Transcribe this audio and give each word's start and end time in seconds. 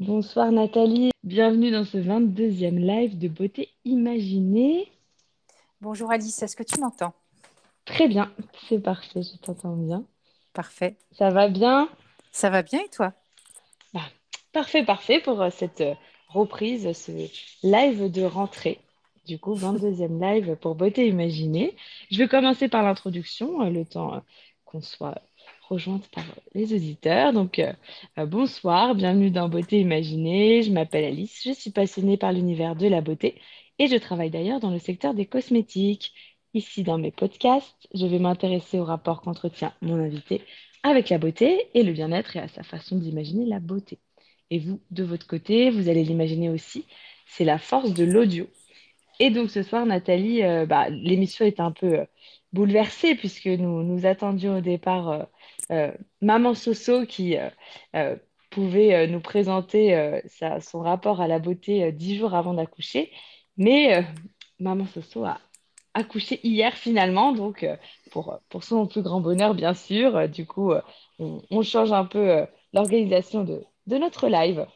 Bonsoir 0.00 0.52
Nathalie, 0.52 1.10
bienvenue 1.24 1.72
dans 1.72 1.84
ce 1.84 1.98
22e 1.98 2.78
live 2.78 3.18
de 3.18 3.26
beauté 3.26 3.68
imaginée. 3.84 4.92
Bonjour 5.80 6.12
Alice, 6.12 6.40
est-ce 6.40 6.54
que 6.54 6.62
tu 6.62 6.78
m'entends? 6.78 7.14
Très 7.84 8.06
bien, 8.06 8.32
c'est 8.68 8.78
parfait, 8.78 9.22
je 9.24 9.36
t'entends 9.38 9.74
bien. 9.74 10.04
Parfait. 10.52 10.96
Ça 11.10 11.30
va 11.30 11.48
bien? 11.48 11.88
Ça 12.30 12.48
va 12.48 12.62
bien 12.62 12.78
et 12.78 12.88
toi? 12.90 13.12
Bah, 13.92 14.02
Parfait, 14.52 14.84
parfait 14.84 15.20
pour 15.20 15.42
euh, 15.42 15.50
cette 15.50 15.80
euh, 15.80 15.94
reprise, 16.28 16.92
ce 16.92 17.10
live 17.64 18.08
de 18.08 18.22
rentrée. 18.22 18.78
Du 19.26 19.40
coup, 19.40 19.56
22e 19.56 20.20
live 20.20 20.54
pour 20.60 20.76
beauté 20.76 21.08
imaginée. 21.08 21.74
Je 22.12 22.18
vais 22.18 22.28
commencer 22.28 22.68
par 22.68 22.84
l'introduction, 22.84 23.62
euh, 23.62 23.70
le 23.70 23.84
temps 23.84 24.22
qu'on 24.64 24.80
soit 24.80 25.20
rejointe 25.68 26.08
par 26.08 26.24
les 26.54 26.72
auditeurs. 26.74 27.32
Donc, 27.32 27.58
euh, 27.58 27.72
euh, 28.18 28.26
bonsoir, 28.26 28.94
bienvenue 28.94 29.30
dans 29.30 29.48
Beauté 29.48 29.80
Imaginée. 29.80 30.62
Je 30.62 30.72
m'appelle 30.72 31.04
Alice, 31.04 31.42
je 31.44 31.52
suis 31.52 31.70
passionnée 31.70 32.16
par 32.16 32.32
l'univers 32.32 32.74
de 32.74 32.86
la 32.88 33.00
beauté 33.02 33.40
et 33.78 33.86
je 33.86 33.96
travaille 33.96 34.30
d'ailleurs 34.30 34.60
dans 34.60 34.70
le 34.70 34.78
secteur 34.78 35.14
des 35.14 35.26
cosmétiques. 35.26 36.12
Ici, 36.54 36.82
dans 36.82 36.96
mes 36.96 37.10
podcasts, 37.10 37.86
je 37.92 38.06
vais 38.06 38.18
m'intéresser 38.18 38.78
au 38.78 38.84
rapport 38.84 39.20
qu'entretient 39.20 39.74
mon 39.82 40.02
invité 40.02 40.42
avec 40.82 41.10
la 41.10 41.18
beauté 41.18 41.68
et 41.74 41.82
le 41.82 41.92
bien-être 41.92 42.36
et 42.36 42.40
à 42.40 42.48
sa 42.48 42.62
façon 42.62 42.96
d'imaginer 42.96 43.44
la 43.44 43.60
beauté. 43.60 43.98
Et 44.50 44.58
vous, 44.58 44.80
de 44.90 45.04
votre 45.04 45.26
côté, 45.26 45.68
vous 45.68 45.90
allez 45.90 46.04
l'imaginer 46.04 46.48
aussi. 46.48 46.86
C'est 47.26 47.44
la 47.44 47.58
force 47.58 47.92
de 47.92 48.04
l'audio. 48.04 48.46
Et 49.20 49.28
donc 49.30 49.50
ce 49.50 49.62
soir, 49.62 49.84
Nathalie, 49.84 50.42
euh, 50.42 50.64
bah, 50.64 50.88
l'émission 50.88 51.44
est 51.44 51.60
un 51.60 51.72
peu 51.72 52.06
bouleversée 52.54 53.14
puisque 53.16 53.46
nous 53.46 53.82
nous 53.82 54.06
attendions 54.06 54.56
au 54.58 54.60
départ 54.62 55.28
Maman 56.20 56.54
Soso 56.54 57.06
qui 57.06 57.36
euh, 57.36 57.48
euh, 57.94 58.16
pouvait 58.50 59.06
nous 59.06 59.20
présenter 59.20 60.20
son 60.60 60.80
rapport 60.80 61.20
à 61.20 61.28
la 61.28 61.38
beauté 61.38 61.92
dix 61.92 62.16
jours 62.16 62.34
avant 62.34 62.54
d'accoucher. 62.54 63.12
Mais 63.56 64.04
Maman 64.58 64.86
Soso 64.86 65.24
a 65.24 65.38
accouché 65.94 66.40
hier 66.42 66.74
finalement, 66.74 67.32
donc 67.32 67.66
pour, 68.10 68.38
pour 68.48 68.64
son 68.64 68.86
plus 68.86 69.02
grand 69.02 69.20
bonheur, 69.20 69.54
bien 69.54 69.74
sûr. 69.74 70.28
du 70.28 70.46
coup, 70.46 70.72
on, 71.18 71.62
change 71.62 71.92
un 71.92 72.06
peu 72.06 72.46
l'organisation 72.72 73.44
de, 73.44 73.62
de 73.86 73.98
notre 73.98 74.28
live. 74.28 74.66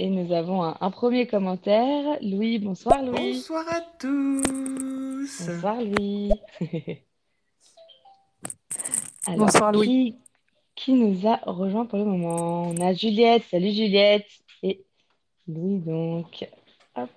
Et 0.00 0.10
nous 0.10 0.32
avons 0.32 0.62
un, 0.62 0.90
premier 0.92 1.26
commentaire. 1.26 2.18
Louis, 2.22 2.60
bonsoir 2.60 3.02
Louis. 3.02 3.32
Bonsoir 3.32 3.64
à 3.68 3.80
tous. 3.98 5.44
Bonsoir 5.44 5.82
Louis. 5.82 6.30
bonsoir 9.26 9.72
Louis. 9.72 10.14
Qui, 10.76 10.92
nous 10.92 11.26
a 11.26 11.40
rejoint 11.46 11.84
pour 11.84 11.98
le 11.98 12.04
moment? 12.04 12.68
On 12.68 12.80
a 12.80 12.92
Juliette. 12.92 13.42
Salut 13.50 13.72
Juliette. 13.72 14.28
Et 14.62 14.84
Louis 15.48 15.78
donc. 15.78 16.48
Hop. 16.94 17.10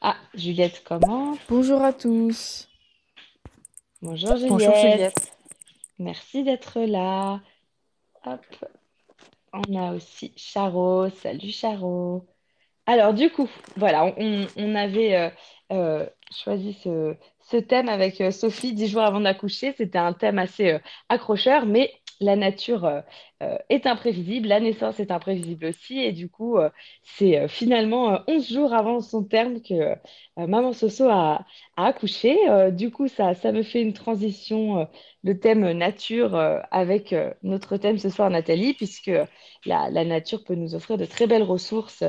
Ah, 0.00 0.14
Juliette 0.34 0.84
comment 0.84 1.36
Bonjour 1.48 1.82
à 1.82 1.92
tous. 1.92 2.68
Bonjour 4.02 4.36
Juliette. 4.36 4.50
Bonjour 4.50 4.74
Juliette. 4.76 5.32
Merci 5.98 6.44
d'être 6.44 6.78
là. 6.78 7.40
Hop. 8.24 8.46
On 9.52 9.74
a 9.76 9.94
aussi 9.94 10.32
Charo. 10.36 11.08
Salut 11.10 11.50
Charo. 11.50 12.26
Alors 12.86 13.14
du 13.14 13.30
coup, 13.30 13.48
voilà, 13.76 14.14
on, 14.16 14.74
avait 14.74 15.14
euh, 15.16 15.30
euh, 15.72 16.06
choisi 16.32 16.74
ce, 16.74 17.56
thème 17.58 17.88
avec 17.88 18.20
euh, 18.20 18.30
Sophie 18.30 18.72
dix 18.74 18.88
jours 18.88 19.02
avant 19.02 19.20
d'accoucher. 19.20 19.74
C'était 19.76 19.98
un 19.98 20.12
thème 20.14 20.38
assez 20.38 20.78
accrocheur, 21.08 21.66
mais 21.66 21.92
la 22.20 22.36
nature 22.36 23.02
est 23.68 23.86
imprévisible, 23.86 24.48
la 24.48 24.60
naissance 24.60 24.98
est 25.00 25.10
imprévisible 25.10 25.66
aussi, 25.66 26.00
et 26.00 26.12
du 26.12 26.28
coup, 26.28 26.56
c'est 27.02 27.46
finalement 27.48 28.20
11 28.26 28.52
jours 28.52 28.72
avant 28.72 29.00
son 29.00 29.24
terme 29.24 29.60
que 29.62 29.94
maman 30.36 30.72
Soso 30.72 31.08
a, 31.08 31.46
accouché. 31.76 32.36
du 32.72 32.90
coup, 32.90 33.08
ça, 33.08 33.34
ça 33.34 33.52
me 33.52 33.62
fait 33.62 33.82
une 33.82 33.92
transition, 33.92 34.88
le 35.22 35.38
thème 35.38 35.70
nature 35.72 36.34
avec 36.70 37.14
notre 37.42 37.76
thème 37.76 37.98
ce 37.98 38.10
soir, 38.10 38.30
Nathalie, 38.30 38.74
puisque 38.74 39.10
la, 39.64 39.90
la, 39.90 40.04
nature 40.04 40.44
peut 40.44 40.54
nous 40.54 40.74
offrir 40.74 40.98
de 40.98 41.04
très 41.04 41.26
belles 41.26 41.42
ressources 41.42 42.02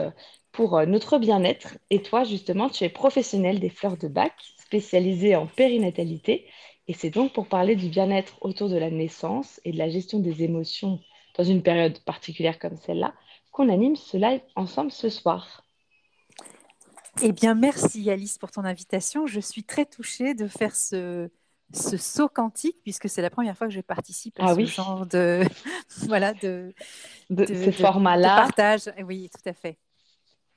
pour 0.52 0.86
notre 0.88 1.20
bien-être. 1.20 1.78
Et 1.90 2.02
toi, 2.02 2.24
justement, 2.24 2.70
tu 2.70 2.84
es 2.84 2.90
professionnelle 2.90 3.60
des 3.60 3.70
fleurs 3.70 3.98
de 3.98 4.08
bac, 4.08 4.34
spécialisée 4.58 5.36
en 5.36 5.48
périnatalité. 5.48 6.46
Et 6.90 6.94
c'est 6.94 7.12
donc 7.12 7.34
pour 7.34 7.48
parler 7.48 7.76
du 7.76 7.88
bien-être 7.88 8.36
autour 8.42 8.68
de 8.68 8.76
la 8.76 8.90
naissance 8.90 9.62
et 9.64 9.72
de 9.72 9.78
la 9.78 9.90
gestion 9.90 10.18
des 10.20 10.42
émotions 10.42 11.00
dans 11.38 11.44
une 11.44 11.62
période 11.62 12.00
particulière 12.00 12.58
comme 12.58 12.78
celle-là 12.78 13.14
qu'on 13.52 13.70
anime 13.70 13.96
ce 13.96 14.18
live 14.18 14.42
ensemble 14.56 14.92
ce 14.92 15.08
soir. 15.08 15.64
Eh 17.22 17.32
bien, 17.32 17.54
merci 17.54 18.10
Alice 18.10 18.40
pour 18.40 18.50
ton 18.50 18.66
invitation. 18.66 19.28
Je 19.28 19.40
suis 19.40 19.64
très 19.64 19.86
touchée 19.86 20.34
de 20.34 20.48
faire 20.48 20.76
ce, 20.76 21.30
ce 21.72 21.96
saut 21.96 22.28
quantique 22.28 22.78
puisque 22.82 23.08
c'est 23.08 23.22
la 23.22 23.30
première 23.30 23.56
fois 23.56 23.68
que 23.68 23.74
je 23.74 23.82
participe 23.82 24.40
à 24.40 24.46
ah 24.48 24.56
ce 24.56 24.66
genre 24.66 25.06
de 25.06 25.44
voilà 26.08 26.34
de, 26.34 26.74
de, 27.30 27.46
ce 27.46 27.70
format-là. 27.70 28.36
partage. 28.36 28.92
Oui, 29.06 29.30
tout 29.30 29.48
à 29.48 29.54
fait. 29.54 29.78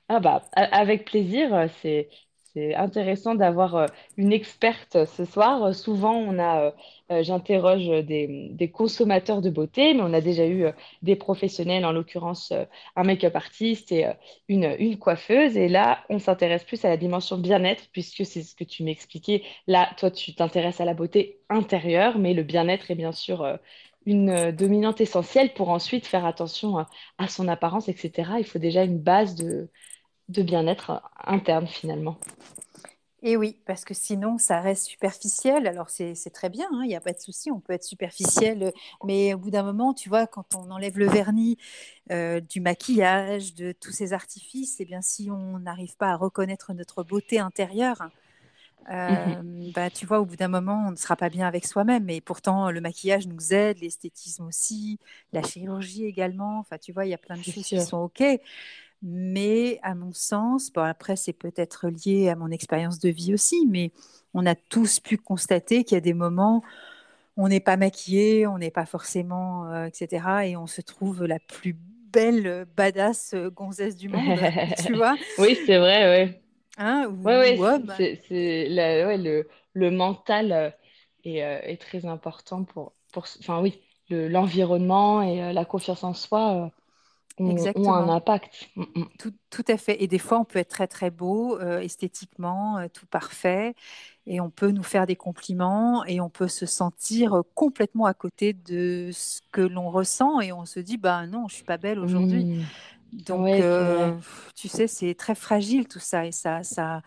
Ah 0.09 0.19
bah, 0.19 0.41
avec 0.53 1.05
plaisir, 1.05 1.69
c'est 1.83 2.09
c'est 2.53 2.75
intéressant 2.75 3.33
d'avoir 3.35 3.75
euh, 3.75 3.85
une 4.17 4.31
experte 4.31 5.05
ce 5.05 5.25
soir. 5.25 5.63
Euh, 5.63 5.73
souvent, 5.73 6.13
on 6.15 6.37
a, 6.39 6.73
euh, 7.11 7.23
j'interroge 7.23 7.87
des, 8.05 8.71
consommateurs 8.71 9.41
de 9.41 9.49
beauté, 9.49 9.93
mais 9.93 10.01
on 10.03 10.13
a 10.13 10.21
déjà 10.21 10.47
eu 10.47 10.67
des 11.01 11.15
professionnels, 11.15 11.85
en 11.85 11.91
l'occurrence 11.91 12.53
un 12.95 13.03
make-up 13.03 13.35
artiste 13.35 13.91
et 13.91 14.05
une, 14.47 14.75
une 14.79 14.97
coiffeuse. 14.97 15.57
Et 15.57 15.67
là, 15.67 16.03
on 16.09 16.19
s'intéresse 16.19 16.63
plus 16.63 16.83
à 16.85 16.89
la 16.89 16.97
dimension 16.97 17.37
bien-être, 17.37 17.89
puisque 17.91 18.25
c'est 18.25 18.43
ce 18.43 18.55
que 18.55 18.63
tu 18.63 18.83
m'expliquais. 18.83 19.43
Là, 19.67 19.89
toi, 19.97 20.11
tu 20.11 20.33
t'intéresses 20.35 20.81
à 20.81 20.85
la 20.85 20.93
beauté 20.93 21.39
intérieure, 21.49 22.17
mais 22.19 22.33
le 22.33 22.43
bien-être 22.43 22.89
est 22.91 22.95
bien 22.95 23.11
sûr 23.11 23.59
une 24.05 24.51
dominante 24.51 25.01
essentielle 25.01 25.53
pour 25.53 25.69
ensuite 25.69 26.07
faire 26.07 26.25
attention 26.25 26.85
à 27.17 27.27
son 27.27 27.47
apparence, 27.47 27.89
etc. 27.89 28.31
Il 28.39 28.45
faut 28.45 28.59
déjà 28.59 28.83
une 28.83 28.99
base 28.99 29.35
de 29.35 29.69
de 30.29 30.41
bien-être 30.41 31.01
interne 31.25 31.67
finalement. 31.67 32.17
Et 33.25 33.37
oui, 33.37 33.57
parce 33.65 33.85
que 33.85 33.93
sinon, 33.93 34.37
ça 34.37 34.59
reste 34.59 34.85
superficiel. 34.85 35.65
Alors, 35.65 35.89
c'est 35.89 36.13
très 36.33 36.49
bien, 36.49 36.67
il 36.71 36.75
hein, 36.75 36.85
n'y 36.85 36.95
a 36.95 36.99
pas 36.99 37.13
de 37.13 37.19
souci, 37.19 37.49
on 37.51 37.61
peut 37.61 37.71
être 37.71 37.85
superficiel. 37.85 38.73
Mais 39.05 39.33
au 39.33 39.37
bout 39.37 39.49
d'un 39.49 39.63
moment, 39.63 39.93
tu 39.93 40.09
vois, 40.09 40.27
quand 40.27 40.55
on 40.55 40.69
enlève 40.69 40.99
le 40.99 41.07
vernis 41.07 41.57
euh, 42.11 42.41
du 42.41 42.59
maquillage, 42.59 43.53
de 43.53 43.71
tous 43.71 43.93
ces 43.93 44.11
artifices, 44.11 44.81
et 44.81 44.83
eh 44.83 44.85
bien, 44.85 45.01
si 45.01 45.31
on 45.31 45.59
n'arrive 45.59 45.95
pas 45.95 46.09
à 46.09 46.17
reconnaître 46.17 46.73
notre 46.73 47.03
beauté 47.03 47.39
intérieure, 47.39 48.09
euh, 48.91 49.41
mhm. 49.41 49.71
bah, 49.73 49.89
tu 49.89 50.05
vois, 50.05 50.19
au 50.19 50.25
bout 50.25 50.35
d'un 50.35 50.49
moment, 50.49 50.85
on 50.87 50.91
ne 50.91 50.97
sera 50.97 51.15
pas 51.15 51.29
bien 51.29 51.47
avec 51.47 51.65
soi-même. 51.65 52.09
Et 52.09 52.19
pourtant, 52.19 52.71
le 52.71 52.81
maquillage 52.81 53.27
nous 53.27 53.53
aide, 53.53 53.79
l'esthétisme 53.79 54.45
aussi, 54.45 54.99
la 55.31 55.41
chirurgie 55.43 56.05
également. 56.05 56.59
Enfin, 56.59 56.77
tu 56.77 56.91
vois, 56.91 57.05
il 57.05 57.09
y 57.11 57.13
a 57.13 57.17
plein 57.17 57.37
de 57.37 57.43
choses 57.43 57.63
qui 57.63 57.79
sont 57.79 57.99
OK. 57.99 58.21
Mais 59.05 59.79
à 59.83 59.95
mon 59.95 60.13
sens, 60.13 60.71
bon 60.71 60.81
après 60.81 61.17
c'est 61.17 61.33
peut-être 61.33 61.89
lié 61.89 62.29
à 62.29 62.37
mon 62.37 62.49
expérience 62.51 62.99
de 62.99 63.09
vie 63.09 63.33
aussi, 63.33 63.67
mais 63.67 63.91
on 64.33 64.45
a 64.45 64.55
tous 64.55 65.01
pu 65.01 65.17
constater 65.17 65.83
qu'il 65.83 65.95
y 65.95 65.97
a 65.97 66.01
des 66.01 66.13
moments 66.13 66.63
où 67.35 67.43
on 67.43 67.49
n'est 67.49 67.59
pas 67.59 67.75
maquillé, 67.75 68.47
on 68.47 68.57
n'est 68.57 68.71
pas 68.71 68.85
forcément, 68.85 69.69
euh, 69.69 69.85
etc. 69.85 70.47
Et 70.47 70.55
on 70.55 70.67
se 70.67 70.79
trouve 70.79 71.25
la 71.25 71.39
plus 71.39 71.75
belle 72.13 72.65
badass 72.77 73.33
euh, 73.33 73.49
gonzesse 73.49 73.97
du 73.97 74.07
monde, 74.07 74.39
tu 74.85 74.93
vois? 74.93 75.15
Oui, 75.37 75.57
c'est 75.65 75.79
vrai, 75.79 76.25
oui. 76.25 76.35
Hein, 76.77 77.07
ouais, 77.23 77.57
ouais, 77.57 77.57
c'est, 78.27 78.69
ouais, 78.69 79.17
le, 79.17 79.49
le, 79.73 79.91
mental 79.91 80.51
euh, 80.53 80.69
est, 81.25 81.39
est, 81.39 81.77
très 81.77 82.05
important 82.05 82.63
pour, 82.63 82.93
pour 83.11 83.25
enfin 83.39 83.61
oui, 83.61 83.81
l'environnement 84.09 85.21
et 85.21 85.53
la 85.53 85.65
confiance 85.65 86.03
en 86.03 86.13
soi 86.13 86.71
Exactement. 87.39 87.95
un 87.95 88.09
impact. 88.09 88.69
Mm, 88.75 88.83
mm. 88.95 89.05
Tout, 89.17 89.33
tout, 89.49 89.63
à 89.67 89.77
fait. 89.77 90.01
Et 90.03 90.07
des 90.07 90.19
fois, 90.19 90.39
on 90.39 90.45
peut 90.45 90.59
être 90.59 90.69
très, 90.69 90.87
très 90.87 91.09
beau, 91.09 91.57
euh, 91.59 91.79
esthétiquement, 91.79 92.77
euh, 92.77 92.87
tout 92.91 93.05
parfait. 93.07 93.75
Et 94.25 94.39
on 94.39 94.49
peut 94.49 94.71
nous 94.71 94.83
faire 94.83 95.05
des 95.05 95.15
compliments 95.15 96.05
et 96.05 96.21
on 96.21 96.29
peut 96.29 96.47
se 96.47 96.65
sentir 96.65 97.41
complètement 97.55 98.05
à 98.05 98.13
côté 98.13 98.53
de 98.53 99.09
ce 99.11 99.41
que 99.51 99.61
l'on 99.61 99.89
ressent. 99.89 100.39
Et 100.41 100.53
on 100.53 100.65
se 100.65 100.79
dit, 100.79 100.97
bah 100.97 101.25
non, 101.27 101.47
je 101.47 101.55
suis 101.55 101.63
pas 101.63 101.77
belle 101.77 101.99
aujourd'hui. 101.99 102.45
Mm. 102.45 102.63
Donc, 103.25 103.47
euh, 103.47 104.13
tu 104.55 104.67
sais, 104.67 104.87
c'est 104.87 105.13
très 105.15 105.35
fragile 105.35 105.87
tout 105.87 105.99
ça. 105.99 106.25
Et 106.25 106.31
ça, 106.31 106.63
ça, 106.63 107.01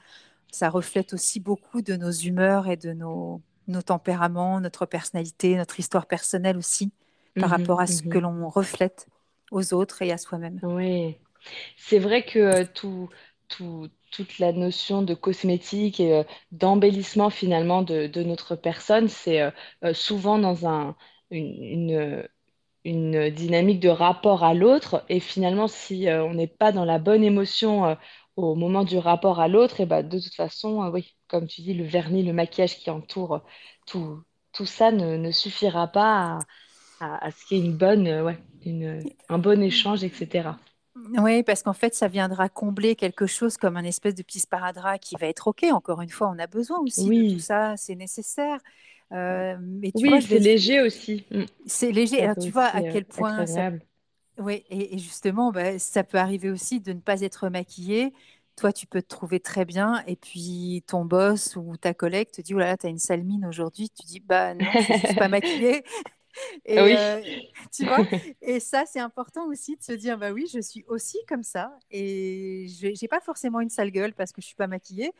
ça 0.51 0.71
reflète 0.71 1.15
aussi 1.15 1.41
beaucoup 1.41 1.83
de 1.83 1.97
nos 1.97 2.11
humeurs 2.11 2.69
et 2.69 2.77
de 2.77 2.93
nos, 2.93 3.41
nos 3.69 3.83
tempéraments, 3.83 4.61
notre 4.61 4.87
personnalité, 4.87 5.57
notre 5.57 5.79
histoire 5.81 6.07
personnelle 6.07 6.57
aussi, 6.57 6.93
par 7.35 7.49
mm-hmm, 7.49 7.51
rapport 7.51 7.81
à 7.81 7.87
ce 7.87 8.03
que 8.03 8.19
mm-hmm. 8.19 8.21
l'on 8.21 8.49
reflète 8.49 9.07
aux 9.51 9.75
autres 9.75 10.03
et 10.03 10.13
à 10.13 10.19
soi-même. 10.19 10.61
Oui, 10.63 11.17
c'est 11.77 11.99
vrai 11.99 12.25
que 12.25 12.39
euh, 12.39 12.65
tout, 12.73 13.09
tout, 13.49 13.89
toute 14.11 14.39
la 14.39 14.53
notion 14.53 15.03
de 15.03 15.15
cosmétique 15.15 16.01
et 16.01 16.15
euh, 16.15 16.25
d'embellissement 16.53 17.31
finalement 17.31 17.83
de, 17.83 18.23
notre 18.23 18.57
personne, 18.57 19.09
c'est 19.09 19.43
euh, 19.43 19.95
souvent 19.95 20.39
dans 20.39 20.67
un, 20.67 20.97
une, 21.31 22.29
dynamique 22.85 23.81
de 23.81 23.89
rapport 23.89 24.45
à 24.45 24.55
l'autre. 24.55 25.05
Et 25.09 25.21
finalement, 25.21 25.67
si 25.69 26.07
on 26.09 26.35
n'est 26.35 26.47
pas 26.47 26.71
dans 26.73 26.85
la 26.85 26.99
bonne 27.01 27.25
émotion 27.25 27.97
au 28.37 28.55
moment 28.55 28.85
du 28.85 28.97
rapport 28.99 29.41
à 29.41 29.49
l'autre, 29.49 29.81
et 29.81 29.87
bah, 29.87 30.05
de 30.05 30.21
toute 30.21 30.35
façon, 30.35 30.89
oui, 30.93 31.17
comme 31.27 31.49
tu 31.49 31.63
dis, 31.63 31.75
le 31.75 31.85
vernis, 31.85 32.23
le 32.23 32.33
maquillage 32.33 32.79
qui 32.79 32.91
entoure 32.91 33.43
tout, 33.87 34.23
tout 34.53 34.67
ça 34.67 34.93
ne, 34.93 35.31
suffira 35.33 35.89
pas 35.89 36.39
à, 37.01 37.31
ce 37.33 37.45
qu'il 37.47 37.59
y 37.59 37.61
ait 37.61 37.65
une 37.65 37.77
bonne, 37.77 38.37
une, 38.67 39.03
un 39.29 39.39
bon 39.39 39.63
échange, 39.63 40.05
etc. 40.05 40.51
Oui, 41.19 41.43
parce 41.43 41.63
qu'en 41.63 41.73
fait, 41.73 41.95
ça 41.95 42.09
viendra 42.09 42.49
combler 42.49 42.97
quelque 42.97 43.27
chose 43.27 43.57
comme 43.57 43.77
un 43.77 43.85
espèce 43.85 44.15
de 44.15 44.23
petit 44.23 44.41
sparadrap 44.41 44.99
qui 44.99 45.15
va 45.21 45.27
être 45.27 45.49
OK. 45.49 45.65
Encore 45.71 46.01
une 46.01 46.09
fois, 46.09 46.33
on 46.35 46.39
a 46.39 46.47
besoin 46.47 46.79
aussi 46.81 47.07
de 47.07 47.35
tout 47.35 47.41
ça, 47.41 47.75
c'est 47.77 47.95
nécessaire. 47.95 48.61
Euh, 49.13 49.57
mais 49.61 49.93
tu 49.93 50.09
oui, 50.09 50.21
je 50.21 50.27
c'est 50.27 50.39
léger 50.39 50.81
aussi. 50.83 51.25
Mm. 51.31 51.43
c'est 51.67 51.93
léger. 51.93 52.23
Alors, 52.23 52.37
tu 52.37 52.51
vois 52.51 52.65
à 52.65 52.81
euh, 52.81 52.91
quel 52.93 53.05
point 53.05 53.47
ça. 53.47 53.71
Oui, 54.39 54.65
et, 54.69 54.95
et 54.95 54.99
justement, 54.99 55.53
bah, 55.53 55.79
ça 55.79 56.05
peut 56.05 56.19
arriver 56.19 56.51
aussi 56.51 56.81
de 56.81 56.93
ne 56.93 57.01
pas 57.01 57.21
être 57.21 57.49
maquillé. 57.49 58.13
Toi, 58.57 58.73
tu 58.73 58.87
peux 58.87 59.03
te 59.03 59.09
trouver 59.09 59.39
très 59.39 59.67
bien, 59.67 60.03
et 60.07 60.17
puis 60.17 60.83
ton 60.87 61.05
boss 61.05 61.57
ou 61.57 61.77
ta 61.77 61.93
collègue 61.93 62.31
te 62.31 62.41
dit, 62.41 62.55
oh 62.55 62.59
là 62.59 62.67
là, 62.67 62.77
t'as 62.79 62.89
une 62.89 62.99
sale 62.99 63.23
mine 63.23 63.45
aujourd'hui. 63.45 63.91
Tu 63.91 64.07
dis, 64.07 64.21
bah 64.21 64.55
non, 64.55 64.65
je 64.73 64.81
suis 64.81 64.99
juste 64.99 65.19
pas 65.19 65.29
maquillée. 65.29 65.85
Et 66.65 66.79
Oui. 66.79 66.97
euh, 66.97 67.23
tu 67.73 67.85
vois, 67.87 68.07
et 68.43 68.61
ça, 68.61 68.85
c'est 68.87 69.01
important 69.01 69.47
aussi 69.49 69.77
de 69.77 69.83
se 69.83 69.93
dire, 69.93 70.19
bah 70.19 70.33
oui, 70.33 70.47
je 70.53 70.61
suis 70.61 70.85
aussi 70.89 71.19
comme 71.29 71.43
ça, 71.43 71.79
et 71.91 72.67
je 72.69 72.95
j'ai 72.95 73.09
pas 73.09 73.21
forcément 73.21 73.61
une 73.61 73.71
sale 73.71 73.91
gueule 73.91 74.15
parce 74.15 74.33
que 74.33 74.41
je 74.43 74.47
suis 74.47 74.57
pas 74.57 74.67
maquillée, 74.67 75.13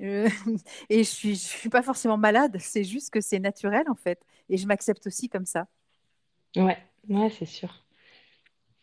euh, 0.00 0.28
et 0.90 0.98
je 1.04 1.10
suis, 1.10 1.34
je 1.36 1.40
suis 1.40 1.70
pas 1.70 1.82
forcément 1.82 2.18
malade. 2.18 2.56
C'est 2.60 2.84
juste 2.84 3.10
que 3.10 3.20
c'est 3.20 3.40
naturel 3.40 3.84
en 3.90 3.96
fait, 3.96 4.20
et 4.50 4.56
je 4.58 4.66
m'accepte 4.66 5.06
aussi 5.06 5.28
comme 5.28 5.46
ça. 5.46 5.68
Ouais, 6.56 6.78
ouais, 7.08 7.28
c'est 7.30 7.44
sûr. 7.46 7.84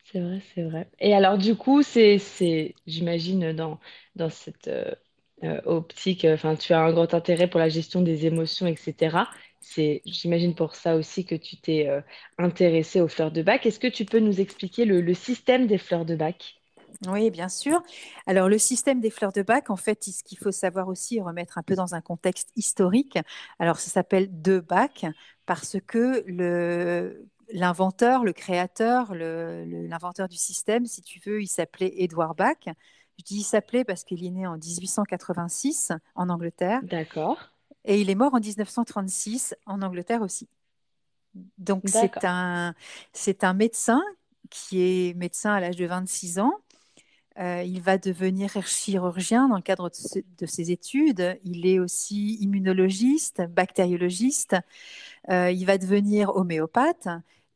C'est 0.06 0.20
vrai, 0.22 0.42
c'est 0.56 0.64
vrai. 0.64 0.90
Et 1.00 1.14
alors, 1.14 1.38
du 1.38 1.56
coup, 1.56 1.84
c'est, 1.84 2.18
c'est, 2.18 2.76
j'imagine, 2.88 3.52
dans, 3.54 3.80
dans 4.16 4.30
cette 4.30 4.68
euh, 4.70 5.62
optique, 5.66 6.26
enfin, 6.26 6.56
tu 6.56 6.74
as 6.74 6.82
un 6.82 6.94
grand 6.94 7.14
intérêt 7.14 7.50
pour 7.50 7.60
la 7.60 7.68
gestion 7.70 8.02
des 8.02 8.26
émotions, 8.26 8.68
etc. 8.68 9.30
C'est, 9.62 10.02
j'imagine, 10.06 10.56
pour 10.56 10.76
ça 10.76 10.96
aussi 10.96 11.26
que 11.26 11.36
tu 11.36 11.58
t'es 11.58 11.88
euh, 11.88 12.02
intéressé 12.38 13.02
aux 13.02 13.08
fleurs 13.08 13.32
de 13.32 13.42
bac. 13.44 13.66
Est-ce 13.66 13.80
que 13.80 13.88
tu 13.88 14.06
peux 14.06 14.20
nous 14.20 14.40
expliquer 14.42 14.86
le, 14.86 15.02
le 15.02 15.14
système 15.14 15.68
des 15.68 15.78
fleurs 15.78 16.06
de 16.06 16.16
bac? 16.16 16.62
Oui, 17.08 17.30
bien 17.30 17.48
sûr. 17.50 17.82
Alors, 18.26 18.50
le 18.50 18.58
système 18.58 19.00
des 19.02 19.12
fleurs 19.12 19.32
de 19.32 19.44
bac, 19.44 19.70
en 19.70 19.76
fait, 19.76 20.04
ce 20.04 20.24
qu'il 20.24 20.38
faut 20.40 20.52
savoir 20.52 20.88
aussi, 20.88 21.22
remettre 21.22 21.58
un 21.58 21.64
peu 21.64 21.76
dans 21.76 21.94
un 21.94 22.02
contexte 22.02 22.50
historique. 22.56 23.20
Alors, 23.60 23.80
ça 23.80 23.90
s'appelle 23.92 24.42
de 24.42 24.60
bac 24.60 25.06
parce 25.46 25.78
que 25.86 26.24
le, 26.26 27.28
l'inventeur, 27.54 28.24
le 28.24 28.34
créateur, 28.34 29.14
l'inventeur 29.14 30.28
du 30.28 30.38
système, 30.38 30.86
si 30.86 31.02
tu 31.02 31.20
veux, 31.26 31.42
il 31.42 31.48
s'appelait 31.48 31.94
Édouard 31.98 32.34
Bach. 32.36 32.58
Je 33.20 33.24
dis 33.24 33.38
il 33.40 33.44
s'appelait 33.44 33.84
parce 33.84 34.04
qu'il 34.04 34.24
est 34.26 34.30
né 34.32 34.48
en 34.48 34.58
1886 34.58 35.92
en 36.16 36.30
Angleterre 36.30 36.82
D'accord, 36.82 37.38
et 37.88 38.02
il 38.02 38.12
est 38.12 38.16
mort 38.16 38.36
en 38.36 38.42
1936 38.42 39.56
en 39.68 39.82
Angleterre 39.84 40.22
aussi. 40.24 40.50
Donc, 41.58 41.90
c'est 41.90 42.24
un, 42.24 42.74
c'est 43.14 43.44
un 43.44 43.54
médecin 43.54 44.02
qui 44.50 44.82
est 44.82 45.14
médecin 45.16 45.54
à 45.54 45.60
l'âge 45.60 45.76
de 45.76 45.86
26 45.86 46.40
ans 46.40 46.54
euh, 47.40 47.64
il 47.64 47.82
va 47.82 47.98
devenir 47.98 48.52
chirurgien 48.68 49.50
dans 49.50 49.58
le 49.58 49.62
cadre 49.64 49.90
de, 49.90 49.96
ce- 49.96 50.20
de 50.40 50.46
ses 50.48 50.72
études. 50.72 51.40
Il 51.46 51.68
est 51.68 51.80
aussi 51.80 52.36
immunologiste, 52.42 53.44
bactériologiste. 53.50 54.56
Euh, 55.30 55.52
il 55.52 55.66
va 55.66 55.78
devenir 55.78 56.36
homéopathe. 56.36 57.08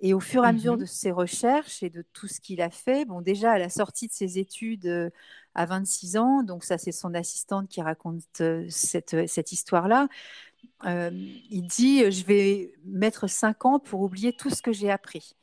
Et 0.02 0.14
au 0.14 0.20
fur 0.22 0.46
et 0.46 0.48
à 0.50 0.54
mesure 0.54 0.78
de 0.78 0.86
Mhm. 0.86 0.88
ses 0.88 1.12
recherches 1.12 1.84
et 1.84 1.90
de 1.90 2.04
tout 2.14 2.28
ce 2.28 2.42
qu'il 2.42 2.62
a 2.62 2.70
fait, 2.72 3.06
bon, 3.06 3.22
déjà 3.22 3.54
à 3.54 3.60
la 3.60 3.70
sortie 3.70 4.08
de 4.08 4.14
ses 4.14 4.40
études 4.40 4.88
euh, 4.88 5.10
à 5.56 5.66
26 5.66 6.18
ans, 6.18 6.44
donc 6.44 6.64
ça 6.64 6.78
c'est 6.78 6.92
son 6.92 7.14
assistante 7.14 7.68
qui 7.70 7.82
raconte 7.82 8.24
euh, 8.42 8.66
cette, 8.70 9.28
cette 9.28 9.52
histoire-là, 9.52 10.08
euh, 10.86 11.12
il 11.50 11.68
dit, 11.68 12.12
je 12.12 12.26
vais 12.26 12.74
mettre 12.86 13.28
5 13.28 13.66
ans 13.66 13.80
pour 13.80 14.02
oublier 14.02 14.34
tout 14.34 14.50
ce 14.50 14.62
que 14.62 14.72
j'ai 14.74 14.92
appris. 14.92 15.36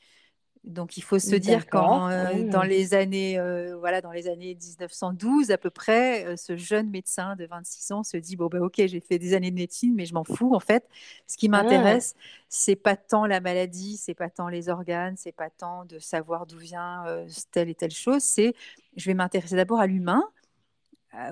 Donc, 0.65 0.97
il 0.97 1.03
faut 1.03 1.19
se 1.19 1.37
dire 1.37 1.67
qu'en 1.69 2.11
euh, 2.11 2.45
dans 2.49 2.61
Ah, 2.61 2.67
les 2.67 2.95
années, 2.95 3.39
euh, 3.39 3.77
voilà, 3.79 4.01
dans 4.01 4.13
les 4.13 4.29
années 4.29 4.55
1912 4.55 5.51
à 5.51 5.59
peu 5.59 5.71
près, 5.71 6.27
euh, 6.27 6.37
ce 6.37 6.57
jeune 6.57 6.91
médecin 6.91 7.37
de 7.37 7.47
26 7.47 7.93
ans 7.93 8.03
se 8.03 8.17
dit, 8.17 8.37
bon, 8.37 8.47
ben, 8.47 8.61
ok, 8.61 8.75
j'ai 8.77 9.01
fait 9.01 9.19
des 9.19 9.35
années 9.35 9.51
de 9.51 9.57
médecine, 9.57 9.95
mais 9.95 10.05
je 10.05 10.15
m'en 10.15 10.25
fous, 10.25 10.55
en 10.55 10.61
fait. 10.61 10.89
Ce 11.27 11.37
qui 11.37 11.47
ah, 11.47 11.63
m'intéresse, 11.63 12.15
c'est 12.49 12.77
pas 12.77 12.97
tant 12.97 13.27
la 13.27 13.41
maladie, 13.41 13.97
c'est 13.97 14.15
pas 14.15 14.31
tant 14.31 14.49
les 14.49 14.69
organes, 14.69 15.15
c'est 15.17 15.33
pas 15.33 15.51
tant 15.51 15.85
de 15.85 15.99
savoir 15.99 16.47
d'où 16.47 16.59
vient 16.59 17.05
euh, 17.07 17.27
telle 17.51 17.69
et 17.69 17.75
telle 17.75 17.93
chose, 17.93 18.23
c'est, 18.23 18.55
je 18.97 19.07
vais 19.07 19.15
m'intéresser 19.15 19.57
d'abord 19.57 19.81
à 19.81 19.87
l'humain, 19.87 20.23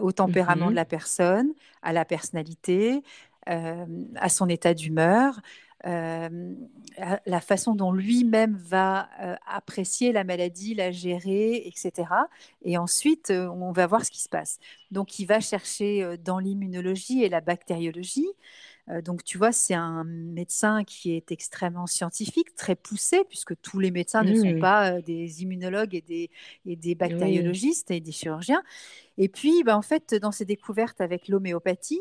au 0.00 0.10
tempérament 0.10 0.66
de 0.66 0.70
mhm. 0.70 0.76
la 0.76 0.84
personne, 0.86 1.52
à 1.82 1.92
la 1.92 2.06
personnalité, 2.06 3.02
à 3.46 4.28
son 4.28 4.48
état 4.48 4.74
d'humeur, 4.74 5.38
euh, 5.86 6.54
la 7.26 7.40
façon 7.40 7.74
dont 7.74 7.92
lui-même 7.92 8.56
va 8.56 9.08
euh, 9.20 9.36
apprécier 9.46 10.12
la 10.12 10.24
maladie, 10.24 10.74
la 10.74 10.90
gérer, 10.90 11.56
etc. 11.66 12.28
Et 12.62 12.78
ensuite, 12.78 13.30
euh, 13.30 13.48
on 13.48 13.72
va 13.72 13.86
voir 13.86 14.04
ce 14.04 14.10
qui 14.10 14.22
se 14.22 14.28
passe. 14.28 14.58
Donc, 14.90 15.18
il 15.18 15.26
va 15.26 15.40
chercher 15.40 16.16
dans 16.18 16.38
l'immunologie 16.38 17.22
et 17.22 17.28
la 17.28 17.40
bactériologie. 17.40 18.26
Donc, 19.04 19.24
tu 19.24 19.36
vois, 19.36 19.50
c'est 19.50 19.74
un 19.74 20.04
médecin 20.04 20.84
qui 20.84 21.12
est 21.12 21.32
extrêmement 21.32 21.88
scientifique, 21.88 22.54
très 22.54 22.76
poussé, 22.76 23.24
puisque 23.28 23.60
tous 23.60 23.80
les 23.80 23.90
médecins 23.90 24.22
ne 24.22 24.32
sont 24.32 24.54
pas 24.54 25.02
des 25.02 25.42
immunologues 25.42 25.94
et 25.96 26.02
des, 26.02 26.30
et 26.66 26.76
des 26.76 26.94
Oui, 27.04 27.56
bactériologistes 27.56 27.90
et 27.90 27.98
des 28.00 28.12
chirurgiens. 28.12 28.62
Et 29.18 29.28
puis, 29.28 29.62
bah, 29.64 29.76
en 29.76 29.82
fait, 29.82 30.14
dans 30.14 30.32
ses 30.32 30.44
découvertes 30.44 31.00
avec 31.00 31.28
l'homéopathie, 31.28 32.00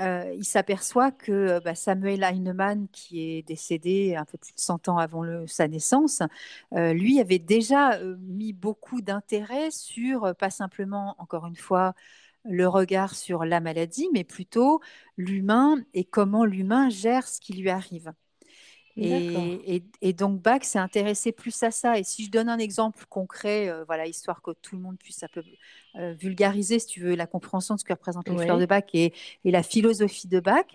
euh, 0.00 0.34
il 0.36 0.44
s'aperçoit 0.44 1.12
que 1.12 1.32
euh, 1.32 1.60
bah, 1.60 1.74
Samuel 1.74 2.24
Hahnemann, 2.24 2.88
qui 2.88 3.20
est 3.20 3.42
décédé 3.42 4.16
un 4.16 4.24
peu 4.24 4.38
plus 4.38 4.52
de 4.54 4.60
100 4.60 4.88
ans 4.88 4.98
avant 4.98 5.24
sa 5.46 5.68
naissance, 5.68 6.22
euh, 6.74 6.92
lui 6.92 7.20
avait 7.20 7.38
déjà 7.38 7.98
mis 8.18 8.52
beaucoup 8.52 9.02
d'intérêt 9.02 9.70
sur, 9.70 10.34
pas 10.36 10.50
simplement, 10.50 11.14
encore 11.18 11.46
une 11.46 11.56
fois, 11.56 11.94
le 12.44 12.68
regard 12.68 13.14
sur 13.14 13.44
la 13.44 13.60
maladie, 13.60 14.08
mais 14.12 14.24
plutôt 14.24 14.80
l'humain 15.16 15.76
et 15.94 16.04
comment 16.04 16.44
l'humain 16.44 16.90
gère 16.90 17.26
ce 17.28 17.40
qui 17.40 17.54
lui 17.54 17.70
arrive. 17.70 18.12
Et, 18.96 19.76
et- 19.76 19.84
et 20.02 20.12
donc 20.12 20.40
Bach 20.40 20.62
s'est 20.62 20.78
intéressé 20.78 21.32
plus 21.32 21.62
à 21.64 21.70
ça. 21.72 21.98
Et 21.98 22.04
si 22.04 22.24
je 22.24 22.30
donne 22.30 22.48
un 22.48 22.58
exemple 22.58 23.04
concret, 23.08 23.68
euh, 23.68 23.84
voilà, 23.84 24.06
histoire 24.06 24.40
que 24.42 24.52
tout 24.62 24.76
le 24.76 24.82
monde 24.82 24.98
puisse 24.98 25.22
un 25.24 25.28
peu 25.28 25.42
euh, 25.96 26.14
vulgariser, 26.14 26.78
si 26.78 26.86
tu 26.86 27.00
veux, 27.00 27.14
la 27.16 27.26
compréhension 27.26 27.74
de 27.74 27.80
ce 27.80 27.84
que 27.84 27.92
représentent 27.92 28.30
les 28.30 28.38
fleurs 28.38 28.58
de 28.58 28.66
Oui, 28.66 28.66
Bach 28.66 28.84
et, 28.94 29.12
et 29.44 29.50
la 29.50 29.62
philosophie 29.64 30.28
de 30.28 30.40
Bach, 30.40 30.66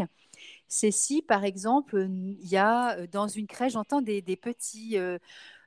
c'est 0.68 0.92
si, 0.92 1.22
par 1.22 1.44
exemple, 1.46 2.08
il 2.10 2.48
y 2.48 2.58
a 2.58 2.98
euh, 3.00 3.08
dans 3.08 3.28
une 3.28 3.48
crèche, 3.48 3.74
j'entends 3.74 4.02
des, 4.02 4.22
des 4.22 4.36
petits 4.38 4.98
euh, 4.98 5.18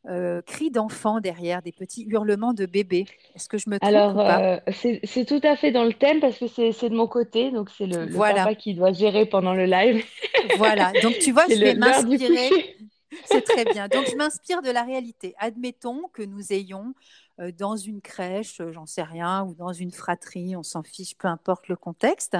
euh, 0.09 0.42
cris 0.42 0.71
d'enfants 0.71 1.21
derrière, 1.21 1.62
des 1.62 1.73
petits 1.73 2.04
hurlements 2.09 2.54
de 2.54 2.66
bébés. 2.66 3.06
Est-ce 3.35 3.49
que 3.49 3.59
je 3.59 3.71
me 3.71 3.80
trompe 3.80 4.12
ou 4.12 4.18
Alors, 4.18 4.18
pas? 4.18 4.42
euh, 4.42 4.59
c'est 4.73 5.25
tout 5.26 5.40
à 5.42 5.56
fait 5.56 5.73
dans 5.73 5.85
le 5.85 5.92
thème 5.92 6.21
parce 6.21 6.38
que 6.38 6.47
c'est 6.47 6.88
de 6.88 6.94
mon 6.94 7.09
côté, 7.09 7.50
donc 7.50 7.68
c'est 7.71 7.87
le, 7.87 8.06
le 8.06 8.21
Voilà, 8.21 8.23
papa 8.23 8.54
qui 8.54 8.75
doit 8.75 8.92
gérer 8.92 9.26
pendant 9.26 9.54
le 9.54 9.64
live. 9.66 10.04
voilà. 10.54 10.94
Donc 10.97 11.18
tu 11.18 11.32
vois, 11.32 11.49
je 11.49 11.61
vais 11.61 11.75
m'inspirer. 11.75 12.52
C'est 13.25 13.42
très 13.42 13.66
bien. 13.66 13.88
Donc, 13.88 14.06
je 14.09 14.16
m'inspire 14.16 14.62
de 14.62 14.71
la 14.71 14.82
réalité. 14.85 15.35
Admettons 15.38 16.09
que 16.12 16.23
nous 16.23 16.52
ayons 16.52 16.94
dans 17.58 17.76
une 17.76 18.00
crèche, 18.00 18.60
euh, 18.60 18.72
j'en 18.72 18.86
sais 18.86 19.02
rien, 19.02 19.44
ou 19.44 19.54
dans 19.54 19.72
une 19.72 19.90
fratrie, 19.90 20.56
on 20.56 20.62
s'en 20.62 20.82
fiche, 20.82 21.16
peu 21.16 21.28
importe 21.28 21.68
le 21.68 21.76
contexte, 21.76 22.36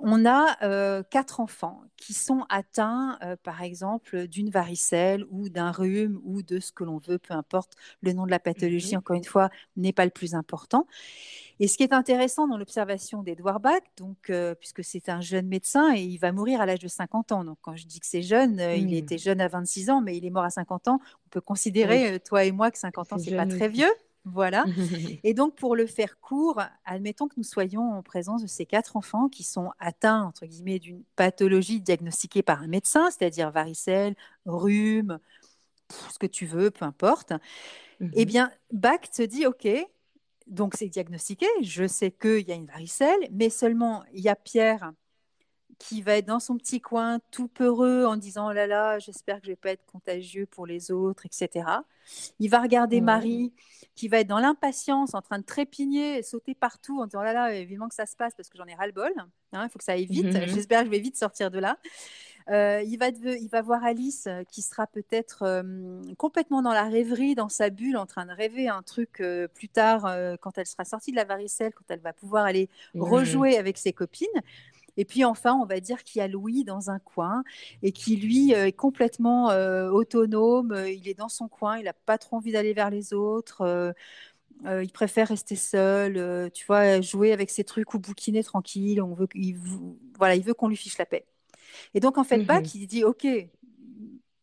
on 0.00 0.24
a 0.26 0.56
euh, 0.62 1.02
quatre 1.02 1.40
enfants 1.40 1.82
qui 1.96 2.14
sont 2.14 2.44
atteints, 2.48 3.18
euh, 3.22 3.36
par 3.42 3.62
exemple, 3.62 4.28
d'une 4.28 4.50
varicelle 4.50 5.24
ou 5.30 5.48
d'un 5.48 5.70
rhume 5.70 6.20
ou 6.24 6.42
de 6.42 6.60
ce 6.60 6.72
que 6.72 6.84
l'on 6.84 6.98
veut, 6.98 7.18
peu 7.18 7.34
importe 7.34 7.74
le 8.00 8.12
nom 8.12 8.26
de 8.26 8.30
la 8.30 8.38
pathologie, 8.38 8.94
Mhm, 8.94 8.98
encore 8.98 9.16
une 9.16 9.24
fois, 9.24 9.50
n'est 9.76 9.92
pas 9.92 10.04
le 10.04 10.10
plus 10.10 10.34
important. 10.34 10.86
Et 11.60 11.68
ce 11.68 11.76
qui 11.76 11.82
est 11.82 11.92
intéressant 11.92 12.46
dans 12.48 12.58
l'observation 12.58 13.22
d'Edouard 13.22 13.60
Bach, 13.60 13.80
donc, 13.96 14.30
euh, 14.30 14.54
puisque 14.54 14.84
c'est 14.84 15.08
un 15.08 15.20
jeune 15.20 15.46
médecin 15.46 15.94
et 15.94 16.02
il 16.02 16.18
va 16.18 16.32
mourir 16.32 16.60
à 16.60 16.66
l'âge 16.66 16.78
de 16.80 16.88
50 16.88 17.32
ans. 17.32 17.44
Donc, 17.44 17.58
quand 17.62 17.76
je 17.76 17.86
dis 17.86 18.00
que 18.00 18.06
c'est 18.06 18.22
jeune, 18.22 18.60
euh, 18.60 18.76
il 18.76 18.92
était 18.94 19.18
jeune 19.18 19.40
à 19.40 19.48
26 19.48 19.90
ans, 19.90 20.00
mais 20.02 20.16
il 20.16 20.24
est 20.24 20.30
mort 20.30 20.44
à 20.44 20.50
50 20.50 20.88
ans. 20.88 21.00
On 21.26 21.28
peut 21.30 21.40
considérer, 21.40 22.14
euh, 22.14 22.18
toi 22.18 22.44
et 22.44 22.52
moi, 22.52 22.70
que 22.70 22.78
50 22.78 23.12
ans, 23.12 23.18
c'est 23.18 23.32
pas 23.32 23.46
très 23.46 23.68
vieux. 23.68 23.90
Voilà. 24.26 24.66
Et 25.24 25.34
donc, 25.34 25.56
pour 25.56 25.76
le 25.76 25.86
faire 25.86 26.20
court, 26.20 26.60
admettons 26.84 27.28
que 27.28 27.34
nous 27.38 27.44
soyons 27.44 27.92
en 27.92 28.02
présence 28.02 28.42
de 28.42 28.48
ces 28.48 28.66
quatre 28.66 28.96
enfants 28.96 29.28
qui 29.28 29.44
sont 29.44 29.70
atteints, 29.78 30.22
entre 30.24 30.46
guillemets, 30.46 30.78
d'une 30.80 31.04
pathologie 31.16 31.80
diagnostiquée 31.80 32.42
par 32.42 32.62
un 32.62 32.68
médecin, 32.68 33.10
c'est-à-dire 33.10 33.50
varicelle, 33.52 34.16
rhume, 34.46 35.18
pff, 35.88 36.12
ce 36.14 36.18
que 36.18 36.26
tu 36.26 36.46
veux, 36.46 36.70
peu 36.70 36.84
importe. 36.86 37.32
Eh 38.12 38.24
Mhm, 38.24 38.26
bien, 38.26 38.50
Bach 38.72 39.00
te 39.12 39.22
dit, 39.22 39.46
OK, 39.46 39.68
donc 40.46 40.74
c'est 40.76 40.88
diagnostiqué, 40.88 41.46
je 41.62 41.86
sais 41.86 42.10
qu'il 42.12 42.48
y 42.48 42.52
a 42.52 42.54
une 42.54 42.66
varicelle, 42.66 43.18
mais 43.32 43.50
seulement 43.50 44.04
il 44.12 44.20
y 44.22 44.28
a 44.28 44.36
Pierre 44.36 44.92
qui 45.78 46.02
va 46.02 46.16
être 46.16 46.26
dans 46.26 46.40
son 46.40 46.56
petit 46.56 46.80
coin, 46.80 47.18
tout 47.30 47.48
peureux, 47.48 48.04
en 48.04 48.16
disant 48.16 48.48
oh 48.48 48.52
là 48.52 48.66
là, 48.66 48.98
j'espère 48.98 49.40
que 49.40 49.46
je 49.46 49.52
vais 49.52 49.56
pas 49.56 49.70
être 49.70 49.84
contagieux 49.86 50.46
pour 50.46 50.66
les 50.66 50.90
autres, 50.90 51.26
etc. 51.26 51.66
Il 52.38 52.48
va 52.48 52.60
regarder 52.60 53.00
Marie, 53.00 53.52
qui 53.94 54.08
va 54.08 54.20
être 54.20 54.28
dans 54.28 54.38
l'impatience, 54.38 55.14
en 55.14 55.22
train 55.22 55.38
de 55.38 55.44
trépigner, 55.44 56.22
sauter 56.22 56.54
partout, 56.54 57.00
en 57.00 57.06
disant 57.06 57.20
oh 57.20 57.24
là 57.24 57.32
là, 57.32 57.54
évidemment 57.54 57.88
que 57.88 57.94
ça 57.94 58.06
se 58.06 58.16
passe 58.16 58.34
parce 58.36 58.48
que 58.48 58.58
j'en 58.58 58.66
ai 58.66 58.74
ras 58.74 58.86
le 58.86 58.92
bol. 58.92 59.12
Hein, 59.52 59.64
il 59.64 59.70
faut 59.70 59.78
que 59.78 59.84
ça 59.84 59.92
aille 59.92 60.06
vite. 60.06 60.26
Mhm. 60.26 60.46
J'espère 60.46 60.80
que 60.80 60.86
je 60.86 60.90
vais 60.90 60.98
vite 60.98 61.16
sortir 61.16 61.50
de 61.50 61.58
là. 61.58 61.76
Euh, 62.48 62.80
il, 62.86 62.96
va 62.96 63.08
il 63.08 63.48
va 63.48 63.60
voir 63.60 63.84
Alice 63.84 64.28
euh, 64.28 64.44
qui 64.44 64.62
sera 64.62 64.86
peut-être 64.86 65.42
euh, 65.42 66.00
complètement 66.16 66.62
dans 66.62 66.72
la 66.72 66.84
rêverie, 66.84 67.34
dans 67.34 67.48
sa 67.48 67.70
bulle, 67.70 67.96
en 67.96 68.06
train 68.06 68.24
de 68.24 68.30
rêver 68.30 68.68
un 68.68 68.82
truc 68.82 69.22
plus 69.54 69.68
tard, 69.68 70.02
quand 70.40 70.56
elle 70.58 70.66
sera 70.66 70.84
sortie 70.84 71.10
de 71.10 71.16
la 71.16 71.24
varicelle, 71.24 71.72
quand 71.74 71.84
elle 71.88 72.00
va 72.00 72.12
pouvoir 72.12 72.44
aller 72.44 72.68
rejouer 72.94 73.58
avec 73.58 73.78
ses 73.78 73.92
copines. 73.92 74.28
Et 74.96 75.04
puis 75.04 75.24
enfin, 75.24 75.54
on 75.54 75.66
va 75.66 75.80
dire 75.80 76.04
qu'il 76.04 76.20
y 76.20 76.22
a 76.22 76.28
Louis 76.28 76.64
dans 76.64 76.90
un 76.90 76.98
coin 76.98 77.42
et 77.82 77.92
qui 77.92 78.16
lui 78.16 78.52
est 78.52 78.72
complètement 78.72 79.46
autonome. 79.92 80.74
Il 80.86 81.08
est 81.08 81.18
dans 81.18 81.28
son 81.28 81.48
coin, 81.48 81.78
il 81.78 81.84
n'a 81.84 81.92
pas 81.92 82.18
trop 82.18 82.36
envie 82.36 82.52
d'aller 82.52 82.72
vers 82.72 82.90
les 82.90 83.12
autres. 83.12 83.94
il 84.64 84.90
préfère 84.92 85.28
rester 85.28 85.56
seul, 85.56 86.50
tu 86.52 86.64
vois, 86.66 87.00
jouer 87.00 87.32
avec 87.32 87.50
ses 87.50 87.64
trucs 87.64 87.94
ou 87.94 87.98
bouquiner 87.98 88.42
tranquille. 88.42 89.02
On 89.02 89.14
veut, 89.14 89.28
il, 89.34 89.56
voilà, 90.18 90.34
il 90.34 90.42
veut 90.42 90.54
qu'on 90.54 90.68
lui 90.68 90.76
fiche 90.76 90.98
la 90.98 91.06
paix. 91.06 91.26
Et 91.94 92.00
donc, 92.00 92.18
en 92.18 92.24
fait, 92.24 92.38
Bach, 92.38 92.62
mmh 92.62 92.70
il 92.74 92.86
dit, 92.86 93.04
OK, 93.04 93.26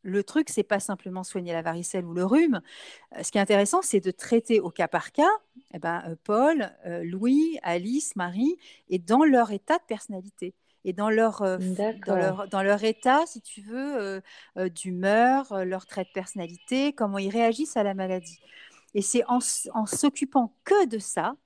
le 0.04 0.24
truc, 0.24 0.50
c'est 0.50 0.64
pas 0.64 0.80
simplement 0.80 1.24
soigner 1.24 1.54
la 1.54 1.62
varicelle 1.62 2.06
ou 2.06 2.14
le 2.14 2.26
rhume. 2.26 2.62
Euh, 3.18 3.24
ce 3.24 3.32
qui 3.32 3.38
est 3.38 3.42
intéressant, 3.42 3.82
c'est 3.82 4.02
de 4.02 4.12
traiter 4.12 4.60
au 4.60 4.70
cas 4.70 4.88
par 4.88 5.12
cas 5.12 5.32
eh 5.74 5.80
ben, 5.80 6.04
euh, 6.08 6.16
Paul, 6.24 6.72
euh, 6.86 7.04
Louis, 7.04 7.58
Alice, 7.64 8.16
Marie, 8.16 8.58
et 8.90 9.00
dans 9.00 9.24
leur 9.24 9.52
état 9.52 9.78
de 9.78 9.84
personnalité. 9.88 10.54
Et 10.86 10.92
dans 10.92 11.10
leur, 11.10 11.40
dans 12.06 12.16
leur, 12.18 12.48
dans 12.50 12.62
leur 12.62 12.84
état, 12.84 13.26
si 13.26 13.40
tu 13.40 13.62
veux, 13.62 14.22
d'humeur, 14.76 15.64
leur 15.64 15.86
trait 15.86 16.04
de 16.04 16.10
personnalité, 16.14 16.92
comment 16.92 17.20
ils 17.20 17.30
réagissent 17.30 17.78
à 17.78 17.84
la 17.84 17.94
maladie. 17.94 18.42
Et 18.94 19.02
c'est 19.02 19.24
en, 19.30 19.40
en 19.74 19.86
s'occupant 19.86 20.54
que 20.66 20.86
de 20.88 21.00
ça, 21.00 21.38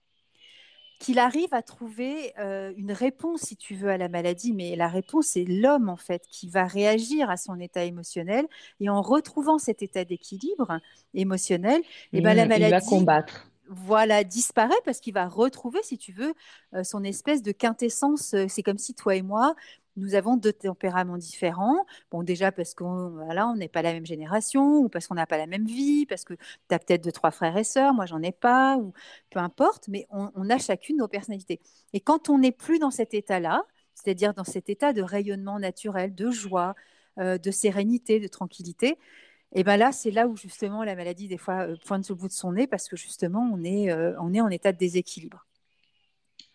qu'il 1.00 1.20
arrive 1.20 1.54
à 1.54 1.62
trouver 1.62 2.34
euh, 2.40 2.74
une 2.78 2.92
réponse, 2.92 3.42
si 3.42 3.56
tu 3.56 3.76
veux, 3.76 3.90
à 3.90 3.98
la 3.98 4.10
maladie. 4.10 4.54
Mais 4.54 4.76
la 4.76 4.88
réponse, 4.88 5.28
c'est 5.28 5.46
l'homme, 5.46 5.90
en 5.90 5.98
fait, 5.98 6.24
qui 6.30 6.50
va 6.50 6.66
réagir 6.66 7.30
à 7.30 7.38
son 7.38 7.60
état 7.60 7.84
émotionnel. 7.84 8.46
Et 8.80 8.90
en 8.90 9.02
retrouvant 9.02 9.58
cet 9.58 9.82
état 9.82 10.06
d'équilibre 10.06 10.80
émotionnel, 11.14 11.82
et 12.14 12.18
eh 12.20 12.22
ben, 12.22 12.34
la 12.34 12.46
maladie... 12.46 12.72
va 12.72 12.82
combattre 12.82 13.50
voilà, 13.70 14.24
disparaît 14.24 14.80
parce 14.86 15.00
qu'il 15.00 15.14
va 15.14 15.28
retrouver, 15.28 15.80
si 15.84 15.98
tu 15.98 16.12
veux, 16.12 16.34
euh, 16.74 16.84
son 16.84 17.04
espèce 17.04 17.42
de 17.42 17.52
quintessence. 17.52 18.34
Euh, 18.34 18.46
c'est 18.48 18.64
comme 18.64 18.78
si 18.78 18.94
toi 18.94 19.16
et 19.16 19.22
moi, 19.22 19.56
nous 19.98 20.16
avons 20.16 20.38
deux 20.38 20.54
tempéraments 20.54 21.18
différents. 21.18 21.86
Bon, 22.12 22.24
déjà 22.24 22.52
parce 22.52 22.74
qu'on 22.74 23.10
voilà, 23.10 23.54
n'est 23.58 23.68
pas 23.68 23.82
la 23.82 23.94
même 23.94 24.06
génération, 24.06 24.78
ou 24.78 24.90
parce 24.90 25.08
qu'on 25.08 25.16
n'a 25.16 25.26
pas 25.26 25.38
la 25.38 25.48
même 25.48 25.66
vie, 25.66 26.06
parce 26.06 26.24
que 26.24 26.34
tu 26.36 26.76
as 26.76 26.80
peut-être 26.80 27.04
deux, 27.04 27.12
trois 27.12 27.32
frères 27.32 27.58
et 27.58 27.64
sœurs, 27.64 27.94
moi 27.94 28.06
j'en 28.06 28.22
ai 28.22 28.32
pas, 28.32 28.78
ou 28.78 28.94
peu 29.30 29.40
importe, 29.40 29.88
mais 29.90 30.08
on, 30.12 30.50
a 30.50 30.58
chacune 30.58 30.98
nos 30.98 31.08
personnalités. 31.08 31.60
Et 31.94 32.00
quand 32.00 32.30
on 32.30 32.40
n'est 32.40 32.52
plus 32.52 32.80
dans 32.80 32.92
cet 32.92 33.14
état-là, 33.14 33.64
c'est-à-dire 33.96 34.34
dans 34.34 34.44
cet 34.44 34.70
état 34.70 34.94
de 34.94 35.02
rayonnement 35.02 35.60
naturel, 35.60 36.14
de 36.16 36.32
joie, 36.32 36.76
euh, 37.20 37.38
de 37.38 37.52
sérénité, 37.52 38.20
de 38.20 38.28
tranquillité, 38.28 38.98
et 39.54 39.64
bien 39.64 39.78
là, 39.78 39.92
c'est 39.92 40.12
là 40.12 40.28
où 40.28 40.36
justement 40.36 40.84
la 40.84 40.96
maladie, 40.96 41.28
des 41.28 41.38
fois, 41.38 41.68
euh, 41.68 41.76
pointe 41.86 42.10
au 42.12 42.16
bout 42.16 42.28
de 42.28 42.34
son 42.34 42.52
nez 42.52 42.68
parce 42.68 42.88
que 42.88 42.96
justement, 42.96 43.50
on 43.54 43.64
est, 43.64 43.92
euh, 43.92 44.14
on 44.20 44.34
est 44.34 44.42
en 44.42 44.50
état 44.50 44.72
de 44.72 44.78
déséquilibre. 44.78 45.46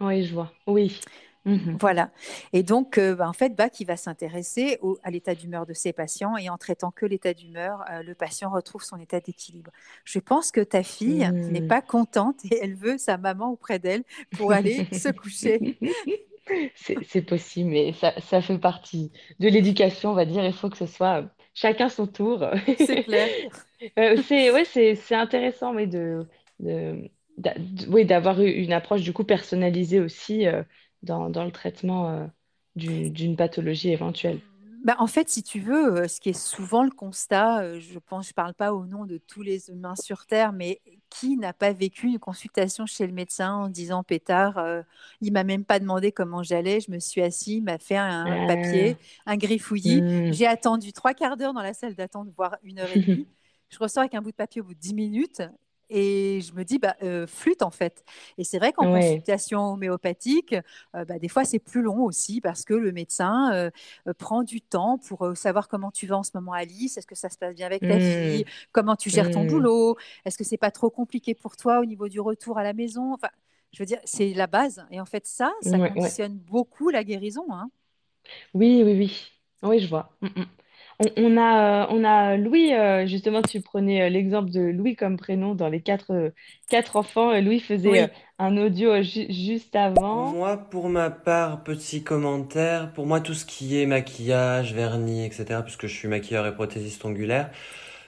Oui, 0.01 0.25
je 0.25 0.35
vois. 0.35 0.53
Oui. 0.67 1.01
Mmh 1.45 1.77
voilà. 1.81 2.11
Et 2.53 2.63
donc, 2.63 2.99
euh, 2.99 3.17
bah, 3.17 3.29
en 3.29 3.33
fait, 3.33 3.57
Bach, 3.57 3.73
il 3.81 3.87
va 3.87 3.97
s'intéresser 3.97 4.79
à 5.03 5.11
l'état 5.11 5.35
d'humeur 5.35 5.67
de 5.67 5.73
ses 5.73 5.93
patients 5.93 6.37
et 6.37 6.49
en 6.49 6.57
traitant 6.57 6.91
que 6.91 7.05
l'état 7.05 7.35
d'humeur, 7.35 7.85
euh, 7.91 8.03
le 8.03 8.15
patient 8.15 8.51
retrouve 8.51 8.83
son 8.83 8.97
état 8.99 9.21
d'équilibre. 9.21 9.73
Je 10.05 10.19
pense 10.21 10.53
que 10.53 10.61
ta 10.61 10.83
fille 10.83 11.29
n'est 11.33 11.61
mmh. 11.61 11.69
pas 11.69 11.83
contente 11.83 12.45
et 12.45 12.59
elle 12.63 12.77
veut 12.77 12.97
sa 12.97 13.19
maman 13.19 13.51
auprès 13.51 13.79
d'elle 13.79 14.05
pour 14.37 14.53
aller 14.53 14.85
se 14.93 15.09
coucher. 15.11 15.79
C'est 16.75 17.23
possible, 17.23 17.71
mais 17.71 17.93
ça, 17.93 18.13
ça, 18.21 18.41
fait 18.43 18.59
partie 18.59 19.13
de 19.41 19.49
l'éducation, 19.49 20.11
on 20.11 20.15
va 20.15 20.25
dire. 20.25 20.45
Il 20.45 20.53
faut 20.53 20.71
que 20.71 20.77
ce 20.77 20.87
soit 20.87 21.25
chacun 21.55 21.89
son 21.89 22.07
tour. 22.07 22.45
C'est 22.79 23.05
clair. 23.05 23.29
euh, 23.99 24.17
c'est 24.27 24.51
ouais, 24.51 24.65
c'est 24.65 25.15
intéressant, 25.15 25.73
mais 25.73 25.87
de, 25.87 26.27
de, 26.61 27.09
oui, 27.89 28.05
d'avoir 28.05 28.41
une 28.41 28.73
approche 28.73 29.03
du 29.03 29.13
coup 29.13 29.25
personnalisée 29.25 30.01
aussi. 30.01 30.47
Euh, 31.03 31.07
dans, 31.07 31.31
dans 31.31 31.45
le 31.45 31.53
traitement 31.53 32.09
euh, 32.11 32.27
d'une 32.77 33.37
pathologie 33.37 33.91
éventuelle. 33.91 34.41
Bah, 34.85 34.97
en 34.99 35.07
fait, 35.07 35.29
si 35.29 35.45
tu 35.45 35.61
veux, 35.61 35.95
euh, 35.95 36.09
ce 36.09 36.21
qui 36.21 36.31
est 36.31 36.33
souvent 36.33 36.83
le 36.83 36.91
constat, 36.91 37.61
euh, 37.63 37.79
je 37.79 38.01
pense, 38.01 38.29
je 38.29 38.35
parle 38.35 38.55
pas 38.55 38.73
au 38.73 38.85
nom 38.85 39.05
de 39.05 39.17
tous 39.17 39.43
les 39.43 39.71
humains 39.71 39.95
sur 39.95 40.27
Terre, 40.27 40.53
mais 40.53 40.81
qui 41.09 41.37
n'a 41.37 41.53
pas 41.53 41.73
vécu 41.73 42.09
une 42.09 42.19
consultation 42.19 42.85
chez 42.85 43.07
le 43.07 43.13
médecin 43.13 43.53
en 43.53 43.69
disant 43.69 44.03
pétard, 44.03 44.59
il 45.21 45.29
il 45.29 45.33
m'a 45.33 45.45
même 45.45 45.65
pas 45.65 45.79
demandé 45.79 46.11
comment 46.11 46.43
j'allais, 46.43 46.81
je 46.81 46.91
me 46.91 46.99
suis 46.99 47.21
assis, 47.21 47.59
il 47.59 47.63
m'a 47.63 47.79
fait 47.79 47.97
un, 47.97 48.47
papier, 48.47 48.97
un 49.27 49.37
griffouillis, 49.37 50.01
mmh. 50.01 50.33
j'ai 50.33 50.47
attendu 50.47 50.93
trois 50.93 51.13
quarts 51.13 51.37
d'heure 51.37 51.53
dans 51.53 51.63
la 51.63 51.75
salle 51.75 51.95
d'attente, 51.95 52.29
voire 52.35 52.57
une 52.65 52.79
heure 52.79 52.89
et 52.95 53.01
demie. 53.01 53.29
je 53.69 53.79
ressors 53.79 54.01
avec 54.01 54.15
un 54.15 54.23
bout 54.23 54.31
de 54.31 54.37
papier 54.37 54.63
au 54.63 54.65
bout 54.65 54.75
de 54.75 54.81
dix 54.81 54.95
minutes 54.95 55.43
et 55.93 56.41
je 56.41 56.55
me 56.55 56.65
dis, 56.65 56.79
bah, 56.79 56.97
euh, 57.03 57.27
flûte 57.27 57.63
en 57.63 57.71
fait. 57.71 58.05
Et 58.39 58.45
c'est 58.45 58.59
vrai 58.59 58.73
qu'en 58.73 58.93
consultation 58.93 59.75
homéopathique, 59.75 60.55
euh, 60.97 61.05
bah, 61.05 61.19
des 61.19 61.29
fois 61.29 61.45
c'est 61.45 61.59
plus 61.59 61.83
long 61.83 62.03
aussi 62.03 62.41
parce 62.41 62.65
que 62.65 62.73
le 62.75 62.93
médecin 62.93 63.53
euh, 63.53 63.71
prend 64.19 64.43
du 64.43 64.63
temps 64.63 64.99
pour 64.99 65.37
savoir 65.37 65.69
comment 65.69 65.91
tu 65.91 66.07
vas 66.07 66.17
en 66.17 66.23
ce 66.23 66.31
moment, 66.35 66.53
Alice. 66.53 66.97
Est-ce 66.97 67.07
que 67.07 67.15
ça 67.15 67.29
se 67.29 67.37
passe 67.37 67.55
bien 67.55 67.67
avec 67.67 67.83
ta 67.83 67.99
mmh. 67.99 68.01
fille? 68.01 68.45
Comment 68.73 68.97
tu 68.97 69.11
gères 69.11 69.31
ton 69.31 69.45
mmh. 69.45 69.49
boulot? 69.49 69.97
Est-ce 70.25 70.39
que 70.39 70.45
c'est 70.45 70.57
pas 70.57 70.71
trop 70.71 70.89
compliqué 70.89 71.35
pour 71.35 71.57
toi 71.57 71.81
au 71.81 71.85
niveau 71.85 72.09
du 72.09 72.21
retour 72.21 72.59
à 72.59 72.63
la 72.63 72.73
maison? 72.73 73.13
Enfin, 73.13 73.29
je 73.73 73.79
veux 73.79 73.87
dire, 73.87 74.01
c'est 74.05 74.33
la 74.33 74.47
base. 74.47 74.85
Et 74.91 75.01
en 75.01 75.07
fait, 75.07 75.27
ça, 75.27 75.53
ça 75.61 75.79
conditionne 75.79 76.39
beaucoup 76.39 76.89
la 76.89 77.05
guérison. 77.05 77.45
Hein. 77.51 77.71
Oui, 78.55 78.83
oui, 78.85 78.97
oui. 78.97 79.33
Oui, 79.63 79.79
je 79.79 79.89
vois. 79.89 80.11
Mmh, 80.23 80.43
on, 81.17 81.37
a, 81.37 81.85
euh, 81.85 81.87
on 81.91 82.05
a 82.05 82.37
Louis, 82.37 82.75
euh, 82.75 83.07
justement, 83.07 83.43
tu 83.43 83.61
prenais 83.61 84.03
euh, 84.03 84.09
l'exemple 84.09 84.51
de 84.51 84.61
Louis 84.61 84.97
comme 84.97 85.17
prénom 85.17 85.55
dans 85.55 85.69
les 85.69 85.81
quatre, 85.81 86.33
quatre 86.69 86.97
enfants. 86.97 87.39
Louis 87.41 87.61
faisait 87.61 88.11
un 88.39 88.57
audio 88.57 89.03
juste 89.03 89.77
avant. 89.77 90.33
Moi, 90.33 90.57
pour 90.57 90.89
ma 90.89 91.11
part, 91.11 91.63
petit 91.63 92.03
commentaire. 92.03 92.93
Pour 92.93 93.07
moi, 93.07 93.21
tout 93.21 93.35
ce 93.35 93.45
qui 93.45 93.81
est 93.81 93.87
maquillage, 93.87 94.75
vernis, 94.75 95.25
etc., 95.25 95.61
puisque 95.63 95.87
je 95.87 95.95
suis 95.95 96.09
maquilleur 96.09 96.47
et 96.47 96.55
prothésiste 96.55 97.05
ongulaire, 97.05 97.51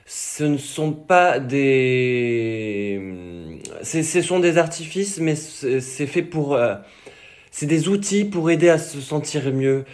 ce 0.07 0.45
ne 0.45 0.59
sont 0.59 0.93
pas 0.93 1.41
des... 1.41 3.61
Ce 3.83 4.23
sont 4.23 4.41
des 4.41 4.59
artifices, 4.59 5.19
mais 5.19 5.37
c'est 5.37 6.07
fait 6.07 6.23
pour... 6.23 6.59
C'est 7.51 7.67
des 7.67 7.89
outils 7.89 8.25
pour 8.25 8.51
aider 8.51 8.69
à 8.69 8.79
se 8.79 9.01
sentir 9.01 9.53
mieux 9.53 9.85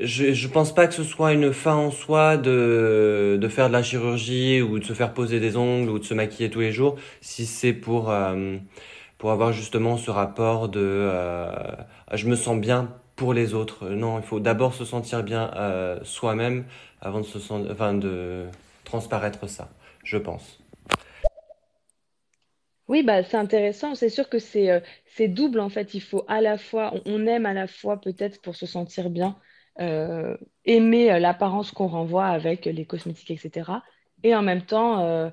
je, 0.00 0.32
je 0.32 0.48
pense 0.48 0.74
pas 0.74 0.86
que 0.86 0.94
ce 0.94 1.04
soit 1.04 1.32
une 1.32 1.52
fin 1.52 1.74
en 1.74 1.90
soi 1.90 2.36
de, 2.36 3.38
de 3.40 3.48
faire 3.48 3.68
de 3.68 3.72
la 3.72 3.82
chirurgie 3.82 4.60
ou 4.62 4.78
de 4.78 4.84
se 4.84 4.92
faire 4.92 5.14
poser 5.14 5.40
des 5.40 5.56
ongles 5.56 5.90
ou 5.90 5.98
de 5.98 6.04
se 6.04 6.14
maquiller 6.14 6.50
tous 6.50 6.60
les 6.60 6.72
jours, 6.72 6.96
si 7.20 7.46
c'est 7.46 7.72
pour, 7.72 8.10
euh, 8.10 8.56
pour 9.18 9.30
avoir 9.30 9.52
justement 9.52 9.96
ce 9.96 10.10
rapport 10.10 10.68
de 10.68 10.80
euh, 10.82 11.52
je 12.12 12.26
me 12.28 12.36
sens 12.36 12.58
bien 12.60 12.92
pour 13.16 13.34
les 13.34 13.54
autres. 13.54 13.88
Non, 13.88 14.18
il 14.18 14.24
faut 14.24 14.40
d'abord 14.40 14.74
se 14.74 14.84
sentir 14.84 15.22
bien 15.22 15.50
euh, 15.56 15.98
soi-même 16.02 16.64
avant 17.00 17.20
de, 17.20 17.24
se 17.26 17.38
enfin, 17.70 17.94
de 17.94 18.46
transparaître 18.84 19.48
ça, 19.48 19.70
je 20.04 20.18
pense. 20.18 20.58
Oui, 22.88 23.02
bah, 23.02 23.22
c'est 23.22 23.36
intéressant. 23.36 23.94
C'est 23.94 24.10
sûr 24.10 24.28
que 24.28 24.38
c'est 24.38 24.82
c'est 25.06 25.28
double 25.28 25.60
en 25.60 25.68
fait. 25.70 25.94
Il 25.94 26.00
faut 26.02 26.24
à 26.28 26.40
la 26.40 26.58
fois, 26.58 26.92
on 27.06 27.26
aime 27.26 27.46
à 27.46 27.54
la 27.54 27.66
fois 27.66 28.00
peut-être 28.00 28.42
pour 28.42 28.56
se 28.56 28.66
sentir 28.66 29.10
bien 29.10 29.36
euh, 29.80 30.36
aimer 30.64 31.10
euh, 31.10 31.18
l'apparence 31.18 31.72
qu'on 31.72 31.88
renvoie 31.88 32.26
avec 32.26 32.66
les 32.66 32.84
cosmétiques, 32.84 33.30
etc. 33.30 33.70
Et 34.22 34.34
en 34.34 34.42
même 34.42 34.62
temps, 34.62 35.00
euh, 35.00 35.30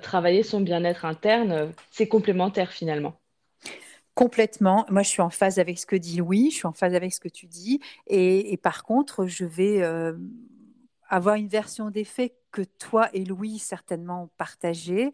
travailler 0.00 0.42
son 0.42 0.60
bien-être 0.60 1.04
interne, 1.04 1.72
c'est 1.90 2.08
complémentaire 2.08 2.72
finalement. 2.72 3.14
Complètement. 4.14 4.84
Moi, 4.90 5.02
je 5.02 5.08
suis 5.08 5.22
en 5.22 5.30
phase 5.30 5.58
avec 5.58 5.78
ce 5.78 5.86
que 5.86 5.96
dit 5.96 6.16
Louis, 6.16 6.50
je 6.50 6.56
suis 6.56 6.66
en 6.66 6.72
phase 6.72 6.94
avec 6.94 7.12
ce 7.12 7.20
que 7.20 7.28
tu 7.28 7.46
dis. 7.46 7.80
Et, 8.08 8.56
par 8.62 8.82
contre, 8.84 9.26
je 9.26 9.44
vais 9.44 9.82
avoir 11.08 11.36
une 11.36 11.48
version 11.48 11.90
des 11.90 12.04
faits 12.04 12.34
que 12.50 12.62
toi 12.62 13.08
et 13.12 13.24
Louis 13.24 13.58
certainement 13.58 14.28
partagez. 14.36 15.12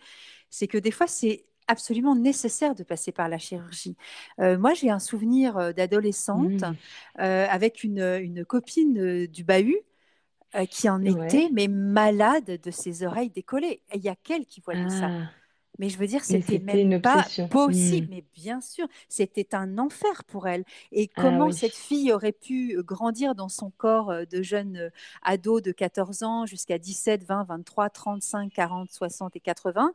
C'est 0.50 0.66
que 0.66 0.78
des 0.78 0.90
fois, 0.90 1.06
c'est 1.06 1.44
absolument 1.68 2.16
nécessaire 2.16 2.74
de 2.74 2.82
passer 2.82 3.12
par 3.12 3.28
la 3.28 3.38
chirurgie. 3.38 3.96
Euh, 4.40 4.58
moi, 4.58 4.74
j'ai 4.74 4.90
un 4.90 4.98
souvenir 4.98 5.56
euh, 5.56 5.72
d'adolescente 5.72 6.62
mmh. 6.62 6.74
euh, 7.20 7.46
avec 7.48 7.84
une, 7.84 8.44
copine 8.46 9.26
du 9.26 9.44
bahut 9.44 9.80
qui 10.70 10.88
en 10.88 11.04
était 11.04 11.50
mais 11.52 11.68
malade 11.68 12.58
de 12.62 12.70
ses 12.70 13.04
oreilles 13.04 13.28
décollées. 13.28 13.82
Il 13.94 14.00
y 14.00 14.08
a 14.08 14.16
qu'elle 14.16 14.46
qui 14.46 14.62
voyait 14.62 14.88
ça. 14.88 15.10
Mais 15.78 15.88
je 15.88 15.98
veux 15.98 16.06
dire, 16.06 16.24
c'était 16.24 16.58
même 16.58 17.00
pas 17.00 17.24
possible. 17.50 18.08
Hmm. 18.08 18.10
Mais 18.10 18.24
bien 18.34 18.60
sûr, 18.60 18.86
c'était 19.08 19.54
un 19.54 19.78
enfer 19.78 20.24
pour 20.24 20.48
elle. 20.48 20.64
Et 20.92 21.10
ah 21.16 21.22
comment 21.22 21.52
cette 21.52 21.74
fille 21.74 22.12
aurait 22.12 22.32
pu 22.32 22.76
grandir 22.82 23.34
dans 23.34 23.48
son 23.48 23.70
corps 23.70 24.12
de 24.30 24.42
jeune 24.42 24.90
ado 25.22 25.60
de 25.60 25.72
14 25.72 26.22
ans 26.22 26.46
jusqu'à 26.46 26.78
17, 26.78 27.24
20, 27.24 27.44
23, 27.44 27.90
35, 27.90 28.52
40, 28.52 28.90
60 28.90 29.36
et 29.36 29.40
80 29.40 29.92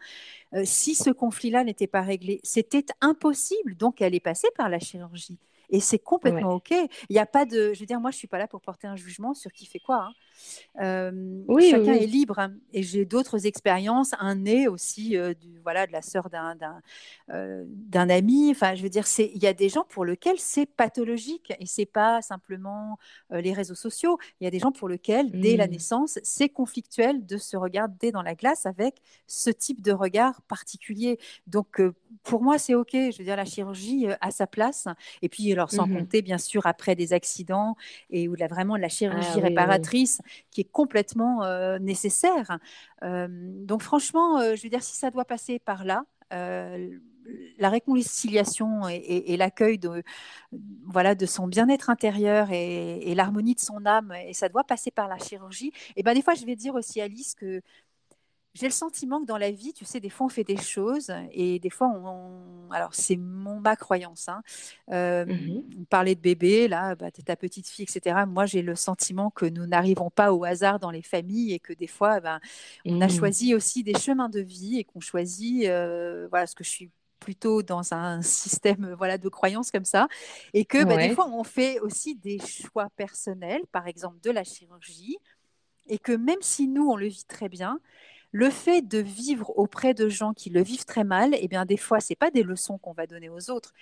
si 0.63 0.95
ce 0.95 1.09
conflit-là 1.09 1.63
n'était 1.63 1.87
pas 1.87 2.01
réglé? 2.01 2.39
C'était 2.43 2.85
impossible. 3.01 3.75
Donc, 3.75 4.01
elle 4.01 4.15
est 4.15 4.19
passée 4.19 4.49
par 4.55 4.69
la 4.69 4.79
chirurgie. 4.79 5.39
Et 5.69 5.79
c'est 5.79 5.99
complètement 5.99 6.55
OK. 6.55 6.71
Il 6.71 7.13
n'y 7.13 7.19
a 7.19 7.25
pas 7.25 7.45
de. 7.45 7.73
Je 7.73 7.79
veux 7.79 7.85
dire, 7.85 7.99
moi, 7.99 8.11
je 8.11 8.17
ne 8.17 8.19
suis 8.19 8.27
pas 8.27 8.37
là 8.37 8.47
pour 8.47 8.61
porter 8.61 8.87
un 8.87 8.95
jugement 8.95 9.33
sur 9.33 9.51
qui 9.51 9.65
fait 9.65 9.79
quoi. 9.79 10.03
Hein. 10.03 10.13
Euh, 10.81 11.43
oui, 11.47 11.69
chacun 11.71 11.93
est 11.93 12.05
libre. 12.05 12.39
Hein. 12.39 12.53
Et 12.73 12.83
j'ai 12.83 13.05
d'autres 13.05 13.45
expériences. 13.45 14.11
Un 14.19 14.35
nez 14.35 14.67
aussi, 14.67 15.17
euh, 15.17 15.33
du, 15.33 15.59
voilà, 15.61 15.87
de 15.87 15.91
la 15.91 16.01
sœur 16.01 16.29
d'un, 16.29 16.55
d'un, 16.55 16.81
euh, 17.31 17.63
d'un 17.67 18.09
ami. 18.09 18.49
Enfin, 18.51 18.75
je 18.75 18.83
veux 18.83 18.89
dire, 18.89 19.05
il 19.17 19.41
y 19.41 19.47
a 19.47 19.53
des 19.53 19.69
gens 19.69 19.85
pour 19.87 20.05
lesquels 20.05 20.39
c'est 20.39 20.65
pathologique. 20.65 21.53
Et 21.59 21.65
c'est 21.65 21.85
pas 21.85 22.21
simplement 22.21 22.97
les 23.31 23.53
réseaux 23.53 23.75
sociaux. 23.75 24.17
Il 24.41 24.45
y 24.45 24.47
a 24.47 24.51
des 24.51 24.59
gens 24.59 24.71
pour 24.71 24.89
lesquels, 24.89 25.31
dès 25.31 25.57
la 25.57 25.67
mmh. 25.67 25.71
naissance, 25.71 26.19
c'est 26.23 26.49
conflictuel 26.49 27.25
de 27.25 27.37
se 27.37 27.57
regarder 27.57 28.11
dans 28.11 28.21
la 28.21 28.35
glace 28.35 28.65
avec 28.65 28.95
ce 29.27 29.49
type 29.49 29.81
de 29.81 29.91
regard 29.91 30.41
particulier. 30.43 31.19
Donc, 31.47 31.81
pour 32.23 32.41
moi, 32.41 32.57
c'est 32.57 32.73
OK. 32.73 32.91
Je 32.93 33.17
veux 33.17 33.23
dire, 33.23 33.35
la 33.35 33.45
chirurgie 33.45 34.07
a 34.21 34.31
sa 34.31 34.47
place. 34.47 34.87
Et 35.21 35.29
puis, 35.29 35.51
alors, 35.51 35.71
sans 35.71 35.87
mmh 35.87 35.93
compter, 35.93 36.21
bien 36.21 36.37
sûr, 36.37 36.65
après 36.65 36.95
des 36.95 37.13
accidents 37.13 37.75
et 38.09 38.27
où 38.27 38.35
là, 38.35 38.47
vraiment 38.47 38.77
la 38.77 38.89
chirurgie 38.89 39.27
ah 39.35 39.39
réparatrice 39.39 40.21
qui 40.51 40.61
est 40.61 40.71
complètement 40.71 41.43
euh, 41.43 41.79
nécessaire. 41.79 42.59
Euh, 43.03 43.27
donc 43.29 43.81
franchement, 43.81 44.39
euh, 44.39 44.55
je 44.55 44.63
veux 44.63 44.69
dire, 44.69 44.83
si 44.83 44.95
ça 44.95 45.11
doit 45.11 45.25
passer 45.25 45.59
par 45.59 45.85
là, 45.85 46.05
la 47.59 47.69
réconciliation 47.69 48.87
et, 48.89 49.37
l'accueil 49.37 49.77
de, 49.77 50.01
voilà, 50.87 51.13
de 51.13 51.27
son 51.27 51.47
bien-être 51.47 51.91
intérieur 51.91 52.51
et, 52.51 53.13
l'harmonie 53.13 53.53
de 53.53 53.59
son 53.59 53.85
âme, 53.85 54.13
et 54.27 54.33
ça 54.33 54.49
doit 54.49 54.63
passer 54.63 54.89
par 54.89 55.07
la 55.07 55.19
chirurgie. 55.19 55.71
Et 55.95 56.01
ben 56.01 56.15
des 56.15 56.23
fois, 56.23 56.33
je 56.33 56.43
vais 56.43 56.55
dire 56.55 56.73
aussi 56.73 57.01
Alice 57.01 57.35
que 57.35 57.61
j'ai 58.53 58.67
le 58.67 58.71
sentiment 58.71 59.19
que 59.19 59.25
dans 59.25 59.37
la 59.37 59.49
vie, 59.49 59.73
tu 59.73 59.83
sais, 59.83 59.99
des 59.99 60.09
fois 60.09 60.27
on 60.27 60.29
fait 60.29 60.43
des 60.43 60.57
choses 60.57 61.11
et 61.31 61.59
des 61.59 61.69
fois 61.71 61.87
on. 61.87 62.69
Alors 62.71 62.93
c'est 62.93 63.15
mon 63.15 63.59
ma 63.59 63.75
croyance. 63.75 64.29
Hein. 64.29 64.41
Euh, 64.91 65.25
mmh 65.25 65.63
on 65.79 65.85
parlait 65.85 66.15
de 66.15 66.21
bébé, 66.21 66.67
là, 66.67 66.95
bah, 66.95 67.09
ta 67.11 67.35
petite 67.35 67.67
fille, 67.67 67.85
etc. 67.85 68.25
Moi 68.27 68.45
j'ai 68.45 68.61
le 68.61 68.75
sentiment 68.75 69.31
que 69.31 69.45
nous 69.45 69.65
n'arrivons 69.65 70.09
pas 70.09 70.33
au 70.33 70.43
hasard 70.43 70.79
dans 70.79 70.91
les 70.91 71.01
familles 71.01 71.53
et 71.53 71.59
que 71.59 71.73
des 71.73 71.87
fois, 71.87 72.19
ben, 72.19 72.39
on 72.85 73.01
a 73.01 73.07
mmh. 73.07 73.09
choisi 73.09 73.55
aussi 73.55 73.83
des 73.83 73.95
chemins 73.95 74.29
de 74.29 74.39
vie 74.39 74.79
et 74.79 74.83
qu'on 74.83 74.99
choisit, 74.99 75.65
euh, 75.65 76.27
voilà, 76.29 76.47
ce 76.47 76.55
que 76.55 76.63
je 76.63 76.69
suis 76.69 76.91
plutôt 77.19 77.63
dans 77.63 77.93
un 77.93 78.21
système 78.21 78.93
voilà 78.97 79.17
de 79.17 79.29
croyance 79.29 79.71
comme 79.71 79.85
ça 79.85 80.07
et 80.53 80.65
que 80.65 80.83
bah, 80.83 80.97
des 80.97 81.15
fois 81.15 81.27
on 81.29 81.43
fait 81.43 81.79
aussi 81.79 82.15
des 82.15 82.37
choix 82.39 82.89
personnels 82.97 83.61
par 83.71 83.87
exemple 83.87 84.17
de 84.21 84.29
la 84.29 84.43
chirurgie 84.43 85.17
et 85.87 85.99
que 85.99 86.11
même 86.11 86.41
si 86.41 86.67
nous 86.67 86.85
on 86.89 86.97
le 86.97 87.07
vit 87.07 87.25
très 87.25 87.47
bien 87.47 87.79
le 88.33 88.49
fait 88.49 88.81
de 88.81 88.97
vivre 88.97 89.57
auprès 89.57 89.93
de 89.93 90.09
gens 90.09 90.33
qui 90.33 90.49
le 90.49 90.61
vivent 90.61 90.85
très 90.85 91.03
mal, 91.03 91.35
eh 91.39 91.47
bien, 91.47 91.65
des 91.65 91.77
fois, 91.77 91.99
ce 91.99 92.11
n'est 92.11 92.15
pas 92.15 92.31
des 92.31 92.41
leçons 92.41 92.79
qu'on 92.79 92.91
va 92.91 93.05
donner 93.05 93.29
aux 93.29 93.51
autres, 93.51 93.73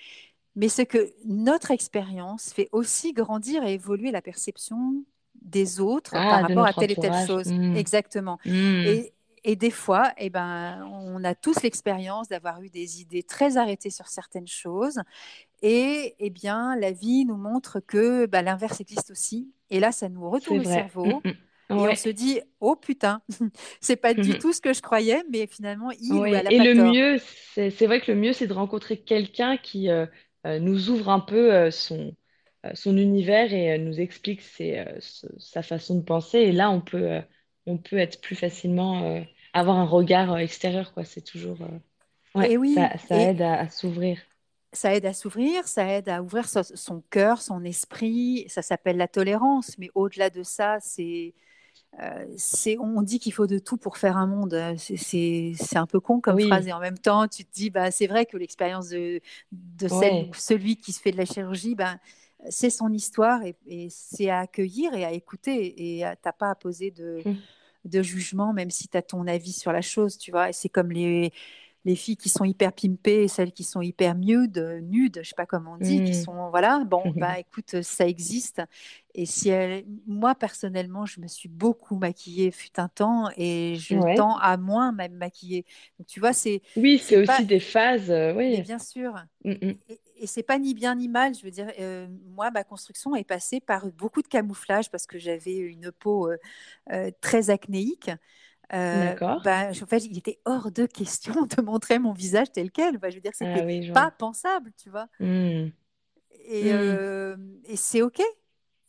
mais 0.58 0.67
c'est 0.67 0.86
que 0.86 1.13
notre 1.25 1.72
expérience 1.72 2.51
fait 2.53 2.67
aussi 2.74 3.13
grandir 3.13 3.63
et 3.63 3.74
évoluer 3.74 4.12
la 4.12 4.22
perception 4.22 5.05
des 5.41 5.79
autres 5.79 6.12
ah, 6.15 6.29
par 6.29 6.41
rapport 6.41 6.65
à 6.65 6.74
telle 6.74 6.91
et 6.91 6.96
telle 6.96 7.25
chose. 7.25 7.48
Mmh. 7.48 7.77
Exactement. 7.77 8.39
Mmh. 8.46 9.03
Et, 9.43 9.55
des 9.55 9.72
fois, 9.72 10.12
eh 10.17 10.29
ben, 10.29 10.86
on 10.91 11.24
a 11.24 11.34
tous 11.34 11.63
l'expérience 11.63 12.27
d'avoir 12.27 12.62
eu 12.62 12.70
des 12.70 13.01
idées 13.01 13.24
très 13.24 13.58
arrêtées 13.58 13.89
sur 13.89 14.08
certaines 14.08 14.48
choses. 14.48 15.00
Et 15.63 16.13
eh 16.20 16.29
bien, 16.29 16.75
la 16.75 16.91
vie 16.91 17.25
nous 17.25 17.38
montre 17.38 17.79
que 17.79 18.27
bah, 18.27 18.43
l'inverse 18.43 18.81
existe 18.81 19.10
aussi. 19.10 19.50
Et 19.72 19.79
là, 19.79 19.91
ça 19.91 20.10
nous 20.10 20.29
retourne 20.29 20.60
le 20.60 20.65
cerveau. 20.65 21.22
Mmh, 21.24 21.31
et 21.72 21.90
on 21.92 21.96
se 21.96 22.10
dit, 22.10 22.42
oh 22.60 22.75
putain, 22.75 23.22
c'est 23.82 23.96
pas 23.96 24.13
du 24.13 24.38
tout 24.38 24.54
ce 24.54 24.62
que 24.62 24.74
je 24.74 24.82
croyais, 24.82 25.24
mais 25.32 25.48
finalement, 25.48 25.92
il 25.92 26.13
ou 26.13 26.25
elle 26.25 26.48
a 26.48 26.51
Et 26.51 26.60
le 26.60 26.75
mieux, 26.75 27.20
c'est 27.54 27.86
vrai 27.86 28.01
que 28.01 28.12
le 28.12 28.18
mieux, 28.18 28.34
c'est 28.34 28.48
de 28.48 28.54
rencontrer 28.54 28.98
quelqu'un 28.98 29.58
qui 29.58 29.89
euh, 29.89 30.06
euh, 30.45 30.60
nous 30.60 30.89
ouvre 30.89 31.10
un 31.10 31.19
peu 31.19 31.54
euh, 31.54 31.72
son, 31.72 32.15
son 32.74 32.98
univers 32.98 33.54
et 33.54 33.78
nous 33.78 34.00
explique 34.00 34.41
sa 34.41 35.63
façon 35.63 35.95
de 35.95 36.04
penser. 36.04 36.39
Et 36.39 36.52
là, 36.52 36.69
on 36.69 36.82
peut, 36.82 37.19
on 37.65 37.78
peut 37.78 37.98
être 37.98 38.22
plus 38.22 38.36
facilement, 38.36 39.24
avoir 39.54 39.78
un 39.78 39.86
regard 39.86 40.38
extérieur, 40.38 40.93
quoi. 40.93 41.04
C'est 41.04 41.24
toujours, 41.24 41.58
ouais, 42.36 42.58
oui, 42.58 42.76
ça, 42.76 43.15
aide 43.15 43.41
à, 43.41 43.67
s'ouvrir. 43.69 44.19
Ça 44.74 44.93
aide 44.93 45.06
à 45.06 45.13
s'ouvrir, 45.13 45.67
ça 45.67 45.88
aide 45.88 46.08
à 46.08 46.22
ouvrir 46.22 46.45
son 46.48 47.02
cœur, 47.10 47.41
son 47.41 47.63
esprit. 47.63 48.45
Ça 48.48 48.62
s'appelle 48.62 48.98
la 48.98 49.08
tolérance, 49.08 49.78
mais 49.80 49.89
au-delà 49.95 50.30
de 50.30 50.43
ça, 50.43 50.78
c'est 50.82 51.34
euh, 51.99 52.77
on 52.80 53.01
dit 53.01 53.19
qu'il 53.19 53.34
faut 53.34 53.47
de 53.47 53.60
tout 53.60 53.77
pour 53.77 53.97
faire 53.97 54.17
un 54.17 54.27
monde. 54.27 54.58
C'est 54.77 55.54
un 55.75 55.86
peu 55.86 55.99
con 55.99 56.21
comme 56.21 56.39
phrase. 56.39 56.67
Et 56.67 56.73
en 56.73 56.80
même 56.80 56.97
temps, 56.97 57.27
tu 57.27 57.45
te 57.45 57.54
dis, 57.54 57.69
bah, 57.69 57.91
c'est 57.91 58.08
vrai 58.08 58.25
que 58.25 58.38
l'expérience 58.38 58.89
de, 58.89 59.19
de 59.51 59.88
celui 60.34 60.77
qui 60.77 60.93
se 60.93 61.01
fait 61.01 61.12
de 61.12 61.17
la 61.17 61.25
chirurgie, 61.25 61.75
bah, 61.75 61.97
c'est 62.49 62.69
son 62.69 62.91
histoire 62.91 63.41
et, 63.43 63.88
c'est 63.89 64.30
à 64.30 64.39
accueillir 64.39 64.93
et 64.93 65.06
à 65.06 65.12
écouter. 65.12 65.99
Et 65.99 66.04
t'as 66.21 66.32
pas 66.32 66.51
à 66.51 66.56
poser 66.56 66.91
de, 66.91 67.21
mmh. 67.25 67.36
de 67.86 68.01
jugement, 68.01 68.54
même 68.54 68.71
si 68.71 68.88
tu 68.88 68.97
as 68.97 69.01
ton 69.01 69.27
avis 69.27 69.54
sur 69.54 69.71
la 69.71 69.82
chose, 69.82 70.17
tu 70.17 70.32
vois. 70.32 70.49
Et 70.49 70.54
c'est 70.54 70.69
comme 70.69 70.91
les, 70.91 71.34
les 71.84 71.96
filles 71.96 72.17
qui 72.17 72.30
sont 72.30 72.46
hyper 72.46 72.74
pimpées, 72.74 73.28
celles 73.28 73.52
qui 73.52 73.63
sont 73.63 73.82
hyper 73.82 74.15
nude, 74.15 74.82
nudes, 74.84 75.20
je 75.24 75.30
sais 75.30 75.36
pas 75.36 75.48
comment 75.48 75.74
on 75.74 75.78
dit, 75.78 76.04
qui 76.04 76.12
mmh. 76.12 76.24
sont 76.24 76.50
voilà, 76.50 76.84
bon 76.86 77.02
bah 77.15 77.39
écoute, 77.39 77.82
ça 77.82 78.08
existe. 78.08 78.62
Et 79.13 79.26
si 79.26 79.50
elle, 79.50 79.84
moi 80.08 80.36
personnellement, 80.36 81.06
je 81.06 81.20
me 81.20 81.28
suis 81.28 81.50
beaucoup 81.50 81.96
maquillée 81.96 82.52
fut 82.52 82.80
un 82.80 82.88
temps 82.88 83.30
et 83.36 83.76
je 83.78 84.15
tends 84.15 84.38
à 84.38 84.58
moins 84.58 84.91
même 84.91 85.13
maquiller. 85.13 85.65
Donc 85.98 86.08
tu 86.08 86.20
vois, 86.20 86.34
c'est 86.34 86.62
oui, 86.78 87.00
c'est 87.00 87.17
aussi 87.17 87.46
des 87.46 87.60
phases, 87.60 88.12
euh, 88.12 88.34
oui. 88.36 88.62
bien 88.62 88.80
sûr. 88.80 89.15
Mmh, 89.44 89.52
mmh. 89.52 89.74
Et, 89.89 90.28
c'est 90.28 90.44
pas 90.44 90.60
ni 90.60 90.76
bien 90.76 90.94
ni 90.94 91.08
mal. 91.08 91.34
Je 91.34 91.44
veux 91.44 91.50
dire, 91.50 91.72
euh, 91.80 92.08
moi, 92.36 92.52
ma 92.52 92.63
construction 92.63 93.15
est 93.15 93.24
passée 93.24 93.60
par 93.60 93.88
beaucoup 93.88 94.22
de 94.22 94.28
camouflage 94.28 94.91
parce 94.91 95.08
que 95.08 95.17
j'avais 95.17 95.56
une 95.56 95.91
peau 95.91 96.30
euh, 96.91 97.12
très 97.22 97.50
acnéique. 97.50 98.12
Euh, 98.73 99.15
bah, 99.43 99.69
en 99.69 99.86
fait, 99.86 100.05
il 100.05 100.17
était 100.17 100.39
hors 100.45 100.71
de 100.71 100.86
question 100.86 101.34
de 101.57 101.62
montrer 101.62 101.99
mon 101.99 102.13
visage 102.13 102.51
tel 102.51 102.71
quel. 102.71 102.97
Bah, 102.97 103.10
je 103.10 103.15
veux 103.15 103.21
dire, 103.21 103.31
ah 103.41 103.45
c'était 103.45 103.91
pas 103.91 104.12
pensable, 104.12 104.71
tu 104.81 104.89
vois. 104.89 105.07
Mmh. 105.19 105.69
Et, 106.45 106.63
mmh. 106.63 106.77
Euh, 106.77 107.38
et 107.65 107.75
c'est 107.75 108.01
OK. 108.01 108.21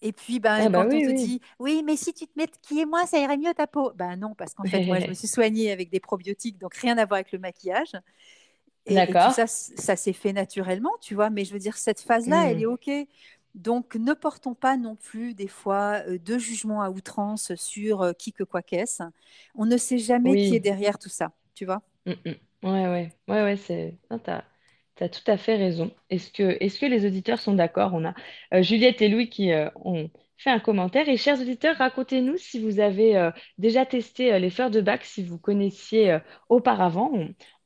Et 0.04 0.12
puis, 0.12 0.40
ah, 0.44 0.68
bah 0.68 0.84
quand 0.84 0.86
on 0.86 0.90
te 0.90 1.14
dit, 1.14 1.40
oui, 1.60 1.82
mais 1.84 1.96
si 1.96 2.12
tu 2.12 2.26
te 2.26 2.32
mets 2.36 2.48
qui 2.60 2.80
est 2.80 2.86
moi, 2.86 3.06
ça 3.06 3.18
irait 3.18 3.36
mieux 3.36 3.54
ta 3.54 3.68
peau. 3.68 3.92
Ben 3.94 4.16
non, 4.16 4.34
parce 4.34 4.52
qu'en 4.54 4.64
fait, 4.64 4.84
moi, 4.84 4.98
je 4.98 5.06
me 5.08 5.14
suis 5.14 5.28
soignée 5.28 5.70
avec 5.70 5.90
des 5.90 6.00
probiotiques, 6.00 6.58
donc 6.58 6.74
rien 6.74 6.98
à 6.98 7.04
voir 7.04 7.16
avec 7.16 7.30
le 7.32 7.38
maquillage. 7.38 7.92
Et, 8.86 8.96
et 8.96 9.06
tout 9.06 9.12
ça, 9.12 9.46
ça 9.46 9.94
s'est 9.94 10.12
fait 10.12 10.32
naturellement, 10.32 10.90
tu 11.00 11.14
vois. 11.14 11.30
Mais 11.30 11.44
je 11.44 11.52
veux 11.52 11.60
dire, 11.60 11.76
cette 11.76 12.00
phase-là, 12.00 12.50
elle 12.50 12.58
mmh. 12.58 12.60
est 12.60 12.66
OK. 12.66 12.90
Donc, 13.54 13.96
ne 13.96 14.14
portons 14.14 14.54
pas 14.54 14.76
non 14.76 14.96
plus 14.96 15.34
des 15.34 15.48
fois 15.48 16.02
euh, 16.08 16.18
de 16.18 16.38
jugement 16.38 16.82
à 16.82 16.90
outrance 16.90 17.54
sur 17.56 18.02
euh, 18.02 18.12
qui 18.12 18.32
que 18.32 18.44
quoi 18.44 18.62
qu'est-ce. 18.62 19.02
On 19.54 19.66
ne 19.66 19.76
sait 19.76 19.98
jamais 19.98 20.36
qui 20.36 20.54
est 20.56 20.60
derrière 20.60 20.98
tout 20.98 21.08
ça, 21.10 21.32
tu 21.54 21.64
vois? 21.66 21.82
Oui, 22.06 22.14
oui, 22.26 22.40
Ouais, 22.62 22.86
ouais, 22.88 23.12
ouais, 23.28 23.42
ouais, 23.42 23.56
c'est. 23.56 23.98
Tu 24.96 25.02
as, 25.04 25.08
tout 25.08 25.22
à 25.30 25.36
fait 25.36 25.56
raison. 25.56 25.92
Est-ce 26.10 26.30
que, 26.30 26.42
est 26.60 26.78
que 26.78 26.86
les 26.86 27.06
auditeurs 27.06 27.40
sont 27.40 27.54
d'accord? 27.54 27.92
On 27.94 28.04
a 28.04 28.14
euh, 28.54 28.62
Juliette 28.62 29.02
et 29.02 29.08
Louis 29.08 29.28
qui 29.28 29.50
ont 29.84 30.10
fait 30.42 30.50
un 30.50 30.60
commentaire. 30.60 31.08
Et 31.08 31.16
chers 31.16 31.40
auditeurs, 31.40 31.76
racontez-nous 31.76 32.36
si 32.36 32.60
vous 32.60 32.80
avez 32.80 33.30
déjà 33.58 33.86
testé 33.86 34.38
les 34.38 34.50
fleurs 34.50 34.70
de 34.70 34.80
bac, 34.80 35.04
si 35.04 35.22
vous 35.22 35.38
connaissiez 35.38 36.18
auparavant. 36.48 37.12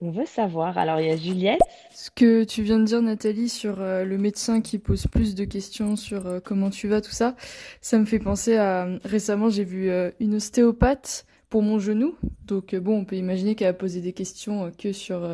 On 0.01 0.11
veut 0.11 0.27
savoir. 0.27 0.77
Alors, 0.77 1.01
il 1.01 1.09
y 1.09 1.11
a 1.11 1.17
Juliette. 1.17 1.61
Ce 1.91 2.11
que 2.11 2.45
tu 2.45 2.63
viens 2.63 2.79
de 2.79 2.85
dire, 2.85 3.01
Nathalie, 3.01 3.49
sur 3.49 3.81
euh, 3.81 4.05
le 4.05 4.19
médecin 4.19 4.61
qui 4.61 4.79
pose 4.79 5.07
plus 5.07 5.35
de 5.35 5.47
questions 5.47 5.97
sur 5.97 6.27
euh, 6.27 6.39
comment 6.39 6.69
tu 6.69 6.87
vas, 6.87 7.01
tout 7.01 7.13
ça, 7.13 7.35
ça 7.81 7.99
me 7.99 8.05
fait 8.05 8.19
penser 8.19 8.57
à 8.57 8.87
récemment, 9.05 9.49
j'ai 9.49 9.65
vu 9.65 9.89
euh, 9.89 10.11
une 10.21 10.35
ostéopathe 10.35 11.25
pour 11.49 11.63
mon 11.63 11.79
genou. 11.79 12.15
Donc, 12.45 12.75
bon, 12.75 12.99
on 12.99 13.05
peut 13.07 13.17
imaginer 13.17 13.55
qu'elle 13.55 13.69
a 13.69 13.73
posé 13.73 14.03
des 14.03 14.13
questions 14.13 14.71
que 14.77 14.93
sur, 14.93 15.27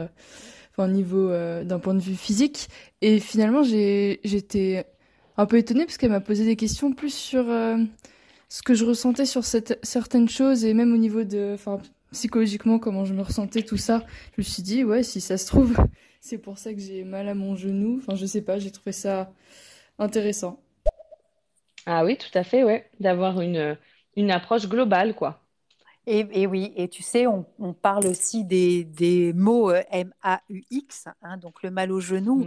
enfin, 0.70 0.86
niveau 0.86 1.30
d'un 1.64 1.78
point 1.78 1.94
de 1.94 2.00
vue 2.00 2.14
physique. 2.14 2.68
Et 3.00 3.18
finalement, 3.18 3.62
j'étais 3.62 4.84
un 5.36 5.46
peu 5.46 5.56
étonnée 5.58 5.84
parce 5.84 5.98
qu'elle 5.98 6.10
m'a 6.10 6.20
posé 6.20 6.44
des 6.44 6.56
questions 6.56 6.92
plus 6.92 7.14
sur 7.14 7.44
ce 8.48 8.62
que 8.62 8.74
je 8.74 8.84
ressentais 8.84 9.26
sur 9.26 9.44
certaines 9.44 10.28
choses 10.28 10.64
et 10.64 10.74
même 10.74 10.92
au 10.92 10.98
niveau 10.98 11.24
de, 11.24 11.52
enfin, 11.54 11.80
psychologiquement 12.12 12.78
comment 12.78 13.04
je 13.04 13.14
me 13.14 13.22
ressentais, 13.22 13.62
tout 13.62 13.78
ça. 13.78 14.04
Je 14.36 14.42
me 14.42 14.42
suis 14.42 14.62
dit, 14.62 14.84
ouais, 14.84 15.02
si 15.02 15.20
ça 15.20 15.38
se 15.38 15.46
trouve, 15.46 15.74
c'est 16.20 16.38
pour 16.38 16.58
ça 16.58 16.74
que 16.74 16.80
j'ai 16.80 17.04
mal 17.04 17.28
à 17.28 17.34
mon 17.34 17.56
genou. 17.56 17.98
Enfin, 17.98 18.14
je 18.14 18.26
sais 18.26 18.42
pas, 18.42 18.58
j'ai 18.58 18.70
trouvé 18.70 18.92
ça 18.92 19.32
intéressant. 19.98 20.60
Ah 21.86 22.04
oui, 22.04 22.18
tout 22.18 22.36
à 22.36 22.42
fait, 22.44 22.64
ouais. 22.64 22.90
D'avoir 23.00 23.40
une 23.40 24.30
approche 24.30 24.68
globale, 24.68 25.14
quoi. 25.14 25.41
Et, 26.04 26.48
oui, 26.48 26.72
et 26.74 26.88
tu 26.88 27.00
sais, 27.00 27.28
on, 27.28 27.44
parle 27.74 28.08
aussi 28.08 28.44
des, 28.44 29.32
mots 29.36 29.70
euh, 29.70 29.82
M-A-U-X, 29.90 31.06
hein, 31.22 31.36
donc 31.36 31.62
le 31.62 31.70
mal 31.70 31.92
au 31.92 32.00
genou, 32.00 32.44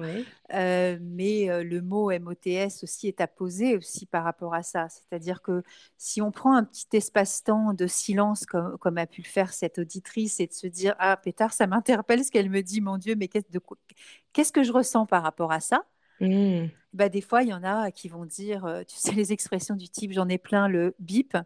euh, 0.53 0.97
mais 1.01 1.49
euh, 1.49 1.63
le 1.63 1.81
mot 1.81 2.11
M-O-T-S 2.11 2.83
aussi 2.83 3.07
est 3.07 3.21
à 3.21 3.27
poser 3.27 3.77
aussi 3.77 4.07
par 4.07 4.25
rapport 4.25 4.53
à 4.53 4.61
ça. 4.61 4.87
C'est-à-dire 4.89 5.41
que 5.41 5.63
si 5.97 6.21
on 6.21 6.31
prend 6.31 6.53
un 6.53 6.65
petit 6.65 6.87
espace-temps 6.91 7.73
de 7.73 7.87
silence, 7.87 8.45
comme, 8.45 8.77
comme, 8.77 8.97
a 8.97 9.07
pu 9.07 9.21
le 9.21 9.27
faire 9.27 9.53
cette 9.53 9.79
auditrice, 9.79 10.41
et 10.41 10.47
de 10.47 10.53
se 10.53 10.67
dire 10.67 10.93
Ah, 10.99 11.15
pétard, 11.15 11.53
ça 11.53 11.65
m'interpelle 11.65 12.25
ce 12.25 12.31
qu'elle 12.31 12.49
me 12.49 12.61
dit, 12.61 12.81
mon 12.81 12.97
Dieu, 12.97 13.15
mais 13.15 13.29
qu'est-ce 13.29 14.51
que 14.51 14.63
je 14.63 14.73
ressens 14.73 15.05
par 15.05 15.23
rapport 15.23 15.53
à 15.53 15.61
ça? 15.61 15.85
Mmh. 16.19 16.65
bah, 16.91 17.07
Des 17.07 17.21
fois, 17.21 17.43
il 17.43 17.49
y 17.49 17.53
en 17.53 17.63
a 17.63 17.89
qui 17.91 18.09
vont 18.09 18.25
dire, 18.25 18.83
tu 18.85 18.97
sais, 18.97 19.13
les 19.13 19.31
expressions 19.31 19.75
du 19.75 19.87
type 19.87 20.11
J'en 20.11 20.27
ai 20.27 20.37
plein 20.37 20.67
le 20.67 20.93
bip 20.99 21.37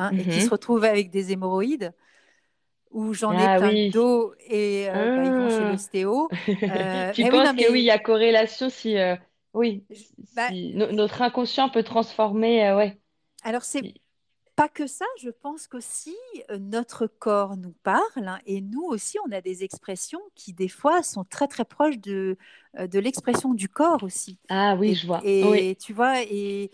Hein, 0.00 0.12
et 0.12 0.22
qui 0.22 0.30
mhm. 0.30 0.40
se 0.40 0.48
retrouvent 0.48 0.84
avec 0.84 1.10
des 1.10 1.30
hémorroïdes, 1.32 1.92
où 2.90 3.12
j'en 3.12 3.32
ai 3.32 3.44
ah 3.44 3.58
plein 3.58 3.90
d'eau 3.90 4.32
et 4.48 4.88
euh, 4.88 5.16
bah, 5.16 5.24
ils 5.24 5.30
vont 5.30 5.50
chez 5.50 5.64
ah. 5.66 5.70
l'ostéo. 5.72 6.28
Euh, 6.48 7.12
tu 7.12 7.22
penses 7.28 7.52
que 7.52 7.70
oui, 7.70 7.80
il 7.80 7.84
y 7.84 7.90
a 7.90 7.98
corrélation 7.98 8.70
si, 8.70 8.96
euh, 8.96 9.14
oui, 9.52 9.84
bah 10.34 10.48
notre 10.50 11.20
inconscient 11.20 11.68
peut 11.68 11.82
transformer, 11.82 12.72
ouais. 12.72 12.98
Alors 13.42 13.62
c'est 13.62 13.92
pas 14.56 14.68
que 14.68 14.86
ça, 14.86 15.04
je 15.22 15.28
pense 15.28 15.66
qu'aussi 15.66 16.16
notre 16.58 17.06
corps 17.06 17.58
nous 17.58 17.74
parle 17.82 18.00
hein, 18.16 18.38
et 18.46 18.62
nous 18.62 18.84
aussi 18.84 19.18
on 19.26 19.32
a 19.32 19.42
des 19.42 19.64
expressions 19.64 20.20
qui 20.34 20.54
des 20.54 20.68
fois 20.68 21.02
sont 21.02 21.24
très 21.24 21.46
très 21.46 21.66
proches 21.66 21.98
de, 21.98 22.38
de 22.78 22.98
l'expression 22.98 23.52
du 23.52 23.68
corps 23.68 24.02
aussi. 24.02 24.38
Ah 24.48 24.76
oui, 24.78 24.94
je 24.94 25.06
vois. 25.06 25.20
Et 25.24 25.76
tu 25.78 25.92
vois, 25.92 26.22
et, 26.22 26.70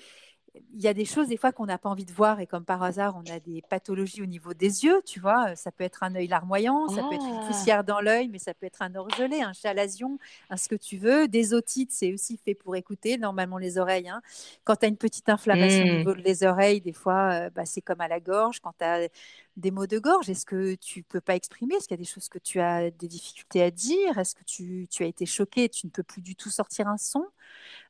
il 0.74 0.80
y 0.80 0.88
a 0.88 0.94
des 0.94 1.04
choses 1.04 1.28
des 1.28 1.36
fois 1.36 1.52
qu'on 1.52 1.66
n'a 1.66 1.78
pas 1.78 1.88
envie 1.88 2.04
de 2.04 2.12
voir 2.12 2.40
et 2.40 2.46
comme 2.46 2.64
par 2.64 2.82
hasard 2.82 3.16
on 3.16 3.30
a 3.32 3.40
des 3.40 3.62
pathologies 3.68 4.22
au 4.22 4.26
niveau 4.26 4.54
des 4.54 4.84
yeux, 4.84 5.00
tu 5.04 5.20
vois, 5.20 5.56
ça 5.56 5.72
peut 5.72 5.84
être 5.84 6.02
un 6.02 6.14
œil 6.14 6.28
larmoyant, 6.28 6.88
ça 6.88 7.02
peut 7.02 7.14
être 7.14 7.24
une 7.24 7.40
ah. 7.42 7.46
poussière 7.46 7.84
dans 7.84 8.00
l'œil, 8.00 8.28
mais 8.28 8.38
ça 8.38 8.54
peut 8.54 8.66
être 8.66 8.82
un 8.82 8.94
orgelet, 8.94 9.42
un 9.42 9.52
chalazion, 9.52 10.18
un 10.50 10.56
ce 10.56 10.68
que 10.68 10.74
tu 10.74 10.96
veux. 10.96 11.28
Des 11.28 11.54
otites, 11.54 11.92
c'est 11.92 12.12
aussi 12.12 12.38
fait 12.44 12.54
pour 12.54 12.76
écouter, 12.76 13.18
normalement 13.18 13.58
les 13.58 13.78
oreilles. 13.78 14.08
Hein. 14.08 14.20
Quand 14.64 14.76
tu 14.76 14.86
as 14.86 14.88
une 14.88 14.96
petite 14.96 15.28
inflammation 15.28 15.84
au 15.84 15.86
mmh. 15.86 15.96
niveau 15.96 16.14
des 16.14 16.44
oreilles, 16.44 16.80
des 16.80 16.92
fois 16.92 17.32
euh, 17.32 17.50
bah, 17.50 17.64
c'est 17.64 17.80
comme 17.82 18.00
à 18.00 18.08
la 18.08 18.20
gorge. 18.20 18.60
Quand 18.60 18.74
tu 18.78 18.84
as 18.84 19.08
des 19.56 19.70
maux 19.70 19.86
de 19.86 19.98
gorge, 19.98 20.28
est-ce 20.28 20.44
que 20.44 20.74
tu 20.74 21.02
peux 21.02 21.20
pas 21.20 21.34
exprimer? 21.34 21.74
Est-ce 21.76 21.88
qu'il 21.88 21.96
y 21.96 22.00
a 22.00 22.02
des 22.02 22.08
choses 22.08 22.28
que 22.28 22.38
tu 22.38 22.60
as 22.60 22.90
des 22.90 23.08
difficultés 23.08 23.62
à 23.62 23.70
dire? 23.70 24.18
Est-ce 24.18 24.34
que 24.34 24.44
tu, 24.44 24.86
tu 24.90 25.02
as 25.02 25.06
été 25.06 25.24
choqué 25.24 25.68
Tu 25.68 25.86
ne 25.86 25.90
peux 25.90 26.02
plus 26.02 26.22
du 26.22 26.36
tout 26.36 26.50
sortir 26.50 26.88
un 26.88 26.98
son 26.98 27.24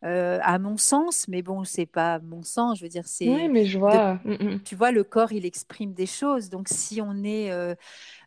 euh, 0.04 0.38
à 0.42 0.58
mon 0.58 0.76
sens, 0.76 1.26
mais 1.28 1.42
bon, 1.42 1.64
c'est 1.64 1.86
pas 1.86 2.18
mon 2.20 2.42
sens, 2.42 2.78
je 2.78 2.84
veux 2.84 2.88
dire, 2.88 3.06
c'est. 3.06 3.28
Oui, 3.28 3.48
mais 3.48 3.66
je 3.66 3.78
vois. 3.78 4.14
Mm, 4.24 4.34
mm. 4.34 4.62
Tu 4.62 4.76
vois, 4.76 4.92
le 4.92 5.04
corps, 5.04 5.32
il 5.32 5.44
exprime 5.44 5.92
des 5.94 6.06
choses. 6.06 6.50
Donc, 6.50 6.68
si 6.68 7.00
on 7.00 7.24
est 7.24 7.50
euh, 7.50 7.74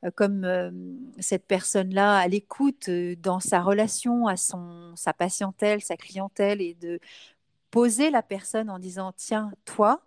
euh, 0.04 0.12
comme 0.12 0.48
cette 1.20 1.46
personne-là 1.46 2.18
à 2.18 2.28
l'écoute 2.28 2.90
dans 2.90 3.40
sa 3.40 3.62
relation 3.62 4.28
à 4.28 4.36
son, 4.36 4.94
sa 4.96 5.14
patientèle, 5.14 5.82
sa 5.82 5.96
clientèle, 5.96 6.62
et 6.62 6.74
de 6.74 7.00
poser 7.72 8.10
la 8.10 8.24
personne 8.24 8.70
en 8.70 8.80
disant 8.80 9.14
Tiens, 9.16 9.52
toi, 9.66 10.02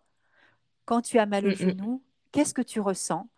quand 0.84 1.00
tu 1.00 1.18
as 1.18 1.26
mal 1.26 1.46
au 1.46 1.50
mm, 1.50 1.54
genou, 1.54 2.02
qu'est-ce 2.32 2.54
que 2.54 2.62
tu 2.62 2.80
ressens? 2.80 3.28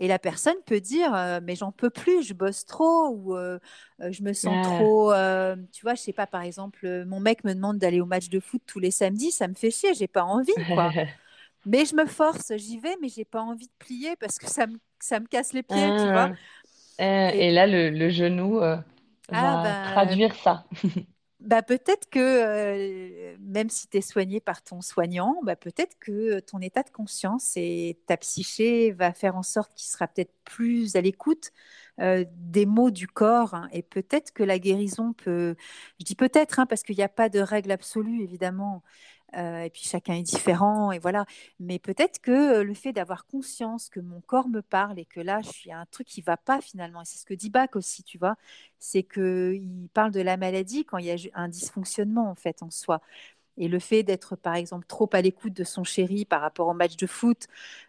Et 0.00 0.08
la 0.08 0.18
personne 0.18 0.56
peut 0.66 0.80
dire 0.80 1.14
euh, 1.14 1.40
mais 1.42 1.54
j'en 1.54 1.70
peux 1.70 1.90
plus, 1.90 2.22
je 2.22 2.34
bosse 2.34 2.64
trop 2.64 3.08
ou 3.10 3.36
euh, 3.36 3.58
euh, 4.00 4.10
je 4.10 4.22
me 4.24 4.32
sens 4.32 4.66
trop. 4.66 5.12
tu 5.72 5.82
vois, 5.82 5.94
je 5.94 6.00
sais 6.00 6.12
pas, 6.12 6.26
par 6.26 6.42
exemple, 6.42 7.04
mon 7.06 7.20
mec 7.20 7.44
me 7.44 7.54
demande 7.54 7.78
d'aller 7.78 8.00
au 8.00 8.06
match 8.06 8.28
de 8.28 8.40
foot 8.40 8.62
tous 8.66 8.80
les 8.80 8.90
samedis, 8.90 9.30
ça 9.30 9.46
me 9.46 9.54
fait 9.54 9.70
chier, 9.70 9.94
j'ai 9.94 10.08
pas 10.08 10.24
envie 10.24 10.52
quoi. 10.66 10.90
mais 11.66 11.84
je 11.84 11.94
me 11.94 12.06
force, 12.06 12.52
j'y 12.56 12.78
vais, 12.78 12.96
mais 13.00 13.08
j'ai 13.08 13.24
pas 13.24 13.40
envie 13.40 13.66
de 13.66 13.72
plier 13.78 14.16
parce 14.16 14.38
que 14.38 14.46
ça 14.48 14.66
me, 14.66 14.78
ça 14.98 15.20
me 15.20 15.26
casse 15.26 15.52
les 15.52 15.62
pieds, 15.62 15.96
tu 15.98 16.10
vois. 16.10 16.32
Ah. 16.98 17.34
Et, 17.34 17.50
là, 17.50 17.66
le, 17.66 18.08
genou 18.08 18.60
ah, 18.60 18.82
va 19.30 19.62
bah, 19.62 19.90
traduire 19.92 20.34
ça. 20.34 20.64
bah, 21.44 21.62
peut-être 21.62 22.08
que 22.08 22.18
euh, 22.18 23.36
même 23.40 23.68
si 23.70 23.86
tu 23.88 23.98
es 23.98 24.00
soigné 24.00 24.40
par 24.40 24.62
ton 24.62 24.80
soignant, 24.80 25.40
bah, 25.42 25.56
peut-être 25.56 25.98
que 25.98 26.40
ton 26.40 26.58
état 26.60 26.82
de 26.82 26.90
conscience 26.90 27.52
et 27.56 27.98
ta 28.06 28.16
psyché 28.16 28.92
va 28.92 29.12
faire 29.12 29.36
en 29.36 29.42
sorte 29.42 29.74
qu'il 29.74 29.88
sera 29.88 30.08
peut-être 30.08 30.32
plus 30.44 30.96
à 30.96 31.00
l'écoute 31.02 31.52
euh, 32.00 32.24
des 32.36 32.66
mots 32.66 32.90
du 32.90 33.06
corps. 33.06 33.54
Hein, 33.54 33.68
et 33.72 33.82
peut-être 33.82 34.32
que 34.32 34.42
la 34.42 34.58
guérison 34.58 35.12
peut, 35.12 35.54
je 36.00 36.04
dis 36.04 36.14
peut-être, 36.16 36.58
hein, 36.60 36.66
parce 36.66 36.82
qu'il 36.82 36.96
n'y 36.96 37.02
a 37.02 37.08
pas 37.08 37.28
de 37.28 37.40
règle 37.40 37.70
absolue, 37.72 38.22
évidemment, 38.22 38.82
euh, 39.36 39.62
et 39.62 39.70
puis 39.70 39.82
chacun 39.82 40.14
est 40.14 40.22
différent, 40.22 40.92
et 40.92 40.98
voilà. 40.98 41.26
Mais 41.60 41.78
peut-être 41.78 42.20
que 42.20 42.62
le 42.62 42.74
fait 42.74 42.92
d'avoir 42.92 43.26
conscience 43.26 43.88
que 43.88 44.00
mon 44.00 44.20
corps 44.20 44.48
me 44.48 44.62
parle 44.62 44.98
et 44.98 45.04
que 45.04 45.20
là, 45.20 45.40
je 45.42 45.50
suis 45.50 45.72
un 45.72 45.86
truc 45.90 46.06
qui 46.06 46.22
va 46.22 46.36
pas 46.36 46.60
finalement, 46.60 47.02
et 47.02 47.04
c'est 47.04 47.18
ce 47.18 47.24
que 47.26 47.34
dit 47.34 47.50
Bach 47.50 47.70
aussi, 47.74 48.02
tu 48.02 48.18
vois, 48.18 48.36
c'est 48.78 49.02
qu'il 49.02 49.88
parle 49.92 50.12
de 50.12 50.20
la 50.20 50.36
maladie 50.36 50.84
quand 50.84 50.98
il 50.98 51.06
y 51.06 51.10
a 51.10 51.16
un 51.34 51.48
dysfonctionnement 51.48 52.30
en 52.30 52.34
fait 52.34 52.62
en 52.62 52.70
soi. 52.70 53.00
Et 53.56 53.68
le 53.68 53.78
fait 53.78 54.02
d'être, 54.02 54.36
par 54.36 54.54
exemple, 54.56 54.86
trop 54.86 55.08
à 55.12 55.20
l'écoute 55.20 55.52
de 55.52 55.64
son 55.64 55.84
chéri 55.84 56.24
par 56.24 56.40
rapport 56.40 56.66
au 56.66 56.74
match 56.74 56.96
de 56.96 57.06
foot, 57.06 57.46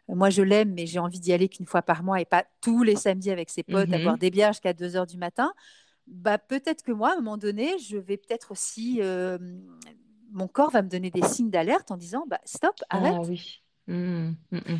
euh, 0.09 0.15
moi 0.15 0.29
je 0.29 0.43
l'aime, 0.43 0.73
mais 0.73 0.85
j'ai 0.85 0.99
envie 0.99 1.19
d'y 1.19 1.33
aller 1.33 1.49
qu'une 1.49 1.65
fois 1.65 1.81
par 1.81 2.03
mois 2.03 2.21
et 2.21 2.25
pas 2.25 2.45
tous 2.61 2.83
les 2.83 2.95
samedis 2.95 3.31
avec 3.31 3.49
ses 3.49 3.63
potes, 3.63 3.91
à 3.91 3.97
boire 3.97 4.15
mmh 4.15 4.19
des 4.19 4.29
bières 4.29 4.53
jusqu'à 4.53 4.73
2 4.73 4.95
heures 4.95 5.07
du 5.07 5.17
matin. 5.17 5.53
Bah, 6.07 6.37
peut-être 6.37 6.83
que 6.83 6.91
moi, 6.91 7.09
à 7.09 7.13
un 7.13 7.15
moment 7.15 7.37
donné, 7.37 7.79
je 7.79 7.97
vais 7.97 8.17
peut-être 8.17 8.51
aussi 8.51 8.99
euh, 9.01 9.39
mon 10.35 10.47
corps 10.47 10.69
va 10.69 10.83
me 10.83 10.89
donner 10.89 11.09
des 11.09 11.23
signes 11.23 11.49
d'alerte 11.49 11.89
en 11.89 11.97
disant 11.97 12.25
bah, 12.27 12.39
stop, 12.45 12.75
ah 12.89 12.97
arrête. 12.97 13.15
Ah 13.15 13.21
oui. 13.27 13.63
Mmh, 13.87 14.31
mmh, 14.51 14.57
mmh. 14.57 14.79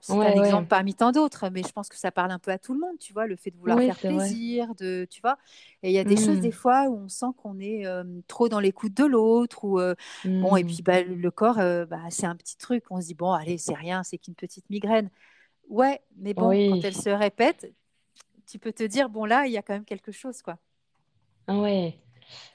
c'est 0.00 0.12
un 0.12 0.42
exemple 0.42 0.66
parmi 0.66 0.94
tant 0.94 1.12
d'autres, 1.12 1.48
mais 1.50 1.62
je 1.62 1.70
pense 1.72 1.88
que 1.88 1.96
ça 1.96 2.10
parle 2.10 2.32
un 2.32 2.38
peu 2.38 2.50
à 2.50 2.58
tout 2.58 2.72
le 2.72 2.80
monde, 2.80 2.98
tu 2.98 3.12
vois, 3.12 3.26
le 3.26 3.36
fait 3.36 3.50
de 3.50 3.56
vouloir 3.56 3.78
faire 3.78 3.96
plaisir, 3.96 4.74
de, 4.74 5.06
tu 5.08 5.20
vois. 5.20 5.38
Et 5.82 5.90
il 5.90 5.94
y 5.94 5.98
a 5.98 6.04
des 6.04 6.16
choses 6.16 6.40
des 6.40 6.50
fois 6.50 6.88
où 6.88 6.96
on 6.96 7.08
sent 7.08 7.26
qu'on 7.36 7.60
est 7.60 7.84
trop 8.26 8.48
dans 8.48 8.60
l'écoute 8.60 8.94
de 8.94 9.04
l'autre, 9.04 9.64
ou 9.64 9.78
bon, 10.24 10.56
et 10.56 10.64
puis 10.64 10.82
bah, 10.82 11.02
le 11.02 11.30
corps, 11.30 11.58
euh, 11.58 11.86
bah, 11.86 12.00
c'est 12.10 12.26
un 12.26 12.36
petit 12.36 12.56
truc, 12.56 12.84
on 12.90 13.00
se 13.00 13.06
dit 13.06 13.14
bon, 13.14 13.32
allez, 13.32 13.58
c'est 13.58 13.74
rien, 13.74 14.02
c'est 14.02 14.18
qu'une 14.18 14.34
petite 14.34 14.68
migraine. 14.70 15.10
Ouais, 15.68 16.00
mais 16.16 16.34
bon, 16.34 16.48
quand 16.48 16.80
elle 16.82 16.96
se 16.96 17.10
répète, 17.10 17.72
tu 18.46 18.58
peux 18.58 18.72
te 18.72 18.82
dire 18.82 19.10
bon 19.10 19.26
là, 19.26 19.46
il 19.46 19.52
y 19.52 19.58
a 19.58 19.62
quand 19.62 19.74
même 19.74 19.84
quelque 19.84 20.10
chose, 20.10 20.42
quoi. 20.42 20.56
Ah 21.46 21.58
ouais. 21.58 22.00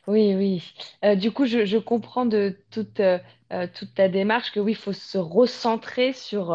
Oui, 0.08 0.34
oui. 0.36 0.74
Euh, 1.04 1.16
du 1.16 1.32
coup, 1.32 1.46
je, 1.46 1.78
comprends 1.78 2.26
de 2.26 2.58
toute, 2.72 3.00
euh, 3.00 3.20
euh, 3.52 3.68
toute 3.74 3.94
ta 3.96 4.10
démarche 4.10 4.52
que 4.52 4.60
oui, 4.60 4.74
il 4.74 4.76
faut 4.76 4.94
se 4.94 5.18
recentrer 5.18 6.14
sur 6.14 6.54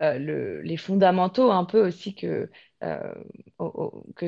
le- 0.00 0.60
les 0.62 0.76
fondamentaux 0.76 1.50
un 1.50 1.64
peu 1.64 1.86
aussi 1.86 2.14
que, 2.14 2.50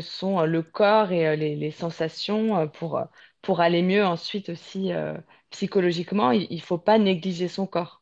sont 0.00 0.42
le 0.44 0.62
corps 0.62 1.12
et 1.12 1.36
les, 1.36 1.70
sensations 1.70 2.68
pour, 2.68 3.00
pour 3.42 3.60
aller 3.60 3.82
mieux 3.82 4.04
ensuite 4.04 4.48
aussi 4.50 4.90
psychologiquement. 5.50 6.30
Il 6.32 6.54
ne 6.56 6.60
faut 6.60 6.78
pas 6.78 6.98
négliger 6.98 7.48
son 7.48 7.66
corps. 7.66 8.01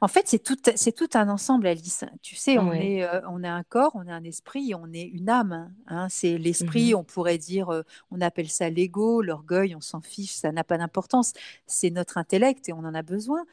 En 0.00 0.08
fait, 0.08 0.22
c'est 0.26 0.38
tout, 0.38 0.56
c'est 0.74 0.92
tout 0.92 1.08
un 1.14 1.28
ensemble, 1.28 1.66
Alice. 1.66 2.04
Tu 2.22 2.36
sais, 2.36 2.58
on, 2.58 2.72
est, 2.72 3.04
euh, 3.04 3.20
on 3.30 3.44
a 3.44 3.50
un 3.50 3.62
corps, 3.62 3.92
on 3.94 4.06
a 4.06 4.12
un 4.12 4.24
esprit, 4.24 4.74
on 4.74 4.92
est 4.92 5.04
une 5.04 5.28
âme. 5.28 5.72
Hein. 5.86 6.08
C'est 6.10 6.38
l'esprit, 6.38 6.92
mmh 6.92 6.96
on 6.96 7.04
pourrait 7.04 7.38
dire, 7.38 7.70
euh, 7.70 7.82
on 8.10 8.20
appelle 8.20 8.48
ça 8.48 8.70
l'ego, 8.70 9.22
l'orgueil, 9.22 9.74
on 9.74 9.80
s'en 9.80 10.00
fiche, 10.00 10.32
ça 10.32 10.52
n'a 10.52 10.64
pas 10.64 10.78
d'importance. 10.78 11.32
C'est 11.66 11.90
notre 11.90 12.18
intellect 12.18 12.68
et 12.68 12.72
on 12.72 12.78
en 12.78 12.94
a 12.94 13.02
besoin. 13.02 13.44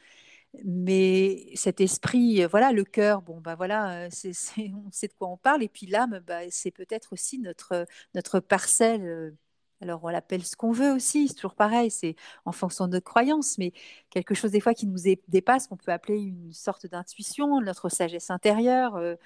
Mais 0.64 1.46
cet 1.54 1.80
esprit, 1.80 2.42
euh, 2.42 2.48
voilà, 2.48 2.72
le 2.72 2.84
cœur, 2.84 3.22
bon, 3.22 3.40
bah 3.40 3.54
voilà, 3.56 4.08
c'est, 4.10 4.32
on 4.86 4.90
sait 4.90 5.08
de 5.08 5.12
quoi 5.14 5.28
on 5.28 5.36
parle. 5.36 5.62
Et 5.62 5.68
puis 5.68 5.86
l'âme, 5.86 6.20
bah, 6.26 6.40
c'est 6.50 6.70
peut-être 6.70 7.12
aussi 7.12 7.38
notre, 7.38 7.86
notre 8.14 8.40
parcelle 8.40 9.34
alors, 9.82 10.02
on 10.04 10.08
l'appelle 10.08 10.42
ce 10.44 10.56
qu'on 10.56 10.72
veut 10.72 10.92
aussi, 10.92 11.28
c'est 11.28 11.34
toujours 11.34 11.54
pareil, 11.54 11.90
c'est 11.90 12.16
en 12.46 12.52
fonction 12.52 12.86
de 12.86 12.92
notre 12.92 13.04
croyance, 13.04 13.58
mais 13.58 13.72
quelque 14.10 14.34
chose 14.34 14.50
des 14.50 14.60
fois 14.60 14.72
qui 14.74 14.86
nous 14.86 14.98
dépasse, 15.28 15.66
qu'on 15.66 15.76
peut 15.76 15.92
appeler 15.92 16.18
une 16.18 16.52
sorte 16.52 16.86
d'intuition, 16.86 17.60
notre 17.60 17.88
sagesse 17.90 18.30
intérieure, 18.30 18.96
euh, 18.96 19.16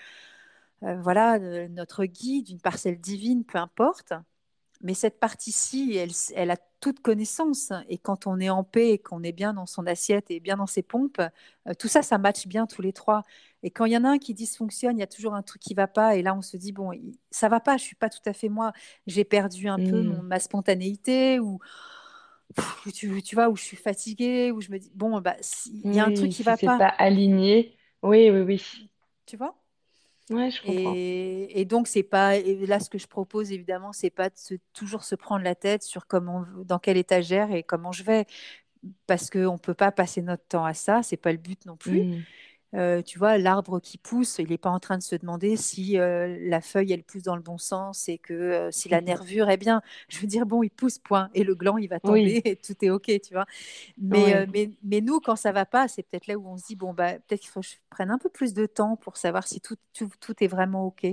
euh, 0.82 1.00
voilà, 1.00 1.38
notre 1.68 2.04
guide, 2.04 2.48
une 2.50 2.60
parcelle 2.60 3.00
divine, 3.00 3.44
peu 3.44 3.58
importe. 3.58 4.12
Mais 4.82 4.94
cette 4.94 5.20
partie-ci, 5.20 5.94
elle, 5.96 6.10
elle, 6.34 6.50
a 6.50 6.56
toute 6.80 7.00
connaissance. 7.00 7.72
Et 7.88 7.98
quand 7.98 8.26
on 8.26 8.40
est 8.40 8.48
en 8.48 8.64
paix, 8.64 8.98
qu'on 8.98 9.22
est 9.22 9.32
bien 9.32 9.52
dans 9.52 9.66
son 9.66 9.86
assiette 9.86 10.30
et 10.30 10.40
bien 10.40 10.56
dans 10.56 10.66
ses 10.66 10.82
pompes, 10.82 11.20
euh, 11.20 11.74
tout 11.78 11.88
ça, 11.88 12.02
ça 12.02 12.16
matche 12.16 12.46
bien 12.46 12.66
tous 12.66 12.80
les 12.80 12.92
trois. 12.92 13.22
Et 13.62 13.70
quand 13.70 13.84
il 13.84 13.92
y 13.92 13.96
en 13.96 14.04
a 14.04 14.08
un 14.08 14.18
qui 14.18 14.32
dysfonctionne, 14.32 14.96
il 14.96 15.00
y 15.00 15.04
a 15.04 15.06
toujours 15.06 15.34
un 15.34 15.42
truc 15.42 15.60
qui 15.60 15.74
va 15.74 15.86
pas. 15.86 16.16
Et 16.16 16.22
là, 16.22 16.34
on 16.34 16.40
se 16.40 16.56
dit, 16.56 16.72
bon, 16.72 16.92
ça 17.30 17.48
va 17.48 17.60
pas, 17.60 17.76
je 17.76 17.84
suis 17.84 17.96
pas 17.96 18.08
tout 18.08 18.22
à 18.24 18.32
fait 18.32 18.48
moi. 18.48 18.72
J'ai 19.06 19.24
perdu 19.24 19.68
un 19.68 19.76
peu 19.76 20.02
mmh. 20.02 20.22
ma 20.22 20.40
spontanéité 20.40 21.40
ou. 21.40 21.58
tu, 22.94 23.22
tu, 23.22 23.34
vois, 23.34 23.48
où 23.48 23.56
je 23.56 23.62
suis 23.62 23.76
fatiguée, 23.76 24.50
où 24.50 24.60
je 24.60 24.72
me 24.72 24.78
dis, 24.78 24.90
bon, 24.94 25.20
bah, 25.20 25.36
il 25.66 25.94
y 25.94 26.00
a 26.00 26.06
un 26.06 26.12
truc 26.12 26.30
qui 26.30 26.42
va 26.42 26.56
pas. 26.56 26.78
pas 26.78 26.94
aligné. 26.98 27.76
Oui, 28.02 28.30
oui, 28.30 28.40
oui. 28.40 28.90
Tu 29.26 29.36
vois? 29.36 29.59
Ouais, 30.30 30.50
je 30.50 30.62
comprends. 30.62 30.96
Et, 30.96 31.60
et 31.60 31.64
donc, 31.64 31.88
c'est 31.88 32.02
pas. 32.02 32.36
Et 32.36 32.66
là, 32.66 32.80
ce 32.80 32.90
que 32.90 32.98
je 32.98 33.06
propose, 33.06 33.52
évidemment, 33.52 33.92
c'est 33.92 34.10
pas 34.10 34.30
de 34.30 34.36
se, 34.38 34.54
toujours 34.72 35.04
se 35.04 35.14
prendre 35.14 35.44
la 35.44 35.54
tête 35.54 35.82
sur 35.82 36.06
comment, 36.06 36.44
dans 36.64 36.78
quelle 36.78 36.96
étagère 36.96 37.52
et 37.52 37.62
comment 37.62 37.92
je 37.92 38.04
vais. 38.04 38.26
Parce 39.06 39.30
qu'on 39.30 39.54
ne 39.54 39.58
peut 39.58 39.74
pas 39.74 39.92
passer 39.92 40.22
notre 40.22 40.46
temps 40.46 40.64
à 40.64 40.74
ça, 40.74 41.02
c'est 41.02 41.16
pas 41.18 41.32
le 41.32 41.38
but 41.38 41.66
non 41.66 41.76
plus. 41.76 42.04
Mmh. 42.04 42.26
Euh, 42.74 43.02
tu 43.02 43.18
vois, 43.18 43.36
l'arbre 43.36 43.80
qui 43.80 43.98
pousse, 43.98 44.38
il 44.38 44.48
n'est 44.48 44.58
pas 44.58 44.70
en 44.70 44.78
train 44.78 44.96
de 44.96 45.02
se 45.02 45.16
demander 45.16 45.56
si 45.56 45.98
euh, 45.98 46.36
la 46.40 46.60
feuille, 46.60 46.92
elle 46.92 47.02
pousse 47.02 47.24
dans 47.24 47.34
le 47.34 47.42
bon 47.42 47.58
sens 47.58 48.08
et 48.08 48.18
que 48.18 48.32
euh, 48.32 48.70
si 48.70 48.88
la 48.88 49.00
nervure 49.00 49.50
est 49.50 49.56
bien. 49.56 49.82
Je 50.08 50.20
veux 50.20 50.26
dire, 50.26 50.46
bon, 50.46 50.62
il 50.62 50.70
pousse, 50.70 50.98
point. 50.98 51.30
Et 51.34 51.42
le 51.42 51.54
gland, 51.54 51.78
il 51.78 51.88
va 51.88 51.98
tomber 51.98 52.40
et 52.44 52.56
tout 52.56 52.74
est 52.82 52.90
OK, 52.90 53.06
tu 53.06 53.34
vois. 53.34 53.46
Mais, 53.98 54.46
mais, 54.52 54.70
mais, 54.84 55.00
nous, 55.00 55.20
quand 55.20 55.36
ça 55.36 55.52
va 55.52 55.66
pas, 55.66 55.88
c'est 55.88 56.02
peut-être 56.02 56.26
là 56.26 56.36
où 56.36 56.46
on 56.46 56.56
se 56.56 56.66
dit, 56.66 56.76
bon, 56.76 56.94
bah, 56.94 57.14
peut-être 57.14 57.40
qu'il 57.40 57.50
faut 57.50 57.60
que 57.60 57.66
je 57.66 57.76
prenne 57.90 58.10
un 58.10 58.18
peu 58.18 58.28
plus 58.28 58.54
de 58.54 58.66
temps 58.66 58.96
pour 58.96 59.16
savoir 59.16 59.46
si 59.46 59.60
tout, 59.60 59.76
tout, 59.92 60.10
tout 60.20 60.42
est 60.44 60.48
vraiment 60.48 60.86
OK. 60.86 61.06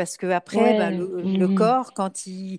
Parce 0.00 0.16
que 0.16 0.28
après, 0.28 0.78
bah, 0.78 0.90
le, 0.90 1.20
le, 1.20 1.46
mmh 1.46 1.54
corps, 1.54 1.92
quand 1.92 2.26
il, 2.26 2.58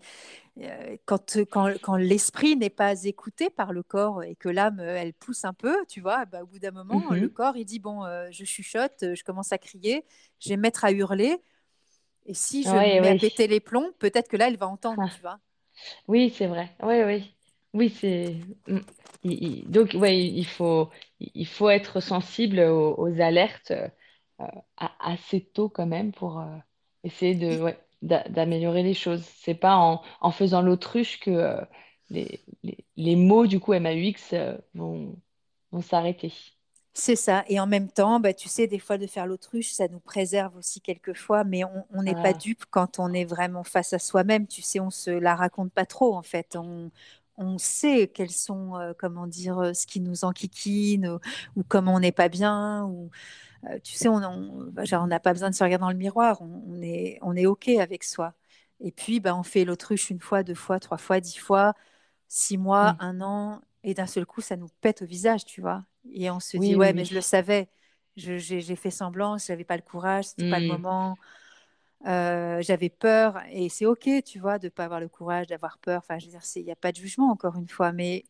euh, 0.59 0.95
quand, 1.05 1.39
quand, 1.49 1.73
quand 1.81 1.95
l'esprit 1.95 2.55
n'est 2.55 2.69
pas 2.69 3.03
écouté 3.05 3.49
par 3.49 3.73
le 3.73 3.81
corps 3.81 4.21
et 4.21 4.35
que 4.35 4.47
l'âme, 4.47 4.79
euh, 4.79 4.95
elle 4.95 5.15
pousse 5.15 5.43
un 5.43 5.53
peu, 5.53 5.75
tu 5.87 6.01
vois, 6.01 6.25
bah, 6.25 6.43
au 6.43 6.45
bout 6.45 6.59
d'un 6.59 6.69
moment, 6.69 7.03
le 7.09 7.21
mhm. 7.21 7.29
corps, 7.29 7.57
il 7.57 7.65
dit, 7.65 7.79
bon, 7.79 8.05
euh, 8.05 8.27
je 8.29 8.45
chuchote, 8.45 9.15
je 9.15 9.23
commence 9.23 9.51
à 9.51 9.57
crier, 9.57 10.05
je 10.39 10.49
vais 10.49 10.55
me 10.55 10.61
mettre 10.61 10.85
à 10.85 10.91
hurler. 10.91 11.41
Et 12.27 12.35
si 12.35 12.61
je 12.61 12.69
ouais, 12.69 13.01
mets 13.01 13.09
à 13.09 13.15
péter 13.15 13.47
les 13.47 13.59
plombs, 13.59 13.89
peut-être 13.97 14.27
que 14.27 14.37
là, 14.37 14.49
elle 14.49 14.57
va 14.57 14.67
entendre, 14.67 15.01
ah. 15.03 15.09
tu 15.15 15.21
vois. 15.21 15.39
Oui, 16.07 16.31
c'est 16.37 16.45
vrai. 16.45 16.69
Oui, 16.83 17.01
oui. 17.03 17.35
Oui, 17.73 17.89
c'est... 17.89 18.35
Mm. 18.67 19.63
Donc, 19.65 19.95
ouais, 19.95 20.19
il 20.19 20.45
faut, 20.45 20.91
il 21.19 21.47
faut 21.47 21.71
être 21.71 22.01
sensible 22.01 22.59
aux, 22.59 23.19
alertes 23.19 23.73
assez 24.77 25.41
tôt 25.41 25.69
quand 25.69 25.87
même 25.87 26.11
pour 26.11 26.43
essayer 27.03 27.35
de... 27.35 27.61
Ouais 27.61 27.77
d'améliorer 28.01 28.83
les 28.83 28.93
choses. 28.93 29.23
C'est 29.43 29.53
pas 29.55 29.75
en, 29.75 30.01
en 30.21 30.31
faisant 30.31 30.61
l'autruche 30.61 31.19
que 31.19 31.31
euh, 31.31 31.61
les, 32.09 32.43
les, 32.63 32.77
les, 32.97 33.15
mots 33.15 33.47
du 33.47 33.59
coup 33.59 33.73
MAUX 33.73 34.33
euh, 34.33 34.57
vont, 34.73 35.15
vont 35.71 35.81
s'arrêter. 35.81 36.33
C'est 36.93 37.15
ça. 37.15 37.45
Et 37.47 37.59
en 37.59 37.67
même 37.67 37.89
temps, 37.89 38.19
bah, 38.19 38.33
tu 38.33 38.49
sais, 38.49 38.67
des 38.67 38.79
fois 38.79 38.97
de 38.97 39.07
faire 39.07 39.25
l'autruche, 39.25 39.71
ça 39.71 39.87
nous 39.87 39.99
préserve 39.99 40.57
aussi 40.57 40.81
quelquefois, 40.81 41.45
mais 41.45 41.61
on 41.63 42.03
n'est 42.03 42.15
pas 42.15 42.29
ah. 42.29 42.33
dupe 42.33 42.65
quand 42.69 42.99
on 42.99 43.13
est 43.13 43.23
vraiment 43.23 43.63
face 43.63 43.93
à 43.93 43.99
soi-même. 43.99 44.45
Tu 44.47 44.61
sais, 44.61 44.81
on 44.81 44.89
se 44.89 45.11
la 45.11 45.35
raconte 45.35 45.71
pas 45.71 45.85
trop 45.85 46.15
en 46.15 46.21
fait. 46.21 46.57
On, 46.57 46.91
on 47.37 47.57
sait 47.57 48.07
quels 48.07 48.31
sont, 48.31 48.75
euh, 48.77 48.93
comment 48.97 49.27
dire, 49.27 49.71
ce 49.73 49.87
qui 49.87 49.99
nous 49.99 50.25
enquiquine 50.25 51.07
ou, 51.07 51.19
ou 51.55 51.63
comment 51.63 51.95
on 51.95 51.99
n'est 51.99 52.11
pas 52.11 52.29
bien. 52.29 52.85
Ou, 52.85 53.09
euh, 53.69 53.79
tu 53.83 53.93
sais, 53.93 54.07
on 54.07 54.69
bah, 54.71 54.83
n'a 55.07 55.19
pas 55.19 55.33
besoin 55.33 55.49
de 55.49 55.55
se 55.55 55.63
regarder 55.63 55.81
dans 55.81 55.91
le 55.91 55.97
miroir, 55.97 56.41
on, 56.41 56.81
est, 56.81 57.19
on 57.21 57.35
est 57.35 57.45
OK 57.45 57.67
avec 57.69 58.03
soi. 58.03 58.33
Et 58.79 58.91
puis, 58.91 59.19
bah, 59.19 59.35
on 59.35 59.43
fait 59.43 59.65
l'autruche 59.65 60.09
une 60.09 60.19
fois, 60.19 60.43
deux 60.43 60.55
fois, 60.55 60.79
trois 60.79 60.97
fois, 60.97 61.19
dix 61.19 61.37
fois, 61.37 61.73
six 62.27 62.57
mois, 62.57 62.93
mm. 62.93 62.97
un 62.99 63.21
an, 63.21 63.61
et 63.83 63.93
d'un 63.93 64.07
seul 64.07 64.25
coup, 64.25 64.41
ça 64.41 64.55
nous 64.57 64.69
pète 64.81 65.03
au 65.03 65.05
visage, 65.05 65.45
tu 65.45 65.61
vois. 65.61 65.83
Et 66.11 66.31
on 66.31 66.39
se 66.39 66.57
dit, 66.57 66.75
ouais, 66.75 66.93
mais 66.93 67.05
je 67.05 67.13
le 67.13 67.21
savais, 67.21 67.69
j'ai 68.15 68.75
fait 68.75 68.89
semblant, 68.89 69.37
je 69.37 69.51
n'avais 69.51 69.63
pas 69.63 69.75
le 69.75 69.83
courage, 69.83 70.25
c'était 70.25 70.43
n'était 70.43 70.55
pas 70.55 70.59
le 70.59 70.67
mm. 70.67 70.71
moment. 70.71 71.17
Euh, 72.07 72.61
j'avais 72.61 72.89
peur 72.89 73.37
et 73.51 73.69
c'est 73.69 73.85
ok, 73.85 74.09
tu 74.25 74.39
vois, 74.39 74.57
de 74.57 74.69
pas 74.69 74.85
avoir 74.85 74.99
le 74.99 75.07
courage, 75.07 75.47
d'avoir 75.47 75.77
peur. 75.77 76.01
Enfin, 76.03 76.17
je 76.17 76.25
veux 76.25 76.31
dire, 76.31 76.41
il 76.55 76.63
n'y 76.63 76.71
a 76.71 76.75
pas 76.75 76.91
de 76.91 76.97
jugement 76.97 77.29
encore 77.29 77.55
une 77.57 77.67
fois, 77.67 77.91
mais 77.91 78.23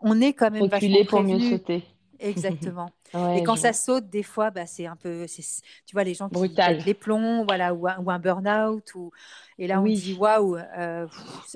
on 0.00 0.20
est 0.20 0.32
quand 0.32 0.50
même 0.50 0.62
Reculer 0.62 1.04
pour 1.04 1.22
mieux 1.22 1.40
sauter. 1.40 1.84
Exactement. 2.20 2.90
et 3.36 3.42
quand 3.42 3.56
ça 3.56 3.72
saute, 3.72 4.08
des 4.08 4.22
fois, 4.22 4.50
bah, 4.50 4.66
c'est 4.66 4.86
un 4.86 4.94
peu, 4.94 5.26
tu 5.26 5.92
vois, 5.92 6.04
les 6.04 6.14
gens 6.14 6.28
qui 6.28 6.48
pètent 6.48 6.86
les 6.86 6.94
plombs, 6.94 7.44
voilà, 7.44 7.74
ou 7.74 7.88
un, 7.88 8.18
burn-out, 8.20 8.94
ou... 8.94 9.10
et 9.58 9.66
là 9.66 9.80
on 9.80 9.84
dit 9.84 10.14
waouh, 10.14 10.56
euh, 10.56 11.08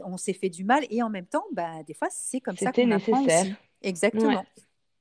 on 0.05 0.17
s'est 0.17 0.33
fait 0.33 0.49
du 0.49 0.65
mal, 0.65 0.85
et 0.91 1.03
en 1.03 1.11
même 1.11 1.27
temps, 1.27 1.45
bah, 1.53 1.85
des 1.87 1.95
fois, 1.95 2.09
c'est 2.11 2.41
comme 2.41 2.57
ça 2.57 2.73
qu'on 2.73 2.91
apprend 2.91 3.25
aussi. 3.25 3.55
Exactement. 3.83 4.45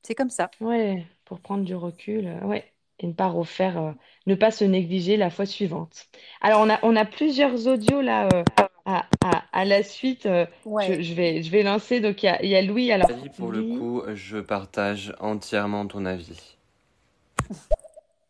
C'est 0.03 0.13
comme 0.13 0.29
ça. 0.29 0.51
Ouais, 0.61 1.07
pour 1.25 1.39
prendre 1.39 1.63
du 1.63 1.73
recul, 1.73 2.27
euh, 2.27 2.45
ouais 2.45 2.71
et 2.99 3.07
ne 3.07 3.13
pas 3.13 3.27
refaire, 3.27 3.77
euh, 3.77 3.91
ne 4.25 4.35
pas 4.35 4.51
se 4.51 4.63
négliger 4.63 5.17
la 5.17 5.29
fois 5.29 5.45
suivante. 5.45 6.07
Alors, 6.41 6.61
on 6.61 6.69
a, 6.69 6.79
on 6.83 6.95
a 6.95 7.05
plusieurs 7.05 7.67
audios 7.67 8.01
là 8.01 8.29
à, 8.85 9.05
à, 9.51 9.65
la 9.65 9.83
suite, 9.83 10.25
euh, 10.25 10.45
je, 10.65 11.13
vais, 11.13 11.41
je 11.41 11.51
vais 11.51 11.63
lancer. 11.63 11.99
Donc, 11.99 12.21
il 12.23 12.27
y 12.27 12.29
a, 12.29 12.45
y 12.45 12.55
a, 12.55 12.61
Louis. 12.61 12.91
Alors, 12.91 13.09
pour 13.35 13.51
le 13.51 13.63
coup, 13.63 14.03
je 14.13 14.37
partage 14.37 15.13
entièrement 15.19 15.87
ton 15.87 16.05
avis. 16.05 16.57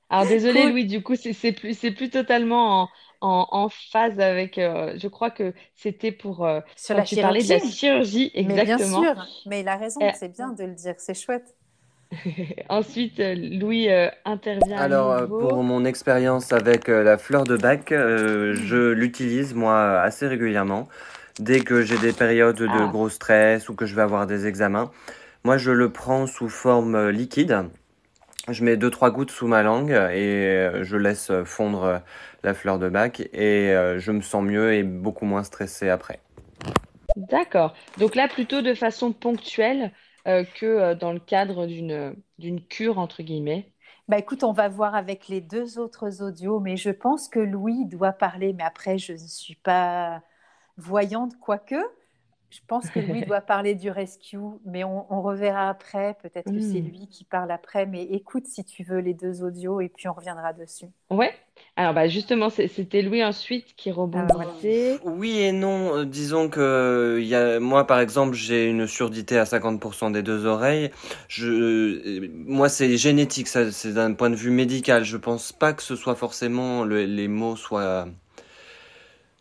Alors, 0.09 0.27
désolé, 0.27 0.69
Louis, 0.69 0.85
du 0.85 1.03
coup, 1.03 1.15
c'est 1.15 1.51
plus, 1.51 1.77
plus 1.77 2.09
totalement 2.09 2.83
en, 2.83 2.89
en, 3.21 3.47
en 3.51 3.69
phase 3.69 4.19
avec. 4.19 4.57
Euh, 4.57 4.97
je 4.97 5.07
crois 5.07 5.31
que 5.31 5.53
c'était 5.75 6.11
pour. 6.11 6.45
Euh, 6.45 6.61
Sur 6.75 6.95
la 6.95 7.03
tu 7.03 7.15
parlais 7.17 7.43
de 7.43 7.49
la 7.49 7.59
chirurgie, 7.59 8.31
exactement. 8.33 9.01
Mais 9.01 9.13
bien 9.13 9.13
sûr, 9.13 9.27
mais 9.47 9.61
il 9.61 9.67
a 9.67 9.75
raison, 9.75 9.99
c'est 10.13 10.31
bien 10.31 10.49
de 10.49 10.63
le 10.63 10.73
dire, 10.73 10.95
c'est 10.97 11.13
chouette. 11.13 11.55
Ensuite, 12.69 13.19
euh, 13.19 13.35
Louis 13.35 13.89
euh, 13.89 14.09
intervient. 14.25 14.77
Alors, 14.77 15.11
euh, 15.11 15.27
pour 15.27 15.63
mon 15.63 15.85
expérience 15.85 16.51
avec 16.51 16.87
la 16.87 17.17
fleur 17.17 17.43
de 17.43 17.57
bac, 17.57 17.87
je 17.89 18.91
l'utilise 18.91 19.53
moi 19.53 19.99
assez 20.01 20.27
régulièrement. 20.27 20.87
Dès 21.39 21.59
que 21.59 21.81
j'ai 21.81 21.97
des 21.97 22.13
périodes 22.13 22.57
de 22.57 22.67
ah. 22.69 22.89
gros 22.91 23.09
stress 23.09 23.67
ou 23.67 23.75
que 23.75 23.85
je 23.85 23.95
vais 23.95 24.01
avoir 24.01 24.25
des 24.25 24.47
examens, 24.47 24.91
moi 25.43 25.57
je 25.57 25.71
le 25.71 25.91
prends 25.91 26.27
sous 26.27 26.49
forme 26.49 27.09
liquide. 27.09 27.65
Je 28.47 28.63
mets 28.63 28.77
2-3 28.77 29.11
gouttes 29.11 29.31
sous 29.31 29.47
ma 29.47 29.63
langue 29.63 29.91
et 29.91 30.69
je 30.81 30.95
laisse 30.95 31.31
fondre 31.43 32.01
la 32.43 32.53
fleur 32.53 32.79
de 32.79 32.87
bac 32.87 33.21
et 33.33 33.73
je 33.97 34.11
me 34.11 34.21
sens 34.21 34.43
mieux 34.43 34.73
et 34.73 34.83
beaucoup 34.83 35.25
moins 35.25 35.43
stressé 35.43 35.89
après. 35.89 36.19
D'accord. 37.15 37.73
Donc 37.97 38.15
là, 38.15 38.27
plutôt 38.27 38.61
de 38.61 38.73
façon 38.73 39.11
ponctuelle, 39.11 39.91
que 40.25 40.65
euh, 40.65 40.95
dans 40.95 41.13
le 41.13 41.19
cadre 41.19 41.67
d'une 41.67 42.15
d'une 42.37 42.65
cure, 42.65 42.97
entre 42.99 43.23
guillemets. 43.23 43.71
Bah 44.07 44.17
écoute, 44.19 44.43
on 44.43 44.51
va 44.51 44.67
voir 44.69 44.95
avec 44.95 45.27
les 45.27 45.41
deux 45.41 45.79
autres 45.79 46.21
audios, 46.21 46.59
mais 46.59 46.77
je 46.77 46.91
pense 46.91 47.27
que 47.27 47.39
Louis 47.39 47.85
doit 47.85 48.11
parler, 48.13 48.53
mais 48.53 48.63
après, 48.63 48.97
je 48.97 49.13
ne 49.13 49.17
suis 49.17 49.55
pas 49.55 50.21
voyante, 50.77 51.39
quoique. 51.39 51.75
Je 52.55 52.61
pense 52.67 52.89
que 52.89 52.99
lui 52.99 53.21
doit 53.25 53.41
parler 53.41 53.75
du 53.75 53.89
rescue, 53.89 54.37
mais 54.65 54.83
on, 54.83 55.11
on 55.13 55.21
reverra 55.21 55.69
après. 55.69 56.15
Peut-être 56.21 56.51
que 56.51 56.61
c'est 56.61 56.81
hmm. 56.81 56.87
lui 56.87 57.07
qui 57.07 57.25
parle 57.25 57.51
après, 57.51 57.85
mais 57.85 58.03
écoute 58.03 58.47
si 58.47 58.63
tu 58.63 58.83
veux 58.83 58.99
les 58.99 59.13
deux 59.13 59.43
audios 59.43 59.81
et 59.81 59.89
puis 59.89 60.07
on 60.07 60.13
reviendra 60.13 60.53
dessus. 60.53 60.85
Ouais. 61.09 61.33
Alors 61.77 61.93
bah 61.93 62.07
justement, 62.07 62.49
c'était 62.49 63.01
Louis 63.01 63.23
ensuite 63.23 63.75
qui 63.75 63.91
rebondissait. 63.91 64.99
Oui 65.03 65.39
et 65.39 65.51
non. 65.51 65.97
Euh, 65.97 66.05
disons 66.05 66.49
que 66.49 67.19
y 67.21 67.35
a, 67.35 67.59
moi, 67.59 67.87
par 67.87 67.99
exemple, 67.99 68.33
j'ai 68.35 68.67
une 68.69 68.87
surdité 68.87 69.37
à 69.37 69.43
50% 69.43 70.11
des 70.11 70.23
deux 70.23 70.45
oreilles. 70.45 70.91
Je, 71.27 71.47
euh, 71.47 72.29
moi, 72.33 72.69
c'est 72.69 72.97
génétique, 72.97 73.47
c'est 73.47 73.93
d'un 73.93 74.13
point 74.13 74.29
de 74.29 74.35
vue 74.35 74.51
médical. 74.51 75.03
Je 75.03 75.17
pense 75.17 75.51
pas 75.51 75.73
que 75.73 75.83
ce 75.83 75.95
soit 75.95 76.15
forcément 76.15 76.85
les 76.85 77.27
mots 77.27 77.55
soient 77.55 78.07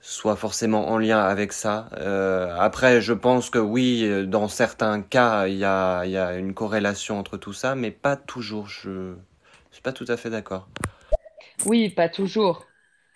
soit 0.07 0.37
forcément 0.37 0.88
en 0.88 0.99
lien 0.99 1.19
avec 1.19 1.55
ça. 1.55 1.88
Euh, 1.97 2.55
après, 2.59 3.01
je 3.01 3.14
pense 3.14 3.49
que 3.49 3.59
oui, 3.59 4.27
dans 4.27 4.49
certains 4.49 5.01
cas, 5.01 5.47
il 5.47 5.57
y 5.57 5.64
a, 5.64 6.05
y 6.05 6.19
a, 6.19 6.37
une 6.37 6.53
corrélation 6.53 7.19
entre 7.19 7.38
tout 7.38 7.55
ça, 7.55 7.75
mais 7.75 7.90
pas 7.90 8.14
toujours. 8.14 8.69
Je 8.69 8.90
ne 8.90 9.17
suis 9.71 9.81
pas 9.81 9.93
tout 9.93 10.05
à 10.09 10.19
fait 10.19 10.29
d'accord. 10.29 10.69
Oui, 11.64 11.88
pas 11.88 12.11
toujours. 12.11 12.67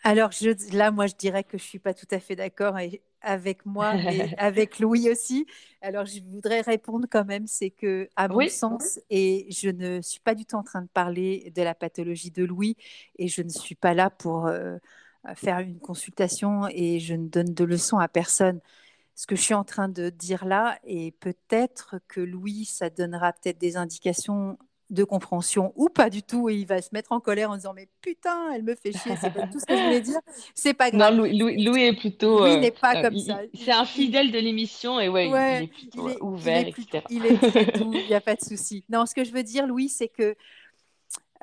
Alors 0.03 0.33
je, 0.33 0.51
là, 0.74 0.90
moi, 0.90 1.07
je 1.07 1.14
dirais 1.14 1.44
que 1.44 1.59
je 1.59 1.62
suis 1.62 1.79
pas 1.79 1.92
tout 1.92 2.07
à 2.11 2.20
fait 2.20 2.37
d'accord 2.37 2.77
avec 3.20 3.66
moi 3.66 3.94
et 3.94 4.35
avec 4.38 4.79
Louis 4.79 5.11
aussi. 5.11 5.46
Alors 5.83 6.07
je 6.07 6.20
voudrais 6.22 6.62
répondre 6.62 7.07
quand 7.11 7.27
même, 7.27 7.46
c'est 7.46 7.70
que 7.70 8.09
à 8.16 8.29
mon 8.29 8.48
sens, 8.48 8.98
et 9.11 9.46
je 9.51 9.68
ne 9.68 10.01
suis 10.01 10.20
pas 10.20 10.35
du 10.35 10.46
tout 10.46 10.57
en 10.57 10.62
train 10.62 10.81
de 10.81 10.88
parler 10.88 11.53
de 11.55 11.62
la 11.62 11.74
pathologie 11.74 12.31
de 12.31 12.44
Louis, 12.44 12.77
et 13.18 13.29
je 13.29 13.42
ne 13.42 13.51
suis 13.51 13.74
pas 13.74 13.92
là 13.92 14.09
pour 14.09 14.46
euh, 14.46 14.79
faire 15.35 15.61
une 15.61 15.78
consultation 15.78 16.68
et 16.70 17.00
je 17.00 17.14
ne 17.14 17.28
donne 17.28 17.54
de 17.54 17.64
leçons 17.64 17.98
à 17.98 18.09
personne. 18.09 18.61
Ce 19.14 19.26
que 19.26 19.35
je 19.35 19.42
suis 19.42 19.54
en 19.54 19.64
train 19.64 19.88
de 19.88 20.11
dire 20.11 20.44
là, 20.44 20.78
et 20.85 21.11
peut-être 21.11 21.96
que 22.07 22.20
Louis, 22.20 22.64
ça 22.64 22.88
donnera 22.88 23.33
peut-être 23.33 23.59
des 23.59 23.76
indications 23.76 24.57
de 24.90 25.04
compréhension 25.04 25.72
ou 25.76 25.88
pas 25.88 26.11
du 26.11 26.22
tout. 26.22 26.48
Et 26.48 26.57
il 26.57 26.66
va 26.66 26.81
se 26.81 26.88
mettre 26.92 27.12
en 27.12 27.20
colère 27.20 27.50
en 27.50 27.57
disant 27.57 27.74
mais 27.74 27.88
putain 28.00 28.50
elle 28.54 28.62
me 28.62 28.74
fait 28.74 28.92
chier 28.92 29.12
c'est 29.20 29.33
pas 29.33 29.46
tout 29.46 29.61
ce 29.61 29.66
que 29.66 29.76
je 29.76 29.83
voulais 29.83 30.00
dire. 30.00 30.20
C'est 30.54 30.74
pas 30.74 30.90
grave. 30.90 31.14
Non 31.14 31.24
Louis, 31.24 31.83
est 31.83 31.98
plutôt 31.98 32.40
Louis 32.40 32.52
euh, 32.52 32.61
n'est 32.61 32.70
pas 32.70 32.96
euh, 32.96 33.02
comme 33.02 33.18
ça. 33.18 33.40
c'est 33.54 33.72
un 33.72 33.85
fidèle 33.85 34.31
de 34.31 34.38
l'émission 34.38 34.98
et 34.98 35.09
ouais, 35.09 35.28
il 35.28 35.64
est 35.64 35.66
plutôt 35.66 36.24
ouvert 36.24 36.66
etc 36.66 37.02
il 37.11 37.26
est 37.26 37.38
il 37.76 38.07
n'y 38.07 38.14
a 38.14 38.20
pas 38.20 38.35
de 38.35 38.40
souci. 38.44 38.85
Non 38.88 39.07
ce 39.07 39.14
que 39.14 39.24
je 39.24 39.33
veux 39.33 39.42
dire 39.42 39.66
Louis 39.66 39.88
c'est 39.88 40.09
que 40.09 40.37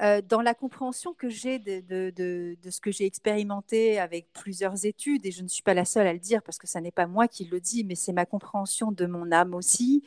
euh, 0.01 0.21
dans 0.21 0.41
la 0.41 0.53
compréhension 0.53 1.13
que 1.13 1.29
j'ai 1.29 1.59
de, 1.59 2.57
ce 2.69 2.79
que 2.79 2.91
j'ai 2.91 3.05
expérimenté 3.05 3.99
avec 3.99 4.31
plusieurs 4.33 4.85
études, 4.85 5.25
et 5.25 5.31
je 5.31 5.43
ne 5.43 5.47
suis 5.47 5.63
pas 5.63 5.73
la 5.73 5.85
seule 5.85 6.07
à 6.07 6.13
le 6.13 6.19
dire 6.19 6.41
parce 6.43 6.57
que 6.57 6.67
ce 6.67 6.77
n'est 6.79 6.91
pas 6.91 7.07
moi 7.07 7.27
qui 7.27 7.45
le 7.45 7.59
dis, 7.59 7.83
mais 7.83 7.95
c'est 7.95 8.13
ma 8.13 8.25
compréhension 8.25 8.91
de 8.91 9.05
mon 9.05 9.31
âme 9.31 9.53
aussi, 9.53 10.03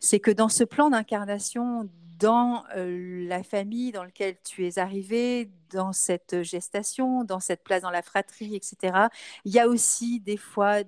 c'est 0.00 0.20
que 0.20 0.30
dans 0.30 0.48
ce 0.48 0.64
plan 0.64 0.90
d'incarnation, 0.90 1.88
dans 2.18 2.64
euh, 2.76 3.26
la 3.26 3.42
famille 3.42 3.92
dans 3.92 4.04
laquelle 4.04 4.36
tu 4.44 4.66
es 4.66 4.78
arrivé, 4.78 5.50
dans 5.70 5.92
cette 5.92 6.42
gestation, 6.42 7.24
dans 7.24 7.40
cette 7.40 7.64
place 7.64 7.82
dans 7.82 7.90
la 7.90 8.02
fratrie, 8.02 8.54
etc., 8.54 9.08
il 9.44 9.52
y 9.52 9.58
a 9.58 9.66
aussi 9.68 10.20
des 10.20 10.36
fois 10.36 10.82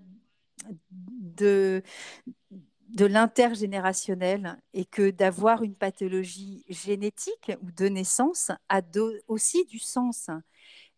de 1.01 1.83
de 2.89 3.07
l'intergénérationnel 3.07 4.57
et 4.73 4.85
que 4.85 5.11
d'avoir 5.11 5.63
une 5.63 5.75
pathologie 5.75 6.65
génétique 6.69 7.53
ou 7.63 7.71
de 7.71 7.87
naissance 7.87 8.51
a 8.69 8.81
aussi 9.29 9.65
du 9.65 9.79
sens 9.79 10.31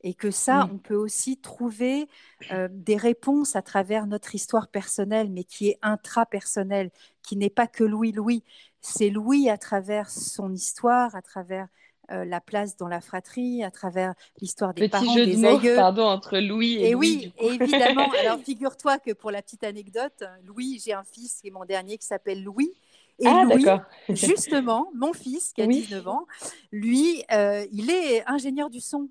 et 0.03 0.14
que 0.14 0.31
ça, 0.31 0.68
on 0.72 0.79
peut 0.79 0.94
aussi 0.94 1.37
trouver 1.37 2.07
euh, 2.53 2.68
des 2.70 2.96
réponses 2.96 3.57
à 3.57 3.62
travers 3.62 4.07
notre 4.07 4.37
histoire 4.37 4.68
personnelle, 4.68 5.31
mais 5.31 5.42
qui 5.42 5.68
est 5.68 5.79
intrapersonnelle, 5.83 6.90
qui 7.22 7.37
n'est 7.37 7.51
pas 7.51 7.66
que 7.66 7.83
Louis-Louis. 7.83 8.44
C'est 8.81 9.11
Louis 9.11 9.51
à 9.51 9.59
travers 9.59 10.11
son 10.11 10.53
histoire, 10.53 11.16
à 11.16 11.22
travers 11.22 11.66
euh, 12.10 12.24
la 12.24 12.40
place 12.40 12.76
dans 12.76 12.88
la 12.88 13.00
fratrie, 13.00 13.62
à 13.64 13.70
travers 13.70 14.14
l'histoire 14.40 14.74
des 14.74 14.82
Petit 14.82 14.90
parents, 14.90 15.14
jeu 15.14 15.24
des 15.26 15.36
de 15.36 15.40
mots, 15.40 15.58
aïeux. 15.58 15.76
pardon, 15.76 16.04
entre 16.04 16.38
Louis 16.38 16.74
et, 16.74 16.88
Et 16.88 16.92
Louis, 16.92 17.32
oui, 17.40 17.56
évidemment. 17.60 18.10
Alors 18.20 18.38
figure-toi 18.40 18.98
que 18.98 19.12
pour 19.12 19.30
la 19.30 19.42
petite 19.42 19.64
anecdote, 19.64 20.24
Louis, 20.44 20.80
j'ai 20.84 20.92
un 20.92 21.04
fils 21.04 21.40
qui 21.40 21.48
est 21.48 21.50
mon 21.50 21.64
dernier 21.64 21.98
qui 21.98 22.06
s'appelle 22.06 22.42
Louis. 22.42 22.72
Et 23.18 23.28
Ah, 23.28 23.44
Louis, 23.44 23.64
justement, 24.12 24.90
mon 24.94 25.12
fils 25.12 25.52
qui 25.52 25.62
a 25.62 25.66
Oui. 25.66 25.86
19 25.86 26.06
ans, 26.06 26.26
lui, 26.72 27.24
euh, 27.32 27.66
il 27.72 27.90
est 27.90 28.22
ingénieur 28.28 28.68
du 28.70 28.80
son. 28.80 29.08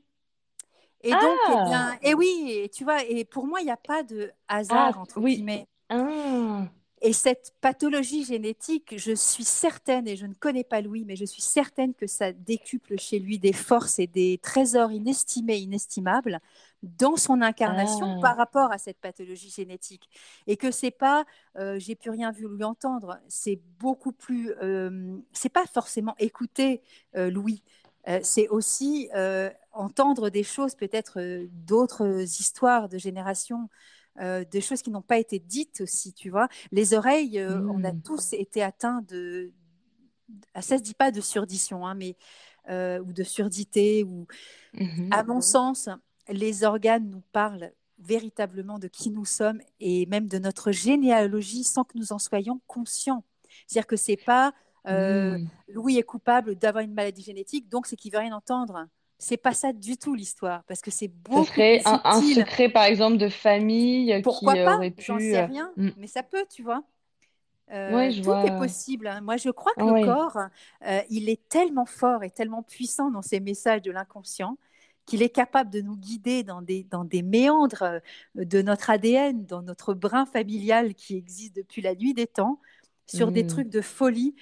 Et 1.03 1.15
donc, 1.15 1.39
eh 1.47 1.57
Ah. 1.57 1.63
bien, 1.69 1.97
et 2.01 2.13
oui, 2.13 2.51
et 2.63 2.69
tu 2.69 2.83
vois, 2.83 3.03
et 3.03 3.25
pour 3.25 3.45
moi, 3.47 3.61
il 3.61 3.65
n'y 3.65 3.71
a 3.71 3.77
pas 3.77 4.03
de 4.03 4.31
hasard, 4.47 4.97
Ah, 4.97 5.01
entre 5.01 5.19
oui. 5.19 5.35
guillemets. 5.35 5.67
Ah, 5.89 6.67
Et 7.05 7.13
cette 7.13 7.53
pathologie 7.61 8.25
génétique, 8.25 8.95
je 8.97 9.13
suis 9.13 9.43
certaine, 9.43 10.07
et 10.07 10.15
je 10.15 10.25
ne 10.25 10.33
connais 10.33 10.63
pas 10.63 10.81
Louis, 10.81 11.05
mais 11.05 11.15
je 11.15 11.23
suis 11.23 11.43
certaine 11.43 11.93
que 11.93 12.07
ça 12.07 12.33
décuple 12.33 12.97
chez 12.97 13.19
lui 13.19 13.37
des 13.37 13.53
forces 13.53 13.99
et 13.99 14.07
des 14.07 14.39
trésors 14.41 14.91
inestimés, 14.91 15.57
inestimables 15.57 16.39
dans 16.81 17.15
son 17.15 17.43
incarnation 17.43 18.15
Ah. 18.17 18.21
par 18.23 18.37
rapport 18.37 18.71
à 18.71 18.79
cette 18.79 18.97
pathologie 18.97 19.51
génétique. 19.51 20.09
Et 20.47 20.57
que 20.57 20.71
c'est 20.71 20.89
pas, 20.89 21.25
euh, 21.59 21.77
j'ai 21.77 21.93
plus 21.93 22.09
rien 22.09 22.31
vu 22.31 22.47
lui 22.47 22.63
entendre, 22.63 23.19
c'est 23.27 23.59
beaucoup 23.79 24.11
plus, 24.11 24.51
euh, 24.63 25.15
c'est 25.31 25.49
pas 25.49 25.67
forcément 25.67 26.15
écouter 26.17 26.81
euh, 27.15 27.29
Louis. 27.29 27.61
Euh, 28.07 28.19
c'est 28.23 28.47
aussi 28.47 29.09
entendre 29.73 30.31
des 30.31 30.43
choses, 30.43 30.73
peut-être 30.73 31.19
d'autres 31.67 32.23
histoires 32.39 32.89
de 32.89 32.97
générations, 32.97 33.69
euh, 34.19 34.43
des 34.45 34.61
choses 34.61 34.81
qui 34.81 34.91
n'ont 34.91 35.01
pas 35.01 35.17
été 35.17 35.39
dites 35.39 35.81
aussi, 35.81 36.13
tu 36.13 36.29
vois. 36.29 36.47
Les 36.71 36.93
oreilles, 36.93 37.39
euh, 37.39 37.61
on 37.69 37.83
a 37.83 37.91
Mm. 37.91 38.01
tous 38.01 38.33
été 38.33 38.61
atteints 38.61 39.01
de. 39.07 39.51
Ça 40.59 40.77
se 40.77 40.83
dit 40.83 40.93
pas 40.93 41.11
de 41.11 41.21
surdition, 41.21 41.85
hein, 41.85 41.93
mais 41.95 42.15
euh, 42.69 42.99
ou 42.99 43.13
de 43.13 43.23
surdité. 43.23 44.03
Ou 44.03 44.25
mhm. 44.73 45.09
à 45.11 45.23
mon 45.23 45.41
sens, 45.41 45.89
les 46.29 46.63
organes 46.63 47.09
nous 47.09 47.23
parlent 47.31 47.71
véritablement 47.99 48.79
de 48.79 48.87
qui 48.87 49.11
nous 49.11 49.25
sommes 49.25 49.61
et 49.79 50.05
même 50.07 50.27
de 50.27 50.39
notre 50.39 50.71
généalogie 50.71 51.63
sans 51.63 51.83
que 51.83 51.97
nous 51.97 52.11
en 52.11 52.19
soyons 52.19 52.59
conscients. 52.67 53.23
C'est-à-dire 53.67 53.87
que 53.87 53.95
c'est 53.95 54.17
pas 54.17 54.53
euh, 54.87 55.37
Mm. 55.37 55.49
Louis 55.69 55.97
est 55.97 56.03
coupable 56.03 56.55
d'avoir 56.55 56.83
une 56.83 56.93
maladie 56.93 57.23
génétique, 57.23 57.69
donc 57.69 57.87
c'est 57.87 57.95
qu'il 57.95 58.11
veut 58.11 58.19
rien 58.19 58.35
entendre. 58.35 58.87
C'est 59.17 59.37
pas 59.37 59.53
ça 59.53 59.73
du 59.73 59.97
tout 59.97 60.15
l'histoire, 60.15 60.63
parce 60.65 60.81
que 60.81 60.91
c'est 60.91 61.07
Ce 61.35 61.43
beaucoup 61.43 61.43
serait 61.43 61.81
plus 61.81 61.85
un, 61.85 62.01
un 62.03 62.21
secret, 62.21 62.69
par 62.69 62.85
exemple, 62.85 63.17
de 63.17 63.29
famille 63.29 64.11
euh, 64.13 64.21
Pourquoi 64.21 64.55
qui 64.55 64.57
pas? 64.57 64.75
aurait 64.75 64.91
J'en 64.97 65.19
pu. 65.19 65.19
sais 65.19 65.39
euh, 65.39 65.47
rien, 65.47 65.73
mm. 65.77 65.89
mais 65.95 66.07
ça 66.07 66.23
peut, 66.23 66.45
tu 66.49 66.63
vois. 66.63 66.83
Euh, 67.71 67.99
Ouais, 67.99 68.11
je 68.11 68.21
tout 68.21 68.35
vois. 68.35 68.43
est 68.43 68.51
possible. 68.51 69.07
hein. 69.07 69.21
Moi, 69.21 69.37
je 69.37 69.49
crois 69.49 69.73
que 69.79 69.87
le 69.87 69.95
corps, 69.95 70.37
euh, 70.87 71.01
il 71.09 71.29
est 71.29 71.47
tellement 71.49 71.85
fort 71.85 72.23
et 72.23 72.31
tellement 72.31 72.63
puissant 72.63 73.11
dans 73.11 73.21
ses 73.23 73.39
messages 73.41 73.81
de 73.83 73.91
l'inconscient 73.91 74.57
qu'il 75.05 75.23
est 75.23 75.29
capable 75.29 75.71
de 75.71 75.81
nous 75.81 75.97
guider 75.97 76.43
dans 76.43 76.61
des, 76.61 76.83
dans 76.85 77.05
des 77.05 77.23
méandres 77.23 77.83
euh, 77.83 77.99
de 78.35 78.61
notre 78.63 78.89
ADN, 78.91 79.45
dans 79.45 79.61
notre 79.63 79.93
brin 79.95 80.25
familial 80.25 80.95
qui 80.95 81.17
existe 81.17 81.55
depuis 81.57 81.81
la 81.81 81.95
nuit 81.95 82.13
des 82.13 82.27
temps, 82.27 82.61
sur 83.07 83.31
des 83.31 83.43
Mm. 83.43 83.47
trucs 83.47 83.69
de 83.69 83.81
folie. 83.81 84.35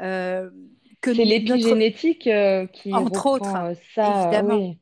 euh, 0.00 0.50
que 1.00 1.12
C'est 1.14 1.24
notre- 1.24 1.30
l'épigénétique 1.30 2.26
euh, 2.26 2.66
qui 2.66 2.92
Entre 2.92 3.26
autres, 3.26 3.54
euh, 3.56 3.74
ça. 3.94 4.22
évidemment. 4.24 4.56
oui. 4.58 4.78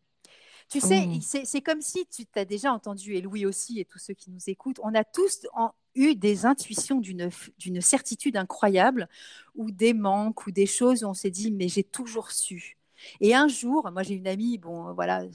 Tu 0.70 0.81
sais, 0.81 1.07
Mm. 1.07 1.20
c'est 1.44 1.62
comme 1.62 1.81
si 1.81 2.07
tu 2.07 2.26
t'as 2.26 2.44
déjà 2.44 2.72
entendu, 2.74 3.14
et 3.14 3.22
Louis 3.22 3.46
aussi, 3.46 3.81
et 3.81 3.87
tous 3.87 3.98
ceux 3.98 4.12
qui 4.12 4.31
nous 4.31 4.50
écoutent, 4.50 4.78
on 4.83 4.94
a 4.94 5.02
tous 5.02 5.46
en- 5.54 5.70
eu 5.94 6.14
des 6.14 6.44
intuitions 6.44 7.00
d'une 7.00 7.81
certitude 7.81 8.37
incroyable, 8.37 9.09
ou 9.54 9.70
des 9.70 9.94
manques, 9.94 10.46
ou 10.46 10.50
des 10.50 10.66
choses 10.66 11.04
où 11.04 11.07
on 11.09 11.14
s'est 11.14 11.31
dit, 11.31 11.50
mais 11.52 11.68
j'ai 11.68 11.85
toujours 11.85 12.33
su. 12.33 12.76
Et 13.22 13.35
un 13.35 13.48
jour, 13.48 13.88
moi 13.92 14.02
j'ai 14.02 14.14
une 14.14 14.28
amie, 14.28 14.59
bon, 14.59 14.92
voilà, 14.92 15.22
euh, 15.22 15.28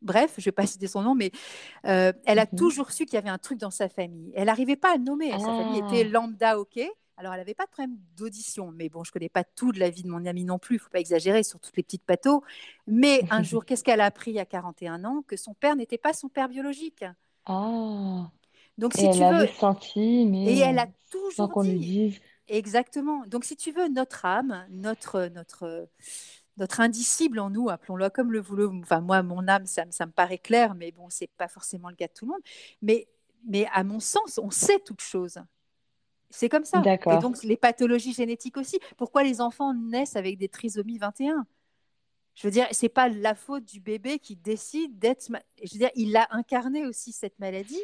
bref, 0.00 0.34
je 0.38 0.40
ne 0.40 0.44
vais 0.46 0.52
pas 0.52 0.66
citer 0.66 0.86
son 0.86 1.02
nom, 1.02 1.14
mais 1.14 1.30
euh, 1.86 2.12
elle 2.24 2.38
a 2.38 2.46
Mhm. 2.50 2.58
toujours 2.58 2.90
su 2.90 3.04
qu'il 3.04 3.14
y 3.14 3.18
avait 3.18 3.28
un 3.28 3.38
truc 3.38 3.58
dans 3.58 3.70
sa 3.70 3.88
famille. 3.90 4.32
Elle 4.34 4.46
n'arrivait 4.46 4.76
pas 4.76 4.94
à 4.94 4.96
le 4.96 5.04
nommer. 5.04 5.30
Sa 5.32 5.38
famille 5.40 5.82
Ah. 5.84 5.88
était 5.94 6.04
lambda, 6.08 6.58
ok. 6.58 6.80
Alors, 7.16 7.32
elle 7.34 7.40
n'avait 7.40 7.54
pas 7.54 7.66
de 7.66 7.70
problème 7.70 7.96
d'audition. 8.16 8.72
Mais 8.72 8.88
bon, 8.88 9.04
je 9.04 9.10
ne 9.10 9.12
connais 9.12 9.28
pas 9.28 9.44
tout 9.44 9.72
de 9.72 9.78
la 9.80 9.90
vie 9.90 10.02
de 10.02 10.08
mon 10.08 10.24
amie 10.26 10.44
non 10.44 10.58
plus. 10.58 10.76
Il 10.76 10.78
ne 10.78 10.82
faut 10.82 10.90
pas 10.90 11.00
exagérer 11.00 11.42
sur 11.42 11.60
toutes 11.60 11.76
les 11.76 11.82
petites 11.82 12.04
patos. 12.04 12.42
Mais 12.86 13.24
un 13.30 13.42
jour, 13.42 13.64
qu'est-ce 13.64 13.84
qu'elle 13.84 14.00
a 14.00 14.06
appris 14.06 14.38
à 14.38 14.46
41 14.46 15.04
ans? 15.04 15.22
Que 15.26 15.36
son 15.36 15.54
père 15.54 15.76
n'était 15.76 15.98
pas 15.98 16.12
son 16.14 16.28
père 16.28 16.48
biologique. 16.48 17.04
Ah. 17.44 18.32
Donc, 18.78 18.94
Et 18.94 18.98
si 18.98 19.04
elle 19.04 19.18
tu 19.18 19.24
veux. 19.24 19.28
l'avait 19.38 19.46
senti, 19.48 20.26
mais 20.26 20.46
Et 20.46 20.58
elle 20.58 20.78
a 20.78 20.86
euh, 20.88 20.92
sans 21.28 21.46
toujours 21.46 21.48
qu'on 21.48 21.62
lui 21.62 21.78
dise. 21.78 22.20
Exactement. 22.48 23.24
Donc, 23.26 23.44
si 23.44 23.56
tu 23.56 23.72
veux, 23.72 23.88
notre 23.88 24.24
âme, 24.26 24.66
notre, 24.70 25.28
notre, 25.28 25.88
notre 26.58 26.80
indicible 26.80 27.38
en 27.40 27.50
nous, 27.50 27.70
appelons-le 27.70 28.10
comme 28.10 28.32
le 28.32 28.40
voulons. 28.40 28.80
Enfin, 28.82 29.00
moi, 29.00 29.22
mon 29.22 29.48
âme, 29.48 29.66
ça, 29.66 29.84
me- 29.86 29.92
ça 29.92 30.06
me 30.06 30.12
paraît 30.12 30.38
clair, 30.38 30.74
mais 30.74 30.92
bon, 30.92 31.08
c'est 31.10 31.28
pas 31.38 31.48
forcément 31.48 31.88
le 31.90 31.96
cas 31.96 32.08
de 32.08 32.12
tout 32.14 32.26
le 32.26 32.32
monde. 32.32 32.42
Mais, 32.82 33.08
mais 33.46 33.66
à 33.72 33.84
mon 33.84 34.00
sens, 34.00 34.38
on 34.42 34.50
sait 34.50 34.80
toutes 34.80 35.00
choses. 35.02 35.38
C'est 36.34 36.48
comme 36.48 36.64
ça. 36.64 36.80
Et 37.18 37.18
donc, 37.20 37.42
les 37.44 37.56
pathologies 37.56 38.14
génétiques 38.14 38.56
aussi. 38.56 38.80
Pourquoi 38.96 39.22
les 39.22 39.40
enfants 39.40 39.74
naissent 39.74 40.16
avec 40.16 40.38
des 40.38 40.48
trisomies 40.48 40.98
21 40.98 41.46
Je 42.34 42.46
veux 42.46 42.50
dire, 42.50 42.66
c'est 42.72 42.88
pas 42.88 43.08
la 43.08 43.34
faute 43.34 43.64
du 43.64 43.80
bébé 43.80 44.18
qui 44.18 44.34
décide 44.36 44.98
d'être. 44.98 45.28
Je 45.62 45.72
veux 45.74 45.78
dire, 45.78 45.90
il 45.94 46.16
a 46.16 46.26
incarné 46.30 46.86
aussi 46.86 47.12
cette 47.12 47.38
maladie. 47.38 47.80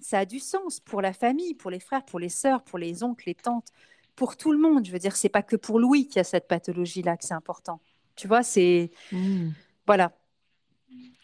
Ça 0.00 0.18
a 0.20 0.24
du 0.26 0.40
sens 0.40 0.80
pour 0.80 1.00
la 1.00 1.12
famille, 1.12 1.54
pour 1.54 1.70
les 1.70 1.80
frères, 1.80 2.04
pour 2.04 2.18
les 2.18 2.28
sœurs, 2.28 2.62
pour 2.64 2.78
les 2.78 3.02
oncles, 3.04 3.24
les 3.26 3.34
tantes, 3.34 3.68
pour 4.16 4.36
tout 4.36 4.52
le 4.52 4.58
monde. 4.58 4.84
Je 4.84 4.92
veux 4.92 4.98
dire, 4.98 5.16
c'est 5.16 5.28
pas 5.28 5.42
que 5.42 5.56
pour 5.56 5.78
Louis 5.78 6.08
qui 6.08 6.18
a 6.18 6.24
cette 6.24 6.48
pathologie-là 6.48 7.16
que 7.16 7.24
c'est 7.24 7.34
important. 7.34 7.80
Tu 8.16 8.26
vois, 8.28 8.42
c'est 8.42 8.90
Mm. 9.12 9.50
voilà. 9.86 10.12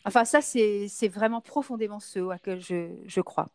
Enfin, 0.05 0.25
ça, 0.25 0.40
c'est 0.40 0.88
c'est 0.88 1.09
vraiment 1.09 1.40
profondément 1.40 2.01
ce 2.01 2.29
à 2.31 2.38
que 2.38 2.59
je, 2.59 2.90
je 3.07 3.20
crois. 3.20 3.48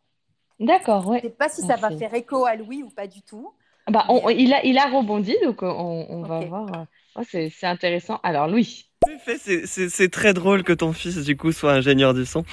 D'accord, 0.60 1.04
Je 1.04 1.08
ouais. 1.08 1.20
sais 1.20 1.30
pas 1.30 1.48
si 1.48 1.62
ça 1.62 1.76
va 1.76 1.90
faire 1.90 2.14
écho 2.14 2.44
à 2.46 2.54
Louis 2.56 2.82
ou 2.82 2.90
pas 2.90 3.06
du 3.06 3.22
tout. 3.22 3.54
Bah, 3.90 4.04
on- 4.08 4.20
Mais, 4.26 4.30
il 4.30 4.52
a, 4.52 4.64
il 4.64 4.78
a 4.78 4.86
rebondi, 4.86 5.36
donc 5.42 5.62
on, 5.62 6.06
on 6.10 6.24
va 6.24 6.40
voir. 6.42 6.72
euh, 6.72 6.84
oh, 7.16 7.22
c'est, 7.28 7.50
c'est 7.50 7.66
intéressant. 7.66 8.20
Alors, 8.22 8.48
Louis. 8.48 8.90
C'est 9.26 10.10
très 10.10 10.34
drôle 10.34 10.62
que 10.64 10.72
ton 10.72 10.92
fils, 10.92 11.24
du 11.24 11.36
coup, 11.36 11.52
soit 11.52 11.72
ingénieur 11.72 12.14
du 12.14 12.24
son. 12.26 12.44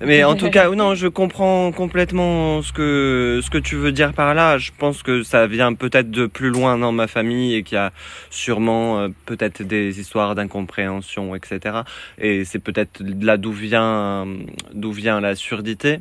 Mais 0.00 0.24
en 0.24 0.34
tout 0.34 0.50
cas, 0.50 0.68
non, 0.74 0.94
je 0.94 1.08
comprends 1.08 1.72
complètement 1.72 2.62
ce 2.62 2.72
que, 2.72 3.40
ce 3.42 3.50
que 3.50 3.58
tu 3.58 3.76
veux 3.76 3.92
dire 3.92 4.12
par 4.14 4.34
là. 4.34 4.58
Je 4.58 4.70
pense 4.76 5.02
que 5.02 5.22
ça 5.22 5.46
vient 5.46 5.74
peut-être 5.74 6.10
de 6.10 6.26
plus 6.26 6.50
loin 6.50 6.78
dans 6.78 6.92
ma 6.92 7.06
famille 7.06 7.54
et 7.54 7.62
qu'il 7.62 7.76
y 7.76 7.78
a 7.78 7.92
sûrement 8.30 9.00
euh, 9.00 9.08
peut-être 9.26 9.62
des 9.62 10.00
histoires 10.00 10.34
d'incompréhension, 10.34 11.34
etc. 11.34 11.84
Et 12.18 12.44
c'est 12.44 12.58
peut-être 12.60 13.02
là 13.20 13.36
d'où 13.36 13.52
vient, 13.52 14.26
d'où 14.74 14.92
vient 14.92 15.20
la 15.20 15.34
surdité. 15.36 16.00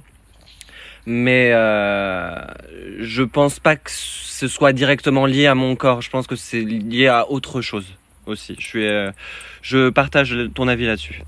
Mais 1.11 1.49
euh, 1.53 2.35
je 2.99 3.23
pense 3.23 3.59
pas 3.59 3.75
que 3.75 3.89
ce 3.89 4.47
soit 4.47 4.73
directement 4.73 5.25
lié 5.25 5.47
à 5.47 5.55
mon 5.55 5.75
corps. 5.75 6.03
Je 6.03 6.09
pense 6.11 6.27
que 6.27 6.35
c'est 6.35 6.61
lié 6.61 7.07
à 7.07 7.31
autre 7.31 7.61
chose 7.61 7.87
aussi. 8.27 8.55
Je 8.59 8.65
suis, 8.67 8.87
euh, 8.87 9.11
je 9.63 9.89
partage 9.89 10.35
ton 10.53 10.67
avis 10.67 10.85
là-dessus. 10.85 11.23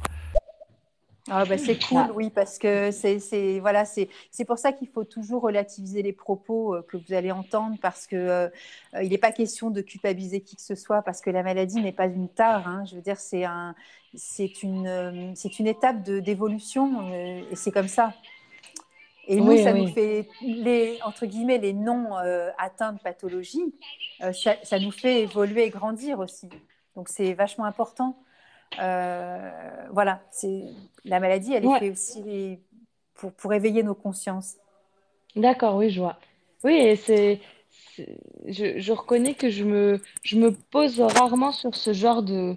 Ah 1.30 1.46
bah 1.46 1.58
c'est 1.58 1.78
cool, 1.88 2.00
Ah. 2.00 2.12
oui, 2.15 2.30
parce 2.30 2.58
que 2.60 2.91
c'est 2.91 3.20
c'est- 3.20 3.60
voilà, 3.60 3.86
c'est 3.86 4.10
c'est 4.32 4.46
pour 4.46 4.58
ça 4.60 4.72
qu'il 4.74 4.88
faut 4.89 5.04
toujours 5.04 5.41
relativiser 5.44 6.02
les 6.02 6.13
propos 6.13 6.76
euh, 6.76 6.82
que 6.88 6.98
vous 6.98 7.13
allez 7.13 7.32
entendre, 7.32 7.78
parce 7.82 8.06
que 8.08 8.15
euh, 8.15 8.50
il 9.02 9.10
n'est 9.10 9.17
pas 9.20 9.32
question 9.32 9.70
de 9.72 9.82
culpabiliser 9.82 10.41
qui 10.41 10.56
que 10.56 10.62
ce 10.63 10.76
soit, 10.76 11.02
parce 11.04 11.22
que 11.22 11.30
la 11.30 11.44
maladie 11.44 11.80
n'est 11.82 11.91
pas 11.91 12.08
une 12.08 12.28
tare. 12.28 12.67
hein. 12.67 12.84
je 12.89 12.96
veux 12.96 13.02
dire, 13.02 13.17
c'est 13.20 13.46
un, 13.46 13.76
c'est 14.15 14.63
une, 14.63 14.88
euh, 14.88 15.32
c'est 15.36 15.60
une 15.60 15.67
étape 15.67 16.04
de 16.04 16.20
d'évolution, 16.20 17.10
euh, 17.12 17.41
et 17.52 17.56
c'est 17.56 17.72
comme 17.72 17.88
ça. 17.88 18.13
Et 19.32 19.38
nous, 19.38 19.48
Oui, 19.48 19.63
ça 19.63 19.72
oui. 19.74 19.82
nous 19.84 19.88
fait 19.94 20.28
les 20.41 21.00
entre 21.06 21.26
guillemets 21.26 21.58
les 21.58 21.72
non 21.72 22.17
euh, 22.17 22.50
atteints 22.58 22.91
de 22.91 23.00
pathologie, 23.00 23.74
euh, 24.22 24.34
ça, 24.34 24.56
ça 24.63 24.78
nous 24.78 24.91
fait 24.91 25.22
évoluer 25.22 25.63
et 25.63 25.70
grandir 25.70 26.20
aussi. 26.20 26.50
Donc 26.98 27.08
c'est 27.08 27.34
vachement 27.34 27.63
important. 27.63 28.17
Euh, 28.82 29.88
voilà, 29.92 30.21
c'est 30.32 30.63
la 31.06 31.21
maladie, 31.21 31.54
elle 31.54 31.63
est 31.63 31.69
Ouais. 31.69 31.79
faite 31.79 31.94
aussi 31.94 32.60
pour, 33.13 33.32
pour 33.32 33.54
éveiller 33.54 33.84
nos 33.84 33.96
consciences. 33.96 34.58
D'accord, 35.36 35.77
oui, 35.77 35.90
je 35.90 36.02
vois. 36.02 36.17
Oui, 36.63 36.98
c'est- 36.98 37.40
je, 38.48 38.79
je 38.79 38.92
reconnais 38.92 39.34
que 39.34 39.50
je 39.50 39.63
me, 39.63 40.02
je 40.23 40.38
me 40.38 40.52
pose 40.52 41.00
rarement 41.00 41.52
sur 41.52 41.75
ce 41.75 41.94
genre 41.94 42.21
de, 42.23 42.56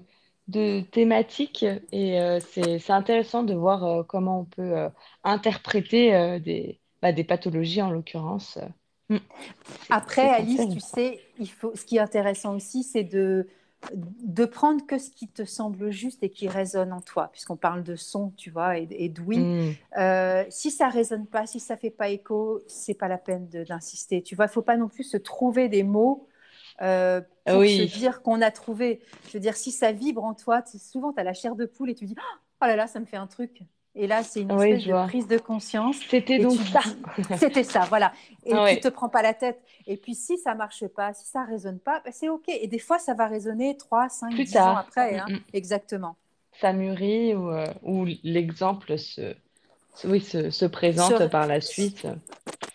de 0.49 0.80
thématique 0.80 1.64
et 1.92 2.20
euh, 2.20 2.38
c'est, 2.40 2.90
intéressant 2.90 3.42
de 3.42 3.55
voir 3.55 3.84
euh, 3.84 4.03
comment 4.03 4.40
on 4.40 4.45
peut 4.45 4.76
euh, 4.76 4.88
interpréter 5.22 6.38
des, 6.40 6.78
bah, 7.01 7.12
des 7.12 7.24
pathologies 7.24 7.82
en 7.82 7.90
l'occurrence. 7.90 8.59
Mm. 9.09 9.16
Après, 9.90 10.28
Alice, 10.28 10.68
tu 10.72 10.80
sais, 10.80 11.20
il 11.38 11.51
faut, 11.51 11.74
ce 11.74 11.84
qui 11.84 11.97
est 11.97 12.01
intéressant 12.01 12.57
aussi, 12.57 12.82
c'est 12.82 13.05
de, 13.05 13.49
de 13.95 14.45
prendre 14.45 14.84
que 14.86 14.99
ce 14.99 15.11
qui 15.11 15.28
te 15.28 15.45
semble 15.45 15.90
juste 15.90 16.22
et 16.22 16.28
qui 16.28 16.49
résonne 16.49 16.92
en 16.92 17.01
toi, 17.01 17.28
puisqu'on 17.32 17.57
parle 17.57 17.82
de 17.82 17.97
son, 17.97 18.30
tu 18.36 18.51
vois, 18.51 18.76
et, 18.78 19.09
d'ouïe. 19.09 19.38
Mm. 19.97 20.45
Si 20.51 20.70
ça 20.70 20.88
résonne 20.88 21.26
pas, 21.26 21.47
si 21.47 21.59
ça 21.59 21.78
fait 21.78 21.90
pas 21.90 22.11
écho, 22.11 22.61
c'est 22.66 22.95
pas 22.95 23.09
la 23.09 23.18
peine 23.18 23.49
d'insister. 23.49 24.22
Tu 24.22 24.36
vois, 24.36 24.45
il 24.45 24.51
faut 24.51 24.62
pas 24.62 24.76
non 24.76 24.88
plus 24.88 25.05
se 25.05 25.16
trouver 25.16 25.70
des 25.70 25.82
mots 25.84 26.28
euh, 26.83 27.20
pour 27.47 27.62
se 27.62 27.99
dire 27.99 28.22
qu'on 28.22 28.43
a 28.43 28.51
trouvé. 28.51 29.01
Je 29.29 29.33
veux 29.35 29.41
dire, 29.41 29.57
si 29.57 29.70
ça 29.70 29.93
vibre 29.93 30.25
en 30.25 30.35
toi, 30.35 30.62
souvent 30.79 31.12
tu 31.12 31.20
as 31.20 31.25
la 31.25 31.35
chair 31.35 31.55
de 31.57 31.66
poule 31.66 31.91
et 31.91 31.95
tu 31.95 32.05
dis 32.05 32.16
Oh 32.62 32.66
là 32.66 32.77
là, 32.77 32.87
ça 32.87 33.01
me 33.01 33.05
fait 33.05 33.16
un 33.16 33.27
truc. 33.27 33.62
Et 33.97 34.09
là, 34.09 34.25
c'est 34.25 34.41
une 34.41 34.51
espèce 34.51 34.87
de 34.87 35.07
prise 35.07 35.29
de 35.29 35.39
conscience. 35.39 35.97
C'était 36.09 36.41
donc 36.41 36.59
ça. 36.59 36.81
C'était 37.39 37.62
ça, 37.62 37.81
voilà. 37.89 38.12
Et 38.47 38.75
tu 38.75 38.81
te 38.81 38.89
prends 38.89 39.09
pas 39.09 39.22
la 39.22 39.35
tête. 39.35 39.61
Et 39.87 39.97
puis, 39.97 40.16
si 40.16 40.37
ça 40.37 40.55
marche 40.55 40.87
pas, 40.89 41.14
si 41.14 41.27
ça 41.27 41.45
résonne 41.45 41.79
pas, 41.79 42.03
bah, 42.05 42.11
c'est 42.12 42.29
OK. 42.29 42.49
Et 42.49 42.66
des 42.66 42.81
fois, 42.81 42.99
ça 42.99 43.14
va 43.14 43.29
résonner 43.29 43.77
3, 43.77 44.09
5, 44.09 44.35
10 44.35 44.57
ans 44.57 44.77
après. 44.77 45.18
Hein. 45.18 45.27
Mm, 45.29 45.35
mm. 45.35 45.41
Exactement. 45.53 46.16
Ça 46.61 46.72
mûrit 46.72 47.35
ou, 47.35 47.51
euh, 47.51 47.66
ou 47.83 48.05
l'exemple 48.25 48.99
se, 48.99 49.35
oui, 50.05 50.20
se, 50.20 50.51
se 50.51 50.64
présente 50.64 51.29
par 51.31 51.47
la 51.47 51.61
suite. 51.61 52.07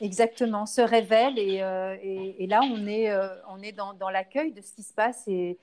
Exactement, 0.01 0.65
se 0.65 0.81
révèle. 0.81 1.37
Et, 1.37 1.61
euh, 1.61 1.95
et, 2.01 2.43
et 2.43 2.47
là, 2.47 2.61
on 2.63 2.87
est, 2.87 3.09
euh, 3.09 3.35
on 3.49 3.61
est 3.61 3.71
dans, 3.71 3.93
dans 3.93 4.09
l'accueil 4.09 4.51
de 4.51 4.61
ce 4.61 4.73
qui 4.73 4.83
se 4.83 4.93
passe 4.93 5.27
et, 5.27 5.57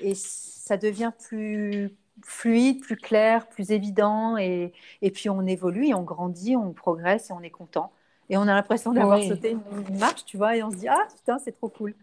et 0.00 0.14
ça 0.14 0.76
devient 0.76 1.12
plus 1.28 1.96
fluide, 2.24 2.80
plus 2.80 2.96
clair, 2.96 3.48
plus 3.48 3.70
évident. 3.70 4.36
Et, 4.36 4.72
puis 5.14 5.28
on 5.28 5.46
évolue 5.46 5.86
et 5.88 5.94
on 5.94 6.02
grandit, 6.02 6.56
on 6.56 6.72
progresse 6.72 7.30
et 7.30 7.32
on 7.32 7.42
est 7.42 7.50
content. 7.50 7.92
Et 8.28 8.36
on 8.36 8.42
a 8.42 8.54
l'impression 8.54 8.92
d'avoir 8.92 9.22
sauté 9.22 9.52
une, 9.52 9.98
marche, 9.98 10.24
tu 10.24 10.36
vois, 10.36 10.56
et 10.56 10.62
on 10.62 10.70
se 10.70 10.76
dit 10.76 10.88
Ah, 10.88 11.06
putain, 11.14 11.38
c'est 11.38 11.52
trop 11.52 11.68
cool. 11.68 11.94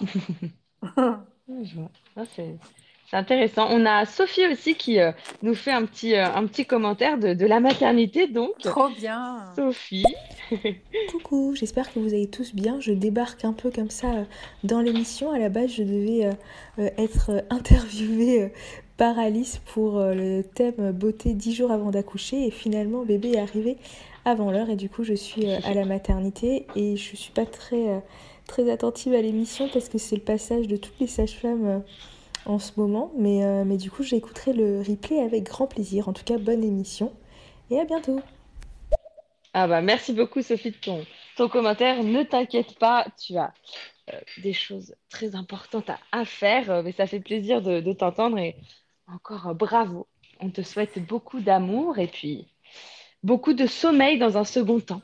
c'est 3.10 3.16
intéressant. 3.16 3.68
On 3.70 3.86
a 3.86 4.04
Sophie 4.06 4.46
aussi 4.46 4.74
qui 4.74 5.00
euh, 5.00 5.12
nous 5.42 5.54
fait 5.54 5.72
un 5.72 5.84
petit, 5.84 6.14
euh, 6.14 6.26
un 6.26 6.46
petit 6.46 6.66
commentaire 6.66 7.18
de, 7.18 7.34
de, 7.34 7.46
la 7.46 7.60
maternité. 7.60 8.26
Donc, 8.26 8.58
trop 8.58 8.88
bien. 8.88 9.52
Sophie. 9.56 10.04
Coucou, 11.10 11.54
j'espère 11.54 11.92
que 11.92 11.98
vous 11.98 12.14
allez 12.14 12.28
tous 12.28 12.54
bien. 12.54 12.80
Je 12.80 12.92
débarque 12.92 13.44
un 13.44 13.52
peu 13.52 13.70
comme 13.70 13.90
ça 13.90 14.08
euh, 14.08 14.24
dans 14.64 14.80
l'émission. 14.80 15.32
À 15.32 15.38
la 15.38 15.48
base, 15.48 15.72
je 15.72 15.82
devais 15.82 16.30
être 16.96 17.44
interviewée 17.50 18.52
par 18.98 19.16
Alice 19.18 19.60
pour 19.72 19.98
euh, 19.98 20.12
le 20.12 20.42
thème 20.42 20.90
beauté 20.90 21.32
10 21.32 21.54
jours 21.54 21.70
avant 21.70 21.90
d'accoucher 21.90 22.46
et 22.46 22.50
finalement 22.50 23.04
bébé 23.04 23.30
est 23.34 23.38
arrivé 23.38 23.78
avant 24.24 24.50
l'heure 24.50 24.68
et 24.68 24.76
du 24.76 24.90
coup 24.90 25.04
je 25.04 25.14
suis 25.14 25.48
euh, 25.48 25.58
à 25.64 25.72
la 25.72 25.84
maternité 25.84 26.66
et 26.74 26.96
je 26.96 27.16
suis 27.16 27.30
pas 27.30 27.46
très, 27.46 28.02
très 28.46 28.68
attentive 28.70 29.14
à 29.14 29.22
l'émission 29.22 29.68
parce 29.72 29.88
que 29.88 29.98
c'est 29.98 30.16
le 30.16 30.22
passage 30.22 30.66
de 30.66 30.76
toutes 30.76 30.98
les 30.98 31.06
sages-femmes 31.06 31.82
en 32.46 32.58
ce 32.58 32.72
moment 32.76 33.12
mais, 33.16 33.64
mais 33.64 33.76
du 33.76 33.90
coup 33.90 34.02
j'écouterai 34.02 34.52
le 34.52 34.80
replay 34.80 35.20
avec 35.20 35.44
grand 35.44 35.66
plaisir. 35.66 36.08
En 36.08 36.12
tout 36.12 36.24
cas 36.24 36.38
bonne 36.38 36.64
émission 36.64 37.12
et 37.70 37.78
à 37.78 37.84
bientôt. 37.84 38.20
Ah 39.54 39.66
bah 39.66 39.80
merci 39.80 40.12
beaucoup 40.12 40.42
Sophie 40.42 40.70
de 40.70 40.76
ton, 40.76 41.48
commentaire. 41.48 42.02
Ne 42.02 42.22
t'inquiète 42.22 42.78
pas, 42.78 43.06
tu 43.22 43.36
as 43.36 43.52
des 44.42 44.52
choses 44.52 44.94
très 45.10 45.34
importantes 45.34 45.90
à, 46.12 46.24
faire, 46.24 46.82
mais 46.82 46.92
ça 46.92 47.06
fait 47.06 47.20
plaisir 47.20 47.62
de, 47.62 47.80
de 47.80 47.92
t'entendre 47.92 48.38
et 48.38 48.56
encore 49.12 49.48
euh, 49.48 49.54
bravo. 49.54 50.06
On 50.40 50.50
te 50.50 50.62
souhaite 50.62 50.98
beaucoup 50.98 51.40
d'amour 51.40 51.98
et 51.98 52.06
puis 52.06 52.46
beaucoup 53.22 53.54
de 53.54 53.66
sommeil 53.66 54.18
dans 54.18 54.36
un 54.36 54.44
second 54.44 54.80
temps. 54.80 55.02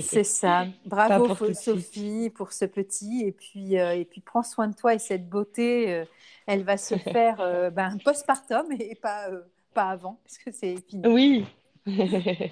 C'est 0.00 0.24
ça. 0.24 0.66
Bravo 0.84 1.34
Sophie 1.54 2.30
pour 2.30 2.52
ce 2.52 2.64
petit 2.64 3.24
et 3.24 3.32
puis 3.32 3.78
euh, 3.78 3.94
et 3.94 4.04
puis 4.04 4.20
prends 4.20 4.42
soin 4.42 4.68
de 4.68 4.74
toi 4.74 4.94
et 4.94 4.98
cette 4.98 5.28
beauté, 5.28 5.92
euh, 5.92 6.04
elle 6.46 6.64
va 6.64 6.76
se 6.76 6.94
faire 6.98 7.70
ben, 7.72 7.98
postpartum 8.04 8.66
et 8.78 8.94
pas 8.94 9.28
pas 9.74 9.90
avant 9.90 10.18
parce 10.24 10.38
que 10.38 10.50
c'est 10.50 10.76
fini. 10.88 11.06
Oui. 11.06 11.44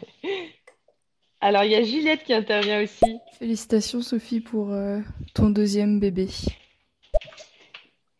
Alors 1.40 1.64
il 1.64 1.72
y 1.72 1.76
a 1.76 1.82
Juliette 1.82 2.24
qui 2.24 2.32
intervient 2.32 2.82
aussi. 2.82 3.18
Félicitations 3.38 4.02
Sophie 4.02 4.40
pour 4.40 4.74
ton 5.34 5.50
deuxième 5.50 6.00
bébé. 6.00 6.28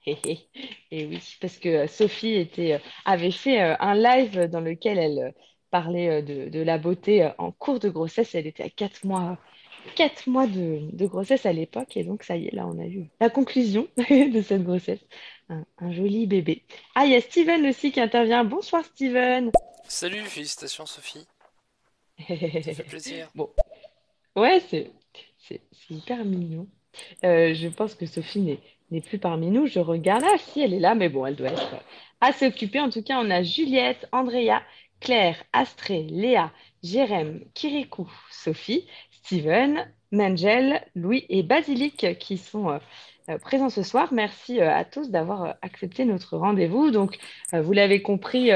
Et 0.06 1.06
oui, 1.06 1.20
parce 1.40 1.58
que 1.58 1.68
euh, 1.68 1.86
Sophie 1.88 2.34
était, 2.34 2.74
euh, 2.74 2.78
avait 3.04 3.32
fait 3.32 3.60
euh, 3.60 3.74
un 3.80 3.94
live 3.94 4.44
dans 4.44 4.60
lequel 4.60 4.98
elle 4.98 5.34
parlait 5.70 6.22
de, 6.22 6.62
la 6.62 6.78
beauté 6.78 7.30
en 7.38 7.52
cours 7.52 7.80
de 7.80 7.88
grossesse. 7.88 8.34
Elle 8.34 8.46
était 8.46 8.62
à 8.62 8.70
4 8.70 9.04
mois, 9.04 9.38
quatre 9.94 10.28
mois 10.28 10.46
de, 10.46 11.06
grossesse 11.06 11.46
à 11.46 11.52
l'époque. 11.52 11.96
Et 11.96 12.04
donc, 12.04 12.22
ça 12.22 12.36
y 12.36 12.46
est, 12.46 12.54
là, 12.54 12.66
on 12.66 12.78
a 12.78 12.86
eu 12.86 13.06
la 13.20 13.30
conclusion 13.30 13.88
de 13.96 14.42
cette 14.42 14.62
grossesse. 14.62 15.00
Un, 15.48 15.92
joli 15.92 16.26
bébé. 16.26 16.64
Ah, 16.94 17.06
il 17.06 17.12
y 17.12 17.14
a 17.14 17.20
Steven 17.20 17.66
aussi 17.66 17.92
qui 17.92 18.00
intervient. 18.00 18.44
Bonsoir, 18.44 18.84
Steven. 18.84 19.50
Salut, 19.88 20.22
félicitations, 20.22 20.86
Sophie. 20.86 21.26
ça 22.18 22.34
fait 22.36 22.86
plaisir. 22.88 23.28
Bon. 23.34 23.50
Ouais, 24.34 24.60
c'est 24.68 24.90
hyper 25.88 26.24
mignon. 26.24 26.66
je 27.22 27.68
pense 27.68 27.94
que 27.94 28.06
Sophie 28.06 28.40
n'est 28.40 28.60
n'est 28.90 29.00
plus 29.00 29.18
parmi 29.18 29.50
nous. 29.50 29.66
Je 29.66 29.80
regarde. 29.80 30.24
Ah, 30.26 30.38
si, 30.38 30.60
elle 30.60 30.74
est 30.74 30.80
là, 30.80 30.94
mais 30.94 31.08
bon, 31.08 31.26
elle 31.26 31.36
doit 31.36 31.48
être 31.48 31.76
assez 32.20 32.46
occupée. 32.46 32.80
En 32.80 32.90
tout 32.90 33.02
cas, 33.02 33.18
on 33.20 33.30
a 33.30 33.42
Juliette, 33.42 34.08
Andrea, 34.12 34.62
Claire, 35.00 35.42
Astrée, 35.52 36.04
Léa, 36.04 36.52
Jérém, 36.82 37.40
Kirikou, 37.54 38.10
Sophie, 38.30 38.86
Steven, 39.10 39.92
Mangel, 40.12 40.86
Louis 40.94 41.26
et 41.28 41.42
Basilic 41.42 42.18
qui 42.18 42.38
sont 42.38 42.70
euh, 42.70 42.78
présents 43.40 43.70
ce 43.70 43.82
soir. 43.82 44.12
Merci 44.12 44.60
euh, 44.60 44.74
à 44.74 44.84
tous 44.84 45.10
d'avoir 45.10 45.56
accepté 45.62 46.04
notre 46.04 46.36
rendez-vous. 46.36 46.90
Donc, 46.90 47.18
vous 47.52 47.72
l'avez 47.72 48.02
compris, 48.02 48.50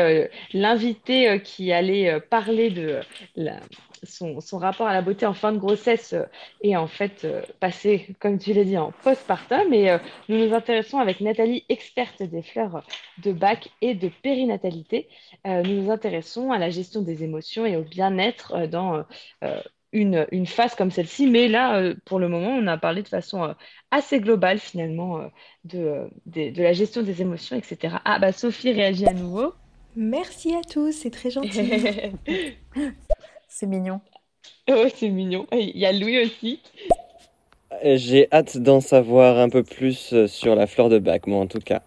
l'invité 0.52 1.40
qui 1.42 1.72
allait 1.72 2.20
parler 2.20 2.70
de 2.70 3.00
la, 3.36 3.60
son, 4.02 4.58
rapport 4.58 4.86
à 4.86 4.92
la 4.92 5.02
beauté 5.02 5.26
en 5.26 5.34
fin 5.34 5.52
de 5.52 5.58
grossesse 5.58 6.12
euh, 6.12 6.24
est 6.62 6.76
en 6.76 6.86
fait 6.86 7.24
euh, 7.24 7.42
passé, 7.60 8.08
comme 8.20 8.38
tu 8.38 8.52
l'as 8.52 8.64
dit, 8.64 8.78
en 8.78 8.92
postpartum. 9.02 9.72
Et 9.72 9.90
euh, 9.90 9.98
nous 10.28 10.38
nous 10.38 10.54
intéressons 10.54 10.98
avec 10.98 11.20
Nathalie, 11.20 11.64
experte 11.68 12.22
des 12.22 12.42
fleurs 12.42 12.84
de 13.18 13.32
bac 13.32 13.70
et 13.80 13.94
de 13.94 14.08
périnatalité. 14.22 15.08
nous 15.44 15.82
nous 15.82 15.90
intéressons 15.90 16.52
à 16.52 16.58
la 16.58 16.70
gestion 16.70 17.02
des 17.02 17.22
émotions 17.24 17.66
et 17.66 17.76
au 17.76 17.82
bien-être 17.82 18.66
dans 18.66 19.04
une, 19.92 20.26
une, 20.30 20.46
phase 20.46 20.74
comme 20.74 20.90
celle-ci. 20.90 21.26
Mais 21.26 21.48
là, 21.48 21.92
pour 22.04 22.18
le 22.18 22.28
moment, 22.28 22.50
on 22.50 22.66
a 22.66 22.78
parlé 22.78 23.02
de 23.02 23.08
façon 23.08 23.54
assez 23.90 24.20
globale 24.20 24.58
finalement 24.58 25.20
de, 25.64 26.08
de, 26.26 26.62
la 26.62 26.72
gestion 26.72 27.02
des 27.02 27.22
émotions, 27.22 27.56
etc. 27.56 27.96
Ah, 28.04 28.18
bah 28.18 28.32
Sophie 28.32 28.72
réagit 28.72 29.06
à 29.06 29.12
nouveau. 29.12 29.54
Merci 29.96 30.54
à 30.54 30.62
tous, 30.62 30.92
c'est 30.92 31.10
très 31.10 31.30
gentil. 31.30 31.70
C'est 33.48 33.66
mignon. 33.66 34.00
Oh, 34.70 34.86
c'est 34.94 35.10
mignon. 35.10 35.46
Il 35.52 35.76
y 35.76 35.84
a 35.84 35.92
Louis 35.92 36.22
aussi. 36.22 36.60
Euh, 37.84 37.96
j'ai 37.96 38.28
hâte 38.32 38.56
d'en 38.56 38.80
savoir 38.80 39.38
un 39.38 39.48
peu 39.48 39.62
plus 39.62 40.12
euh, 40.12 40.26
sur 40.26 40.54
la 40.54 40.66
fleur 40.66 40.88
de 40.88 40.98
bac, 40.98 41.26
moi 41.26 41.40
en 41.40 41.46
tout 41.46 41.58
cas. 41.58 41.82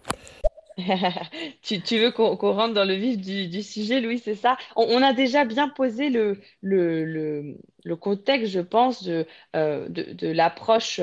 tu, 1.62 1.80
tu, 1.80 1.98
veux 1.98 2.10
qu'on 2.10 2.34
rentre 2.36 2.74
dans 2.74 2.84
le 2.84 2.94
vif 2.94 3.18
du, 3.18 3.48
du 3.48 3.62
sujet, 3.62 4.00
Louis, 4.00 4.18
c'est 4.18 4.34
ça? 4.34 4.56
On, 4.76 5.02
a 5.02 5.12
déjà 5.12 5.44
bien 5.44 5.68
posé 5.68 6.10
le, 6.10 6.40
le, 6.60 7.04
le, 7.04 7.58
le 7.84 7.96
contexte, 7.96 8.52
je 8.52 8.60
pense, 8.60 9.02
de, 9.04 9.26
euh, 9.56 9.88
de, 9.88 10.12
de 10.12 10.28
l'approche 10.28 11.00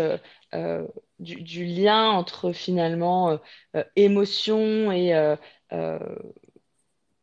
du, 1.20 1.42
du, 1.42 1.66
lien 1.66 2.10
entre 2.10 2.52
finalement 2.52 3.40
émotion 3.96 4.92
et 4.92 5.38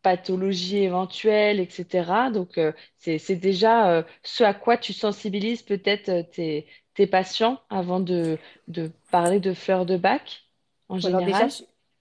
pathologies 0.02 0.78
éventuelles, 0.78 1.60
etc. 1.60 2.30
Donc, 2.32 2.58
euh, 2.58 2.72
c'est 2.98 3.36
déjà 3.36 3.90
euh, 3.90 4.02
ce 4.22 4.44
à 4.44 4.54
quoi 4.54 4.76
tu 4.76 4.92
sensibilises 4.92 5.62
peut-être 5.62 6.08
euh, 6.08 6.22
tes, 6.22 6.66
tes, 6.94 7.06
patients 7.06 7.60
avant 7.68 8.00
de, 8.00 8.38
de, 8.68 8.90
parler 9.10 9.40
de 9.40 9.52
fleurs 9.52 9.86
de 9.86 9.96
bac 9.96 10.44
en 10.88 10.98
général. 10.98 11.26
Déjà, 11.26 11.48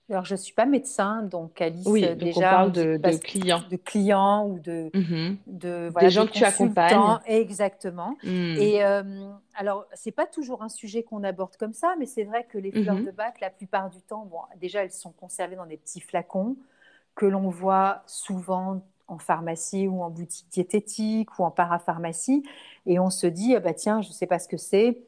alors, 0.10 0.24
je 0.24 0.36
ne 0.36 0.38
suis 0.38 0.54
pas 0.54 0.66
médecin, 0.66 1.22
donc 1.24 1.60
Alice, 1.62 1.86
oui, 1.86 2.08
donc 2.08 2.18
déjà, 2.18 2.38
on 2.38 2.42
parle 2.42 2.72
de, 2.72 2.98
de 2.98 3.18
clients. 3.18 3.62
De 3.70 3.76
clients 3.76 4.48
ou 4.48 4.60
de, 4.60 4.90
de 5.48 5.90
voilà, 5.92 6.08
des 6.08 6.10
gens 6.10 6.26
que 6.26 6.32
tu 6.32 6.46
accompagnes. 6.46 7.20
Exactement. 7.26 8.16
Mm. 8.24 8.56
Et 8.58 8.82
alors, 9.56 9.86
c'est 9.94 10.12
pas 10.12 10.26
toujours 10.26 10.64
un 10.64 10.70
sujet 10.70 11.04
qu'on 11.04 11.24
aborde 11.24 11.58
comme 11.58 11.74
ça, 11.74 11.96
mais 12.00 12.06
c'est 12.06 12.24
vrai 12.24 12.46
que 12.50 12.58
les 12.58 12.72
fleurs 12.72 12.96
mm-hmm. 12.96 13.06
de 13.06 13.12
bac, 13.12 13.40
la 13.42 13.50
plupart 13.50 13.90
du 13.90 14.02
temps, 14.02 14.26
bon, 14.26 14.40
déjà, 14.62 14.84
elles 14.84 14.92
sont 14.92 15.12
conservées 15.12 15.56
dans 15.58 15.66
des 15.66 15.78
petits 15.78 16.02
flacons 16.02 16.56
que 17.16 17.26
l'on 17.26 17.50
voit 17.50 18.04
souvent 18.06 18.82
en 19.08 19.18
pharmacie 19.18 19.88
ou 19.88 20.04
en 20.04 20.10
boutique 20.10 20.48
diététique 20.50 21.40
ou 21.40 21.44
en 21.44 21.52
parapharmacie. 21.52 22.44
Et 22.86 23.00
on 23.00 23.10
se 23.10 23.28
dit, 23.28 23.56
ah 23.56 23.60
bah 23.60 23.74
tiens, 23.74 24.02
je 24.02 24.10
ne 24.10 24.14
sais 24.14 24.28
pas 24.28 24.40
ce 24.40 24.48
que 24.48 24.58
c'est. 24.58 25.02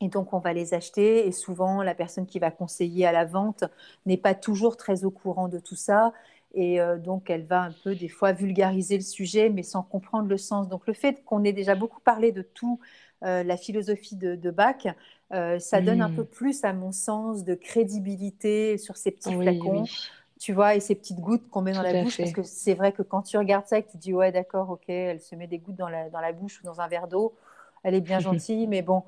Et 0.00 0.08
donc, 0.08 0.32
on 0.32 0.38
va 0.38 0.52
les 0.52 0.74
acheter. 0.74 1.26
Et 1.26 1.32
souvent, 1.32 1.82
la 1.82 1.94
personne 1.94 2.26
qui 2.26 2.38
va 2.38 2.50
conseiller 2.50 3.06
à 3.06 3.12
la 3.12 3.24
vente 3.24 3.64
n'est 4.04 4.16
pas 4.16 4.34
toujours 4.34 4.76
très 4.76 5.04
au 5.04 5.10
courant 5.10 5.48
de 5.48 5.58
tout 5.58 5.76
ça. 5.76 6.12
Et 6.54 6.80
euh, 6.80 6.96
donc, 6.96 7.28
elle 7.30 7.44
va 7.44 7.62
un 7.62 7.72
peu, 7.84 7.94
des 7.94 8.08
fois, 8.08 8.32
vulgariser 8.32 8.96
le 8.96 9.02
sujet, 9.02 9.50
mais 9.50 9.62
sans 9.62 9.82
comprendre 9.82 10.28
le 10.28 10.38
sens. 10.38 10.68
Donc, 10.68 10.86
le 10.86 10.94
fait 10.94 11.22
qu'on 11.24 11.44
ait 11.44 11.52
déjà 11.52 11.74
beaucoup 11.74 12.00
parlé 12.00 12.32
de 12.32 12.42
tout, 12.42 12.78
euh, 13.24 13.42
la 13.42 13.56
philosophie 13.56 14.16
de, 14.16 14.50
Bach, 14.50 14.86
euh, 15.32 15.58
ça 15.58 15.80
donne 15.80 16.02
un 16.02 16.10
peu 16.10 16.22
mm. 16.22 16.26
plus, 16.26 16.64
à 16.64 16.72
mon 16.72 16.92
sens, 16.92 17.44
de 17.44 17.54
crédibilité 17.54 18.78
sur 18.78 18.96
ces 18.96 19.10
petits 19.10 19.34
flacons. 19.34 19.84
Tu 20.38 20.52
vois, 20.52 20.74
et 20.74 20.80
ces 20.80 20.94
petites 20.94 21.20
gouttes 21.20 21.48
qu'on 21.48 21.62
met 21.62 21.72
dans 21.72 21.80
la 21.80 22.02
bouche, 22.02 22.18
parce 22.18 22.32
que 22.32 22.42
c'est 22.42 22.74
vrai 22.74 22.92
que 22.92 23.02
quand 23.02 23.22
tu 23.22 23.38
regardes 23.38 23.66
ça 23.66 23.78
et 23.78 23.82
que 23.82 23.90
tu 23.90 23.96
dis, 23.96 24.12
ouais, 24.12 24.32
d'accord, 24.32 24.68
ok, 24.68 24.84
elle 24.88 25.20
se 25.20 25.34
met 25.34 25.46
des 25.46 25.56
gouttes 25.56 25.76
dans 25.76 25.88
la, 25.88 26.10
dans 26.10 26.20
la 26.20 26.32
bouche 26.32 26.60
ou 26.60 26.66
dans 26.66 26.82
un 26.82 26.88
verre 26.88 27.08
d'eau, 27.08 27.34
elle 27.82 27.94
est 27.94 28.02
bien 28.02 28.18
gentille, 28.20 28.66
mais 28.66 28.82
bon. 28.82 29.02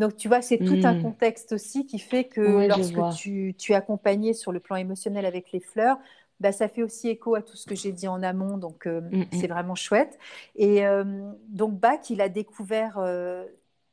Donc, 0.00 0.16
tu 0.16 0.28
vois, 0.28 0.40
c'est 0.40 0.56
tout 0.56 0.80
un 0.82 0.94
mm. 0.94 1.02
contexte 1.02 1.52
aussi 1.52 1.84
qui 1.84 1.98
fait 1.98 2.24
que 2.24 2.66
lorsque 2.66 3.18
tu, 3.18 3.54
tu 3.56 3.72
es 3.72 3.74
accompagné 3.74 4.32
sur 4.32 4.50
le 4.50 4.58
plan 4.58 4.76
émotionnel 4.76 5.26
avec 5.26 5.52
les 5.52 5.60
fleurs, 5.60 5.98
bah, 6.40 6.52
ça 6.52 6.68
fait 6.68 6.82
aussi 6.82 7.10
écho 7.10 7.34
à 7.34 7.42
tout 7.42 7.54
ce 7.54 7.66
que 7.66 7.74
j'ai 7.74 7.92
dit 7.92 8.08
en 8.08 8.22
amont, 8.22 8.56
donc 8.56 8.86
euh, 8.86 9.02
mm, 9.02 9.18
mm. 9.18 9.26
c'est 9.32 9.46
vraiment 9.46 9.74
chouette. 9.74 10.18
Et 10.56 10.86
euh, 10.86 11.04
donc 11.48 11.78
Bach, 11.78 12.08
il 12.08 12.22
a 12.22 12.30
découvert 12.30 12.96
euh, 12.96 13.44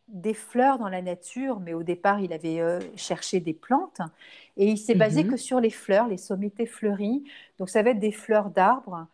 des 0.08 0.34
fleurs 0.34 0.80
dans 0.80 0.88
la 0.88 1.02
nature, 1.02 1.60
mais 1.60 1.74
au 1.74 1.84
départ, 1.84 2.22
il 2.22 2.32
avait 2.32 2.62
cherché 2.96 3.42
des 3.42 3.54
plantes, 3.54 4.00
et 4.56 4.70
il 4.70 4.78
s'est 4.78 4.96
basé 4.96 5.28
que 5.28 5.36
sur 5.36 5.60
les 5.60 5.70
fleurs, 5.70 6.08
les 6.08 6.16
sommités 6.16 6.66
fleuries. 6.66 7.26
Donc 7.60 7.70
ça 7.70 7.84
va 7.84 7.90
être 7.90 8.00
des 8.00 8.14
fleurs 8.14 8.50
d'arbres, 8.50 9.08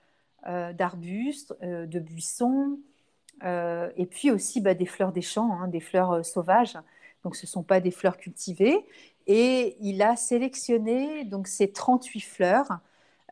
d'arbustes, 0.45 1.55
de 1.63 1.99
buissons, 1.99 2.77
et 3.41 4.05
puis 4.05 4.31
aussi 4.31 4.61
bah, 4.61 4.73
des 4.73 4.85
fleurs 4.85 5.11
des 5.11 5.21
champs, 5.21 5.51
hein, 5.53 5.67
des 5.67 5.81
fleurs 5.81 6.25
sauvages. 6.25 6.77
Donc 7.23 7.35
ce 7.35 7.45
ne 7.45 7.49
sont 7.49 7.63
pas 7.63 7.79
des 7.79 7.91
fleurs 7.91 8.17
cultivées. 8.17 8.85
Et 9.27 9.77
il 9.79 10.01
a 10.01 10.15
sélectionné 10.15 11.23
donc 11.25 11.47
ces 11.47 11.71
38 11.71 12.21
fleurs 12.21 12.79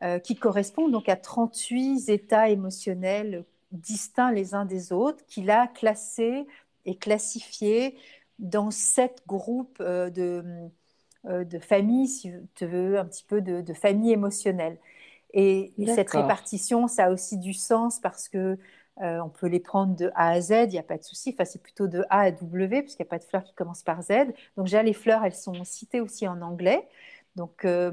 euh, 0.02 0.18
qui 0.18 0.34
correspond 0.36 0.88
donc 0.88 1.08
à 1.08 1.16
38 1.16 2.08
états 2.08 2.48
émotionnels 2.48 3.44
distincts 3.70 4.32
les 4.32 4.54
uns 4.54 4.64
des 4.64 4.92
autres, 4.92 5.24
qu'il 5.26 5.50
a 5.50 5.66
classés 5.66 6.46
et 6.84 6.96
classifiés 6.96 7.96
dans 8.38 8.70
sept 8.70 9.22
groupes 9.26 9.78
euh, 9.80 10.10
de, 10.10 10.42
euh, 11.26 11.44
de 11.44 11.58
familles, 11.58 12.08
si 12.08 12.32
tu 12.54 12.66
veux, 12.66 12.98
un 12.98 13.04
petit 13.04 13.24
peu 13.24 13.40
de, 13.40 13.60
de 13.60 13.74
familles 13.74 14.12
émotionnelles. 14.12 14.78
Et, 15.34 15.72
cette 15.86 16.10
répartition, 16.10 16.88
ça 16.88 17.04
a 17.04 17.10
aussi 17.10 17.38
du 17.38 17.54
sens 17.54 17.98
parce 18.00 18.28
que 18.28 18.58
on 18.98 19.28
peut 19.28 19.46
les 19.46 19.60
prendre 19.60 19.96
de 19.96 20.10
A 20.14 20.30
à 20.30 20.40
Z, 20.40 20.50
il 20.64 20.68
n'y 20.68 20.78
a 20.78 20.82
pas 20.82 20.98
de 20.98 21.02
souci. 21.02 21.30
Enfin, 21.34 21.44
c'est 21.44 21.62
plutôt 21.62 21.88
de 21.88 22.04
A 22.10 22.20
à 22.20 22.30
W, 22.30 22.82
puisqu'il 22.82 23.02
n'y 23.02 23.08
a 23.08 23.10
pas 23.10 23.18
de 23.18 23.24
fleurs 23.24 23.42
qui 23.44 23.54
commencent 23.54 23.82
par 23.82 24.02
Z. 24.02 24.10
Donc, 24.56 24.66
déjà, 24.66 24.82
les 24.82 24.92
fleurs, 24.92 25.24
elles 25.24 25.34
sont 25.34 25.64
citées 25.64 26.00
aussi 26.00 26.28
en 26.28 26.40
anglais. 26.42 26.86
Donc, 27.36 27.64
euh, 27.64 27.90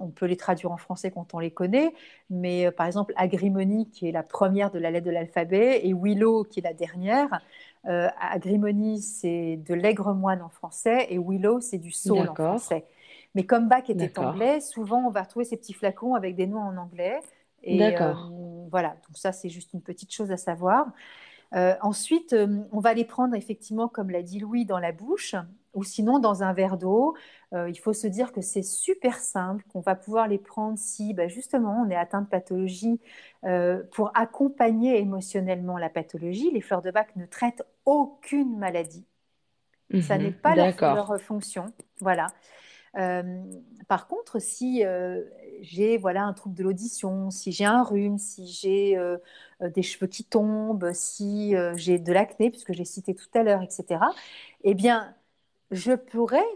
on 0.00 0.08
peut 0.08 0.26
les 0.26 0.36
traduire 0.36 0.72
en 0.72 0.76
français 0.76 1.12
quand 1.12 1.32
on 1.32 1.38
les 1.38 1.52
connaît, 1.52 1.94
mais 2.28 2.66
euh, 2.66 2.72
par 2.72 2.86
exemple, 2.86 3.12
Agrimonie, 3.16 3.88
qui 3.88 4.08
est 4.08 4.12
la 4.12 4.24
première 4.24 4.72
de 4.72 4.80
la 4.80 4.90
lettre 4.90 5.06
de 5.06 5.12
l'alphabet, 5.12 5.80
et 5.84 5.94
Willow, 5.94 6.42
qui 6.42 6.58
est 6.58 6.62
la 6.62 6.74
dernière. 6.74 7.40
Euh, 7.86 8.08
Agrimonie, 8.20 9.00
c'est 9.00 9.58
de 9.58 9.74
l'aigre-moine 9.74 10.42
en 10.42 10.48
français, 10.48 11.06
et 11.08 11.18
Willow, 11.18 11.60
c'est 11.60 11.78
du 11.78 11.92
saule 11.92 12.28
en 12.28 12.34
français. 12.34 12.84
Mais 13.36 13.44
comme 13.44 13.68
Bach 13.68 13.88
était 13.88 14.18
anglais, 14.18 14.60
souvent 14.60 15.06
on 15.06 15.10
va 15.10 15.22
retrouver 15.22 15.44
ces 15.44 15.56
petits 15.56 15.74
flacons 15.74 16.14
avec 16.14 16.34
des 16.34 16.46
noms 16.48 16.62
en 16.62 16.76
anglais. 16.76 17.20
Et 17.62 17.94
voilà, 18.70 18.90
donc 18.90 19.16
ça, 19.16 19.32
c'est 19.32 19.48
juste 19.48 19.72
une 19.74 19.82
petite 19.82 20.12
chose 20.12 20.30
à 20.30 20.36
savoir. 20.36 20.92
ensuite, 21.52 22.34
on 22.72 22.80
va 22.80 22.94
les 22.94 23.04
prendre 23.04 23.34
effectivement, 23.34 23.88
comme 23.88 24.10
l'a 24.10 24.22
dit 24.22 24.38
Louis, 24.38 24.64
dans 24.64 24.78
la 24.78 24.92
bouche 24.92 25.34
ou 25.74 25.84
sinon 25.84 26.18
dans 26.18 26.42
un 26.42 26.52
verre 26.52 26.76
d'eau. 26.76 27.16
Euh, 27.54 27.70
il 27.70 27.78
faut 27.78 27.92
se 27.92 28.06
dire 28.06 28.32
que 28.32 28.40
c'est 28.40 28.62
super 28.62 29.18
simple, 29.18 29.64
qu'on 29.72 29.80
va 29.80 29.94
pouvoir 29.94 30.28
les 30.28 30.38
prendre 30.38 30.78
si 30.78 31.14
bah, 31.14 31.28
justement 31.28 31.84
on 31.86 31.90
est 31.90 31.96
atteint 31.96 32.22
de 32.22 32.26
pathologie 32.26 33.00
euh, 33.44 33.82
pour 33.92 34.10
accompagner 34.14 34.98
émotionnellement 34.98 35.78
la 35.78 35.88
pathologie. 35.88 36.50
Les 36.50 36.60
fleurs 36.60 36.82
de 36.82 36.90
bac 36.90 37.14
ne 37.16 37.26
traitent 37.26 37.62
aucune 37.84 38.58
maladie. 38.58 39.06
Ça 40.02 40.18
mhm. 40.18 40.24
n'est 40.24 40.32
pas 40.32 40.54
leur, 40.54 41.20
fonction. 41.20 41.72
Voilà. 42.00 42.26
Euh, 42.96 43.42
par 43.88 44.08
contre, 44.08 44.38
si 44.40 44.82
j'ai 45.60 45.98
voilà 45.98 46.24
un 46.24 46.32
trouble 46.32 46.54
de 46.54 46.62
l'audition, 46.62 47.30
si 47.30 47.52
j'ai 47.52 47.64
un 47.64 47.82
rhume, 47.82 48.18
si 48.18 48.46
j'ai 48.46 48.98
des 49.60 49.82
cheveux 49.82 50.06
qui 50.06 50.24
tombent, 50.24 50.92
si 50.92 51.54
j'ai 51.76 51.98
de 51.98 52.12
l'acné, 52.12 52.50
puisque 52.50 52.72
j'ai 52.72 52.84
cité 52.84 53.14
tout 53.14 53.28
à 53.34 53.42
l'heure, 53.42 53.62
etc. 53.62 54.00
Eh 54.64 54.74
bien, 54.74 55.14
je 55.70 55.92
pourrais 55.92 56.46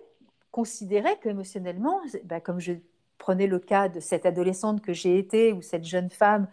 considérer 0.51 1.17
qu'émotionnellement, 1.23 2.01
bah, 2.25 2.41
comme 2.41 2.61
je 2.61 2.75
prenais 3.19 3.47
le 3.47 3.59
cas 3.59 3.89
de 3.89 4.01
cette 4.01 4.27
adolescente 4.27 4.83
que 4.83 4.93
j'ai 4.93 5.19
été 5.19 5.53
ou 5.53 5.63
cette 5.63 5.85
jeune 5.85 6.11
femme 6.11 6.49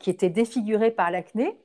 qui 0.00 0.10
était 0.10 0.30
défigurée 0.30 0.90
par 0.90 1.10
l'acné, 1.10 1.56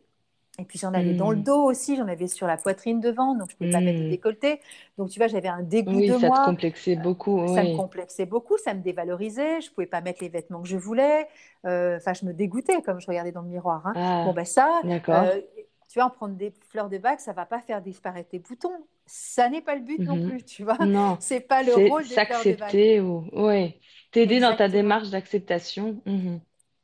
et 0.59 0.65
puis 0.65 0.77
j'en 0.77 0.93
avais 0.93 1.13
dans 1.13 1.31
le 1.31 1.37
hmm. 1.37 1.43
dos 1.43 1.63
aussi, 1.63 1.95
j'en 1.95 2.07
avais 2.07 2.27
sur 2.27 2.45
la 2.45 2.57
poitrine 2.57 2.99
devant, 2.99 3.33
donc 3.33 3.49
je 3.49 3.55
ne 3.55 3.57
pouvais 3.57 3.71
pas 3.71 3.79
mettre 3.79 3.99
le 3.99 4.07
hmm. 4.07 4.11
décolleté. 4.11 4.59
Donc 4.97 5.09
tu 5.09 5.19
vois, 5.19 5.27
j'avais 5.27 5.47
un 5.47 5.63
dégoût 5.63 6.01
de 6.01 6.17
moi. 6.17 6.35
ça 6.35 6.41
te 6.41 6.45
complexait 6.45 6.95
beaucoup. 6.97 7.47
Ça 7.55 7.63
me 7.63 7.75
complexait 7.75 8.25
beaucoup, 8.25 8.57
ça 8.57 8.73
me 8.73 8.81
dévalorisait, 8.81 9.61
je 9.61 9.69
ne 9.69 9.73
pouvais 9.73 9.87
pas 9.87 10.01
mettre 10.01 10.21
les 10.21 10.29
vêtements 10.29 10.61
que 10.61 10.67
je 10.67 10.77
voulais. 10.77 11.27
Euh, 11.65 11.97
enfin, 11.97 12.13
je 12.13 12.25
me 12.25 12.33
dégoûtais 12.33 12.81
comme 12.81 12.99
je 12.99 13.07
regardais 13.07 13.31
dans 13.31 13.41
le 13.41 13.47
miroir. 13.47 13.87
Hein. 13.87 13.93
Ah, 13.95 14.23
bon, 14.25 14.33
ben 14.33 14.45
ça, 14.45 14.81
euh, 14.85 15.41
tu 15.89 15.97
vois, 15.97 16.05
en 16.05 16.09
prendre 16.09 16.35
des 16.35 16.53
fleurs 16.69 16.89
de 16.89 16.97
bac, 16.97 17.19
ça 17.19 17.33
va 17.33 17.45
pas 17.45 17.61
faire 17.61 17.81
disparaître 17.81 18.29
tes 18.29 18.39
boutons. 18.39 18.85
Ça 19.05 19.49
n'est 19.49 19.61
pas 19.61 19.75
le 19.75 19.81
but 19.81 19.99
non 19.99 20.17
mhm. 20.17 20.29
plus, 20.29 20.43
tu 20.43 20.63
vois. 20.63 20.77
Non, 20.85 21.17
c'est 21.21 21.39
pas 21.39 21.63
le 21.63 21.89
rôle 21.89 22.03
des 22.03 22.13
s'accepter 22.13 22.99
ou 22.99 23.25
ouais, 23.33 23.79
t'aider 24.11 24.39
dans 24.39 24.55
ta 24.55 24.67
démarche 24.67 25.09
d'acceptation. 25.09 26.01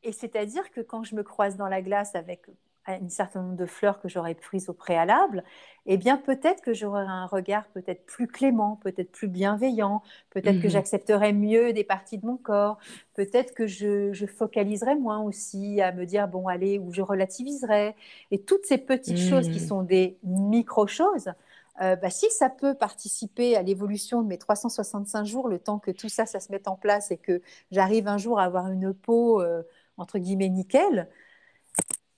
Et 0.04 0.12
c'est-à-dire 0.12 0.72
que 0.72 0.82
quand 0.82 1.04
je 1.04 1.16
me 1.16 1.24
croise 1.24 1.58
dans 1.58 1.68
la 1.68 1.82
glace 1.82 2.16
avec 2.16 2.42
un 2.88 3.10
certain 3.10 3.42
nombre 3.42 3.56
de 3.56 3.66
fleurs 3.66 4.00
que 4.00 4.08
j'aurais 4.08 4.36
prises 4.36 4.70
au 4.70 4.74
préalable, 4.74 5.44
eh 5.86 5.98
bien 5.98 6.18
peut-être 6.18 6.62
que 6.62 6.74
j'aurais 6.74 7.06
un 7.06 7.26
regard 7.26 7.66
peut-être 7.74 8.06
plus 8.06 8.28
clément, 8.28 8.80
peut-être 8.84 9.12
plus 9.12 9.28
bienveillant, 9.28 10.02
peut-être 10.30 10.60
que 10.60 10.68
mhm. 10.68 10.72
j'accepterais 10.72 11.34
mieux 11.34 11.74
des 11.74 11.84
parties 11.84 12.18
de 12.18 12.26
mon 12.26 12.38
corps, 12.38 12.78
peut-être 13.14 13.54
que 13.54 13.68
je, 13.68 14.14
je, 14.14 14.26
focaliserais 14.26 14.96
moins 14.96 15.22
aussi 15.22 15.82
à 15.82 15.92
me 15.92 16.06
dire 16.06 16.28
bon 16.28 16.48
allez 16.48 16.80
ou 16.80 16.92
je 16.92 17.02
relativiserais 17.02 17.96
et 18.32 18.42
toutes 18.42 18.66
ces 18.66 18.78
petites 18.78 19.20
choses 19.20 19.50
qui 19.50 19.60
mhm. 19.60 19.68
sont 19.68 19.84
des 19.84 20.18
micro-choses. 20.24 21.32
Euh, 21.82 21.96
bah, 21.98 22.10
si 22.10 22.30
ça 22.32 22.50
peut 22.50 22.74
participer 22.74 23.58
à 23.58 23.62
l'évolution 23.62 24.22
de 24.22 24.28
mes 24.28 24.38
365 24.38 25.26
jours, 25.26 25.50
le 25.50 25.60
temps 25.60 25.78
que 25.80 25.92
tout 25.92 26.08
ça, 26.08 26.26
ça 26.26 26.40
se 26.40 26.52
mette 26.52 26.68
en 26.68 26.76
place 26.78 27.12
et 27.12 27.18
que 27.18 27.42
j'arrive 27.72 28.08
un 28.08 28.18
jour 28.18 28.40
à 28.40 28.44
avoir 28.44 28.72
une 28.72 28.94
peau, 28.94 29.42
euh, 29.42 29.64
entre 29.98 30.18
guillemets, 30.18 30.50
nickel, 30.50 31.10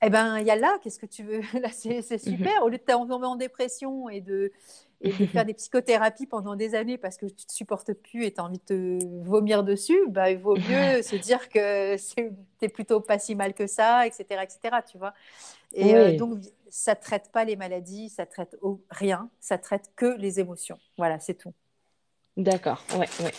eh 0.02 0.10
ben, 0.10 0.38
il 0.40 0.46
y 0.46 0.52
a 0.52 0.56
là, 0.56 0.78
qu'est-ce 0.82 1.00
que 1.00 1.06
tu 1.06 1.24
veux? 1.24 1.42
Là, 1.60 1.70
c'est 1.72 2.18
super. 2.18 2.64
Au 2.64 2.70
lieu 2.70 2.78
de 2.78 2.84
tomber 2.84 3.26
en 3.26 3.36
dépression 3.36 4.10
et 4.10 4.22
de, 4.22 4.52
et 5.02 5.12
de 5.12 5.26
faire 5.26 5.46
des 5.46 5.56
psychothérapies 5.56 6.28
pendant 6.28 6.56
des 6.56 6.76
années 6.76 6.98
parce 6.98 7.18
que 7.18 7.26
tu 7.26 7.34
ne 7.34 7.48
te 7.48 7.52
supportes 7.52 7.94
plus 7.94 8.26
et 8.26 8.34
tu 8.34 8.40
as 8.40 8.44
envie 8.44 8.60
de 8.60 9.00
te 9.00 9.06
vomir 9.24 9.64
dessus, 9.64 10.00
bah, 10.10 10.30
il 10.30 10.38
vaut 10.38 10.56
mieux 10.56 11.02
se 11.02 11.16
dire 11.16 11.50
que 11.50 11.96
tu 11.96 12.32
n'es 12.62 12.70
plutôt 12.70 13.00
pas 13.00 13.18
si 13.18 13.34
mal 13.34 13.54
que 13.54 13.66
ça, 13.66 14.06
etc. 14.06 14.44
etc. 14.44 14.78
tu 14.90 14.98
vois? 15.00 15.14
Et 15.74 15.96
euh, 15.96 16.16
donc, 16.16 16.40
ça 16.70 16.94
ne 16.94 17.00
traite 17.00 17.32
pas 17.32 17.44
les 17.44 17.56
maladies, 17.56 18.10
ça 18.10 18.26
traite 18.26 18.56
rien, 18.92 19.30
ça 19.40 19.58
traite 19.58 19.92
que 19.96 20.18
les 20.18 20.40
émotions. 20.40 20.78
Voilà, 20.98 21.20
c'est 21.20 21.36
tout. 21.36 21.54
D'accord, 22.38 22.84
ouais, 22.92 23.08
ouais. 23.24 23.34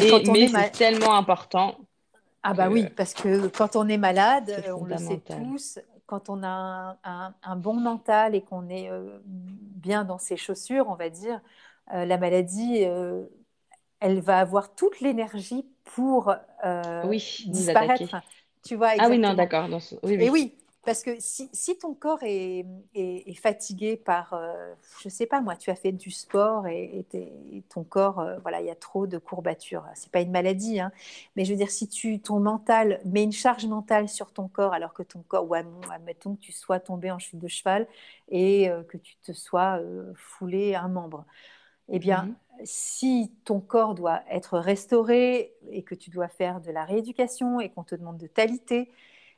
Et, 0.00 0.30
mais 0.30 0.48
c'est 0.48 0.70
tellement 0.70 1.14
important 1.14 1.76
ah 2.42 2.54
bah 2.54 2.68
oui, 2.70 2.86
parce 2.96 3.14
que 3.14 3.48
quand 3.48 3.76
on 3.76 3.88
est 3.88 3.98
malade, 3.98 4.64
on 4.74 4.84
le 4.84 4.96
sait 4.96 5.20
tous, 5.20 5.78
quand 6.06 6.28
on 6.28 6.42
a 6.42 6.98
un, 7.04 7.56
bon 7.56 7.74
mental 7.74 8.34
et 8.34 8.42
qu'on 8.42 8.68
est 8.68 8.90
euh, 8.90 9.18
bien 9.24 10.04
dans 10.04 10.18
ses 10.18 10.36
chaussures, 10.36 10.88
on 10.88 10.94
va 10.94 11.10
dire, 11.10 11.40
euh, 11.92 12.04
la 12.04 12.18
maladie, 12.18 12.84
euh, 12.84 13.24
elle 14.00 14.20
va 14.20 14.38
avoir 14.38 14.74
toute 14.74 15.00
l'énergie 15.00 15.66
pour 15.84 16.34
oui, 17.04 17.44
disparaître. 17.48 18.16
Tu 18.64 18.76
vois, 18.76 18.90
Ah 18.98 19.08
oui, 19.08 19.18
non, 19.18 19.34
d'accord. 19.34 19.68
Oui, 20.02 20.16
Et 20.20 20.30
oui, 20.30 20.57
parce 20.88 21.02
que 21.02 21.20
si, 21.20 21.50
si 21.52 21.76
ton 21.76 21.92
corps 21.92 22.22
est, 22.22 22.64
est, 22.94 23.34
fatigué 23.34 23.98
par, 23.98 24.32
euh, 24.32 24.72
je 25.02 25.10
sais 25.10 25.26
pas 25.26 25.42
moi, 25.42 25.54
tu 25.54 25.68
as 25.68 25.74
fait 25.74 25.92
du 25.92 26.10
sport 26.10 26.66
et, 26.66 27.04
ton 27.68 27.84
corps, 27.84 28.20
euh, 28.20 28.38
voilà, 28.38 28.62
il 28.62 28.66
y 28.68 28.70
a 28.70 28.74
trop 28.74 29.06
de 29.06 29.18
courbatures. 29.18 29.84
C'est 29.94 30.10
pas 30.10 30.22
une 30.22 30.30
maladie, 30.30 30.80
hein, 30.80 30.90
mais 31.36 31.44
je 31.44 31.52
veux 31.52 31.58
dire, 31.58 31.70
si 31.70 31.88
tu, 31.88 32.20
ton 32.20 32.40
mental 32.40 33.02
met 33.04 33.22
une 33.22 33.32
charge 33.32 33.66
mentale 33.66 34.08
sur 34.08 34.32
ton 34.32 34.48
corps, 34.48 34.72
alors 34.72 34.94
que 34.94 35.02
ton 35.02 35.20
corps, 35.28 35.46
ou 35.46 35.52
admettons 35.54 36.36
que 36.36 36.40
tu 36.40 36.52
sois 36.52 36.80
tombé 36.80 37.10
en 37.10 37.18
chute 37.18 37.38
de 37.38 37.48
cheval 37.48 37.86
et 38.30 38.70
euh, 38.70 38.82
que 38.82 38.96
tu 38.96 39.16
te 39.16 39.32
sois 39.32 39.82
foulé 40.14 40.74
un 40.74 40.88
membre, 40.88 41.26
eh 41.90 41.98
bien, 41.98 42.22
mhm. 42.22 42.34
si 42.64 43.30
ton 43.44 43.60
corps 43.60 43.94
doit 43.94 44.22
être 44.30 44.58
restauré 44.58 45.52
et 45.70 45.82
que 45.82 45.94
tu 45.94 46.08
dois 46.08 46.28
faire 46.28 46.62
de 46.62 46.70
la 46.70 46.86
rééducation 46.86 47.60
et 47.60 47.68
qu'on 47.68 47.84
te 47.84 47.94
demande 47.94 48.16
de 48.16 48.26
t'aliter, 48.26 48.90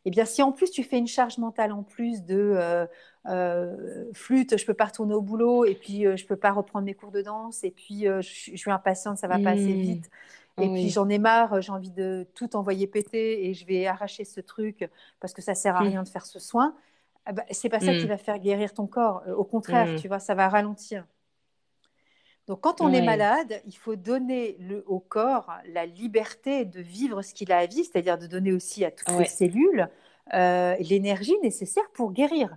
eh 0.05 0.11
bien, 0.11 0.25
si 0.25 0.43
en 0.43 0.53
plus 0.53 0.71
tu 0.71 0.83
fais 0.83 0.99
une 0.99 1.07
charge 1.07 1.39
mentale 1.39 1.73
en 1.73 1.83
plus 1.83 2.25
de 2.25 2.55
euh, 2.57 2.87
euh, 3.27 4.05
flûte, 4.15 4.57
je 4.57 4.65
peux 4.65 4.75
pas 4.75 4.87
retourner 4.87 5.15
au 5.15 5.21
boulot, 5.21 5.65
et 5.65 5.75
puis 5.75 6.03
je 6.03 6.09
euh, 6.09 6.17
je 6.17 6.27
peux 6.27 6.37
pas 6.37 6.53
reprendre 6.53 6.87
mes 6.87 6.95
cours 6.95 7.11
de 7.11 7.21
danse, 7.21 7.65
et 7.65 7.71
puis 7.71 8.05
je, 8.05 8.21
suis 8.23 8.71
impatiente, 8.71 9.19
ça 9.19 9.29
va 9.29 9.39
pas 9.39 9.51
assez 9.51 9.75
mmh. 9.75 9.81
vite, 9.81 10.11
et 10.61 10.69
puis 10.69 10.89
j'en 10.89 11.09
ai 11.09 11.19
marre, 11.19 11.61
j'ai 11.61 11.73
envie 11.73 11.91
de 11.91 12.27
tout 12.35 12.57
envoyer 12.57 12.87
péter 12.87 13.47
et 13.47 13.55
je 13.55 13.67
vais 13.67 13.87
arracher 13.87 14.25
ce 14.25 14.41
truc 14.41 14.89
parce 15.21 15.33
que 15.33 15.43
ça 15.43 15.55
sert 15.55 15.77
à 15.77 15.83
mmh. 15.83 15.89
rien 15.89 16.03
de 16.03 16.09
faire 16.09 16.27
ce 16.27 16.39
soin, 16.39 16.75
ah 17.27 17.33
bah, 17.33 17.45
c'est 17.51 17.69
pas 17.69 17.81
ça 17.81 17.93
qui 17.93 18.05
mmh. 18.05 18.09
va 18.09 18.19
faire 18.19 18.39
guérir 18.39 18.73
ton 18.73 18.87
corps. 18.87 19.23
Au 19.37 19.45
contraire, 19.45 20.01
tu 20.01 20.09
vois, 20.09 20.19
ça 20.19 20.35
va 20.35 20.49
ralentir. 20.49 21.05
Donc, 22.47 22.61
quand 22.61 22.81
on 22.81 22.93
est 22.93 23.03
malade, 23.03 23.63
il 23.67 23.77
faut 23.77 23.97
donner 23.97 24.57
le, 24.59 24.83
au 24.87 24.99
corps 24.99 25.53
la 25.73 25.87
liberté 25.87 26.65
de 26.65 26.81
vivre 26.81 27.23
ce 27.23 27.33
qu'il 27.35 27.53
a 27.53 27.59
à 27.59 27.67
vivre, 27.67 27.89
c'est-à-dire 27.93 28.19
de 28.19 28.27
donner 28.27 28.53
aussi 28.53 28.85
à 28.85 28.91
toutes 28.91 29.17
les 29.19 29.27
cellules 29.27 29.89
euh, 30.35 30.75
l'énergie 30.81 31.39
nécessaire 31.43 31.89
pour 31.93 32.13
guérir. 32.13 32.57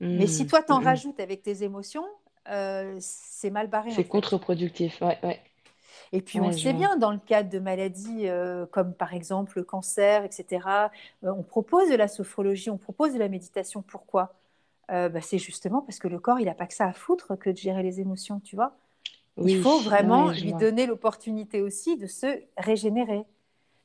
Mais 0.00 0.26
si 0.26 0.46
toi, 0.46 0.62
t'en 0.62 0.80
rajoutes 0.80 1.20
avec 1.20 1.42
tes 1.42 1.62
émotions, 1.62 2.04
euh, 2.48 2.96
c'est 3.00 3.50
mal 3.50 3.68
barré. 3.68 3.90
C'est 3.92 4.04
contre-productif, 4.04 5.00
ouais, 5.00 5.18
ouais. 5.22 5.40
Et 6.12 6.20
puis 6.20 6.40
on 6.40 6.52
sait 6.52 6.72
bien, 6.72 6.96
dans 6.96 7.10
le 7.10 7.18
cadre 7.18 7.50
de 7.50 7.58
maladies 7.58 8.28
euh, 8.28 8.66
comme 8.66 8.94
par 8.94 9.14
exemple 9.14 9.54
le 9.56 9.64
cancer, 9.64 10.24
etc., 10.24 10.90
euh, 11.24 11.32
on 11.32 11.42
propose 11.42 11.90
de 11.90 11.96
la 11.96 12.08
sophrologie, 12.08 12.70
on 12.70 12.78
propose 12.78 13.14
de 13.14 13.18
la 13.18 13.28
méditation. 13.28 13.82
Pourquoi? 13.82 14.34
Bah, 14.88 15.20
C'est 15.20 15.38
justement 15.38 15.82
parce 15.82 15.98
que 15.98 16.06
le 16.06 16.20
corps, 16.20 16.38
il 16.38 16.44
n'a 16.46 16.54
pas 16.54 16.66
que 16.66 16.74
ça 16.74 16.86
à 16.86 16.92
foutre 16.92 17.36
que 17.36 17.50
de 17.50 17.56
gérer 17.56 17.82
les 17.82 18.00
émotions, 18.00 18.38
tu 18.40 18.54
vois? 18.54 18.76
Il 19.44 19.62
faut 19.62 19.80
vraiment 19.80 20.30
lui 20.30 20.52
donner 20.54 20.86
l'opportunité 20.86 21.62
aussi 21.62 21.96
de 21.96 22.06
se 22.06 22.42
régénérer. 22.56 23.24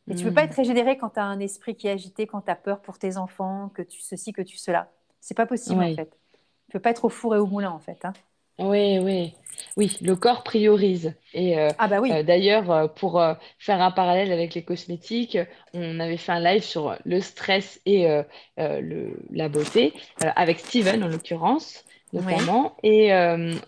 Et 0.09 0.15
tu 0.15 0.23
ne 0.23 0.29
peux 0.29 0.33
pas 0.33 0.41
hmm. 0.43 0.49
être 0.49 0.55
régénéré 0.55 0.97
quand 0.97 1.11
tu 1.11 1.19
as 1.19 1.25
un 1.25 1.39
esprit 1.39 1.75
qui 1.75 1.87
est 1.87 1.91
agité, 1.91 2.25
quand 2.25 2.41
tu 2.41 2.51
as 2.51 2.55
peur 2.55 2.81
pour 2.81 2.97
tes 2.97 3.17
enfants, 3.17 3.69
que 3.73 3.81
tu 3.81 4.01
ceci, 4.01 4.33
que 4.33 4.41
tu 4.41 4.57
cela. 4.57 4.89
C'est 5.19 5.37
pas 5.37 5.45
possible 5.45 5.83
en 5.83 5.95
fait. 5.95 6.17
Tu 6.67 6.73
peux 6.73 6.79
pas 6.79 6.89
être 6.89 7.05
au 7.05 7.09
four 7.09 7.35
et 7.35 7.39
au 7.39 7.45
moulin 7.45 7.69
en 7.69 7.79
fait. 7.79 8.03
Hein. 8.03 8.13
Oui, 8.59 8.99
oui. 8.99 9.33
Oui, 9.77 9.97
le 10.01 10.15
corps 10.15 10.43
priorise. 10.43 11.13
Et 11.33 11.59
euh, 11.59 11.69
ah 11.77 11.87
bah 11.87 11.99
oui. 11.99 12.11
Euh, 12.11 12.23
d'ailleurs, 12.23 12.71
euh, 12.71 12.87
pour 12.87 13.21
faire 13.59 13.81
un 13.81 13.91
parallèle 13.91 14.31
avec 14.31 14.53
les 14.53 14.63
cosmétiques, 14.63 15.37
on 15.73 15.99
avait 15.99 16.17
fait 16.17 16.31
un 16.31 16.39
live 16.39 16.63
sur 16.63 16.95
le 17.05 17.21
stress 17.21 17.81
et 17.85 18.07
le, 18.57 19.17
la 19.29 19.49
beauté, 19.49 19.93
avec 20.35 20.59
Steven 20.59 21.03
en 21.03 21.07
l'occurrence, 21.07 21.85
Et 22.83 23.13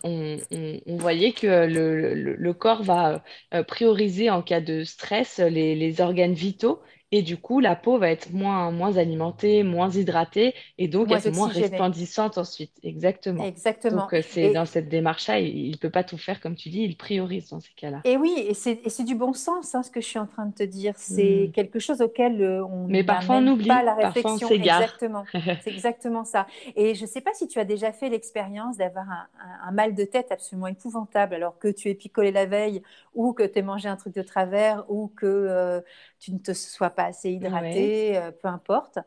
on, 0.04 0.96
voyait 0.96 1.32
que 1.32 1.66
le, 1.66 2.52
corps 2.52 2.82
va 2.82 3.22
prioriser 3.66 4.30
en 4.30 4.42
cas 4.42 4.60
de 4.60 4.84
stress 4.84 5.38
les, 5.38 5.74
les 5.74 6.00
organes 6.00 6.34
vitaux 6.34 6.80
et 7.12 7.22
du 7.22 7.36
coup, 7.36 7.60
la 7.60 7.76
peau 7.76 7.98
va 7.98 8.10
être 8.10 8.32
moins, 8.32 8.70
moins 8.70 8.96
alimentée, 8.96 9.62
moins 9.62 9.90
hydratée 9.90 10.54
et 10.78 10.88
donc 10.88 11.08
moins 11.08 11.20
moins 11.32 11.48
resplendissante 11.48 12.38
ensuite. 12.38 12.72
Exactement. 12.82 13.44
Exactement. 13.44 14.02
Donc, 14.02 14.14
euh, 14.14 14.22
c'est 14.22 14.52
dans 14.52 14.64
cette 14.64 14.88
démarche-là, 14.88 15.38
il 15.38 15.70
ne 15.70 15.76
peut 15.76 15.90
pas 15.90 16.02
tout 16.02 16.18
faire 16.18 16.40
comme 16.40 16.56
tu 16.56 16.70
dis, 16.70 16.82
il 16.82 16.96
priorise 16.96 17.50
dans 17.50 17.60
ces 17.60 17.72
cas-là. 17.76 18.00
Et 18.04 18.16
oui, 18.16 18.34
et 18.36 18.54
c'est 18.54 19.04
du 19.04 19.14
bon 19.14 19.32
sens, 19.32 19.74
hein, 19.74 19.82
ce 19.82 19.90
que 19.90 20.00
je 20.00 20.06
suis 20.06 20.18
en 20.18 20.26
train 20.26 20.46
de 20.46 20.54
te 20.54 20.62
dire. 20.62 20.94
C'est 20.96 21.48
hmm. 21.48 21.52
quelque 21.52 21.78
chose 21.78 22.00
auquel 22.00 22.42
euh, 22.42 22.64
on 22.64 22.88
Mais 22.88 23.04
parfois 23.04 23.36
on 23.36 23.46
oublie, 23.46 23.68
pas 23.68 23.82
la 23.82 23.94
réflexion. 23.94 24.38
Parfois 24.38 24.48
on 24.48 24.60
exactement. 24.60 25.24
c'est 25.62 25.70
exactement 25.70 26.24
ça. 26.24 26.46
Et 26.74 26.94
je 26.94 27.02
ne 27.02 27.06
sais 27.06 27.20
pas 27.20 27.32
si 27.34 27.46
tu 27.46 27.58
as 27.58 27.64
déjà 27.64 27.92
fait 27.92 28.08
l'expérience 28.08 28.76
d'avoir 28.76 29.08
un, 29.08 29.26
un, 29.68 29.72
mal 29.72 29.94
de 29.94 30.04
tête 30.04 30.32
absolument 30.32 30.66
épouvantable 30.66 31.34
alors 31.34 31.58
que 31.58 31.68
tu 31.68 31.90
es 31.90 31.94
picolé 31.94 32.32
la 32.32 32.46
veille 32.46 32.82
ou 33.14 33.32
que 33.32 33.42
tu 33.44 33.58
as 33.58 33.62
mangé 33.62 33.88
un 33.88 33.96
truc 33.96 34.14
de 34.14 34.22
travers 34.22 34.84
ou 34.88 35.08
que 35.08 35.26
euh, 35.26 35.80
tu 36.24 36.32
ne 36.32 36.38
te 36.38 36.54
sois 36.54 36.90
pas 36.90 37.04
assez 37.04 37.30
hydraté, 37.30 38.16
euh, 38.16 38.30
peu 38.30 38.48
importe. 38.48 38.98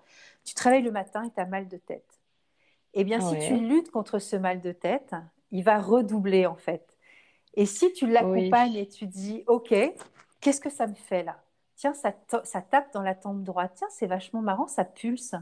Tu 0.43 0.53
travailles 0.53 0.83
le 0.83 0.91
matin 0.91 1.23
et 1.23 1.31
tu 1.31 1.39
as 1.39 1.45
mal 1.45 1.67
de 1.67 1.77
tête. 1.77 2.19
Eh 2.93 3.03
bien, 3.03 3.19
si 3.19 3.39
tu 3.39 3.57
luttes 3.57 3.89
contre 3.89 4.19
ce 4.19 4.35
mal 4.35 4.61
de 4.61 4.71
tête, 4.71 5.15
il 5.51 5.63
va 5.63 5.79
redoubler 5.79 6.45
en 6.45 6.55
fait. 6.55 6.95
Et 7.55 7.65
si 7.65 7.91
tu 7.93 8.05
l'accompagnes 8.07 8.75
et 8.75 8.87
tu 8.87 9.07
dis, 9.07 9.43
OK, 9.47 9.73
qu'est-ce 10.41 10.61
que 10.61 10.69
ça 10.69 10.85
me 10.85 10.93
fait 10.93 11.23
là? 11.23 11.41
Tiens, 11.75 11.93
ça, 11.93 12.13
ça 12.43 12.61
tape 12.61 12.93
dans 12.93 13.01
la 13.01 13.15
tempe 13.15 13.43
droite. 13.43 13.73
Tiens, 13.75 13.87
c'est 13.89 14.07
vachement 14.07 14.41
marrant, 14.41 14.67
ça 14.67 14.85
pulse. 14.85 15.33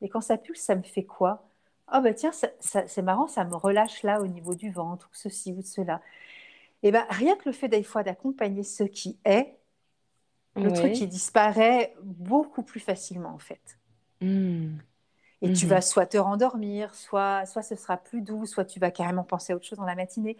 Et 0.00 0.08
quand 0.08 0.22
ça 0.22 0.38
pulse, 0.38 0.60
ça 0.60 0.74
me 0.74 0.82
fait 0.82 1.04
quoi? 1.04 1.46
Oh, 1.92 2.00
bah 2.00 2.14
tiens, 2.14 2.30
c'est 2.60 3.02
marrant, 3.02 3.26
ça 3.26 3.44
me 3.44 3.56
relâche 3.56 4.02
là 4.04 4.22
au 4.22 4.26
niveau 4.26 4.54
du 4.54 4.70
ventre, 4.70 5.08
ou 5.12 5.14
ceci 5.14 5.52
ou 5.52 5.60
cela. 5.62 6.00
Et 6.82 6.88
eh 6.88 6.92
bien, 6.92 7.04
rien 7.10 7.36
que 7.36 7.46
le 7.46 7.52
fait 7.52 7.68
des 7.68 7.82
fois 7.82 8.02
d'accompagner 8.02 8.62
ce 8.62 8.84
qui 8.84 9.18
est, 9.26 9.59
le 10.56 10.72
truc, 10.72 10.98
il 11.00 11.08
disparaît 11.08 11.94
beaucoup 12.02 12.62
plus 12.62 12.80
facilement, 12.80 13.30
en 13.30 13.38
fait. 13.38 13.78
Hmm. 14.20 14.76
Et 15.42 15.52
tu 15.52 15.64
mhm. 15.64 15.70
vas 15.70 15.80
soit 15.80 16.06
te 16.06 16.18
rendormir, 16.18 16.94
soit, 16.94 17.46
soit 17.46 17.62
ce 17.62 17.74
sera 17.74 17.96
plus 17.96 18.20
doux, 18.20 18.44
soit 18.44 18.64
tu 18.64 18.78
vas 18.78 18.90
carrément 18.90 19.24
penser 19.24 19.52
à 19.52 19.56
autre 19.56 19.64
chose 19.66 19.78
dans 19.78 19.86
la 19.86 19.94
matinée. 19.94 20.36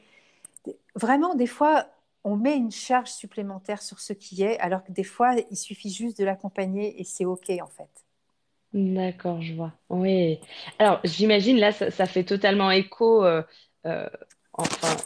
Vraiment, 0.94 1.34
des 1.34 1.46
fois, 1.46 1.86
on 2.24 2.36
met 2.36 2.56
une 2.56 2.70
charge 2.70 3.08
supplémentaire 3.08 3.80
sur 3.80 3.98
ce 3.98 4.12
qui 4.12 4.42
est, 4.42 4.58
alors 4.58 4.84
que 4.84 4.92
des 4.92 5.04
fois, 5.04 5.34
il 5.50 5.56
suffit 5.56 5.90
juste 5.90 6.18
de 6.18 6.24
l'accompagner 6.24 7.00
et 7.00 7.04
c'est 7.04 7.24
OK, 7.24 7.50
en 7.50 7.66
fait. 7.66 7.88
D'accord, 8.72 9.40
je 9.40 9.54
vois. 9.54 9.72
Oui. 9.88 10.38
Alors, 10.78 11.00
j'imagine, 11.04 11.56
là, 11.56 11.72
ça, 11.72 12.06
fait 12.06 12.24
totalement 12.24 12.70
écho, 12.70 13.24
euh, 13.24 13.42
euh, 13.86 14.08
enfin, 14.52 14.96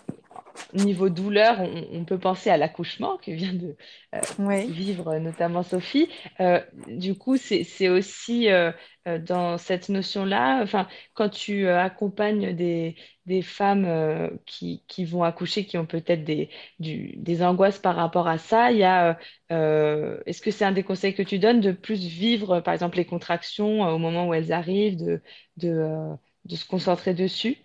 niveau 0.73 1.09
douleur, 1.09 1.61
on, 1.93 2.05
peut 2.05 2.19
penser 2.19 2.51
à 2.51 2.57
l'accouchement 2.57 3.17
que 3.19 3.31
vient 3.31 3.53
de 3.53 3.77
euh, 4.15 4.21
vivre 4.69 5.17
notamment 5.19 5.63
Sophie. 5.63 6.09
Euh, 6.41 6.61
du 6.89 7.17
coup, 7.17 7.37
c'est 7.37 7.89
aussi 7.89 8.51
euh, 8.51 8.73
dans 9.21 9.59
cette 9.59 9.89
notion-là, 9.89 10.61
enfin, 10.63 10.89
quand 11.15 11.29
tu 11.29 11.69
accompagnes 11.69 12.55
des, 12.55 12.97
des 13.27 13.43
femmes 13.43 14.31
qui, 14.47 14.83
qui, 14.87 15.05
vont 15.05 15.25
accoucher, 15.25 15.67
qui 15.67 15.79
ont 15.79 15.87
peut-être 15.87 16.25
des, 16.25 16.51
des 16.79 17.43
angoisses 17.43 17.79
par 17.79 17.97
rapport 17.97 18.29
à 18.29 18.39
ça, 18.39 18.73
il 18.73 18.79
y 18.79 18.85
a, 18.85 19.19
est-ce 19.51 20.41
que 20.41 20.51
c'est 20.51 20.65
un 20.65 20.73
des 20.73 20.85
conseils 20.85 21.15
que 21.15 21.23
tu 21.23 21.39
donnes 21.39 21.61
de 21.61 21.73
plus 21.73 22.07
vivre, 22.07 22.61
par 22.61 22.75
exemple, 22.75 22.97
les 22.97 23.05
contractions 23.05 23.83
au 23.83 23.99
moment 23.99 24.29
où 24.29 24.35
elles 24.35 24.53
arrivent, 24.53 24.97
de, 24.97 25.21
de, 25.57 26.15
de 26.45 26.57
se 26.57 26.67
concentrer 26.67 27.15
dessus? 27.15 27.59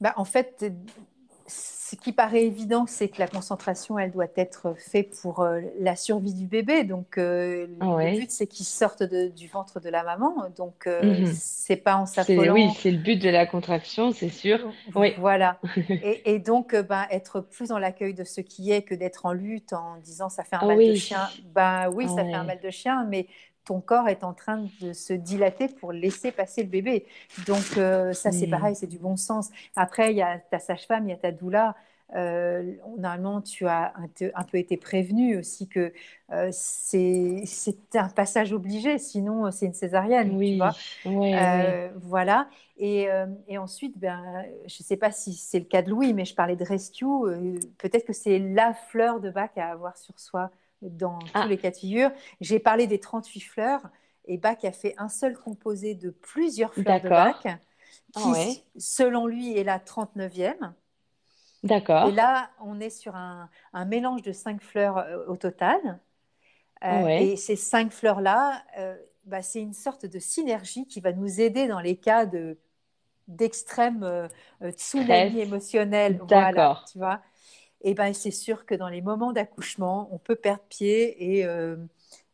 Bah, 0.00 0.14
en 0.16 0.24
fait, 0.24 0.64
ce 1.92 1.96
qui 1.96 2.12
paraît 2.12 2.44
évident, 2.44 2.86
c'est 2.86 3.08
que 3.08 3.18
la 3.18 3.28
concentration, 3.28 3.98
elle 3.98 4.12
doit 4.12 4.28
être 4.36 4.74
faite 4.78 5.14
pour 5.20 5.40
euh, 5.40 5.60
la 5.78 5.94
survie 5.94 6.32
du 6.32 6.46
bébé. 6.46 6.84
Donc, 6.84 7.18
euh, 7.18 7.66
le 7.66 8.18
but, 8.18 8.30
c'est 8.30 8.46
qu'il 8.46 8.64
sorte 8.64 9.02
du 9.02 9.46
ventre 9.46 9.78
de 9.78 9.90
la 9.90 10.02
maman. 10.02 10.34
Donc, 10.56 10.86
euh, 10.86 11.02
mhm. 11.02 11.32
c'est 11.34 11.76
pas 11.76 11.96
en 11.96 12.06
s'affolant. 12.06 12.54
Oui, 12.54 12.70
c'est 12.78 12.90
le 12.90 12.96
but 12.96 13.20
de 13.20 13.28
la 13.28 13.44
contraction, 13.44 14.10
c'est 14.12 14.30
sûr. 14.30 14.58
Oui. 14.94 15.12
Voilà. 15.18 15.58
et, 16.24 16.38
donc, 16.38 16.74
ben, 16.74 17.04
être 17.10 17.40
plus 17.40 17.68
dans 17.68 17.78
l'accueil 17.78 18.14
de 18.14 18.24
ce 18.24 18.40
qui 18.40 18.72
est 18.72 18.80
que 18.80 18.94
d'être 18.94 19.26
en 19.26 19.34
lutte 19.34 19.74
en 19.74 19.98
disant 20.02 20.30
ça 20.30 20.44
fait 20.44 20.56
un 20.56 20.60
ah 20.62 20.66
mal 20.68 20.78
de 20.78 20.94
chien. 20.94 21.28
Ben 21.54 21.90
oui, 21.92 22.08
ça 22.08 22.24
fait 22.24 22.32
un 22.32 22.44
mal 22.44 22.60
de 22.60 22.70
chien, 22.70 23.04
mais 23.04 23.26
ton 23.64 23.80
corps 23.80 24.08
est 24.08 24.24
en 24.24 24.32
train 24.32 24.66
de 24.80 24.92
se 24.92 25.12
dilater 25.12 25.68
pour 25.68 25.92
laisser 25.92 26.32
passer 26.32 26.62
le 26.62 26.68
bébé. 26.68 27.06
Donc 27.46 27.76
euh, 27.76 28.12
ça, 28.12 28.32
c'est 28.32 28.48
pareil, 28.48 28.74
c'est 28.74 28.86
du 28.86 28.98
bon 28.98 29.16
sens. 29.16 29.50
Après, 29.76 30.12
il 30.12 30.16
y 30.16 30.22
a 30.22 30.38
ta 30.38 30.58
sage-femme, 30.58 31.06
il 31.06 31.10
y 31.10 31.14
a 31.14 31.18
ta 31.18 31.32
doula. 31.32 31.76
Euh, 32.14 32.74
normalement, 32.98 33.40
tu 33.40 33.66
as 33.66 33.94
un, 34.34 34.44
peu 34.44 34.58
été 34.58 34.76
prévenu 34.76 35.38
aussi 35.38 35.66
que 35.66 35.94
euh, 36.30 36.50
c'est 36.52 37.46
un 37.94 38.08
passage 38.08 38.52
obligé, 38.52 38.98
sinon 38.98 39.50
c'est 39.50 39.64
une 39.64 39.72
césarienne. 39.72 40.36
Oui. 40.36 40.60
Tu 41.02 41.08
vois 41.08 41.88
Voilà. 41.96 42.48
Et, 42.78 43.06
et, 43.46 43.58
ensuite, 43.58 43.96
ben, 43.96 44.44
je 44.66 44.82
ne 44.82 44.84
sais 44.84 44.96
pas 44.96 45.12
si 45.12 45.34
c'est 45.34 45.60
le 45.60 45.66
cas 45.66 45.82
de 45.82 45.90
Louis, 45.90 46.12
mais 46.14 46.24
je 46.24 46.34
parlais 46.34 46.56
de 46.56 46.64
rescue. 46.64 47.06
Peut-être 47.78 48.04
que 48.04 48.12
c'est 48.12 48.40
la 48.40 48.74
fleur 48.74 49.20
de 49.20 49.30
bac 49.30 49.56
à 49.56 49.70
avoir 49.70 49.96
sur 49.96 50.18
soi 50.18 50.50
dans 50.82 51.18
ah. 51.34 51.42
tous 51.42 51.48
les 51.48 51.58
cas 51.58 51.70
de 51.70 51.76
figure. 51.76 52.10
J'ai 52.40 52.58
parlé 52.58 52.86
des 52.86 53.00
38 53.00 53.40
fleurs 53.40 53.82
et 54.26 54.38
Bach 54.38 54.58
a 54.64 54.72
fait 54.72 54.94
un 54.98 55.08
seul 55.08 55.36
composé 55.36 55.94
de 55.94 56.10
plusieurs 56.10 56.72
fleurs 56.74 57.00
de 57.00 57.08
Bach 57.08 57.42
qui, 58.12 58.62
selon 58.76 59.26
lui, 59.26 59.56
est 59.56 59.64
la 59.64 59.78
39e. 59.78 60.72
D'accord. 61.62 62.08
Et 62.08 62.12
là, 62.12 62.50
on 62.60 62.80
est 62.80 62.90
sur 62.90 63.14
un, 63.14 63.48
mélange 63.86 64.22
de 64.22 64.32
cinq 64.32 64.60
fleurs 64.62 64.98
euh, 64.98 65.26
au 65.28 65.36
total. 65.36 66.00
Euh, 66.84 67.06
et 67.06 67.36
ces 67.36 67.54
cinq 67.54 67.92
fleurs-là, 67.92 68.62
euh, 68.78 68.96
bah, 69.24 69.42
c'est 69.42 69.60
une 69.60 69.74
sorte 69.74 70.04
de 70.04 70.18
synergie 70.18 70.86
qui 70.86 71.00
va 71.00 71.12
nous 71.12 71.40
aider 71.40 71.68
dans 71.68 71.80
les 71.80 71.96
cas 71.96 72.26
de 72.26 72.58
d'extrême 73.28 74.28
tsunami 74.72 75.38
émotionnel. 75.38 76.20
D'accord. 76.26 76.84
tu 76.90 76.98
vois 76.98 77.20
et 77.82 77.94
ben 77.94 78.12
c'est 78.14 78.30
sûr 78.30 78.64
que 78.64 78.74
dans 78.74 78.88
les 78.88 79.02
moments 79.02 79.32
d'accouchement, 79.32 80.08
on 80.12 80.18
peut 80.18 80.36
perdre 80.36 80.62
pied 80.68 81.38
et, 81.38 81.44
euh, 81.44 81.76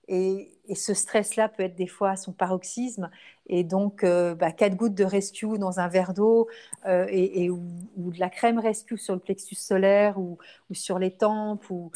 et, 0.09 0.55
ce 0.75 0.93
stress-là 0.93 1.49
peut 1.49 1.63
être 1.63 1.77
des 1.77 1.87
fois 1.87 2.11
à 2.11 2.17
son 2.17 2.33
paroxysme. 2.33 3.11
Et 3.47 3.65
donc, 3.65 4.05
euh, 4.05 4.35
bah, 4.35 4.53
quatre 4.53 4.77
gouttes 4.77 4.95
de 4.95 5.05
rescue 5.05 5.59
dans 5.59 5.81
un 5.81 5.89
verre 5.89 6.13
d'eau 6.13 6.47
euh, 6.85 7.07
et, 7.09 7.49
ou, 7.49 7.63
de 7.97 8.21
la 8.21 8.29
crème 8.29 8.59
rescue 8.59 8.99
sur 8.99 9.15
le 9.15 9.21
plexus 9.21 9.55
solaire 9.55 10.19
ou, 10.19 10.37
ou 10.69 10.75
sur 10.75 10.99
les 10.99 11.11
tempes, 11.11 11.71
ou, 11.71 11.91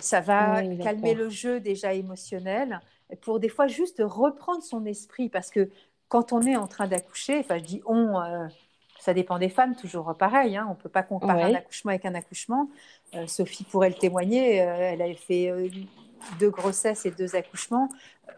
ça 0.00 0.20
va 0.20 0.62
calmer 0.82 1.14
le 1.14 1.28
jeu 1.28 1.60
déjà 1.60 1.92
émotionnel 1.92 2.80
pour 3.20 3.38
des 3.38 3.50
fois 3.50 3.66
juste 3.66 4.00
reprendre 4.02 4.62
son 4.62 4.86
esprit 4.86 5.28
parce 5.28 5.50
que 5.50 5.68
quand 6.08 6.32
on 6.32 6.40
est 6.40 6.56
en 6.56 6.66
train 6.66 6.88
d'accoucher, 6.88 7.40
enfin 7.40 7.58
je 7.58 7.64
dis 7.64 7.82
on 7.84 8.14
ça 9.04 9.14
dépend 9.14 9.38
des 9.38 9.48
femmes, 9.48 9.76
toujours 9.76 10.14
pareil. 10.18 10.56
Hein, 10.56 10.66
on 10.68 10.74
ne 10.74 10.78
peut 10.78 10.88
pas 10.88 11.02
comparer 11.02 11.42
un 11.42 11.54
accouchement 11.54 11.90
avec 11.90 12.04
un 12.04 12.14
accouchement. 12.14 12.68
Sophie 13.26 13.64
pourrait 13.64 13.90
le 13.90 13.94
témoigner. 13.94 14.56
elle 14.56 15.02
avait 15.02 15.14
fait 15.14 15.52
deux 16.38 16.50
grossesses 16.50 17.04
et 17.04 17.10
deux 17.10 17.36
accouchements. 17.36 17.88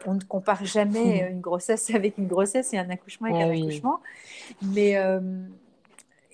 On 0.05 0.15
ne 0.15 0.21
compare 0.21 0.65
jamais 0.65 1.23
mmh. 1.23 1.27
une 1.31 1.41
grossesse 1.41 1.89
avec 1.93 2.17
une 2.17 2.27
grossesse 2.27 2.73
et 2.73 2.77
un 2.77 2.89
accouchement 2.89 3.27
avec 3.27 3.41
un 3.41 3.51
accouchement. 3.51 4.01
Mais 4.61 4.97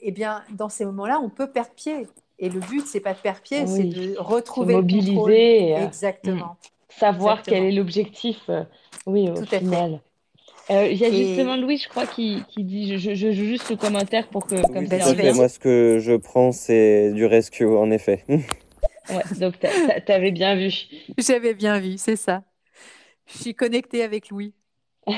eh 0.04 0.12
bien, 0.12 0.44
dans 0.52 0.70
ces 0.70 0.86
moments-là, 0.86 1.20
on 1.24 1.30
peut 1.30 1.50
perdre 1.50 1.72
pied. 1.76 2.08
Et 2.40 2.50
le 2.50 2.60
but, 2.60 2.86
c'est 2.86 3.00
pas 3.00 3.14
de 3.14 3.20
perdre 3.20 3.40
pied, 3.42 3.66
c'est 3.68 3.84
de 3.84 4.18
retrouver 4.18 4.76
mobiliser, 4.76 5.76
le 5.78 5.84
Exactement. 5.86 6.58
Savoir 6.90 7.42
quel 7.42 7.64
est 7.64 7.72
l'objectif. 7.72 8.38
Euh, 8.50 8.64
oui, 9.06 9.30
au 9.30 9.36
Tout 9.36 9.46
final. 9.46 9.94
Euh, 9.94 9.98
il 10.70 10.98
y 10.98 11.06
a 11.06 11.12
justement 11.12 11.58
Louis, 11.58 11.78
je 11.78 11.90
crois, 11.90 12.08
qui, 12.08 12.44
qui 12.50 12.64
dit 12.64 12.98
je, 12.98 13.16
joue 13.16 13.32
juste 13.32 13.70
le 13.70 13.76
commentaire 13.76 14.28
pour 14.28 14.46
que. 14.48 14.62
Comme 14.72 14.88
ça, 14.88 15.34
moi, 15.34 15.50
ce 15.50 15.60
que 15.60 16.00
je 16.00 16.14
prends, 16.14 16.52
c'est 16.52 17.12
du 17.14 17.26
rescue, 17.26 17.66
en 17.66 17.92
effet. 17.92 18.24
ouais, 18.30 19.38
donc 19.40 19.56
tu 19.60 20.12
avais 20.12 20.32
bien 20.32 20.56
vu. 20.56 20.72
J'avais 21.18 21.54
bien 21.54 21.80
vu, 21.80 21.98
c'est 21.98 22.16
ça. 22.16 22.44
Je 23.28 23.38
suis 23.38 23.56
connectée 23.56 24.04
avec 24.04 24.30
Louis. 24.30 24.54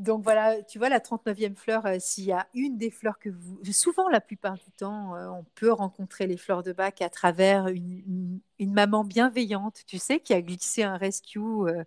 Donc 0.00 0.22
voilà, 0.22 0.62
tu 0.62 0.78
vois, 0.78 0.88
la 0.88 0.98
39e 0.98 1.54
fleur, 1.54 1.84
euh, 1.84 1.96
s'il 1.98 2.24
y 2.24 2.32
a 2.32 2.46
une 2.54 2.78
des 2.78 2.90
fleurs 2.90 3.18
que 3.18 3.28
vous... 3.28 3.60
Souvent, 3.70 4.08
la 4.08 4.22
plupart 4.22 4.54
du 4.54 4.72
temps, 4.72 5.14
euh, 5.14 5.28
on 5.28 5.44
peut 5.54 5.70
rencontrer 5.70 6.26
les 6.26 6.38
fleurs 6.38 6.62
de 6.62 6.72
bac 6.72 7.02
à 7.02 7.10
travers 7.10 7.68
une, 7.68 8.40
maman 8.66 9.04
bienveillante, 9.04 9.82
tu 9.86 9.98
sais, 9.98 10.20
qui 10.20 10.34
a 10.34 10.42
glissé 10.42 10.82
un 10.82 10.96
rescue 10.96 11.38
euh, 11.38 11.84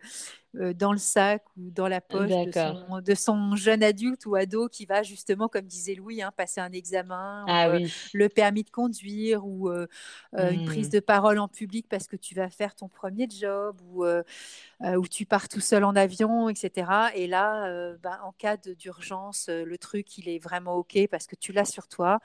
euh, 0.56 0.72
dans 0.72 0.92
le 0.92 1.00
sac 1.00 1.44
ou 1.58 1.72
dans 1.72 1.88
la 1.88 2.00
poche 2.00 2.30
de 2.30 3.16
son, 3.16 3.56
jeune 3.56 3.82
adulte 3.82 4.28
ou 4.28 4.36
ado 4.36 4.70
qui 4.70 4.86
va 4.86 5.02
justement, 5.02 5.48
comme 5.48 5.66
disait 5.66 5.96
Louis, 5.96 6.22
hein, 6.22 6.32
passer 6.38 6.62
un 6.62 6.72
examen, 6.72 7.44
ah 7.48 7.70
euh, 7.70 7.88
le 8.14 8.30
permis 8.30 8.64
de 8.64 8.70
conduire 8.70 9.48
ou 9.48 9.70
euh, 9.70 9.88
une 10.32 10.66
prise 10.66 10.90
hmm. 10.90 10.92
de 10.92 11.00
parole 11.00 11.40
en 11.40 11.48
public 11.48 11.88
parce 11.90 12.06
que 12.06 12.16
tu 12.16 12.36
vas 12.36 12.52
faire 12.52 12.76
ton 12.76 12.88
premier 12.88 13.28
job 13.28 13.82
ou, 13.82 14.06
ou 14.06 15.08
tu 15.08 15.26
pars 15.26 15.50
tout 15.50 15.60
seul 15.60 15.84
en 15.84 15.96
avion, 15.96 16.50
etc. 16.50 16.92
Et 17.16 17.26
là, 17.26 17.96
ben, 18.04 18.20
en 18.24 18.32
cas 18.34 18.58
d'urgence, 18.58 19.50
le 19.50 19.78
truc, 19.80 20.20
il 20.20 20.30
est 20.30 20.40
vraiment 20.40 20.76
OK 20.76 21.00
parce 21.10 21.26
que 21.26 21.36
tu 21.36 21.52
l'as 21.52 21.66
sur 21.66 21.88
toi 21.88 22.20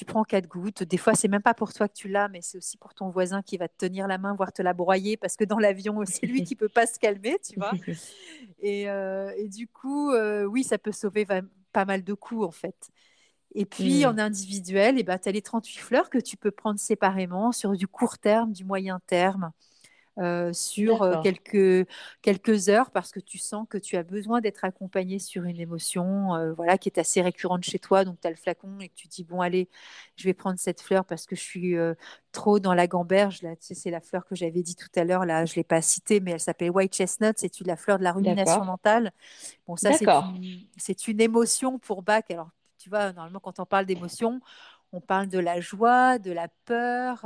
tu 0.00 0.06
prends 0.06 0.24
quatre 0.24 0.48
gouttes. 0.48 0.82
Des 0.82 0.96
fois, 0.96 1.14
c'est 1.14 1.28
même 1.28 1.42
pas 1.42 1.52
pour 1.52 1.74
toi 1.74 1.86
que 1.86 1.92
tu 1.92 2.08
l'as, 2.08 2.28
mais 2.28 2.40
c'est 2.40 2.56
aussi 2.56 2.78
pour 2.78 2.94
ton 2.94 3.10
voisin 3.10 3.42
qui 3.42 3.58
va 3.58 3.68
te 3.68 3.76
tenir 3.76 4.08
la 4.08 4.16
main, 4.16 4.34
voire 4.34 4.50
te 4.50 4.62
la 4.62 4.72
broyer, 4.72 5.18
parce 5.18 5.36
que 5.36 5.44
dans 5.44 5.58
l'avion, 5.58 6.02
c'est 6.06 6.24
lui 6.24 6.42
qui 6.42 6.56
peut 6.56 6.70
pas 6.70 6.86
se 6.86 6.98
calmer, 6.98 7.36
tu 7.46 7.58
vois. 7.58 7.72
Euh, 8.62 9.32
et, 9.38 9.48
du 9.48 9.66
coup, 9.66 10.12
euh, 10.12 10.44
oui, 10.44 10.64
ça 10.64 10.76
peut 10.76 10.92
sauver 10.92 11.26
pas 11.72 11.84
mal 11.86 12.04
de 12.04 12.12
coups, 12.12 12.44
en 12.44 12.50
fait. 12.50 12.90
Et 13.54 13.64
puis, 13.64 14.04
en 14.04 14.18
individuel, 14.18 14.96
et 14.96 15.00
eh 15.00 15.02
ben, 15.02 15.18
tu 15.18 15.30
as 15.30 15.32
les 15.32 15.40
38 15.40 15.78
fleurs 15.78 16.10
que 16.10 16.18
tu 16.18 16.36
peux 16.36 16.50
prendre 16.50 16.78
séparément 16.78 17.52
sur 17.52 17.72
du 17.72 17.88
court 17.88 18.18
terme, 18.18 18.52
du 18.52 18.64
moyen 18.64 19.00
terme. 19.06 19.50
Euh, 20.18 20.52
sur 20.52 21.02
euh, 21.02 21.22
quelques, 21.22 21.88
quelques 22.20 22.68
heures 22.68 22.90
parce 22.90 23.12
que 23.12 23.20
tu 23.20 23.38
sens 23.38 23.66
que 23.70 23.78
tu 23.78 23.96
as 23.96 24.02
besoin 24.02 24.40
d'être 24.40 24.64
accompagné 24.64 25.18
sur 25.18 25.44
une 25.44 25.58
émotion 25.58 26.34
euh, 26.34 26.52
voilà, 26.52 26.78
qui 26.78 26.88
est 26.88 26.98
assez 26.98 27.22
récurrente 27.22 27.62
chez 27.62 27.78
toi. 27.78 28.04
Donc, 28.04 28.20
tu 28.20 28.26
as 28.26 28.30
le 28.30 28.36
flacon 28.36 28.80
et 28.80 28.88
que 28.88 28.94
tu 28.94 29.06
dis, 29.06 29.24
bon, 29.24 29.40
allez, 29.40 29.68
je 30.16 30.24
vais 30.24 30.34
prendre 30.34 30.58
cette 30.58 30.82
fleur 30.82 31.04
parce 31.04 31.26
que 31.26 31.36
je 31.36 31.40
suis 31.40 31.76
trop 32.32 32.58
dans 32.58 32.74
la 32.74 32.86
gamberge. 32.86 33.40
Là, 33.42 33.54
tu 33.56 33.66
sais, 33.66 33.74
c'est 33.74 33.90
la 33.90 34.00
fleur 34.00 34.26
que 34.26 34.34
j'avais 34.34 34.62
dit 34.62 34.74
tout 34.74 34.88
à 34.96 35.04
l'heure. 35.04 35.24
Là, 35.24 35.46
je 35.46 35.52
ne 35.52 35.56
l'ai 35.56 35.64
pas 35.64 35.80
citée, 35.80 36.20
mais 36.20 36.32
elle 36.32 36.40
s'appelle 36.40 36.70
White 36.70 36.94
Chestnut. 36.94 37.34
C'est 37.38 37.60
la 37.66 37.76
fleur 37.76 37.98
de 37.98 38.04
la 38.04 38.12
rumination 38.12 38.64
mentale? 38.64 39.12
Bon, 39.66 39.76
ça, 39.76 39.92
c'est 39.92 40.06
une, 40.06 40.66
une, 41.08 41.20
émotion 41.20 41.78
pour 41.78 42.02
Bach. 42.02 42.24
Alors, 42.30 42.50
tu 42.78 42.90
vois, 42.90 43.12
normalement, 43.12 43.40
quand 43.40 43.60
on 43.60 43.66
parle 43.66 43.86
d'émotion, 43.86 44.40
on 44.92 45.00
parle 45.00 45.28
de 45.28 45.38
la 45.38 45.60
joie, 45.60 46.18
de 46.18 46.32
la 46.32 46.48
peur, 46.64 47.24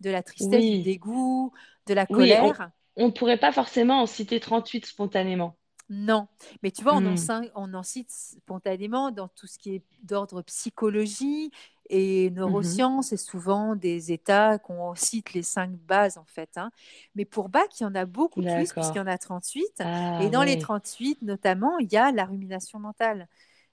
de 0.00 0.10
la 0.10 0.22
tristesse, 0.22 0.64
du 0.64 0.82
dégoût, 0.82 1.52
de 1.86 1.94
la 1.94 2.06
colère. 2.06 2.70
on 2.96 3.06
ne 3.06 3.12
pourrait 3.12 3.38
pas 3.38 3.52
forcément 3.52 4.02
en 4.02 4.06
citer 4.06 4.40
38 4.40 4.86
spontanément. 4.86 5.56
Non, 5.92 6.28
mais 6.62 6.70
tu 6.70 6.84
vois, 6.84 6.94
on, 6.94 7.04
en, 7.04 7.14
hmm. 7.14 7.50
on, 7.56 7.74
en, 7.74 7.82
cite 7.82 8.12
spontanément 8.12 9.10
dans 9.10 9.26
tout 9.26 9.48
ce 9.48 9.58
qui 9.58 9.74
est 9.74 9.82
d'ordre 10.04 10.40
psychologie 10.42 11.50
et 11.88 12.30
neurosciences, 12.30 13.10
mmh 13.10 13.14
et 13.14 13.16
souvent 13.16 13.74
des 13.74 14.12
états 14.12 14.58
qu'on 14.58 14.94
cite 14.94 15.32
les 15.32 15.42
cinq 15.42 15.72
bases 15.72 16.16
en 16.16 16.24
fait. 16.26 16.50
Hein. 16.56 16.70
Mais 17.16 17.24
pour 17.24 17.48
Bach, 17.48 17.66
il 17.80 17.82
y 17.82 17.86
en 17.86 17.96
a 17.96 18.04
beaucoup 18.06 18.40
plus 18.40 18.72
puisqu'il 18.72 18.98
y 18.98 19.00
en 19.00 19.08
a 19.08 19.18
38. 19.18 19.66
Ah 19.80 20.22
et 20.22 20.30
dans 20.30 20.44
les 20.44 20.60
38, 20.60 21.22
notamment, 21.22 21.76
il 21.78 21.92
y 21.92 21.96
a 21.96 22.12
la 22.12 22.24
rumination 22.24 22.78
mentale. 22.78 23.26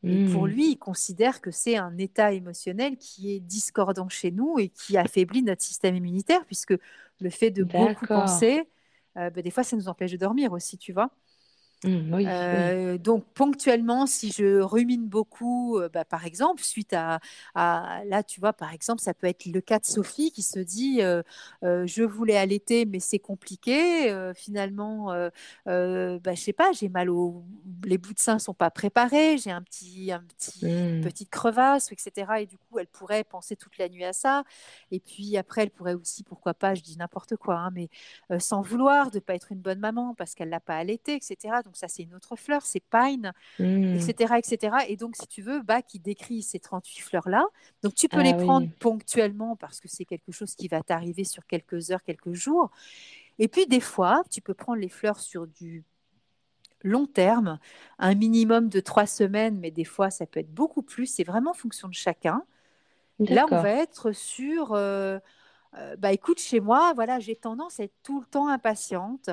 Et 0.03 0.25
pour 0.25 0.43
mmh. 0.43 0.49
lui, 0.49 0.71
il 0.71 0.77
considère 0.77 1.41
que 1.41 1.49
c'est 1.49 1.75
un 1.75 1.97
état 1.97 2.31
émotionnel 2.31 2.97
qui 2.97 3.33
est 3.33 3.39
discordant 3.39 4.09
chez 4.09 4.31
nous 4.31 4.59
et 4.59 4.69
qui 4.69 4.95
affaiblit 4.95 5.41
notre 5.41 5.63
système 5.63 5.95
immunitaire, 5.95 6.45
puisque 6.45 6.75
le 7.19 7.29
fait 7.29 7.49
de 7.49 7.63
beaucoup 7.63 8.05
penser, 8.05 8.69
euh, 9.17 9.29
bah, 9.31 9.41
des 9.41 9.49
fois, 9.49 9.63
ça 9.63 9.75
nous 9.75 9.87
empêche 9.87 10.11
de 10.11 10.17
dormir 10.17 10.51
aussi, 10.51 10.77
tu 10.77 10.93
vois. 10.93 11.09
Mmh, 11.83 12.25
euh, 12.25 12.97
donc 12.97 13.23
ponctuellement, 13.35 14.07
si 14.07 14.31
je 14.31 14.59
rumine 14.61 15.07
beaucoup, 15.07 15.77
euh, 15.77 15.89
bah, 15.89 16.05
par 16.05 16.25
exemple, 16.25 16.63
suite 16.63 16.93
à, 16.93 17.19
là, 17.55 18.23
tu 18.23 18.39
vois, 18.39 18.53
par 18.53 18.73
exemple, 18.73 19.01
ça 19.01 19.13
peut 19.13 19.27
être 19.27 19.45
le 19.45 19.61
cas 19.61 19.77
de 19.77 19.85
Sophie 19.85 20.31
qui 20.31 20.41
se 20.41 20.59
dit, 20.59 21.01
euh, 21.03 21.21
je 21.61 22.03
voulais 22.03 22.37
allaiter, 22.37 22.85
mais 22.85 22.99
c'est 22.99 23.19
compliqué. 23.19 24.11
finalement, 24.35 25.07
bah, 25.07 25.29
je 25.65 26.41
sais 26.41 26.53
pas, 26.53 26.71
j'ai 26.71 26.89
mal 26.89 27.09
au, 27.09 27.43
les 27.85 27.97
bouts 27.97 28.13
de 28.13 28.19
sein 28.19 28.39
sont 28.39 28.53
pas 28.53 28.71
préparés, 28.71 29.37
j'ai 29.37 29.51
un 29.51 29.61
petit, 29.61 30.11
un 30.11 30.23
petit, 30.23 30.65
une 30.65 30.99
mmh. 30.99 31.03
petite 31.03 31.29
crevasse, 31.29 31.91
etc. 31.91 32.41
Et 32.41 32.45
du 32.47 32.57
coup, 32.57 32.79
elle 32.79 32.87
pourrait 32.87 33.23
penser 33.23 33.55
toute 33.55 33.77
la 33.77 33.89
nuit 33.89 34.03
à 34.03 34.13
ça. 34.13 34.43
Et 34.91 34.99
puis 34.99 35.37
après, 35.37 35.63
elle 35.63 35.71
pourrait 35.71 35.93
aussi, 35.93 36.23
pourquoi 36.23 36.53
pas, 36.53 36.73
je 36.73 36.81
dis 36.81 36.97
n'importe 36.97 37.35
quoi, 37.35 37.57
hein, 37.57 37.71
mais 37.73 37.89
sans 38.39 38.61
vouloir 38.61 39.11
de 39.11 39.19
pas 39.19 39.35
être 39.35 39.51
une 39.51 39.59
bonne 39.59 39.79
maman 39.79 40.15
parce 40.15 40.33
qu'elle 40.33 40.49
l'a 40.49 40.59
pas 40.59 40.77
allaité, 40.77 41.15
etc 41.15 41.66
donc 41.67 41.75
ça 41.75 41.89
c'est 41.89 42.03
une 42.03 42.15
autre 42.15 42.37
fleur, 42.37 42.65
c'est 42.65 42.79
Pine, 42.79 43.33
etc., 43.59 44.13
mmh. 44.31 44.35
etc. 44.37 44.77
Et 44.87 44.95
donc 44.95 45.17
si 45.17 45.27
tu 45.27 45.41
veux, 45.41 45.61
Bach 45.61 45.83
qui 45.85 45.99
décrit 45.99 46.41
ces 46.41 46.59
38 46.59 47.01
fleurs-là, 47.01 47.45
donc 47.83 47.93
tu 47.93 48.07
peux 48.07 48.21
les 48.21 48.31
ah 48.31 48.37
prendre 48.37 48.69
ponctuellement 48.79 49.57
parce 49.57 49.81
que 49.81 49.89
c'est 49.89 50.05
quelque 50.05 50.31
chose 50.31 50.55
qui 50.55 50.69
va 50.69 50.81
t'arriver 50.81 51.25
sur 51.25 51.45
quelques 51.45 51.91
heures, 51.91 52.03
quelques 52.03 52.31
jours. 52.31 52.71
Et 53.37 53.49
puis 53.49 53.67
des 53.67 53.81
fois, 53.81 54.23
tu 54.31 54.41
peux 54.41 54.53
prendre 54.53 54.79
les 54.79 54.87
fleurs 54.87 55.19
sur 55.19 55.45
du 55.45 55.83
long 56.83 57.05
terme, 57.05 57.59
un 57.99 58.15
minimum 58.15 58.69
de 58.69 58.79
trois 58.79 59.07
semaines, 59.07 59.59
mais 59.59 59.71
des 59.71 59.83
fois 59.83 60.09
ça 60.09 60.25
peut 60.25 60.39
être 60.39 60.53
beaucoup 60.53 60.83
plus, 60.83 61.05
c'est 61.05 61.25
vraiment 61.25 61.51
en 61.51 61.55
fonction 61.55 61.89
de 61.89 61.93
chacun. 61.93 62.43
Là, 63.19 63.45
on 63.51 63.61
va 63.61 63.71
être 63.71 64.13
sur, 64.13 64.73
euh, 64.73 65.19
euh, 65.75 65.97
bah 65.97 66.13
écoute, 66.13 66.39
chez 66.39 66.61
moi, 66.61 66.93
voilà, 66.93 67.19
j'ai 67.19 67.35
tendance 67.35 67.81
à 67.81 67.83
être 67.83 67.95
tout 68.03 68.21
le 68.21 68.25
temps 68.25 68.47
impatiente. 68.47 69.29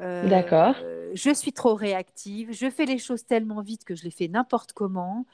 Euh, 0.00 0.28
D'accord. 0.28 0.74
Je 1.14 1.32
suis 1.32 1.52
trop 1.52 1.74
réactive, 1.74 2.52
je 2.52 2.68
fais 2.68 2.86
les 2.86 2.98
choses 2.98 3.24
tellement 3.24 3.60
vite 3.60 3.84
que 3.84 3.94
je 3.94 4.02
les 4.02 4.10
fais 4.10 4.28
n'importe 4.28 4.72
comment. 4.72 5.26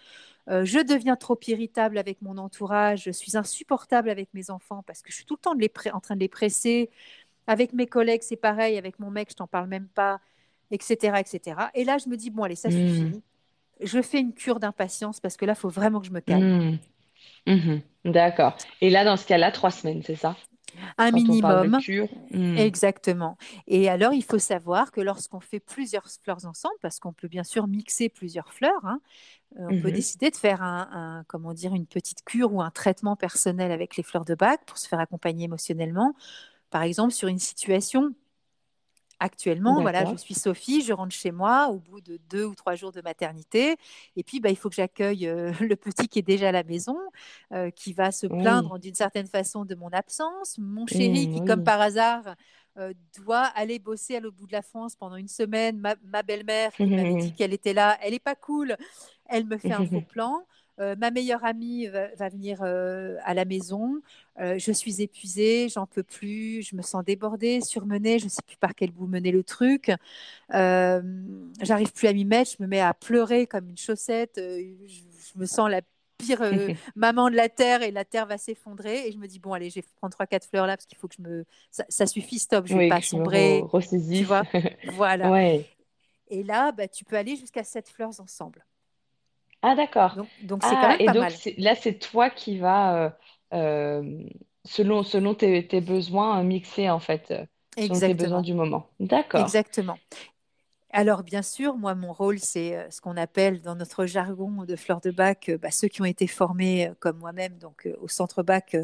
Euh, 0.48 0.64
je 0.64 0.78
deviens 0.78 1.16
trop 1.16 1.38
irritable 1.46 1.96
avec 1.96 2.20
mon 2.22 2.36
entourage, 2.36 3.04
je 3.04 3.10
suis 3.10 3.36
insupportable 3.36 4.10
avec 4.10 4.28
mes 4.34 4.50
enfants 4.50 4.82
parce 4.86 5.02
que 5.02 5.10
je 5.10 5.16
suis 5.16 5.24
tout 5.24 5.36
le 5.36 5.40
temps 5.40 5.94
en 5.94 6.00
train 6.00 6.14
de 6.14 6.20
les 6.20 6.28
presser. 6.28 6.90
Avec 7.46 7.72
mes 7.72 7.86
collègues, 7.86 8.22
c'est 8.22 8.36
pareil, 8.36 8.76
avec 8.76 8.98
mon 8.98 9.10
mec, 9.10 9.30
je 9.30 9.36
t'en 9.36 9.46
parle 9.46 9.68
même 9.68 9.88
pas, 9.88 10.20
etc., 10.70 11.18
etc. 11.18 11.56
Et 11.74 11.84
là, 11.84 11.98
je 11.98 12.08
me 12.08 12.16
dis, 12.16 12.30
bon, 12.30 12.44
allez, 12.44 12.54
ça 12.54 12.68
hmm. 12.68 12.72
suffit. 12.72 13.22
Je 13.82 14.02
fais 14.02 14.20
une 14.20 14.34
cure 14.34 14.60
d'impatience 14.60 15.20
parce 15.20 15.36
que 15.36 15.46
là, 15.46 15.54
il 15.54 15.58
faut 15.58 15.70
vraiment 15.70 16.00
que 16.00 16.06
je 16.06 16.12
me 16.12 16.20
calme. 16.20 16.78
Hmm. 17.46 17.52
Mhm. 17.52 17.80
D'accord. 18.04 18.56
Et 18.80 18.90
là, 18.90 19.04
dans 19.04 19.16
ce 19.16 19.26
cas-là, 19.26 19.50
trois 19.50 19.70
semaines, 19.70 20.02
c'est 20.04 20.16
ça? 20.16 20.36
Un 20.98 21.10
minimum. 21.10 21.78
Hmm. 22.30 22.56
Exactement. 22.56 23.36
Et 23.66 23.88
alors, 23.88 24.12
il 24.12 24.24
faut 24.24 24.38
savoir 24.38 24.92
que 24.92 25.00
lorsqu'on 25.00 25.40
fait 25.40 25.60
plusieurs 25.60 26.06
fleurs 26.22 26.44
ensemble, 26.46 26.74
parce 26.80 26.98
qu'on 26.98 27.12
peut 27.12 27.28
bien 27.28 27.44
sûr 27.44 27.66
mixer 27.66 28.08
plusieurs 28.08 28.52
fleurs, 28.52 28.84
hein, 28.84 29.00
euh, 29.58 29.66
on 29.70 29.80
peut 29.80 29.88
mhm. 29.88 29.94
décider 29.94 30.30
de 30.30 30.36
faire 30.36 30.62
un, 30.62 31.24
comment 31.26 31.52
dire, 31.52 31.74
une 31.74 31.86
petite 31.86 32.24
cure 32.24 32.52
ou 32.52 32.62
un 32.62 32.70
traitement 32.70 33.16
personnel 33.16 33.72
avec 33.72 33.96
les 33.96 34.02
fleurs 34.02 34.24
de 34.24 34.34
bac 34.34 34.60
pour 34.66 34.78
se 34.78 34.88
faire 34.88 35.00
accompagner 35.00 35.44
émotionnellement. 35.44 36.14
Par 36.70 36.82
exemple, 36.82 37.12
sur 37.12 37.28
une 37.28 37.38
situation 37.38 38.14
Actuellement, 39.22 39.82
voilà, 39.82 40.06
je 40.06 40.16
suis 40.16 40.32
Sophie, 40.34 40.80
je 40.80 40.94
rentre 40.94 41.14
chez 41.14 41.30
moi 41.30 41.68
au 41.68 41.78
bout 41.78 42.00
de 42.00 42.18
deux 42.30 42.46
ou 42.46 42.54
trois 42.54 42.74
jours 42.74 42.90
de 42.90 43.02
maternité, 43.02 43.76
et 44.16 44.22
puis 44.22 44.40
bah, 44.40 44.48
il 44.48 44.56
faut 44.56 44.70
que 44.70 44.74
j'accueille 44.74 45.26
euh, 45.26 45.52
le 45.60 45.76
petit 45.76 46.08
qui 46.08 46.20
est 46.20 46.22
déjà 46.22 46.48
à 46.48 46.52
la 46.52 46.62
maison, 46.62 46.96
euh, 47.52 47.70
qui 47.70 47.92
va 47.92 48.12
se 48.12 48.26
plaindre 48.26 48.78
d'une 48.78 48.94
certaine 48.94 49.26
façon 49.26 49.66
de 49.66 49.74
mon 49.74 49.90
absence, 49.90 50.56
mon 50.58 50.86
chéri 50.86 51.30
qui, 51.30 51.44
comme 51.44 51.64
par 51.64 51.80
hasard, 51.80 52.34
doit 53.14 53.44
aller 53.56 53.78
bosser 53.78 54.16
à 54.16 54.20
l'autre 54.20 54.38
bout 54.38 54.46
de 54.46 54.52
la 54.52 54.62
France 54.62 54.96
pendant 54.96 55.16
une 55.16 55.28
semaine. 55.28 55.76
Ma, 56.02 56.22
belle-mère 56.22 56.72
qui 56.72 56.86
m'avait 56.86 57.16
dit 57.16 57.32
qu'elle 57.36 57.52
était 57.52 57.74
là, 57.74 57.98
elle 58.00 58.12
n'est 58.12 58.18
pas 58.18 58.34
cool. 58.34 58.74
Elle 59.26 59.44
me 59.44 59.58
fait 59.58 59.72
un 59.72 59.86
faux 59.86 60.00
plan. 60.08 60.46
Euh, 60.80 60.96
ma 60.96 61.10
meilleure 61.10 61.44
amie 61.44 61.86
va, 61.88 62.28
venir 62.30 62.60
euh, 62.62 63.16
à 63.24 63.34
la 63.34 63.44
maison. 63.44 64.00
Euh, 64.40 64.58
je 64.58 64.72
suis 64.72 65.02
épuisée, 65.02 65.68
j'en 65.68 65.86
peux 65.86 66.02
plus, 66.02 66.62
je 66.62 66.74
me 66.74 66.82
sens 66.82 67.04
débordée, 67.04 67.60
surmenée, 67.60 68.18
je 68.18 68.24
ne 68.24 68.30
sais 68.30 68.42
plus 68.46 68.56
par 68.56 68.74
quel 68.74 68.90
bout 68.90 69.06
mener 69.06 69.30
le 69.30 69.42
truc. 69.42 69.92
J'arrive 70.50 71.92
plus 71.92 72.08
à 72.08 72.12
m'y 72.12 72.24
mettre, 72.24 72.52
je 72.58 72.62
me 72.62 72.68
mets 72.68 72.80
à 72.80 72.94
pleurer 72.94 73.46
comme 73.46 73.68
une 73.68 73.76
chaussette. 73.76 74.36
Je, 74.36 75.38
me 75.38 75.46
sens 75.46 75.70
la 75.70 75.82
pire 76.16 76.40
maman 76.96 77.30
de 77.30 77.36
la 77.36 77.48
terre 77.48 77.82
et 77.82 77.90
la 77.90 78.06
terre 78.06 78.26
va 78.26 78.38
s'effondrer. 78.38 79.06
Et 79.06 79.12
je 79.12 79.18
me 79.18 79.26
dis, 79.26 79.38
bon, 79.38 79.52
allez, 79.52 79.68
je 79.68 79.76
vais 79.76 79.84
prendre 79.96 80.12
trois, 80.12 80.26
quatre 80.26 80.48
fleurs 80.48 80.66
là 80.66 80.76
parce 80.76 80.86
qu'il 80.86 80.96
faut 80.96 81.08
que 81.08 81.14
je 81.18 81.22
me. 81.22 81.44
Ça, 81.70 82.06
suffit, 82.06 82.38
stop, 82.38 82.66
je 82.66 82.74
ne 82.74 82.80
vais 82.80 82.88
pas 82.88 83.02
sombrer. 83.02 83.62
Tu 84.18 84.24
vois 84.24 84.44
Voilà. 84.92 85.44
Et 86.32 86.42
là, 86.42 86.72
bah, 86.72 86.88
tu 86.88 87.04
peux 87.04 87.16
aller 87.16 87.36
jusqu'à 87.36 87.64
sept 87.64 87.88
fleurs 87.88 88.18
ensemble. 88.20 88.64
Ah, 89.62 89.74
d'accord. 89.74 90.16
Donc, 90.42 90.62
c'est 90.62 90.76
quand 90.76 90.88
ah, 90.88 90.96
même 90.98 91.00
et 91.00 91.10
donc, 91.10 91.28
là, 91.58 91.74
c'est 91.74 91.98
toi 91.98 92.30
qui 92.30 92.58
vas, 92.58 93.04
euh, 93.04 93.10
euh, 93.54 94.24
selon, 94.64 95.02
selon 95.02 95.34
tes, 95.34 95.62
besoins, 95.80 96.42
mixer, 96.42 96.88
en 96.90 96.98
fait, 97.00 97.30
euh, 97.30 97.44
selon 97.78 98.00
tes 98.00 98.14
besoins 98.14 98.42
du 98.42 98.54
moment. 98.54 98.88
D'accord. 99.00 99.40
Exactement. 99.42 99.98
Alors, 100.92 101.22
bien 101.22 101.42
sûr, 101.42 101.76
moi, 101.76 101.94
mon 101.94 102.12
rôle, 102.12 102.38
c'est 102.38 102.90
ce 102.90 103.00
qu'on 103.00 103.16
appelle 103.16 103.62
dans 103.62 103.76
notre 103.76 104.06
jargon 104.06 104.64
de 104.64 104.76
fleurs 104.76 105.00
de 105.00 105.10
bac, 105.10 105.50
bah, 105.62 105.70
ceux 105.70 105.88
qui 105.88 106.02
ont 106.02 106.06
été 106.06 106.26
formés 106.26 106.90
comme 106.98 107.18
moi-même, 107.18 107.58
donc 107.58 107.88
au 108.00 108.08
centre 108.08 108.42
bac 108.42 108.76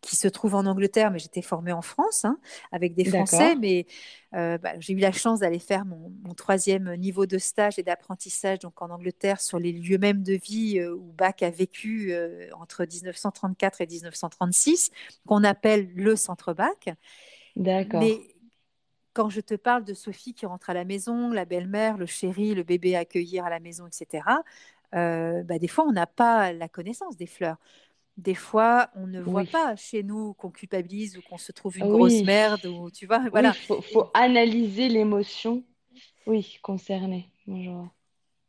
qui 0.00 0.16
se 0.16 0.28
trouve 0.28 0.54
en 0.54 0.66
Angleterre, 0.66 1.10
mais 1.10 1.18
j'étais 1.18 1.42
formée 1.42 1.72
en 1.72 1.82
France 1.82 2.24
hein, 2.24 2.38
avec 2.72 2.94
des 2.94 3.04
Français. 3.04 3.54
Mais 3.56 3.86
euh, 4.34 4.58
bah, 4.58 4.72
j'ai 4.78 4.94
eu 4.94 4.98
la 4.98 5.12
chance 5.12 5.40
d'aller 5.40 5.58
faire 5.58 5.84
mon, 5.84 6.10
troisième 6.34 6.94
niveau 6.96 7.26
de 7.26 7.38
stage 7.38 7.78
et 7.78 7.82
d'apprentissage 7.82 8.60
donc 8.60 8.80
en 8.80 8.88
Angleterre 8.88 9.40
sur 9.40 9.58
les 9.58 9.72
lieux 9.72 9.98
mêmes 9.98 10.22
de 10.22 10.34
vie 10.34 10.78
euh, 10.78 10.94
où 10.94 11.12
Bach 11.12 11.34
a 11.42 11.50
vécu 11.50 12.12
euh, 12.12 12.48
entre 12.58 12.84
1934 12.84 13.80
et 13.82 13.86
1936, 13.86 14.90
qu'on 15.26 15.44
appelle 15.44 15.90
le 15.94 16.16
centre 16.16 16.54
Bach. 16.54 16.88
D'accord. 17.56 18.00
Mais 18.00 18.20
quand 19.12 19.28
je 19.28 19.40
te 19.40 19.54
parle 19.54 19.84
de 19.84 19.94
Sophie 19.94 20.34
qui 20.34 20.46
rentre 20.46 20.70
à 20.70 20.74
la 20.74 20.84
maison, 20.84 21.30
la 21.30 21.44
belle-mère, 21.44 21.96
le 21.96 22.06
chéri, 22.06 22.54
le 22.54 22.62
bébé 22.62 22.96
à 22.96 23.00
accueillir 23.00 23.44
à 23.44 23.50
la 23.50 23.60
maison, 23.60 23.86
etc., 23.86 24.24
bah, 24.92 25.58
des 25.58 25.68
fois, 25.68 25.84
on 25.86 25.92
n'a 25.92 26.06
pas 26.06 26.52
la 26.52 26.68
connaissance 26.68 27.16
des 27.16 27.26
fleurs. 27.26 27.56
Des 28.16 28.34
fois, 28.34 28.90
on 28.96 29.06
ne 29.06 29.20
voit 29.20 29.44
pas 29.44 29.76
chez 29.76 30.02
nous 30.02 30.34
qu'on 30.34 30.50
culpabilise 30.50 31.16
ou 31.16 31.22
qu'on 31.22 31.38
se 31.38 31.52
trouve 31.52 31.78
une 31.78 31.88
grosse 31.88 32.22
merde 32.22 32.66
ou 32.66 32.90
tu 32.90 33.06
vois, 33.06 33.28
voilà. 33.30 33.54
Il 33.68 33.82
faut, 33.82 34.10
analyser 34.14 34.88
l'émotion, 34.88 35.64
oui, 36.26 36.58
concernée. 36.62 37.30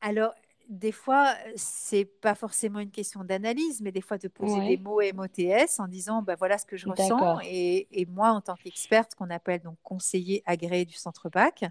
Alors, 0.02 0.34
des 0.72 0.94
fois, 0.94 1.36
c'est 1.58 2.06
pas 2.06 2.34
forcément 2.34 2.80
une 2.80 2.92
question 2.92 3.26
d'analyse, 3.26 3.82
mais 3.82 3.92
des 3.92 4.00
fois 4.00 4.18
de 4.18 4.30
poser 4.30 4.62
des 4.70 4.78
mots 4.78 5.02
MOTS 5.14 5.80
en 5.80 5.88
disant, 5.90 6.22
bah 6.22 6.36
voilà 6.40 6.58
ce 6.58 6.66
que 6.66 6.78
je 6.78 6.88
ressens. 6.88 7.40
Et, 7.44 8.08
moi, 8.10 8.32
en 8.32 8.40
tant 8.40 8.56
qu'experte, 8.56 9.14
qu'on 9.16 9.30
appelle 9.30 9.62
donc 9.62 9.76
conseiller 9.84 10.42
agréé 10.46 10.86
du 10.86 10.94
centre 10.94 11.30
BAC, 11.30 11.66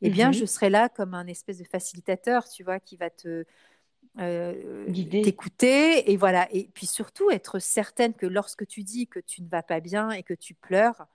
eh 0.00 0.08
bien, 0.08 0.28
mhm. 0.28 0.32
je 0.32 0.46
serai 0.46 0.70
là 0.70 0.88
comme 0.88 1.12
un 1.12 1.26
espèce 1.26 1.58
de 1.58 1.64
facilitateur, 1.64 2.48
tu 2.48 2.64
vois, 2.64 2.80
qui 2.80 2.96
va 2.96 3.10
te 3.10 3.44
euh, 4.18 4.90
t'écouter 5.22 6.10
et 6.10 6.16
voilà 6.16 6.48
et 6.50 6.68
puis 6.72 6.86
surtout 6.86 7.30
être 7.30 7.60
certaine 7.60 8.14
que 8.14 8.26
lorsque 8.26 8.66
tu 8.66 8.82
dis 8.82 9.06
que 9.06 9.20
tu 9.20 9.42
ne 9.42 9.48
vas 9.48 9.62
pas 9.62 9.78
bien 9.78 10.10
et 10.10 10.24
que 10.24 10.34
tu 10.34 10.54
pleures 10.54 11.06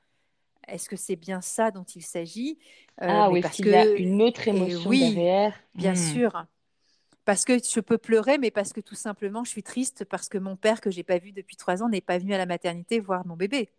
est-ce 0.67 0.87
que 0.87 0.95
c'est 0.95 1.17
bien 1.17 1.41
ça 1.41 1.71
dont 1.71 1.83
il 1.83 2.03
s'agit? 2.03 2.57
Euh, 3.01 3.07
ah 3.09 3.29
oui 3.29 3.41
parce 3.41 3.57
qu'il 3.57 3.67
y 3.67 3.75
a 3.75 3.85
une 3.85 4.21
autre 4.21 4.47
émotion 4.47 4.89
oui, 4.89 4.99
derrière 4.99 5.53
bien 5.75 5.93
hmm. 5.93 6.13
sûr 6.13 6.45
parce 7.25 7.45
que 7.45 7.57
je 7.57 7.79
peux 7.79 7.97
pleurer 7.97 8.37
mais 8.37 8.51
parce 8.51 8.73
que 8.73 8.81
tout 8.81 8.95
simplement 8.95 9.43
je 9.43 9.49
suis 9.49 9.63
triste 9.63 10.05
parce 10.05 10.29
que 10.29 10.37
mon 10.37 10.55
père 10.55 10.81
que 10.81 10.91
j'ai 10.91 11.03
pas 11.03 11.17
vu 11.17 11.31
depuis 11.31 11.55
trois 11.55 11.83
ans 11.83 11.89
n'est 11.89 12.01
pas 12.01 12.17
venu 12.17 12.33
à 12.33 12.37
la 12.37 12.45
maternité 12.45 12.99
voir 12.99 13.25
mon 13.25 13.35
bébé 13.35 13.69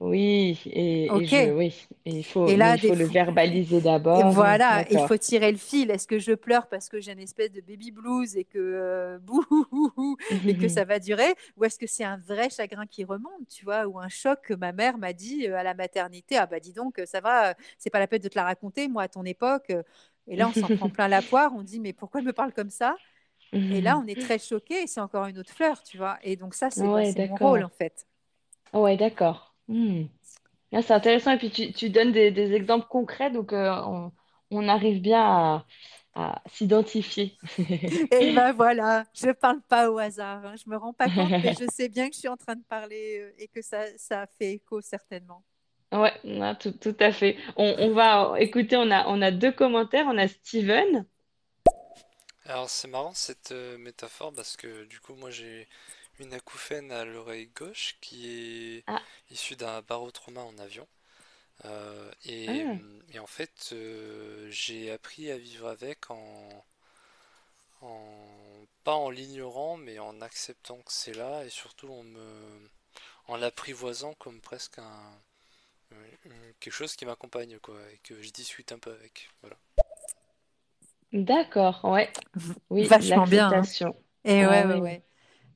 oui, 0.00 0.60
et, 0.66 1.08
oui, 1.10 1.86
il 2.04 2.24
faut, 2.24 2.46
il 2.48 2.78
faut 2.80 2.94
le 2.94 3.04
verbaliser 3.04 3.80
d'abord. 3.80 4.28
Voilà, 4.32 4.84
il 4.90 4.98
faut 5.06 5.16
tirer 5.16 5.52
le 5.52 5.56
fil. 5.56 5.90
Est-ce 5.90 6.08
que 6.08 6.18
je 6.18 6.32
pleure 6.32 6.66
parce 6.66 6.88
que 6.88 7.00
j'ai 7.00 7.12
une 7.12 7.20
espèce 7.20 7.52
de 7.52 7.60
baby 7.60 7.92
blues 7.92 8.36
et 8.36 8.44
que 8.44 8.58
euh, 8.58 9.18
et 10.46 10.56
que 10.56 10.68
ça 10.68 10.84
va 10.84 10.98
durer, 10.98 11.34
ou 11.56 11.64
est-ce 11.64 11.78
que 11.78 11.86
c'est 11.86 12.04
un 12.04 12.18
vrai 12.18 12.50
chagrin 12.50 12.86
qui 12.86 13.04
remonte, 13.04 13.48
tu 13.48 13.64
vois, 13.64 13.86
ou 13.86 13.98
un 14.00 14.08
choc 14.08 14.40
que 14.42 14.54
ma 14.54 14.72
mère 14.72 14.98
m'a 14.98 15.12
dit 15.12 15.46
euh, 15.46 15.56
à 15.56 15.62
la 15.62 15.74
maternité, 15.74 16.36
ah 16.36 16.46
bah 16.46 16.58
dis 16.58 16.72
donc, 16.72 17.00
ça 17.06 17.20
va, 17.20 17.54
c'est 17.78 17.90
pas 17.90 18.00
la 18.00 18.08
peine 18.08 18.20
de 18.20 18.28
te 18.28 18.36
la 18.36 18.44
raconter, 18.44 18.88
moi 18.88 19.04
à 19.04 19.08
ton 19.08 19.24
époque. 19.24 19.72
Et 20.26 20.36
là, 20.36 20.48
on 20.48 20.54
s'en 20.54 20.70
prend 20.70 20.90
plein 20.90 21.08
la 21.08 21.22
poire, 21.22 21.52
on 21.54 21.62
dit 21.62 21.80
mais 21.80 21.92
pourquoi 21.92 22.20
elle 22.20 22.26
me 22.26 22.32
parle 22.32 22.52
comme 22.52 22.70
ça? 22.70 22.98
Et 23.70 23.80
là, 23.82 23.98
on 23.98 24.06
est 24.06 24.20
très 24.20 24.38
choqué, 24.38 24.82
et 24.84 24.86
c'est 24.88 25.00
encore 25.00 25.26
une 25.26 25.38
autre 25.38 25.52
fleur, 25.52 25.82
tu 25.82 25.98
vois. 25.98 26.18
Et 26.22 26.36
donc 26.36 26.54
ça, 26.54 26.70
c'est 26.70 26.90
mon 27.22 27.38
rôle 27.38 27.64
en 27.64 27.70
fait. 27.70 28.06
Ouais, 28.72 28.96
d'accord. 28.96 29.54
Hmm. 29.68 30.04
Ah, 30.72 30.82
c'est 30.82 30.94
intéressant. 30.94 31.32
Et 31.32 31.38
puis 31.38 31.50
tu, 31.50 31.72
tu 31.72 31.90
donnes 31.90 32.12
des, 32.12 32.30
des 32.32 32.52
exemples 32.54 32.88
concrets, 32.88 33.30
donc 33.30 33.52
euh, 33.52 33.70
on, 33.86 34.12
on 34.50 34.68
arrive 34.68 35.00
bien 35.02 35.22
à, 35.22 35.66
à 36.14 36.42
s'identifier. 36.48 37.38
Et 38.10 38.26
ben 38.26 38.52
voilà, 38.52 39.04
je 39.14 39.30
parle 39.30 39.60
pas 39.62 39.90
au 39.90 39.98
hasard. 39.98 40.44
Hein. 40.46 40.54
Je 40.56 40.68
me 40.70 40.76
rends 40.76 40.92
pas 40.92 41.08
compte, 41.10 41.34
mais 41.42 41.52
je 41.54 41.66
sais 41.66 41.88
bien 41.88 42.08
que 42.08 42.14
je 42.14 42.20
suis 42.20 42.28
en 42.28 42.36
train 42.36 42.56
de 42.56 42.62
parler 42.64 43.20
euh, 43.20 43.32
et 43.38 43.48
que 43.48 43.62
ça, 43.62 43.84
ça 43.98 44.26
fait 44.26 44.52
écho 44.54 44.80
certainement. 44.80 45.44
Ouais, 45.94 46.54
tout, 46.56 46.72
tout 46.72 46.96
à 46.98 47.12
fait. 47.12 47.36
On, 47.56 47.74
on 47.78 47.94
va 47.94 48.34
écouter, 48.40 48.76
on 48.76 48.90
a, 48.90 49.06
on 49.06 49.22
a 49.22 49.30
deux 49.30 49.52
commentaires. 49.52 50.06
On 50.08 50.18
a 50.18 50.26
Steven. 50.26 51.06
Alors 52.46 52.68
c'est 52.68 52.88
marrant 52.88 53.14
cette 53.14 53.52
euh, 53.52 53.78
métaphore 53.78 54.32
parce 54.34 54.58
que 54.58 54.84
du 54.84 55.00
coup 55.00 55.14
moi 55.14 55.30
j'ai 55.30 55.66
une 56.18 56.34
acouphène 56.34 56.92
à 56.92 57.06
l'oreille 57.06 57.48
gauche 57.56 57.96
qui 58.02 58.28
est 58.28 58.84
ah. 58.86 59.00
issue 59.30 59.56
d'un 59.56 59.80
barotrauma 59.82 60.42
en 60.42 60.58
avion. 60.58 60.86
Euh, 61.64 62.10
et, 62.24 62.48
ah. 62.48 62.74
et, 63.12 63.18
en 63.20 63.26
fait, 63.26 63.70
euh, 63.72 64.48
j'ai 64.50 64.90
appris 64.90 65.30
à 65.30 65.38
vivre 65.38 65.68
avec 65.68 66.10
en, 66.10 66.64
en 67.80 68.04
pas 68.82 68.94
en 68.94 69.08
l'ignorant, 69.08 69.76
mais 69.76 69.98
en 69.98 70.20
acceptant 70.20 70.78
que 70.78 70.92
c'est 70.92 71.14
là 71.14 71.44
et 71.44 71.50
surtout 71.50 71.90
en 71.90 72.02
me 72.02 72.68
en 73.28 73.36
l'apprivoisant 73.36 74.14
comme 74.14 74.40
presque 74.40 74.78
un 74.78 75.20
quelque 76.60 76.72
chose 76.72 76.96
qui 76.96 77.04
m'accompagne 77.04 77.58
quoi 77.58 77.78
et 77.92 77.98
que 77.98 78.20
je 78.22 78.30
discute 78.30 78.72
un 78.72 78.78
peu 78.78 78.92
avec. 78.92 79.28
Voilà. 79.42 79.56
D'accord, 81.12 81.84
ouais. 81.84 82.12
Oui, 82.70 82.86
vachement 82.86 83.26
bien. 83.26 83.52
Hein. 83.52 83.62
Et 84.24 84.42
ah 84.42 84.50
ouais, 84.50 84.64
ouais, 84.64 84.80
ouais 84.80 85.04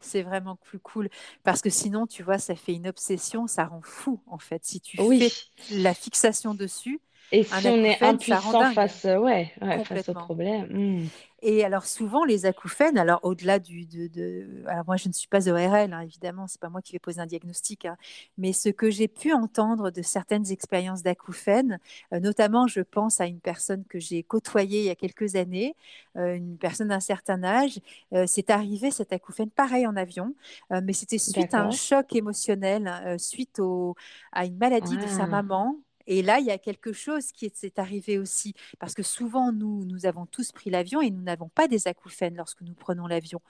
c'est 0.01 0.23
vraiment 0.23 0.57
plus 0.57 0.79
cool. 0.79 1.09
Parce 1.43 1.61
que 1.61 1.71
sinon, 1.71 2.07
tu 2.07 2.23
vois, 2.23 2.39
ça 2.39 2.55
fait 2.55 2.75
une 2.75 2.89
obsession, 2.89 3.47
ça 3.47 3.67
rend 3.67 3.83
fou, 3.83 4.21
en 4.27 4.39
fait. 4.39 4.65
Si 4.65 4.81
tu 4.81 4.97
fais 4.97 5.31
la 5.71 5.95
fixation 5.95 6.55
dessus, 6.55 7.01
et 7.33 7.43
si 7.43 7.69
on 7.69 7.85
est 7.85 8.03
impuissant 8.03 8.73
face, 8.73 9.05
ouais, 9.05 9.53
face 9.85 10.09
au 10.09 10.15
problème. 10.15 10.67
Hmm. 10.71 11.07
Et 11.41 11.65
alors 11.65 11.87
souvent 11.87 12.25
les 12.25 12.47
acouphènes, 12.47 12.99
alors 12.99 13.21
au-delà 13.23 13.61
du, 13.61 13.87
de, 13.87 14.65
alors 14.67 14.85
moi 14.87 14.97
je 14.97 15.07
ne 15.07 15.13
suis 15.13 15.29
pas 15.29 15.49
ORL 15.49 15.93
hein, 15.93 16.01
évidemment, 16.01 16.49
c'est 16.49 16.61
pas 16.61 16.69
moi 16.69 16.83
qui 16.83 16.93
vais 16.93 16.99
poser 16.99 17.21
un 17.21 17.27
diagnostic, 17.27 17.85
hein, 17.85 17.97
mais 18.39 18.53
ce 18.53 18.71
que 18.71 18.91
j'ai 18.91 19.07
pu 19.07 19.33
entendre 19.33 19.93
de 19.93 20.03
certaines 20.03 20.51
expériences 20.51 21.05
d'acouphènes, 21.05 21.79
euh, 22.13 22.19
notamment 22.19 22.67
je 22.67 22.81
pense 22.81 23.21
à 23.21 23.27
une 23.27 23.39
personne 23.39 23.85
que 23.89 24.01
j'ai 24.01 24.25
côtoyée 24.25 24.81
il 24.81 24.87
y 24.87 24.91
a 24.91 24.97
quelques 24.97 25.37
années, 25.37 25.77
euh, 26.17 26.35
une 26.35 26.59
personne 26.59 26.89
d'un 26.89 26.99
certain 26.99 27.45
âge, 27.45 27.79
euh, 28.15 28.25
c'est 28.27 28.51
arrivé 28.51 28.91
cet 28.91 29.13
acouphène 29.13 29.51
pareil 29.51 29.87
en 29.87 29.95
avion, 29.95 30.35
mais 30.71 30.93
c'était 30.93 31.19
suite 31.19 31.55
à 31.55 31.63
un 31.63 31.71
choc 31.71 32.17
émotionnel, 32.17 33.17
suite 33.19 33.61
au, 33.61 33.95
à 34.33 34.45
une 34.45 34.57
maladie 34.57 34.97
de 34.97 35.07
sa 35.07 35.25
ah. 35.25 35.27
maman 35.27 35.77
et 36.09 36.23
là, 36.23 36.41
il 36.41 36.47
y 36.47 36.51
a 36.51 36.57
quelque 36.57 36.93
chose 36.95 37.33
qui 37.33 37.53
s'est 37.55 37.79
arrivé 37.79 38.19
aussi, 38.19 38.55
parce 38.79 38.95
que 38.95 39.03
souvent, 39.03 39.53
nous, 39.53 39.85
nous 39.85 40.07
avons 40.07 40.25
tous 40.25 40.53
pris 40.53 40.71
l'avion 40.71 41.03
et 41.03 41.11
nous 41.11 41.23
n'avons 41.23 41.51
pas 41.51 41.69
des 41.69 41.87
acouphènes 41.87 42.35
lorsque 42.35 42.63
nous 42.63 42.73
prenons 42.73 43.07
l'avion. 43.07 43.43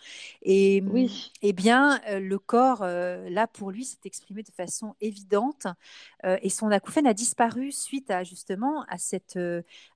Et 0.42 0.82
oui. 0.90 1.32
eh 1.42 1.52
bien, 1.52 2.00
euh, 2.08 2.18
le 2.18 2.38
corps, 2.40 2.82
euh, 2.82 3.30
là, 3.30 3.46
pour 3.46 3.70
lui, 3.70 3.84
s'est 3.84 3.98
exprimé 4.04 4.42
de 4.42 4.50
façon 4.50 4.96
évidente 5.00 5.68
euh, 6.26 6.36
et 6.42 6.50
son 6.50 6.72
acouphène 6.72 7.06
a 7.06 7.14
disparu 7.14 7.70
suite 7.70 8.10
à 8.10 8.24
justement 8.24 8.84
à 8.88 8.98
cette, 8.98 9.38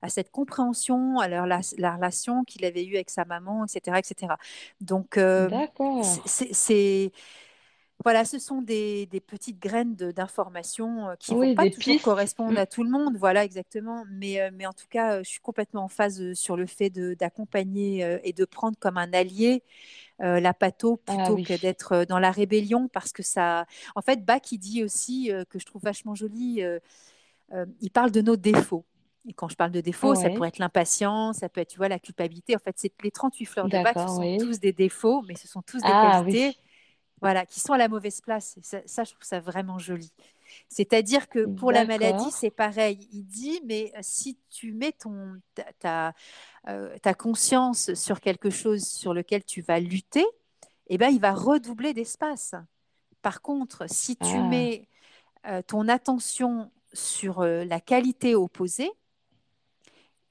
à 0.01 0.07
cette 0.07 0.31
compréhension, 0.31 1.19
à 1.19 1.27
la, 1.27 1.59
la 1.77 1.95
relation 1.95 2.45
qu'il 2.45 2.63
avait 2.63 2.85
eue 2.85 2.95
avec 2.95 3.09
sa 3.09 3.25
maman, 3.25 3.65
etc. 3.65 3.97
etc. 3.99 4.35
Donc, 4.79 5.19
c'est 6.25 7.11
voilà, 8.03 8.25
ce 8.25 8.37
sont 8.37 8.61
des, 8.61 9.07
petites 9.25 9.59
graines 9.59 9.95
d'informations 9.95 11.09
euh, 11.09 11.15
qui 11.17 11.33
ne 11.33 11.45
vont 11.45 11.55
pas 11.55 11.69
toujours 11.69 12.01
correspondre 12.01 12.59
à 12.59 12.65
tout 12.65 12.83
le 12.83 12.89
monde. 12.89 13.15
Voilà, 13.17 13.43
exactement. 13.43 14.05
Mais, 14.11 14.41
euh, 14.41 14.49
mais 14.53 14.65
en 14.65 14.73
tout 14.73 14.87
cas, 14.89 15.13
euh, 15.13 15.23
je 15.23 15.29
suis 15.29 15.39
complètement 15.39 15.85
en 15.85 15.87
phase 15.87 16.33
sur 16.33 16.57
le 16.57 16.65
fait 16.65 16.89
d'accompagner 16.89 18.19
et 18.23 18.33
de 18.33 18.45
prendre 18.45 18.77
comme 18.79 18.97
un 18.97 19.11
allié 19.13 19.63
la 20.19 20.53
patho 20.53 21.01
ah 21.07 21.15
plutôt 21.15 21.35
que 21.35 21.59
d'être 21.59 22.05
dans 22.05 22.19
la 22.19 22.31
rébellion 22.31 22.87
parce 22.87 23.11
que 23.11 23.23
ça. 23.23 23.65
En 23.95 24.01
fait, 24.01 24.23
Bach, 24.23 24.41
il 24.51 24.57
dit 24.57 24.83
aussi 24.83 25.31
que 25.49 25.59
je 25.59 25.65
trouve 25.65 25.81
vachement 25.81 26.15
joli. 26.15 26.61
il 27.81 27.91
parle 27.91 28.11
de 28.11 28.21
nos 28.21 28.35
défauts. 28.35 28.85
Et 29.27 29.33
quand 29.33 29.47
je 29.47 29.55
parle 29.55 29.71
de 29.71 29.81
défauts, 29.81 30.15
ça 30.15 30.29
pourrait 30.29 30.49
être 30.49 30.59
l'impatience, 30.59 31.37
ça 31.37 31.49
peut 31.49 31.61
être, 31.61 31.69
tu 31.69 31.77
vois, 31.77 31.87
la 31.87 31.99
culpabilité. 31.99 32.55
En 32.55 32.59
fait, 32.59 32.75
c'est 32.77 32.93
les 33.03 33.11
38 33.11 33.45
fleurs 33.45 33.67
de 33.67 33.83
bac, 33.83 33.97
ce 33.97 34.07
sont 34.07 34.37
tous 34.39 34.59
des 34.59 34.73
défauts, 34.73 35.23
mais 35.27 35.35
ce 35.35 35.47
sont 35.47 35.61
tous 35.61 35.79
des 35.79 35.89
ah 35.91 36.21
qualités 36.23 36.57
voilà, 37.23 37.45
qui 37.45 37.61
sont 37.61 37.71
à 37.71 37.77
la 37.77 37.87
mauvaise 37.87 38.19
place. 38.19 38.59
ça, 38.61 38.81
ça, 38.85 39.05
je 39.05 39.11
trouve 39.13 39.23
ça 39.23 39.39
vraiment 39.39 39.79
joli. 39.79 40.11
C'est-à-dire 40.67 41.29
que 41.29 41.45
pour 41.45 41.71
la 41.71 41.85
maladie, 41.85 42.31
c'est 42.31 42.51
pareil. 42.51 43.07
Il 43.13 43.25
dit, 43.25 43.61
mais 43.65 43.93
si 44.01 44.37
tu 44.49 44.73
mets 44.73 44.91
ton, 44.91 45.39
ta, 45.79 46.13
euh, 46.67 46.97
ta, 47.01 47.13
conscience 47.13 47.93
sur 47.93 48.19
quelque 48.19 48.49
chose 48.49 48.83
sur 48.83 49.13
lequel 49.13 49.45
tu 49.45 49.61
vas 49.61 49.79
lutter, 49.79 50.25
eh 50.87 50.97
ben, 50.97 51.07
il 51.07 51.21
va 51.21 51.33
redoubler 51.33 51.93
d'espace. 51.93 52.55
Par 53.21 53.41
contre, 53.41 53.89
si 53.89 54.17
tu 54.17 54.35
ah. 54.35 54.47
mets 54.49 54.89
euh, 55.47 55.61
ton 55.65 55.87
attention 55.87 56.69
sur 56.91 57.39
euh, 57.39 57.63
la 57.63 57.79
qualité 57.79 58.35
opposée, 58.35 58.91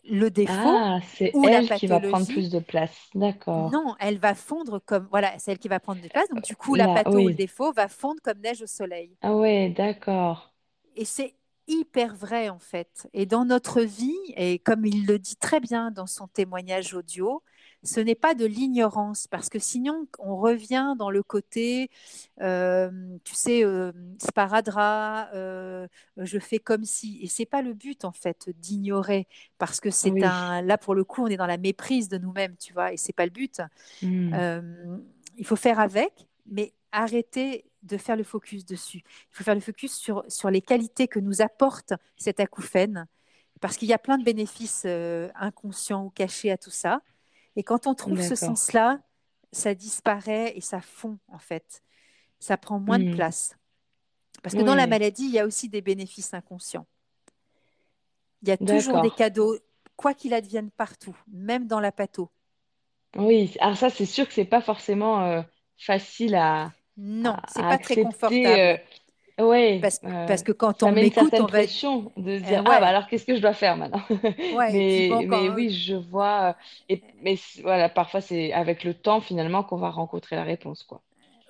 le 0.09 0.31
défaut 0.31 0.53
ah, 0.55 0.99
c'est 1.15 1.33
elle 1.45 1.69
qui 1.71 1.87
va 1.87 2.01
prendre 2.01 2.27
plus 2.27 2.51
de 2.51 2.59
place. 2.59 3.09
D'accord. 3.15 3.71
Non, 3.71 3.95
elle 4.01 4.19
va 4.19 4.35
fondre 4.35 4.81
comme 4.85 5.07
voilà, 5.11 5.39
c'est 5.39 5.53
elle 5.53 5.59
qui 5.59 5.69
va 5.69 5.81
prendre 5.81 6.03
de 6.03 6.09
place. 6.09 6.29
Donc 6.29 6.43
du 6.43 6.57
coup, 6.57 6.75
la, 6.75 6.87
la 6.87 7.11
ou 7.11 7.29
le 7.29 7.35
défaut 7.35 7.73
va 7.73 7.89
fondre 7.89 8.21
comme 8.23 8.39
neige 8.39 8.63
au 8.63 8.67
soleil. 8.67 9.17
Ah 9.23 9.35
ouais, 9.35 9.71
d'accord. 9.71 10.53
Et 10.97 11.05
c'est 11.05 11.35
hyper 11.69 12.15
vrai 12.15 12.49
en 12.49 12.59
fait. 12.59 13.09
Et 13.13 13.27
dans 13.27 13.45
notre 13.45 13.81
vie, 13.81 14.19
et 14.37 14.59
comme 14.59 14.85
il 14.85 15.07
le 15.07 15.19
dit 15.19 15.37
très 15.37 15.61
bien 15.61 15.91
dans 15.91 16.07
son 16.07 16.27
témoignage 16.27 16.95
audio, 16.95 17.43
ce 17.85 18.01
n'est 18.01 18.15
pas 18.15 18.35
de 18.35 18.45
l'ignorance, 18.45 19.27
parce 19.27 19.49
que 19.49 19.59
sinon, 19.59 20.07
on 20.21 20.37
revient 20.37 20.95
dans 20.99 21.11
le 21.11 21.23
côté, 21.23 21.91
euh, 22.41 22.91
tu 23.25 23.35
sais, 23.35 23.65
euh, 23.65 23.93
sparadra, 24.19 25.29
euh, 25.35 25.89
je 26.17 26.39
fais 26.39 26.59
comme 26.59 26.85
si. 26.85 27.19
Et 27.23 27.27
c'est 27.27 27.47
pas 27.47 27.61
le 27.61 27.75
but, 27.75 28.05
en 28.05 28.13
fait, 28.13 28.51
d'ignorer, 28.57 29.27
parce 29.59 29.81
que 29.81 29.91
c'est 29.91 30.23
un. 30.23 30.63
Là, 30.63 30.79
pour 30.79 30.95
le 30.95 31.03
coup, 31.03 31.25
on 31.25 31.27
est 31.27 31.37
dans 31.37 31.47
la 31.47 31.57
méprise 31.57 32.09
de 32.09 32.19
nous-mêmes, 32.19 32.57
tu 32.57 32.73
vois, 32.73 32.93
et 32.93 32.97
c'est 32.97 33.13
pas 33.13 33.25
le 33.25 33.33
but. 33.33 33.61
Hmm. 34.01 34.33
il 35.37 35.47
faut 35.47 35.57
faire 35.57 35.81
avec, 35.81 36.29
mais 36.47 36.73
arrêter 36.93 37.65
de 37.83 37.97
faire 37.97 38.17
le 38.17 38.23
focus 38.23 38.65
dessus. 38.65 39.03
Il 39.05 39.37
faut 39.37 39.45
faire 39.45 39.55
le 39.55 39.61
focus 39.61 39.95
sur, 39.95 40.25
sur 40.29 40.51
les 40.51 40.61
qualités 40.61 41.09
que 41.09 41.19
nous 41.19 41.43
apporte 41.43 41.95
cet 42.17 42.39
acouphène, 42.39 43.09
parce 43.61 43.77
qu'il 43.77 43.89
y 43.89 43.93
a 43.93 43.99
plein 43.99 44.19
de 44.19 44.25
bénéfices 44.25 44.87
inconscients 45.35 46.05
ou 46.05 46.11
cachés 46.11 46.53
à 46.53 46.59
tout 46.59 46.71
ça. 46.71 47.01
Et 47.57 47.63
quand 47.63 47.87
on 47.87 47.95
trouve 47.95 48.21
ce 48.21 48.35
sens-là, 48.35 49.01
ça 49.53 49.75
disparaît 49.75 50.57
et 50.57 50.61
ça 50.61 50.81
fond, 50.81 51.19
en 51.29 51.39
fait. 51.39 51.83
Ça 52.39 52.57
prend 52.57 52.81
moins 52.81 52.99
de 52.99 53.11
hmm. 53.11 53.15
place. 53.15 53.57
Parce 54.43 54.55
que 54.55 54.63
dans 54.63 54.75
la 54.75 54.87
maladie, 54.87 55.25
il 55.25 55.31
y 55.31 55.39
a 55.39 55.47
aussi 55.47 55.69
des 55.69 55.83
bénéfices 55.83 56.35
inconscients. 56.35 56.87
Il 58.43 58.49
y 58.49 58.53
a 58.53 58.57
toujours 58.57 59.01
des 59.03 59.11
cadeaux, 59.11 59.57
quoi 59.95 60.15
qu'il 60.15 60.35
advienne 60.35 60.71
partout, 60.71 61.17
même 61.29 61.67
dans 61.69 61.79
la 61.79 61.93
patho. 61.93 62.29
Oui, 63.17 63.55
alors 63.61 63.77
ça, 63.77 63.91
c'est 63.91 64.07
sûr 64.07 64.27
que 64.27 64.35
c'est 64.35 64.45
pas 64.45 64.61
forcément 64.61 65.23
euh, 65.23 65.43
facile 65.79 66.35
à. 66.35 66.73
Non, 66.97 67.37
c'est 67.49 67.63
pas 67.63 67.79
très 67.79 68.03
confortable. 68.03 68.47
Euh, 68.47 68.77
oui, 69.43 69.79
parce, 69.81 70.01
euh, 70.05 70.27
parce, 70.27 70.43
que 70.43 70.53
quand 70.53 70.83
on 70.83 70.93
m'écoute, 70.93 71.33
on 71.33 71.43
va 71.43 71.49
pression 71.49 72.13
de 72.17 72.39
se 72.39 72.45
dire 72.45 72.63
ah 72.67 72.81
bah 72.81 72.87
alors 72.87 73.07
qu'est-ce 73.07 73.25
que 73.25 73.37
je 73.37 73.41
dois 73.41 73.53
faire 73.53 73.77
maintenant? 73.77 74.03
Mais, 74.57 75.11
mais 75.27 75.49
oui, 75.51 75.71
je 75.71 75.95
vois. 75.95 76.57
Et, 76.89 77.03
mais 77.23 77.37
voilà, 77.63 77.89
parfois 77.89 78.21
c'est 78.21 78.53
avec 78.53 78.85
le 78.85 78.95
temps 78.95 79.21
finalement 79.21 79.63
qu'on 79.63 79.77
va 79.77 79.91
rencontrer 79.91 80.37
la 80.37 80.45
réponse 80.45 80.83
quoi. 80.83 81.01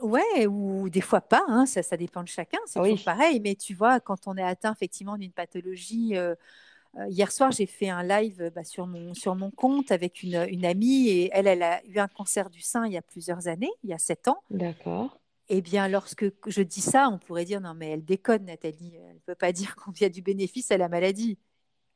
Ouais, 0.01 0.47
ou 0.47 0.89
des 0.89 1.01
fois 1.01 1.21
pas, 1.21 1.45
hein, 1.47 1.65
ça, 1.65 1.83
ça 1.83 1.97
dépend 1.97 2.23
de 2.23 2.29
chacun, 2.29 2.59
c'est 2.67 2.81
oui. 2.81 3.01
pareil. 3.05 3.41
Mais 3.41 3.55
tu 3.55 3.73
vois, 3.73 4.01
quand 4.01 4.27
on 4.27 4.37
est 4.37 4.43
atteint 4.43 4.73
effectivement 4.73 5.17
d'une 5.17 5.31
pathologie, 5.31 6.17
euh, 6.17 6.35
euh, 6.99 7.07
hier 7.09 7.31
soir 7.31 7.53
j'ai 7.53 7.67
fait 7.67 7.89
un 7.89 8.03
live 8.03 8.51
bah, 8.55 8.65
sur, 8.65 8.87
mon, 8.87 9.15
sur 9.15 9.35
mon 9.35 9.51
compte 9.51 9.93
avec 9.93 10.23
une, 10.23 10.45
une 10.51 10.67
amie 10.67 11.09
et 11.09 11.31
elle, 11.33 11.47
elle 11.47 11.63
a 11.63 11.81
eu 11.87 11.99
un 11.99 12.09
cancer 12.09 12.51
du 12.51 12.61
sein 12.61 12.85
il 12.87 12.93
y 12.93 12.99
a 12.99 13.03
plusieurs 13.03 13.49
années, 13.49 13.71
il 13.85 13.91
y 13.91 13.95
a 13.95 13.99
sept 13.99 14.29
ans. 14.29 14.43
D'accord. 14.51 15.17
Eh 15.49 15.61
bien, 15.61 15.89
lorsque 15.89 16.25
je 16.47 16.63
dis 16.63 16.81
ça, 16.81 17.09
on 17.09 17.19
pourrait 17.19 17.45
dire 17.45 17.61
non, 17.61 17.75
mais 17.75 17.91
elle 17.91 18.05
déconne, 18.05 18.45
Nathalie. 18.45 18.95
Elle 18.97 19.15
ne 19.15 19.21
peut 19.21 19.35
pas 19.35 19.53
dire 19.53 19.77
qu'on 19.77 19.93
a 20.01 20.09
du 20.09 20.23
bénéfice 20.23 20.71
à 20.71 20.77
la 20.77 20.89
maladie. 20.89 21.39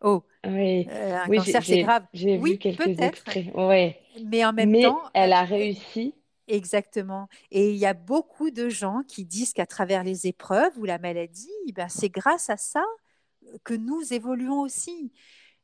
Oh, 0.03 0.25
oui, 0.45 0.87
euh, 0.91 1.17
un 1.17 1.27
cancer, 1.27 1.65
c'est 1.65 1.83
grave. 1.83 2.05
J'ai 2.13 2.37
oui, 2.39 2.53
vu 2.53 2.59
quelques 2.59 3.01
extraits. 3.01 3.47
Ouais. 3.55 3.99
Mais 4.27 4.45
en 4.45 4.53
même 4.53 4.73
temps, 4.83 5.01
elle 5.15 5.33
a 5.33 5.43
réussi. 5.45 6.15
Exactement. 6.49 7.29
Et 7.51 7.71
il 7.71 7.77
y 7.77 7.87
a 7.87 7.95
beaucoup 7.95 8.51
de 8.51 8.69
gens 8.69 9.03
qui 9.09 9.25
disent 9.25 9.53
qu'à 9.53 9.67
travers 9.67 10.05
les 10.05 10.27
épreuves 10.27 10.79
ou 10.79 10.85
la 10.85 10.99
maladie, 10.99 11.49
ben, 11.75 11.89
c'est 11.89 12.11
grâce 12.11 12.51
à 12.51 12.57
ça 12.57 12.85
que 13.65 13.75
nous 13.75 14.13
évoluons 14.13 14.61
aussi. 14.61 15.13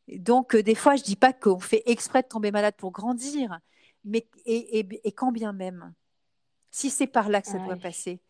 Donc, 0.08 0.54
euh, 0.54 0.62
des 0.62 0.74
fois, 0.74 0.96
je 0.96 1.02
ne 1.02 1.06
dis 1.06 1.16
pas 1.16 1.32
qu'on 1.32 1.60
fait 1.60 1.82
exprès 1.86 2.22
de 2.22 2.28
tomber 2.28 2.50
malade 2.50 2.74
pour 2.76 2.90
grandir, 2.90 3.58
mais 4.04 4.26
et, 4.46 4.80
et, 4.80 5.00
et 5.04 5.12
quand 5.12 5.30
bien 5.30 5.52
même 5.52 5.94
si 6.72 6.90
c'est 6.90 7.06
par 7.06 7.28
là 7.28 7.40
que 7.40 7.46
ça 7.46 7.58
doit 7.58 7.76
passer. 7.76 8.20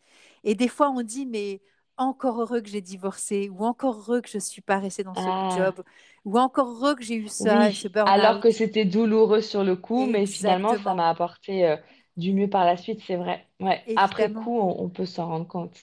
Et 0.45 0.55
des 0.55 0.69
fois, 0.69 0.91
on 0.91 1.03
dit, 1.03 1.25
mais 1.25 1.63
encore 1.97 2.43
heureux 2.43 2.61
que 2.61 2.69
j'ai 2.69 2.81
divorcé, 2.81 3.49
ou 3.49 3.65
encore 3.65 3.97
heureux 3.97 4.21
que 4.21 4.29
je 4.29 4.37
ne 4.37 4.43
suis 4.43 4.61
pas 4.61 4.79
restée 4.79 5.05
dans 5.05 5.15
ce 5.15 5.21
ah. 5.25 5.55
job, 5.57 5.85
ou 6.25 6.39
encore 6.39 6.69
heureux 6.69 6.95
que 6.95 7.03
j'ai 7.03 7.15
eu 7.15 7.29
ça, 7.29 7.71
ce 7.71 7.89
Alors 8.07 8.41
que 8.41 8.51
c'était 8.51 8.85
douloureux 8.85 9.41
sur 9.41 9.65
le 9.65 9.77
coup, 9.77 10.07
mais 10.07 10.27
finalement, 10.27 10.77
ça 10.77 10.95
m'a 10.95 11.09
apporté 11.09 11.67
euh, 11.67 11.77
du 12.17 12.33
mieux 12.33 12.49
par 12.49 12.65
la 12.65 12.77
suite, 12.77 13.01
c'est 13.07 13.17
vrai. 13.17 13.47
Ouais. 13.61 13.83
Après 13.97 14.31
coup, 14.33 14.59
on, 14.59 14.89
peut 14.89 15.07
s'en 15.07 15.29
rendre 15.29 15.47
compte. 15.47 15.77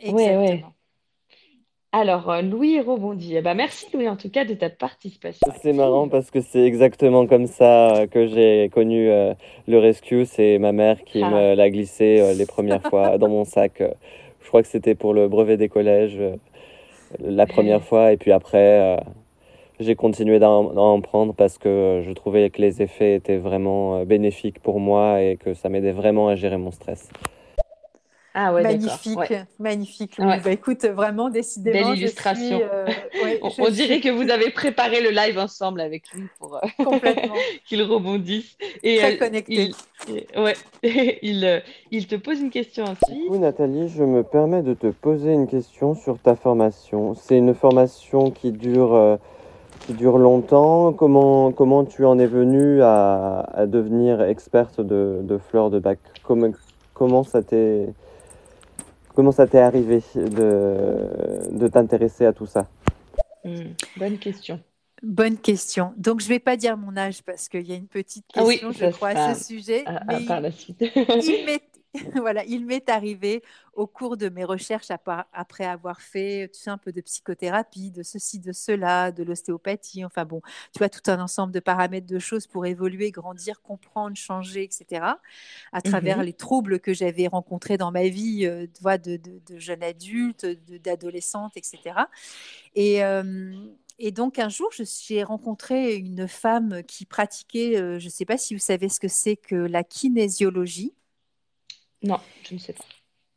Exactement. 0.00 0.72
Alors, 1.96 2.28
euh, 2.28 2.42
Louis 2.42 2.80
rebondit. 2.80 3.36
Eh 3.36 3.40
ben, 3.40 3.54
merci 3.54 3.86
Louis 3.94 4.08
en 4.08 4.16
tout 4.16 4.28
cas 4.28 4.44
de 4.44 4.54
ta 4.54 4.68
participation. 4.68 5.46
C'est 5.62 5.72
marrant 5.72 6.08
parce 6.08 6.32
que 6.32 6.40
c'est 6.40 6.64
exactement 6.64 7.28
comme 7.28 7.46
ça 7.46 8.06
que 8.10 8.26
j'ai 8.26 8.68
connu 8.74 9.08
euh, 9.08 9.32
le 9.68 9.78
rescue. 9.78 10.24
C'est 10.24 10.58
ma 10.58 10.72
mère 10.72 11.04
qui 11.04 11.22
ah. 11.22 11.30
me 11.30 11.54
l'a 11.54 11.70
glissé 11.70 12.18
euh, 12.18 12.34
les 12.34 12.46
premières 12.46 12.82
fois 12.90 13.16
dans 13.16 13.28
mon 13.28 13.44
sac. 13.44 13.80
Je 14.42 14.48
crois 14.48 14.62
que 14.62 14.66
c'était 14.66 14.96
pour 14.96 15.14
le 15.14 15.28
brevet 15.28 15.56
des 15.56 15.68
collèges 15.68 16.18
la 17.20 17.46
première 17.46 17.84
fois. 17.88 18.10
Et 18.10 18.16
puis 18.16 18.32
après, 18.32 18.98
j'ai 19.78 19.94
continué 19.94 20.40
d'en 20.40 21.00
prendre 21.00 21.32
parce 21.32 21.58
que 21.58 22.02
je 22.04 22.10
trouvais 22.10 22.50
que 22.50 22.60
les 22.60 22.82
effets 22.82 23.14
étaient 23.14 23.36
vraiment 23.38 24.04
bénéfiques 24.04 24.58
pour 24.58 24.80
moi 24.80 25.22
et 25.22 25.36
que 25.36 25.54
ça 25.54 25.68
m'aidait 25.68 25.92
vraiment 25.92 26.26
à 26.26 26.34
gérer 26.34 26.56
mon 26.56 26.72
stress. 26.72 27.08
Ah 28.36 28.52
ouais, 28.52 28.64
magnifique, 28.64 29.32
magnifique. 29.60 30.16
Bah, 30.18 30.38
écoute, 30.50 30.84
vraiment, 30.86 31.30
décidément. 31.30 31.90
Belle 31.90 31.98
illustration. 31.98 32.60
Euh, 32.60 32.86
on, 33.58 33.70
dirait 33.70 34.00
que 34.00 34.08
vous 34.08 34.28
avez 34.28 34.50
préparé 34.50 35.00
le 35.00 35.10
live 35.10 35.38
ensemble 35.38 35.80
avec 35.80 36.10
lui 36.12 36.24
pour 36.40 36.56
euh, 36.56 36.60
qu'il 37.64 37.80
rebondisse. 37.84 38.56
Et, 38.82 38.98
Très 38.98 39.14
euh, 39.14 39.18
connecté. 39.18 39.70
Il, 40.08 40.40
ouais, 40.40 40.54
il, 41.22 41.62
il, 41.92 42.08
te 42.08 42.16
pose 42.16 42.40
une 42.40 42.50
question 42.50 42.82
ensuite. 42.82 43.16
Oui, 43.30 43.38
Nathalie, 43.38 43.88
je 43.88 44.02
me 44.02 44.24
permets 44.24 44.62
de 44.62 44.74
te 44.74 44.88
poser 44.88 45.32
une 45.32 45.46
question 45.46 45.94
sur 45.94 46.18
ta 46.18 46.34
formation. 46.34 47.14
C'est 47.14 47.38
une 47.38 47.54
formation 47.54 48.32
qui 48.32 48.50
dure, 48.50 49.16
qui 49.86 49.92
dure 49.92 50.18
longtemps. 50.18 50.92
Comment, 50.92 51.52
comment 51.52 51.84
tu 51.84 52.04
en 52.04 52.18
es 52.18 52.26
venue 52.26 52.82
à, 52.82 53.48
à 53.54 53.66
devenir 53.66 54.22
experte 54.22 54.80
de, 54.80 55.20
de 55.22 55.38
fleurs 55.38 55.70
de 55.70 55.78
bac? 55.78 56.00
Comment, 56.24 56.50
comment 56.94 57.22
ça 57.22 57.40
t'est 57.40 57.90
Comment 59.14 59.32
ça 59.32 59.46
t'est 59.46 59.60
arrivé 59.60 60.02
de, 60.14 61.56
de 61.56 61.68
t'intéresser 61.68 62.26
à 62.26 62.32
tout 62.32 62.46
ça 62.46 62.68
hmm, 63.44 63.72
Bonne 63.96 64.18
question. 64.18 64.60
Bonne 65.02 65.36
question. 65.36 65.92
Donc, 65.96 66.20
je 66.20 66.26
ne 66.26 66.30
vais 66.30 66.38
pas 66.38 66.56
dire 66.56 66.76
mon 66.76 66.96
âge 66.96 67.22
parce 67.22 67.48
qu'il 67.48 67.66
y 67.66 67.72
a 67.72 67.76
une 67.76 67.86
petite 67.86 68.24
ah 68.34 68.42
question, 68.42 68.72
je 68.72 68.86
crois, 68.86 69.10
à 69.10 69.34
ce 69.34 69.44
sujet. 69.44 69.84
mais 70.08 70.24
par 70.26 70.40
la 70.40 70.50
suite. 70.50 70.82
Il 71.94 72.02
voilà, 72.20 72.44
il 72.44 72.66
m'est 72.66 72.88
arrivé 72.88 73.42
au 73.74 73.86
cours 73.86 74.16
de 74.16 74.28
mes 74.28 74.44
recherches, 74.44 74.88
après 75.32 75.64
avoir 75.64 76.00
fait 76.00 76.50
tu 76.52 76.60
sais, 76.60 76.70
un 76.70 76.78
peu 76.78 76.92
de 76.92 77.00
psychothérapie, 77.00 77.90
de 77.90 78.02
ceci, 78.02 78.38
de 78.38 78.52
cela, 78.52 79.10
de 79.12 79.22
l'ostéopathie, 79.24 80.04
enfin 80.04 80.24
bon, 80.24 80.40
tu 80.72 80.78
vois, 80.78 80.88
tout 80.88 81.10
un 81.10 81.20
ensemble 81.20 81.52
de 81.52 81.60
paramètres 81.60 82.06
de 82.06 82.18
choses 82.18 82.46
pour 82.46 82.66
évoluer, 82.66 83.10
grandir, 83.10 83.62
comprendre, 83.62 84.16
changer, 84.16 84.62
etc., 84.64 85.18
à 85.72 85.80
travers 85.80 86.18
mmh 86.18 86.22
les 86.24 86.32
troubles 86.32 86.80
que 86.80 86.94
j'avais 86.94 87.26
rencontrés 87.26 87.76
dans 87.76 87.90
ma 87.90 88.08
vie, 88.08 88.46
euh, 88.46 88.66
tu 88.72 88.82
vois, 88.82 88.98
de, 88.98 89.16
de, 89.16 89.58
jeune 89.58 89.82
adulte, 89.82 90.46
d'adolescente, 90.82 91.56
etc. 91.56 92.08
Et. 92.74 93.04
Euh, 93.04 93.52
et 93.98 94.10
donc 94.10 94.38
un 94.38 94.48
jour, 94.48 94.70
j'ai 94.72 95.22
rencontré 95.22 95.94
une 95.94 96.26
femme 96.26 96.82
qui 96.82 97.06
pratiquait, 97.06 97.76
euh, 97.76 97.98
je 98.00 98.06
ne 98.06 98.10
sais 98.10 98.24
pas 98.24 98.36
si 98.36 98.54
vous 98.54 98.60
savez 98.60 98.88
ce 98.88 98.98
que 98.98 99.08
c'est 99.08 99.36
que 99.36 99.54
la 99.54 99.84
kinésiologie. 99.84 100.94
Non, 102.04 102.20
je 102.48 102.54
ne 102.54 102.58
sais 102.58 102.72
pas. 102.72 102.84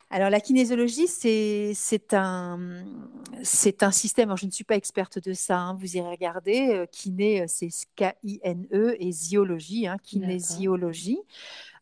Alors 0.09 0.29
la 0.29 0.39
kinésiologie, 0.39 1.07
c'est 1.07 2.13
un, 2.13 2.59
un 3.81 3.91
système, 3.91 4.29
alors 4.29 4.37
je 4.37 4.45
ne 4.45 4.51
suis 4.51 4.63
pas 4.63 4.77
experte 4.77 5.19
de 5.19 5.33
ça, 5.33 5.57
hein, 5.57 5.77
vous 5.77 5.97
irez 5.97 6.09
regarder, 6.09 6.69
euh, 6.69 6.85
kiné, 6.85 7.41
euh, 7.41 7.45
c'est 7.47 7.67
K-I-N-E, 7.97 8.95
et 8.99 9.11
ziologie, 9.11 9.85
hein, 9.85 9.97
kinésiologie. 10.01 11.19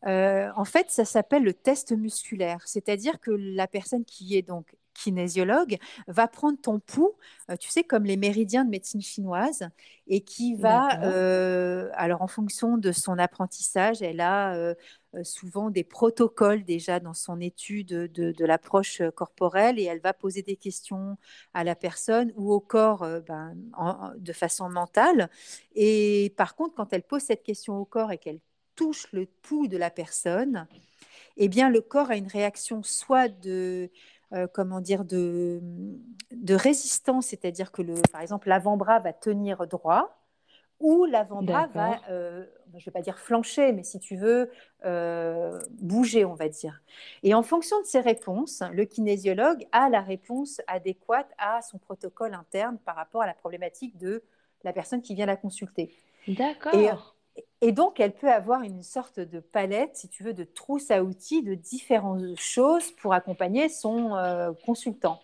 Euh, 0.06 0.50
en 0.56 0.64
fait, 0.64 0.90
ça 0.90 1.04
s'appelle 1.04 1.44
le 1.44 1.54
test 1.54 1.92
musculaire, 1.92 2.62
c'est-à-dire 2.66 3.20
que 3.20 3.30
la 3.30 3.68
personne 3.68 4.04
qui 4.04 4.36
est 4.36 4.42
donc 4.42 4.74
kinésiologue, 4.96 5.78
va 6.08 6.26
prendre 6.26 6.58
ton 6.60 6.80
pouls, 6.80 7.14
tu 7.60 7.70
sais, 7.70 7.84
comme 7.84 8.04
les 8.04 8.16
méridiens 8.16 8.64
de 8.64 8.70
médecine 8.70 9.00
chinoise, 9.02 9.68
et 10.08 10.20
qui 10.20 10.54
va, 10.54 11.02
euh, 11.02 11.90
alors 11.94 12.22
en 12.22 12.28
fonction 12.28 12.78
de 12.78 12.92
son 12.92 13.18
apprentissage, 13.18 14.02
elle 14.02 14.20
a 14.20 14.54
euh, 14.54 14.74
souvent 15.22 15.70
des 15.70 15.84
protocoles 15.84 16.64
déjà 16.64 17.00
dans 17.00 17.14
son 17.14 17.40
étude 17.40 17.88
de, 17.88 18.44
l'approche 18.44 19.02
corporelle, 19.14 19.78
et 19.78 19.84
elle 19.84 20.00
va 20.00 20.12
poser 20.12 20.42
des 20.42 20.56
questions 20.56 21.16
à 21.54 21.64
la 21.64 21.74
personne 21.74 22.32
ou 22.36 22.52
au 22.52 22.60
corps 22.60 23.06
ben, 23.26 23.54
de 24.16 24.32
façon 24.32 24.68
mentale. 24.68 25.30
Et 25.74 26.32
par 26.36 26.56
contre, 26.56 26.74
quand 26.74 26.92
elle 26.92 27.02
pose 27.02 27.22
cette 27.22 27.42
question 27.42 27.78
au 27.78 27.84
corps 27.84 28.12
et 28.12 28.18
qu'elle 28.18 28.40
touche 28.76 29.10
le 29.12 29.26
pouls 29.26 29.68
de 29.68 29.76
la 29.76 29.90
personne, 29.90 30.66
eh 31.36 31.48
bien, 31.48 31.68
le 31.68 31.80
corps 31.80 32.10
a 32.10 32.16
une 32.16 32.28
réaction 32.28 32.82
soit 32.82 33.28
de, 33.28 33.90
euh, 34.32 34.46
comment 34.52 34.80
dire, 34.80 35.04
de, 35.04 35.60
de 36.30 36.54
résistance, 36.54 37.26
c'est-à-dire 37.28 37.72
que, 37.72 37.82
le, 37.82 37.94
par 38.12 38.20
exemple, 38.20 38.48
l'avant-bras 38.48 39.00
va 39.00 39.12
tenir 39.12 39.66
droit, 39.66 40.20
ou 40.78 41.04
l'avant-bras 41.04 41.68
va, 41.68 42.00
euh, 42.10 42.46
je 42.78 42.82
ne 42.82 42.84
vais 42.86 42.98
pas 42.98 43.02
dire 43.02 43.18
flancher, 43.18 43.72
mais 43.72 43.82
si 43.82 43.98
tu 43.98 44.16
veux, 44.16 44.50
euh, 44.84 45.58
bouger, 45.80 46.24
on 46.24 46.34
va 46.34 46.48
dire. 46.48 46.82
Et 47.22 47.34
en 47.34 47.42
fonction 47.42 47.80
de 47.80 47.86
ces 47.86 48.00
réponses, 48.00 48.62
le 48.72 48.84
kinésiologue 48.84 49.66
a 49.72 49.88
la 49.88 50.00
réponse 50.00 50.60
adéquate 50.66 51.30
à 51.38 51.62
son 51.62 51.78
protocole 51.78 52.34
interne 52.34 52.78
par 52.84 52.96
rapport 52.96 53.22
à 53.22 53.26
la 53.26 53.34
problématique 53.34 53.96
de 53.98 54.22
la 54.64 54.72
personne 54.72 55.02
qui 55.02 55.14
vient 55.14 55.26
la 55.26 55.36
consulter. 55.36 55.94
D'accord. 56.28 57.14
Et 57.60 57.72
donc, 57.72 58.00
elle 58.00 58.12
peut 58.12 58.30
avoir 58.30 58.62
une 58.62 58.82
sorte 58.82 59.20
de 59.20 59.40
palette, 59.40 59.96
si 59.96 60.08
tu 60.08 60.22
veux, 60.22 60.34
de 60.34 60.44
trousse 60.44 60.90
à 60.90 61.02
outils 61.02 61.42
de 61.42 61.54
différentes 61.54 62.38
choses 62.38 62.90
pour 62.92 63.12
accompagner 63.14 63.68
son 63.68 64.14
euh, 64.14 64.52
consultant. 64.64 65.20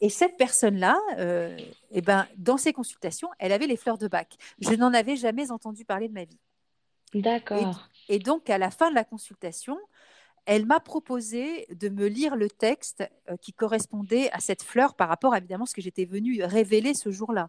Et 0.00 0.08
cette 0.08 0.36
personne-là, 0.36 0.98
euh, 1.18 1.56
eh 1.92 2.00
ben, 2.00 2.26
dans 2.36 2.56
ses 2.56 2.72
consultations, 2.72 3.28
elle 3.38 3.52
avait 3.52 3.66
les 3.66 3.76
fleurs 3.76 3.98
de 3.98 4.08
bac. 4.08 4.36
Je 4.60 4.74
n'en 4.74 4.92
avais 4.92 5.16
jamais 5.16 5.50
entendu 5.50 5.84
parler 5.84 6.08
de 6.08 6.14
ma 6.14 6.24
vie. 6.24 6.38
D'accord. 7.14 7.88
Et, 8.08 8.18
donc, 8.18 8.50
à 8.50 8.58
la 8.58 8.70
fin 8.70 8.90
de 8.90 8.94
la 8.94 9.04
consultation, 9.04 9.78
elle 10.46 10.66
m'a 10.66 10.80
proposé 10.80 11.66
de 11.70 11.88
me 11.88 12.06
lire 12.06 12.36
le 12.36 12.48
texte 12.48 13.04
euh, 13.30 13.36
qui 13.36 13.52
correspondait 13.52 14.30
à 14.32 14.40
cette 14.40 14.62
fleur 14.62 14.94
par 14.94 15.08
rapport, 15.08 15.36
évidemment, 15.36 15.64
à 15.64 15.66
ce 15.66 15.74
que 15.74 15.82
j'étais 15.82 16.04
venue 16.04 16.42
révéler 16.42 16.94
ce 16.94 17.10
jour-là. 17.10 17.48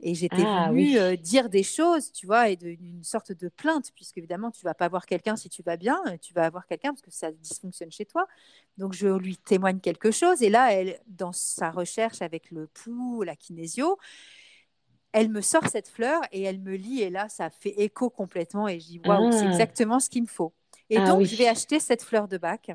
Et 0.00 0.14
j'étais 0.14 0.42
ah, 0.44 0.68
venue 0.70 0.98
euh, 0.98 1.16
dire 1.16 1.48
des 1.48 1.62
choses, 1.62 2.12
tu 2.12 2.26
vois, 2.26 2.50
et 2.50 2.58
une 2.62 3.04
sorte 3.04 3.32
de 3.32 3.48
plainte, 3.48 3.90
puisque 3.94 4.18
évidemment, 4.18 4.50
tu 4.50 4.64
vas 4.64 4.74
pas 4.74 4.88
voir 4.88 5.06
quelqu'un 5.06 5.36
si 5.36 5.48
tu 5.48 5.62
vas 5.62 5.76
bien, 5.76 6.00
tu 6.20 6.34
vas 6.34 6.44
avoir 6.44 6.66
quelqu'un 6.66 6.90
parce 6.90 7.02
que 7.02 7.10
ça 7.10 7.30
dysfonctionne 7.30 7.92
chez 7.92 8.04
toi. 8.04 8.26
Donc, 8.76 8.92
je 8.92 9.06
lui 9.06 9.36
témoigne 9.36 9.80
quelque 9.80 10.10
chose. 10.10 10.42
Et 10.42 10.50
là, 10.50 10.72
elle, 10.72 10.98
dans 11.06 11.32
sa 11.32 11.70
recherche 11.70 12.22
avec 12.22 12.50
le 12.50 12.66
pouls, 12.66 13.22
la 13.22 13.36
kinésio, 13.36 13.98
elle 15.14 15.30
me 15.30 15.40
sort 15.40 15.68
cette 15.68 15.88
fleur 15.88 16.20
et 16.32 16.42
elle 16.42 16.58
me 16.58 16.74
lit. 16.74 17.00
Et 17.00 17.08
là, 17.08 17.28
ça 17.28 17.48
fait 17.48 17.80
écho 17.80 18.10
complètement. 18.10 18.66
Et 18.66 18.80
je 18.80 18.86
dis, 18.86 19.00
waouh, 19.06 19.30
c'est 19.30 19.46
ah. 19.46 19.50
exactement 19.50 20.00
ce 20.00 20.10
qu'il 20.10 20.22
me 20.22 20.28
faut. 20.28 20.52
Et 20.90 20.98
ah 20.98 21.06
donc, 21.06 21.22
je 21.22 21.36
vais 21.36 21.46
acheter 21.46 21.78
cette 21.78 22.02
fleur 22.02 22.26
de 22.26 22.36
bac. 22.36 22.72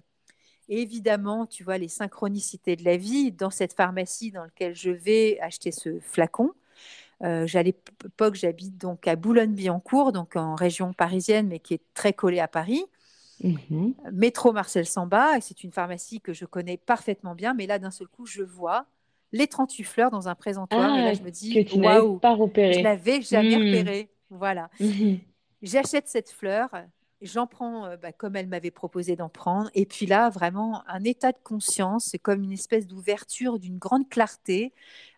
Et 0.69 0.81
évidemment, 0.81 1.45
tu 1.45 1.65
vois, 1.65 1.77
les 1.77 1.89
synchronicités 1.89 2.77
de 2.77 2.85
la 2.85 2.95
vie, 2.95 3.33
dans 3.33 3.49
cette 3.49 3.73
pharmacie 3.73 4.31
dans 4.31 4.43
laquelle 4.43 4.73
je 4.73 4.89
vais 4.89 5.37
acheter 5.41 5.71
ce 5.71 5.99
flacon, 5.99 6.53
euh, 7.23 7.45
à 7.53 7.61
l'époque, 7.61 8.35
j'habite 8.35 8.77
donc 8.77 9.05
à 9.05 9.17
Boulogne-Billancourt, 9.17 10.13
donc 10.13 10.37
en 10.37 10.55
région 10.55 10.93
parisienne, 10.93 11.49
mais 11.49 11.59
qui 11.59 11.73
est 11.73 11.81
très 11.93 12.13
collée 12.13 12.39
à 12.39 12.47
Paris. 12.47 12.85
Mhm. 13.43 13.95
Métro 14.13 14.53
Marcel 14.53 14.85
Samba, 14.85 15.37
et 15.37 15.41
c'est 15.41 15.65
une 15.65 15.73
pharmacie 15.73 16.21
que 16.21 16.31
je 16.31 16.45
connais 16.45 16.77
parfaitement 16.77 17.35
bien, 17.35 17.53
mais 17.53 17.67
là, 17.67 17.79
d'un 17.79 17.91
seul 17.91 18.07
coup, 18.07 18.25
je 18.25 18.43
vois 18.43 18.85
les 19.31 19.47
38 19.47 19.83
fleurs 19.83 20.11
dans 20.11 20.27
un 20.27 20.35
présentoir, 20.35 20.97
et 20.97 21.01
là, 21.01 21.09
ah, 21.09 21.13
je 21.13 21.21
me 21.21 21.29
dis, 21.29 21.67
waouh, 21.75 22.19
je 22.21 22.81
l'avais 22.81 23.21
jamais 23.21 23.57
mhm. 23.57 23.67
repéré. 23.67 24.09
Voilà. 24.29 24.69
J'achète 25.61 26.07
cette 26.07 26.29
fleur, 26.29 26.69
j'en 27.21 27.47
prends 27.47 27.85
euh, 27.85 27.97
bah, 27.97 28.11
comme 28.11 28.35
elle 28.35 28.47
m'avait 28.47 28.71
proposé 28.71 29.15
d'en 29.15 29.29
prendre. 29.29 29.69
Et 29.73 29.85
puis 29.85 30.05
là, 30.05 30.29
vraiment, 30.29 30.83
un 30.87 31.03
état 31.03 31.31
de 31.31 31.37
conscience, 31.43 32.15
comme 32.21 32.43
une 32.43 32.51
espèce 32.51 32.87
d'ouverture, 32.87 33.59
d'une 33.59 33.77
grande 33.77 34.07
clarté 34.09 34.73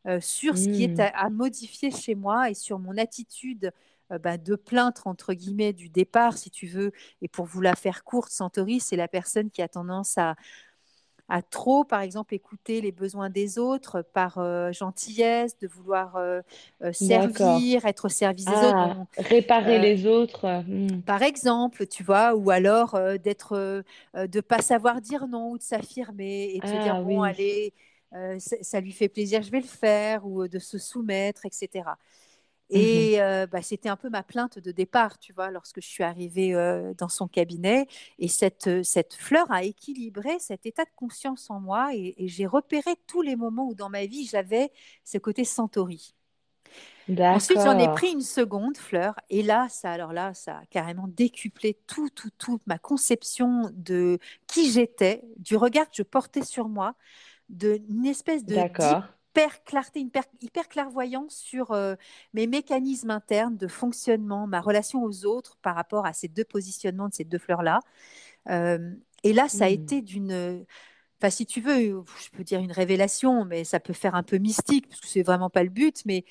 euh, 0.07 0.19
sur 0.19 0.57
ce 0.57 0.65
qui 0.65 0.83
est 0.83 0.97
mmh. 0.99 1.11
à, 1.13 1.29
modifier 1.29 1.91
chez 1.91 2.15
moi 2.15 2.49
et 2.49 2.53
sur 2.53 2.79
mon 2.79 2.97
attitude 2.97 3.71
euh, 4.11 4.17
bah, 4.17 4.37
de 4.37 4.55
plainte, 4.55 5.01
entre 5.05 5.33
guillemets, 5.33 5.73
du 5.73 5.89
départ, 5.89 6.37
si 6.37 6.49
tu 6.49 6.67
veux. 6.67 6.91
Et 7.21 7.27
pour 7.27 7.45
vous 7.45 7.61
la 7.61 7.75
faire 7.75 8.03
courte, 8.03 8.31
Santori, 8.31 8.79
c'est 8.79 8.95
la 8.95 9.07
personne 9.07 9.51
qui 9.51 9.61
a 9.61 9.67
tendance 9.67 10.17
à, 10.17 10.35
à 11.29 11.41
trop, 11.41 11.83
par 11.83 12.01
exemple, 12.01 12.33
écouter 12.33 12.81
les 12.81 12.91
besoins 12.91 13.29
des 13.29 13.57
autres 13.57 14.03
par 14.13 14.37
euh, 14.37 14.71
gentillesse, 14.71 15.57
de 15.59 15.67
vouloir 15.67 16.15
euh, 16.15 16.41
euh, 16.83 16.91
servir, 16.93 17.85
être 17.85 18.05
au 18.05 18.09
service 18.09 18.45
des 18.45 18.51
autres. 18.51 18.75
Ah, 18.75 19.05
réparer 19.17 19.79
les 19.79 20.05
autres. 20.05 20.63
Hmm. 20.67 21.01
Par 21.01 21.21
exemple, 21.21 21.87
tu 21.87 22.03
vois, 22.03 22.35
ou 22.35 22.49
alors 22.49 22.99
d'être, 23.23 23.83
de 24.15 24.41
pas 24.41 24.61
savoir 24.61 25.01
dire 25.01 25.27
non 25.27 25.51
ou 25.51 25.57
de 25.57 25.63
s'affirmer 25.63 26.51
et 26.55 26.59
de 26.59 26.67
se 26.67 26.83
dire 26.83 26.95
ah 26.95 27.01
bon, 27.01 27.23
allez, 27.23 27.73
ça 28.37 28.81
lui 28.81 28.91
fait 28.91 29.09
plaisir, 29.09 29.41
je 29.41 29.51
vais 29.51 29.61
le 29.61 29.65
faire, 29.65 30.25
ou 30.25 30.47
de 30.47 30.59
se 30.59 30.77
soumettre, 30.77 31.45
etc. 31.45 31.83
Mmh 32.71 32.77
et 32.77 33.17
bah, 33.51 33.61
c'était 33.61 33.89
un 33.89 33.97
peu 33.97 34.09
ma 34.09 34.23
plainte 34.23 34.59
de 34.59 34.71
départ, 34.71 35.19
tu 35.19 35.33
vois, 35.33 35.51
lorsque 35.51 35.81
je 35.81 35.87
suis 35.87 36.03
arrivée 36.03 36.53
dans 36.97 37.09
son 37.09 37.27
cabinet. 37.27 37.87
Et 38.17 38.27
cette, 38.27 38.83
cette 38.83 39.13
fleur 39.13 39.51
a 39.51 39.63
équilibré 39.63 40.39
cet 40.39 40.65
état 40.65 40.85
de 40.85 40.91
conscience 40.95 41.49
en 41.49 41.59
moi. 41.59 41.89
Et, 41.93 42.15
j'ai 42.27 42.45
repéré 42.45 42.91
tous 43.07 43.21
les 43.21 43.35
moments 43.35 43.67
où 43.67 43.75
dans 43.75 43.89
ma 43.89 44.05
vie, 44.05 44.25
j'avais 44.25 44.71
ce 45.03 45.17
côté 45.17 45.43
Centauri. 45.43 46.13
Ensuite, 47.09 47.59
j'en 47.59 47.77
ai 47.77 47.89
pris 47.89 48.11
une 48.11 48.21
seconde 48.21 48.77
fleur. 48.77 49.15
Et 49.29 49.43
là, 49.43 49.67
ça, 49.69 49.91
alors 49.91 50.13
là, 50.13 50.33
ça 50.33 50.59
a 50.59 50.65
carrément 50.67 51.07
décuplé 51.07 51.77
tout, 51.87 52.09
tout, 52.09 52.29
toute 52.37 52.65
ma 52.67 52.77
conception 52.77 53.69
de 53.73 54.17
qui 54.47 54.71
j'étais, 54.71 55.23
du 55.37 55.57
regard 55.57 55.89
que 55.89 55.95
je 55.97 56.03
portais 56.03 56.43
sur 56.43 56.69
moi, 56.69 56.95
d'une 57.49 58.05
espèce 58.05 58.45
de 58.45 58.55
hyper 59.31 59.63
clarté, 59.63 60.01
hyper, 60.41 60.67
clairvoyance 60.67 61.35
sur 61.35 61.71
euh, 61.71 61.95
mes 62.33 62.47
mécanismes 62.47 63.11
internes 63.11 63.55
de 63.55 63.67
fonctionnement, 63.67 64.45
ma 64.45 64.59
relation 64.59 65.03
aux 65.03 65.25
autres 65.25 65.57
par 65.61 65.75
rapport 65.75 66.05
à 66.05 66.13
ces 66.13 66.27
deux 66.27 66.43
positionnements 66.43 67.07
de 67.07 67.13
ces 67.13 67.23
deux 67.23 67.37
fleurs-là. 67.37 67.79
Euh, 68.49 68.93
et 69.23 69.33
là, 69.33 69.47
ça 69.47 69.65
a 69.65 69.69
mmh. 69.69 69.73
été 69.73 70.01
d'une. 70.01 70.65
Enfin, 71.19 71.29
si 71.29 71.45
tu 71.45 71.61
veux, 71.61 72.03
je 72.19 72.29
peux 72.31 72.43
dire 72.43 72.59
une 72.59 72.71
révélation, 72.71 73.45
mais 73.45 73.63
ça 73.63 73.79
peut 73.79 73.93
faire 73.93 74.15
un 74.15 74.23
peu 74.23 74.37
mystique, 74.37 74.87
parce 74.89 74.99
que 74.99 75.07
c'est 75.07 75.23
vraiment 75.23 75.49
pas 75.49 75.63
le 75.63 75.69
but. 75.69 76.01
Mais 76.05 76.25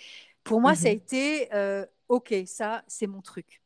pour 0.44 0.60
moi, 0.60 0.74
ça 0.74 0.88
a 0.88 0.92
mmh 0.92 0.94
été 0.94 1.54
euh, 1.54 1.86
OK, 2.08 2.34
ça, 2.44 2.82
c'est 2.86 3.06
mon 3.06 3.22
truc. 3.22 3.62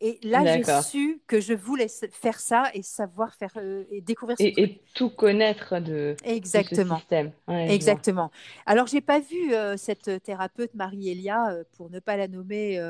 Et 0.00 0.18
là, 0.22 0.44
j'ai 0.44 0.82
su 0.82 1.20
que 1.26 1.40
je 1.40 1.52
voulais 1.54 1.88
faire 1.88 2.38
ça 2.38 2.70
et 2.74 2.82
savoir 2.82 3.34
faire 3.34 3.52
euh, 3.56 3.84
et 3.90 4.00
découvrir 4.00 4.38
ce 4.38 4.44
et, 4.44 4.62
et, 4.62 4.82
tout 4.94 5.10
connaître 5.10 5.80
de, 5.80 6.16
Exactement. 6.24 6.96
ce 6.96 7.00
système. 7.00 7.32
Exactement. 7.48 8.30
Alors, 8.66 8.86
j'ai 8.86 9.00
pas 9.00 9.18
vu 9.18 9.52
euh, 9.52 9.76
cette 9.76 10.22
thérapeute 10.22 10.74
Marie-Elia, 10.74 11.50
euh, 11.50 11.64
pour 11.76 11.90
ne 11.90 11.98
pas 11.98 12.16
la 12.16 12.28
nommer, 12.28 12.80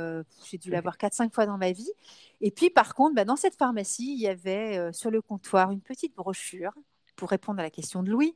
j'ai 0.51 0.59
dû 0.59 0.71
la 0.71 0.81
voir 0.81 0.97
4-5 0.97 1.33
fois 1.33 1.47
dans 1.47 1.59
ma 1.59 1.73
vie. 1.73 1.91
Et 2.41 2.51
puis, 2.51 2.71
par 2.71 2.95
contre, 2.95 3.15
bah, 3.15 3.25
dans 3.25 3.37
cette 3.37 3.57
pharmacie, 3.57 4.15
il 4.15 4.21
y 4.21 4.29
avait 4.29 4.93
sur 4.93 5.11
le 5.11 5.23
comptoir 5.23 5.71
une 5.71 5.81
petite 5.81 6.15
brochure 6.15 6.73
pour 7.17 7.31
répondre 7.31 7.61
à 7.61 7.63
la 7.63 7.71
question 7.71 8.03
de 8.03 8.11
Louis. 8.11 8.35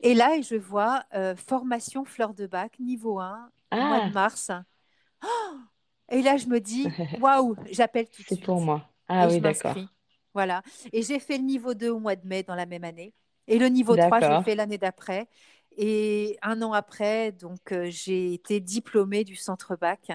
Et 0.00 0.14
là, 0.14 0.40
je 0.40 0.56
vois 0.56 1.04
formation 1.36 2.04
fleur 2.04 2.34
de 2.34 2.46
bac, 2.46 2.78
niveau 2.80 3.20
1, 3.20 3.50
mois 3.72 4.00
de 4.00 4.04
ah! 4.06 4.10
mars. 4.10 4.50
Oh 5.22 5.58
et 6.10 6.22
là, 6.22 6.36
je 6.36 6.46
me 6.46 6.60
dis, 6.60 6.86
waouh, 7.20 7.56
j'appelle 7.70 8.06
tout 8.06 8.22
de 8.22 8.26
suite. 8.26 8.40
C'est 8.40 8.44
pour 8.44 8.60
moi. 8.60 8.88
Ah 9.08 9.28
oui, 9.28 9.40
d'accord. 9.40 9.76
Voilà. 10.34 10.62
Et 10.92 11.02
j'ai 11.02 11.18
fait 11.18 11.38
le 11.38 11.44
niveau 11.44 11.74
2 11.74 11.90
au 11.90 11.98
mois 11.98 12.16
de 12.16 12.26
mai 12.26 12.42
dans 12.42 12.54
la 12.54 12.66
même 12.66 12.84
année. 12.84 13.12
Et 13.48 13.58
le 13.58 13.66
niveau 13.66 13.96
3, 13.96 14.20
j'ai 14.20 14.44
fait 14.44 14.54
l'année 14.54 14.78
d'après. 14.78 15.28
Et 15.76 16.38
un 16.42 16.62
an 16.62 16.72
après, 16.72 17.32
donc, 17.32 17.72
euh, 17.72 17.88
j'ai 17.90 18.34
été 18.34 18.60
diplômée 18.60 19.24
du 19.24 19.34
centre 19.34 19.76
bac 19.76 20.10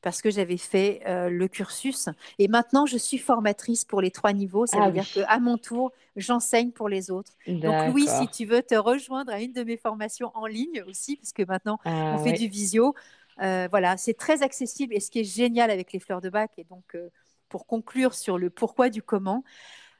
parce 0.00 0.22
que 0.22 0.30
j'avais 0.30 0.56
fait 0.56 1.00
euh, 1.06 1.28
le 1.28 1.48
cursus. 1.48 2.08
Et 2.38 2.48
maintenant, 2.48 2.86
je 2.86 2.96
suis 2.96 3.18
formatrice 3.18 3.84
pour 3.84 4.00
les 4.00 4.10
trois 4.10 4.32
niveaux. 4.32 4.64
Ça 4.66 4.78
ah 4.80 4.86
veut 4.86 4.92
dire 4.92 5.10
qu'à 5.12 5.38
mon 5.40 5.58
tour, 5.58 5.92
j'enseigne 6.16 6.70
pour 6.70 6.88
les 6.88 7.10
autres. 7.10 7.32
Donc, 7.46 7.94
oui, 7.94 8.06
si 8.06 8.28
tu 8.28 8.44
veux 8.44 8.62
te 8.62 8.76
rejoindre 8.76 9.32
à 9.32 9.40
une 9.40 9.52
de 9.52 9.64
mes 9.64 9.76
formations 9.76 10.30
en 10.34 10.46
ligne 10.46 10.82
aussi, 10.86 11.16
puisque 11.16 11.40
maintenant, 11.40 11.78
ah 11.84 12.14
on 12.14 12.24
fait 12.24 12.32
du 12.32 12.48
visio, 12.48 12.94
voilà, 13.38 13.96
c'est 13.96 14.14
très 14.14 14.42
accessible 14.42 14.94
et 14.94 15.00
ce 15.00 15.10
qui 15.10 15.20
est 15.20 15.24
génial 15.24 15.70
avec 15.70 15.92
les 15.92 16.00
fleurs 16.00 16.20
de 16.20 16.30
bac, 16.30 16.52
et 16.58 16.64
donc 16.64 16.94
euh, 16.94 17.08
pour 17.48 17.66
conclure 17.66 18.14
sur 18.14 18.38
le 18.38 18.50
pourquoi 18.50 18.90
du 18.90 19.02
comment, 19.02 19.44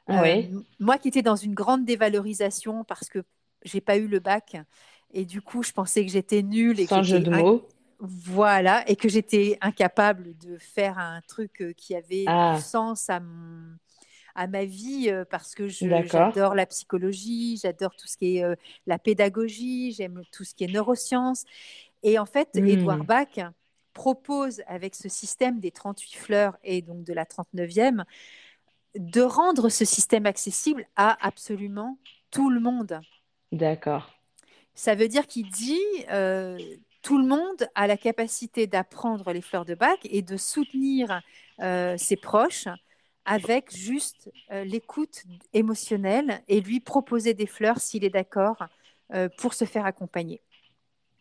euh, 0.09 0.41
moi 0.79 0.97
qui 0.97 1.07
étais 1.07 1.21
dans 1.21 1.35
une 1.35 1.53
grande 1.53 1.85
dévalorisation 1.85 2.83
parce 2.83 3.09
que 3.09 3.19
j'ai 3.63 3.79
pas 3.79 3.97
eu 3.97 4.07
le 4.07 4.19
bac 4.19 4.57
et 5.11 5.23
du 5.23 5.39
coup 5.39 5.61
je 5.61 5.71
pensais 5.71 6.03
que 6.03 6.11
j'étais 6.11 6.41
nulle 6.41 6.79
et 6.79 6.87
Sans 6.87 7.03
jeu 7.03 7.19
de 7.19 7.29
mots. 7.29 7.67
Voilà, 8.01 8.89
et 8.89 8.95
que 8.95 9.09
j'étais 9.09 9.57
incapable 9.59 10.35
de 10.37 10.57
faire 10.57 10.97
un 10.97 11.19
truc 11.27 11.75
qui 11.75 11.95
avait 11.95 12.21
du 12.21 12.27
ah. 12.27 12.57
sens 12.59 13.09
à 13.09 13.19
à 14.35 14.47
ma 14.47 14.63
vie 14.63 15.11
parce 15.29 15.53
que 15.53 15.67
j'adore 15.67 16.55
la 16.55 16.65
psychologie, 16.65 17.59
j'adore 17.61 17.93
tout 17.97 18.07
ce 18.07 18.15
qui 18.15 18.37
est 18.37 18.45
la 18.87 18.97
pédagogie, 18.97 19.91
j'aime 19.91 20.21
tout 20.31 20.45
ce 20.45 20.53
qui 20.53 20.63
est 20.63 20.71
neurosciences. 20.71 21.43
Et 22.03 22.17
en 22.19 22.25
fait, 22.25 22.49
Edouard 22.55 22.99
mmh. 22.99 23.05
Bach 23.05 23.39
propose 23.93 24.61
avec 24.67 24.95
ce 24.95 25.09
système 25.09 25.59
des 25.59 25.71
38 25.71 26.15
fleurs 26.15 26.57
et 26.63 26.81
donc 26.81 27.03
de 27.03 27.13
la 27.13 27.25
39e 27.25 28.03
de 28.95 29.21
rendre 29.21 29.69
ce 29.69 29.85
système 29.85 30.25
accessible 30.25 30.85
à 30.95 31.17
absolument 31.25 31.97
tout 32.31 32.49
le 32.49 32.59
monde. 32.59 32.99
D'accord. 33.51 34.11
Ça 34.73 34.95
veut 34.95 35.07
dire 35.07 35.27
qu'il 35.27 35.49
dit 35.49 35.81
euh, 36.11 36.57
tout 37.01 37.17
le 37.17 37.27
monde 37.27 37.67
a 37.75 37.87
la 37.87 37.97
capacité 37.97 38.67
d'apprendre 38.67 39.31
les 39.33 39.41
fleurs 39.41 39.65
de 39.65 39.75
bac 39.75 39.99
et 40.03 40.21
de 40.21 40.37
soutenir 40.37 41.21
euh, 41.59 41.97
ses 41.97 42.15
proches 42.15 42.67
avec 43.25 43.75
juste 43.75 44.31
euh, 44.51 44.63
l'écoute 44.63 45.23
émotionnelle 45.53 46.41
et 46.47 46.61
lui 46.61 46.79
proposer 46.79 47.33
des 47.33 47.47
fleurs 47.47 47.79
s'il 47.79 48.03
est 48.03 48.09
d'accord 48.09 48.63
pour 49.39 49.55
se 49.55 49.65
faire 49.65 49.87
accompagner. 49.87 50.39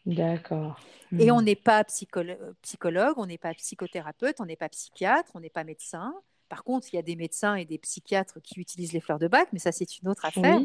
D'accord. 0.08 0.80
Et 1.18 1.30
on 1.30 1.40
hmm. 1.40 1.44
n'est 1.44 1.56
pas 1.56 1.84
psychologue, 1.84 3.14
on 3.18 3.26
n'est 3.26 3.38
pas 3.38 3.52
psychothérapeute, 3.54 4.40
on 4.40 4.46
n'est 4.46 4.56
pas 4.56 4.68
psychiatre, 4.70 5.30
on 5.34 5.40
n'est 5.40 5.50
pas 5.50 5.64
médecin. 5.64 6.14
Par 6.48 6.64
contre, 6.64 6.88
il 6.92 6.96
y 6.96 6.98
a 6.98 7.02
des 7.02 7.16
médecins 7.16 7.56
et 7.56 7.64
des 7.64 7.78
psychiatres 7.78 8.40
qui 8.42 8.58
utilisent 8.58 8.92
les 8.92 9.00
fleurs 9.00 9.18
de 9.18 9.28
bac, 9.28 9.48
mais 9.52 9.58
ça, 9.58 9.72
c'est 9.72 9.98
une 9.98 10.08
autre 10.08 10.24
affaire. 10.24 10.60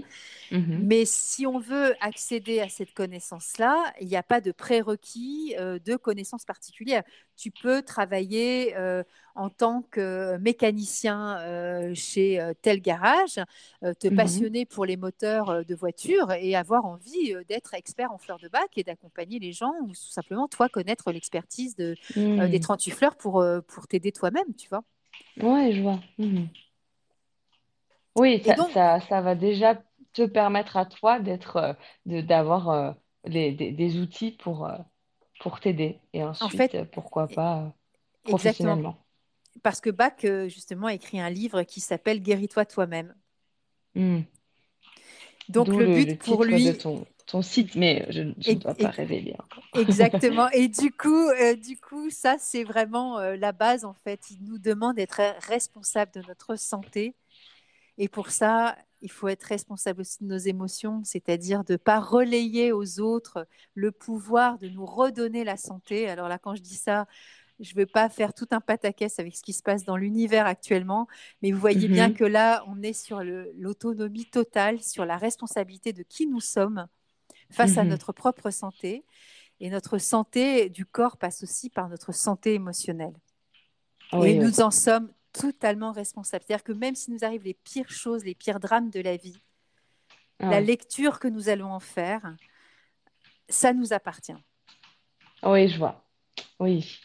Mhm. 0.51 0.79
Mais 0.83 1.03
si 1.05 1.45
on 1.45 1.59
veut 1.59 1.93
accéder 1.99 2.61
à 2.61 2.69
cette 2.69 2.93
connaissance-là, 2.93 3.93
il 3.99 4.07
n'y 4.07 4.15
a 4.15 4.23
pas 4.23 4.39
de 4.39 4.51
prérequis 4.51 5.55
euh, 5.59 5.79
de 5.79 5.95
connaissances 5.95 6.45
particulières. 6.45 7.03
Tu 7.35 7.51
peux 7.51 7.81
travailler 7.81 8.75
euh, 8.77 9.03
en 9.35 9.49
tant 9.49 9.81
que 9.91 10.37
mécanicien 10.37 11.39
euh, 11.39 11.93
chez 11.95 12.39
tel 12.61 12.79
garage, 12.81 13.39
te 13.81 14.07
mhm. 14.07 14.15
passionner 14.15 14.65
pour 14.65 14.85
les 14.85 14.95
moteurs 14.95 15.65
de 15.65 15.75
voiture 15.75 16.31
et 16.31 16.55
avoir 16.55 16.85
envie 16.85 17.33
d'être 17.49 17.73
expert 17.73 18.11
en 18.11 18.17
fleurs 18.17 18.39
de 18.39 18.47
bac 18.47 18.69
et 18.77 18.83
d'accompagner 18.83 19.39
les 19.39 19.51
gens 19.51 19.73
ou 19.81 19.87
tout 19.87 20.11
simplement, 20.11 20.47
toi, 20.47 20.69
connaître 20.69 21.11
l'expertise 21.11 21.75
de, 21.75 21.95
des 22.15 22.59
38 22.59 22.91
mmh. 22.91 22.95
fleurs 22.95 23.15
pour, 23.15 23.43
pour 23.67 23.87
t'aider 23.87 24.11
toi-même, 24.11 24.53
tu 24.55 24.69
vois. 24.69 24.83
Ouais, 25.41 25.71
je 25.71 25.81
vois. 25.81 25.99
Mhm. 26.17 26.47
Oui, 28.15 28.43
ça, 28.73 28.99
ça, 28.99 29.21
va 29.21 29.35
déjà 29.35 29.81
te 30.13 30.23
permettre 30.23 30.77
à 30.77 30.85
toi 30.85 31.19
d'être, 31.19 31.57
euh, 31.57 31.73
de, 32.05 32.21
d'avoir 32.21 32.69
euh, 32.69 32.91
des, 33.25 33.97
outils 33.97 34.31
pour, 34.31 34.65
euh, 34.65 34.77
pour 35.39 35.59
t'aider. 35.59 35.99
Et 36.13 36.23
ensuite, 36.23 36.83
pourquoi 36.91 37.27
pas 37.27 37.73
professionnellement. 38.23 38.97
Parce 39.63 39.81
que 39.81 39.89
Bach, 39.89 40.19
justement, 40.47 40.87
a 40.87 40.93
écrit 40.93 41.19
un 41.19 41.29
livre 41.29 41.63
qui 41.63 41.79
s'appelle 41.79 42.21
Guéris-toi 42.21 42.65
toi-même. 42.65 43.15
Hmm. 43.95 44.21
Donc, 45.49 45.67
le 45.67 45.87
but 45.87 46.19
pour 46.19 46.43
lui, 46.43 46.77
ton 46.77 47.05
site, 47.41 47.75
mais 47.75 48.05
je, 48.09 48.21
ne 48.21 48.53
dois 48.55 48.73
pas 48.73 48.89
révéler 48.89 49.35
encore. 49.39 49.63
Exactement. 49.75 50.49
Et 50.53 50.67
du 50.67 50.91
coup, 50.91 51.29
euh, 51.29 51.55
du 51.55 51.77
coup, 51.77 52.09
ça, 52.09 52.37
c'est 52.39 52.63
vraiment 52.63 53.19
euh, 53.19 53.35
la 53.35 53.51
base, 53.51 53.85
en 53.85 53.93
fait. 53.93 54.19
Il 54.31 54.43
nous 54.43 54.57
demande 54.57 54.95
d'être 54.95 55.21
responsable 55.47 56.11
de 56.13 56.21
notre 56.27 56.55
santé. 56.55 57.15
Et 57.97 58.07
pour 58.07 58.29
ça, 58.29 58.75
il 59.01 59.11
faut 59.11 59.27
être 59.27 59.43
responsable 59.43 60.01
aussi 60.01 60.23
de 60.23 60.27
nos 60.27 60.37
émotions, 60.37 61.01
c'est-à-dire 61.03 61.63
de 61.63 61.73
ne 61.73 61.77
pas 61.77 61.99
relayer 61.99 62.71
aux 62.71 62.99
autres 62.99 63.47
le 63.75 63.91
pouvoir 63.91 64.57
de 64.57 64.69
nous 64.69 64.85
redonner 64.85 65.43
la 65.43 65.57
santé. 65.57 66.09
Alors 66.09 66.29
là, 66.29 66.37
quand 66.39 66.55
je 66.55 66.61
dis 66.61 66.75
ça, 66.75 67.05
je 67.59 67.73
ne 67.75 67.81
veux 67.81 67.85
pas 67.85 68.09
faire 68.09 68.33
tout 68.33 68.47
un 68.51 68.61
pataquès 68.61 69.19
avec 69.19 69.35
ce 69.35 69.43
qui 69.43 69.53
se 69.53 69.61
passe 69.61 69.83
dans 69.83 69.97
l'univers 69.97 70.45
actuellement, 70.45 71.07
mais 71.41 71.51
vous 71.51 71.59
voyez 71.59 71.87
bien 71.87 72.09
mhm. 72.09 72.15
que 72.15 72.23
là, 72.23 72.63
on 72.67 72.81
est 72.81 72.93
sur 72.93 73.21
l'autonomie 73.23 74.25
totale, 74.25 74.81
sur 74.81 75.05
la 75.05 75.17
responsabilité 75.17 75.93
de 75.93 76.03
qui 76.03 76.27
nous 76.27 76.41
sommes 76.41 76.87
face 77.53 77.77
à 77.77 77.83
mhm. 77.83 77.91
notre 77.91 78.11
propre 78.11 78.49
santé. 78.49 79.05
Et 79.59 79.69
notre 79.69 79.97
santé 79.97 80.69
du 80.69 80.85
corps 80.85 81.17
passe 81.17 81.43
aussi 81.43 81.69
par 81.69 81.87
notre 81.87 82.11
santé 82.11 82.53
émotionnelle. 82.55 83.13
et 84.11 84.35
nous 84.35 84.59
en 84.59 84.71
sommes 84.71 85.11
totalement 85.31 85.91
responsables. 85.91 86.43
C'est-à-dire 86.45 86.63
que 86.63 86.73
même 86.73 86.95
si 86.95 87.11
nous 87.11 87.23
arrivent 87.23 87.43
les 87.43 87.53
pires 87.53 87.89
choses, 87.89 88.23
les 88.23 88.35
pires 88.35 88.59
drames 88.59 88.89
de 88.89 88.99
la 88.99 89.15
vie, 89.15 89.39
ah 90.39 90.49
la 90.49 90.61
lecture 90.61 91.19
que 91.19 91.27
nous 91.27 91.49
allons 91.49 91.71
en 91.71 91.79
faire, 91.79 92.35
ça 93.49 93.73
nous 93.73 93.93
appartient. 93.93 94.35
Oui, 95.43 95.67
je 95.67 95.77
vois. 95.77 96.03
Oui. 96.59 96.99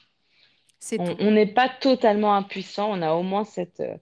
on 0.99 1.31
n'est 1.31 1.53
pas 1.53 1.69
totalement 1.69 2.35
impuissant, 2.35 2.91
on 2.91 3.03
a 3.03 3.13
au 3.13 3.23
moins 3.23 3.45
cette, 3.45 3.81
euh, 3.81 3.97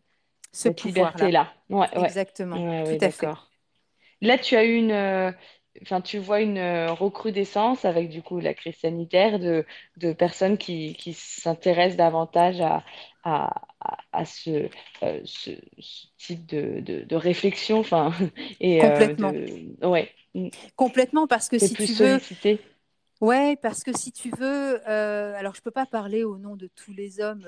cette 0.52 0.82
liberté-là. 0.82 1.52
Ouais, 1.68 1.89
Exactement, 1.93 2.85
tout 2.85 3.05
à 3.05 3.10
fait. 3.10 3.28
Là, 4.23 4.39
tu 4.39 4.56
as 4.56 4.64
eu 4.64 4.77
une, 4.77 4.93
euh, 4.93 5.31
enfin, 5.82 6.00
tu 6.00 6.18
vois 6.18 6.40
une 6.40 6.58
euh, 6.58 6.92
recrudescence 6.92 7.84
avec 7.84 8.08
du 8.08 8.22
coup 8.22 8.40
la 8.40 8.54
crise 8.54 8.76
sanitaire 8.76 9.38
de, 9.38 9.64
de 9.96 10.12
personnes 10.12 10.58
qui, 10.58 10.94
qui 10.94 11.12
s'intéressent 11.14 11.96
davantage 11.96 12.60
à, 12.60 12.84
à, 13.24 13.50
à 14.12 14.24
ce, 14.24 14.68
euh, 15.02 15.20
ce, 15.24 15.50
type 16.18 16.46
de, 16.46 16.80
de, 16.80 17.02
de 17.02 17.16
réflexion. 17.16 17.78
Enfin, 17.80 18.12
et, 18.60 18.84
euh, 18.84 19.14
Complètement. 19.16 19.32
ouais. 19.82 20.10
Complètement, 20.76 21.26
parce 21.26 21.48
que 21.48 21.58
si 21.58 21.74
tu 21.74 21.92
veux. 21.94 22.20
Ouais, 23.22 23.56
parce 23.56 23.82
que 23.82 23.96
si 23.96 24.12
tu 24.12 24.28
veux, 24.38 24.86
alors 24.86 25.54
je 25.54 25.62
peux 25.62 25.70
pas 25.70 25.86
parler 25.86 26.22
au 26.22 26.36
nom 26.36 26.54
de 26.54 26.66
tous 26.66 26.92
les 26.92 27.20
hommes 27.20 27.46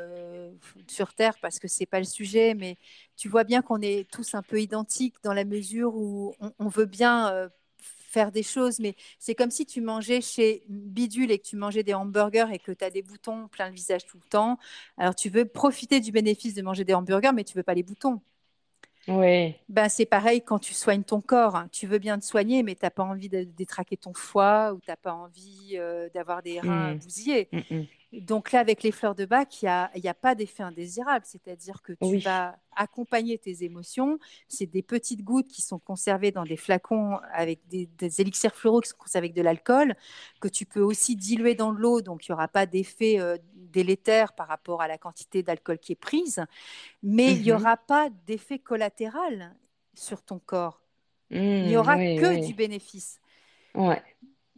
sur 0.89 1.13
Terre 1.15 1.39
parce 1.43 1.59
que 1.59 1.69
c'est 1.69 1.85
pas 1.85 1.99
le 1.99 2.07
sujet, 2.07 2.55
mais 2.55 2.79
tu 3.17 3.29
vois 3.29 3.45
bien 3.45 3.61
qu'on 3.61 3.83
est 3.83 4.11
tous 4.11 4.35
un 4.35 4.43
peu 4.43 4.61
identiques 4.63 5.17
dans 5.23 5.35
la 5.35 5.45
mesure 5.45 5.95
où 5.95 6.35
on, 6.41 6.53
on 6.59 6.69
veut 6.69 6.87
bien 6.87 7.51
faire 8.19 8.33
des 8.33 8.43
choses, 8.43 8.81
mais 8.81 8.97
c'est 9.21 9.37
comme 9.37 9.51
si 9.53 9.65
tu 9.65 9.81
mangeais 9.81 10.21
chez 10.21 10.65
Bidule 10.69 11.31
et 11.31 11.39
que 11.39 11.47
tu 11.47 11.57
mangeais 11.57 11.85
des 11.85 11.95
hamburgers 11.95 12.49
et 12.53 12.59
que 12.59 12.73
tu 12.73 12.85
as 12.85 12.91
des 12.91 13.03
boutons 13.03 13.47
plein 13.47 13.69
le 13.69 13.75
visage 13.75 14.07
tout 14.07 14.19
le 14.19 14.29
temps. 14.29 14.59
Alors 14.97 15.15
tu 15.15 15.29
veux 15.31 15.45
profiter 15.45 16.01
du 16.01 16.11
bénéfice 16.11 16.55
de 16.55 16.63
manger 16.63 16.83
des 16.85 16.95
hamburgers, 16.95 17.33
mais 17.33 17.45
tu 17.45 17.57
veux 17.57 17.63
pas 17.63 17.75
les 17.75 17.85
boutons. 17.85 18.21
Oui. 19.09 19.55
Ben, 19.69 19.89
c'est 19.89 20.07
pareil 20.07 20.43
quand 20.43 20.59
tu 20.59 20.75
soignes 20.75 21.03
ton 21.03 21.21
corps. 21.21 21.65
Tu 21.73 21.87
veux 21.87 21.99
bien 21.99 22.19
te 22.19 22.25
soigner, 22.25 22.63
mais 22.63 22.75
tu 22.75 22.85
n'as 22.85 22.91
pas 22.91 23.03
envie 23.03 23.29
de 23.29 23.45
détraquer 23.45 23.97
ton 23.97 24.13
foie 24.15 24.73
ou 24.75 24.81
tu 24.81 24.91
n'as 24.91 24.97
pas 24.97 25.13
envie 25.13 25.73
euh, 25.75 26.09
d'avoir 26.15 26.43
des 26.43 26.61
reins 26.61 26.95
mmh. 26.95 26.99
bousillés. 26.99 27.49
Mmh, 27.53 27.59
mmh. 27.71 27.85
Donc 28.13 28.53
là, 28.53 28.61
avec 28.61 28.83
les 28.83 28.91
fleurs 28.91 29.15
de 29.15 29.27
bac, 29.27 29.63
il 29.63 29.67
n'y 29.67 29.69
a, 29.71 29.91
a, 30.11 30.15
pas 30.15 30.35
d'effet 30.35 30.63
indésirable. 30.63 31.27
C'est-à-dire 31.27 31.83
que 31.83 31.93
tu 31.93 32.19
vas 32.19 32.57
accompagner 32.75 33.37
tes 33.37 33.65
émotions. 33.65 34.19
C'est 34.49 34.67
des 34.67 34.83
petites 34.83 35.23
gouttes 35.23 35.49
qui 35.49 35.61
sont 35.61 35.79
conservées 35.79 36.31
dans 36.31 36.45
des 36.45 36.57
flacons 36.57 37.19
avec 37.33 37.61
des, 37.69 37.89
élixirs 38.21 38.55
floraux 38.55 38.81
qui 38.81 38.91
sont 38.91 38.97
conservés 38.97 39.27
avec 39.27 39.37
de 39.37 39.43
l'alcool, 39.43 39.95
que 40.41 40.49
tu 40.49 40.65
peux 40.65 40.81
aussi 40.81 41.17
diluer 41.17 41.55
dans 41.55 41.71
l'eau. 41.71 42.01
Donc 42.01 42.27
il 42.27 42.31
n'y 42.31 42.35
aura 42.35 42.49
pas 42.49 42.65
d'effet 42.65 43.21
euh, 43.21 43.37
délétère 43.73 44.33
par 44.33 44.49
rapport 44.49 44.83
à 44.83 44.89
la 44.89 44.99
quantité 44.99 45.43
d'alcool 45.43 45.79
qui 45.79 45.93
est 45.93 46.01
prise. 46.01 46.45
Mais 47.03 47.33
il 47.33 47.43
n'y 47.43 47.51
mhm. 47.51 47.57
aura 47.57 47.77
pas 47.77 48.09
d'effet 48.27 48.59
collatéral 48.59 49.55
sur 49.95 50.23
ton 50.23 50.39
corps. 50.39 50.81
il 51.31 51.67
n'y 51.67 51.75
mmh, 51.75 51.79
aura 51.79 51.97
que 51.97 52.47
du 52.47 52.55
bénéfice. 52.55 53.21
Ouais. 53.75 54.03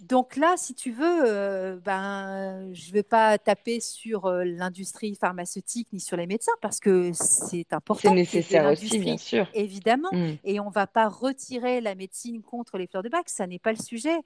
Donc 0.01 0.37
là, 0.37 0.55
si 0.57 0.75
tu 0.75 0.93
veux, 0.93 1.25
euh, 1.27 1.77
ben, 1.77 2.73
je 2.73 2.89
ne 2.89 2.93
vais 2.95 3.03
pas 3.03 3.37
taper 3.37 3.81
sur 3.81 4.27
euh, 4.27 4.45
l'industrie 4.45 5.15
pharmaceutique 5.15 5.89
ni 5.93 6.01
sur 6.01 6.17
les 6.17 6.27
médecins 6.27 6.53
parce 6.63 6.81
que 6.81 7.11
c'est 7.13 7.73
important. 7.75 8.09
C'est 8.09 8.15
nécessaire 8.15 8.71
aussi, 8.71 8.99
bien 8.99 9.19
sûr. 9.19 9.47
Évidemment. 9.53 10.09
Mm. 10.13 10.37
Et 10.45 10.59
on 10.59 10.69
ne 10.69 10.73
va 10.73 10.87
pas 10.87 11.07
retirer 11.09 11.83
la 11.83 11.95
médecine 11.95 12.41
contre 12.41 12.79
les 12.79 12.87
fleurs 12.87 13.03
de 13.03 13.11
bac. 13.11 13.29
Ça 13.29 13.47
n'est 13.47 13.59
pas 13.59 13.73
le 13.73 13.79
sujet. 13.79 14.17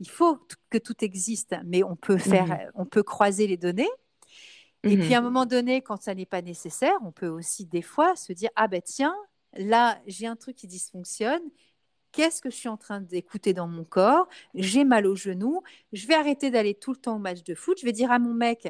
Il 0.00 0.08
faut 0.08 0.38
que 0.68 0.78
tout 0.78 1.04
existe, 1.04 1.54
mais 1.64 1.84
on 1.84 1.94
peut 1.94 2.18
faire, 2.18 2.48
mm-hmm. 2.48 2.70
on 2.74 2.84
peut 2.84 3.04
croiser 3.04 3.46
les 3.46 3.56
données. 3.56 3.90
Et 4.82 4.96
puis 4.96 5.10
mm-hmm. 5.10 5.14
à 5.14 5.18
un 5.18 5.22
moment 5.22 5.46
donné, 5.46 5.82
quand 5.82 6.00
ça 6.00 6.14
n'est 6.14 6.26
pas 6.26 6.42
nécessaire, 6.42 6.94
on 7.04 7.12
peut 7.12 7.28
aussi 7.28 7.66
des 7.66 7.82
fois 7.82 8.16
se 8.16 8.32
dire 8.32 8.50
ah 8.56 8.66
ben 8.66 8.80
tiens, 8.82 9.14
là 9.54 10.00
j'ai 10.06 10.26
un 10.26 10.36
truc 10.36 10.56
qui 10.56 10.66
dysfonctionne 10.66 11.42
Qu'est-ce 12.12 12.40
que 12.40 12.50
je 12.50 12.56
suis 12.56 12.68
en 12.68 12.76
train 12.76 13.00
d'écouter 13.00 13.54
dans 13.54 13.68
mon 13.68 13.84
corps? 13.84 14.28
J'ai 14.54 14.84
mal 14.84 15.06
au 15.06 15.14
genou. 15.14 15.62
Je 15.92 16.06
vais 16.06 16.14
arrêter 16.14 16.50
d'aller 16.50 16.74
tout 16.74 16.90
le 16.90 16.96
temps 16.96 17.16
au 17.16 17.18
match 17.18 17.44
de 17.44 17.54
foot. 17.54 17.78
Je 17.80 17.86
vais 17.86 17.92
dire 17.92 18.10
à 18.10 18.18
mon 18.18 18.34
mec, 18.34 18.68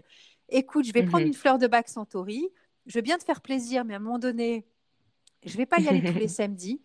écoute, 0.50 0.84
je 0.84 0.92
vais 0.92 1.04
prendre 1.04 1.22
mhm. 1.22 1.28
une 1.28 1.34
fleur 1.34 1.58
de 1.58 1.66
bac 1.66 1.88
Santori. 1.88 2.48
Je 2.86 2.98
veux 2.98 3.02
bien 3.02 3.16
te 3.16 3.24
faire 3.24 3.40
plaisir, 3.40 3.84
mais 3.84 3.94
à 3.94 3.96
un 3.96 4.00
moment 4.00 4.18
donné, 4.18 4.66
je 5.44 5.56
vais 5.56 5.66
pas 5.66 5.80
y 5.80 5.88
aller 5.88 6.02
tous 6.02 6.18
les 6.18 6.28
samedis. 6.28 6.82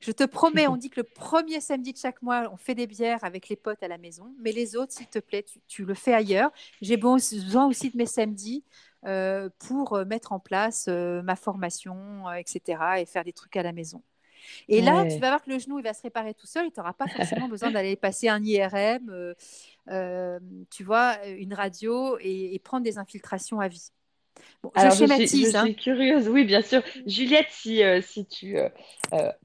Je 0.00 0.12
te 0.12 0.24
promets, 0.24 0.66
on 0.68 0.76
dit 0.76 0.90
que 0.90 1.00
le 1.00 1.04
premier 1.04 1.60
samedi 1.60 1.92
de 1.92 1.98
chaque 1.98 2.22
mois, 2.22 2.50
on 2.52 2.56
fait 2.56 2.74
des 2.74 2.86
bières 2.86 3.22
avec 3.24 3.48
les 3.48 3.56
potes 3.56 3.82
à 3.82 3.88
la 3.88 3.98
maison. 3.98 4.34
Mais 4.40 4.52
les 4.52 4.76
autres, 4.76 4.92
s'il 4.92 5.06
te 5.06 5.18
plaît, 5.18 5.44
tu, 5.68 5.84
le 5.84 5.94
fais 5.94 6.14
ailleurs. 6.14 6.50
J'ai 6.80 6.96
besoin 6.96 7.66
aussi 7.66 7.90
de 7.90 7.96
mes 7.96 8.06
samedis 8.06 8.64
euh, 9.06 9.48
pour 9.58 9.94
euh, 9.94 10.04
mettre 10.04 10.32
en 10.32 10.40
place 10.40 10.86
euh, 10.88 11.22
ma 11.22 11.36
formation, 11.36 12.30
etc. 12.32 12.82
et 12.98 13.06
faire 13.06 13.24
des 13.24 13.32
trucs 13.32 13.56
à 13.56 13.62
la 13.62 13.72
maison. 13.72 14.02
Et 14.68 14.80
là, 14.80 15.04
tu 15.04 15.18
vas 15.18 15.28
voir 15.28 15.42
que 15.42 15.50
le 15.50 15.58
genou, 15.58 15.78
il 15.78 15.82
va 15.82 15.92
se 15.92 16.02
réparer 16.02 16.32
tout 16.32 16.46
seul 16.46 16.66
et 16.66 16.70
tu 16.70 16.80
n'auras 16.80 16.94
pas 16.94 17.06
forcément 17.06 17.48
besoin 17.48 17.70
d'aller 17.70 17.94
passer 17.94 18.28
un 18.28 18.42
IRM, 18.42 19.34
tu 20.70 20.82
vois, 20.82 21.26
une 21.26 21.52
radio 21.52 22.16
et, 22.20 22.58
prendre 22.64 22.84
des 22.84 22.96
infiltrations 22.96 23.60
à 23.60 23.68
vie. 23.68 23.90
Alors, 24.74 24.92
je 24.92 24.98
schématise. 24.98 25.30
Je 25.30 25.48
suis, 25.48 25.56
hein. 25.56 25.72
curieuse, 25.72 26.28
oui, 26.28 26.44
bien 26.44 26.62
sûr. 26.62 26.82
Juliette, 27.06 27.48
si, 27.50 27.82
si 28.02 28.26
tu 28.26 28.56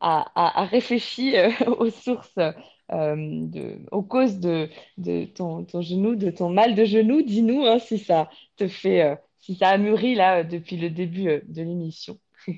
as, 0.02 0.68
réfléchi 0.72 1.36
aux 1.80 1.90
sources 1.90 2.38
de, 2.90 3.80
aux 3.92 4.04
causes 4.04 4.40
de, 4.40 4.70
de 4.98 5.26
ton, 5.26 5.64
ton, 5.64 5.82
genou, 5.82 6.16
de 6.16 6.30
ton 6.30 6.50
mal 6.50 6.76
de 6.76 6.86
genou, 6.86 7.22
dis-nous 7.22 7.66
hein, 7.66 7.80
si 7.80 7.98
ça 7.98 8.30
te 8.58 8.68
fait, 8.68 9.18
si 9.40 9.56
ça 9.56 9.70
a 9.70 9.78
mûri 9.78 10.16
là 10.16 10.44
depuis 10.44 10.78
le 10.78 10.90
début 10.90 11.42
de 11.48 11.62
l'émission. 11.62 12.20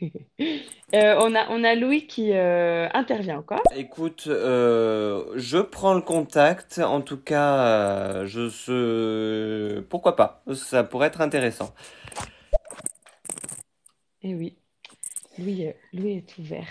Euh, 0.95 1.15
on, 1.19 1.35
a, 1.35 1.49
on 1.49 1.65
a 1.65 1.75
Louis 1.75 2.07
qui 2.07 2.31
euh, 2.31 2.87
intervient 2.93 3.39
encore. 3.39 3.61
Écoute, 3.75 4.27
euh, 4.27 5.25
je 5.35 5.57
prends 5.57 5.93
le 5.93 5.99
contact. 5.99 6.79
En 6.79 7.01
tout 7.01 7.17
cas, 7.17 8.23
je 8.23 8.47
se... 8.47 9.81
Pourquoi 9.89 10.15
pas 10.15 10.45
Ça 10.53 10.85
pourrait 10.85 11.07
être 11.07 11.19
intéressant. 11.19 11.73
Et 14.21 14.29
eh 14.29 14.35
oui, 14.35 14.57
Louis, 15.37 15.73
Louis 15.91 16.11
est 16.13 16.37
ouvert. 16.37 16.67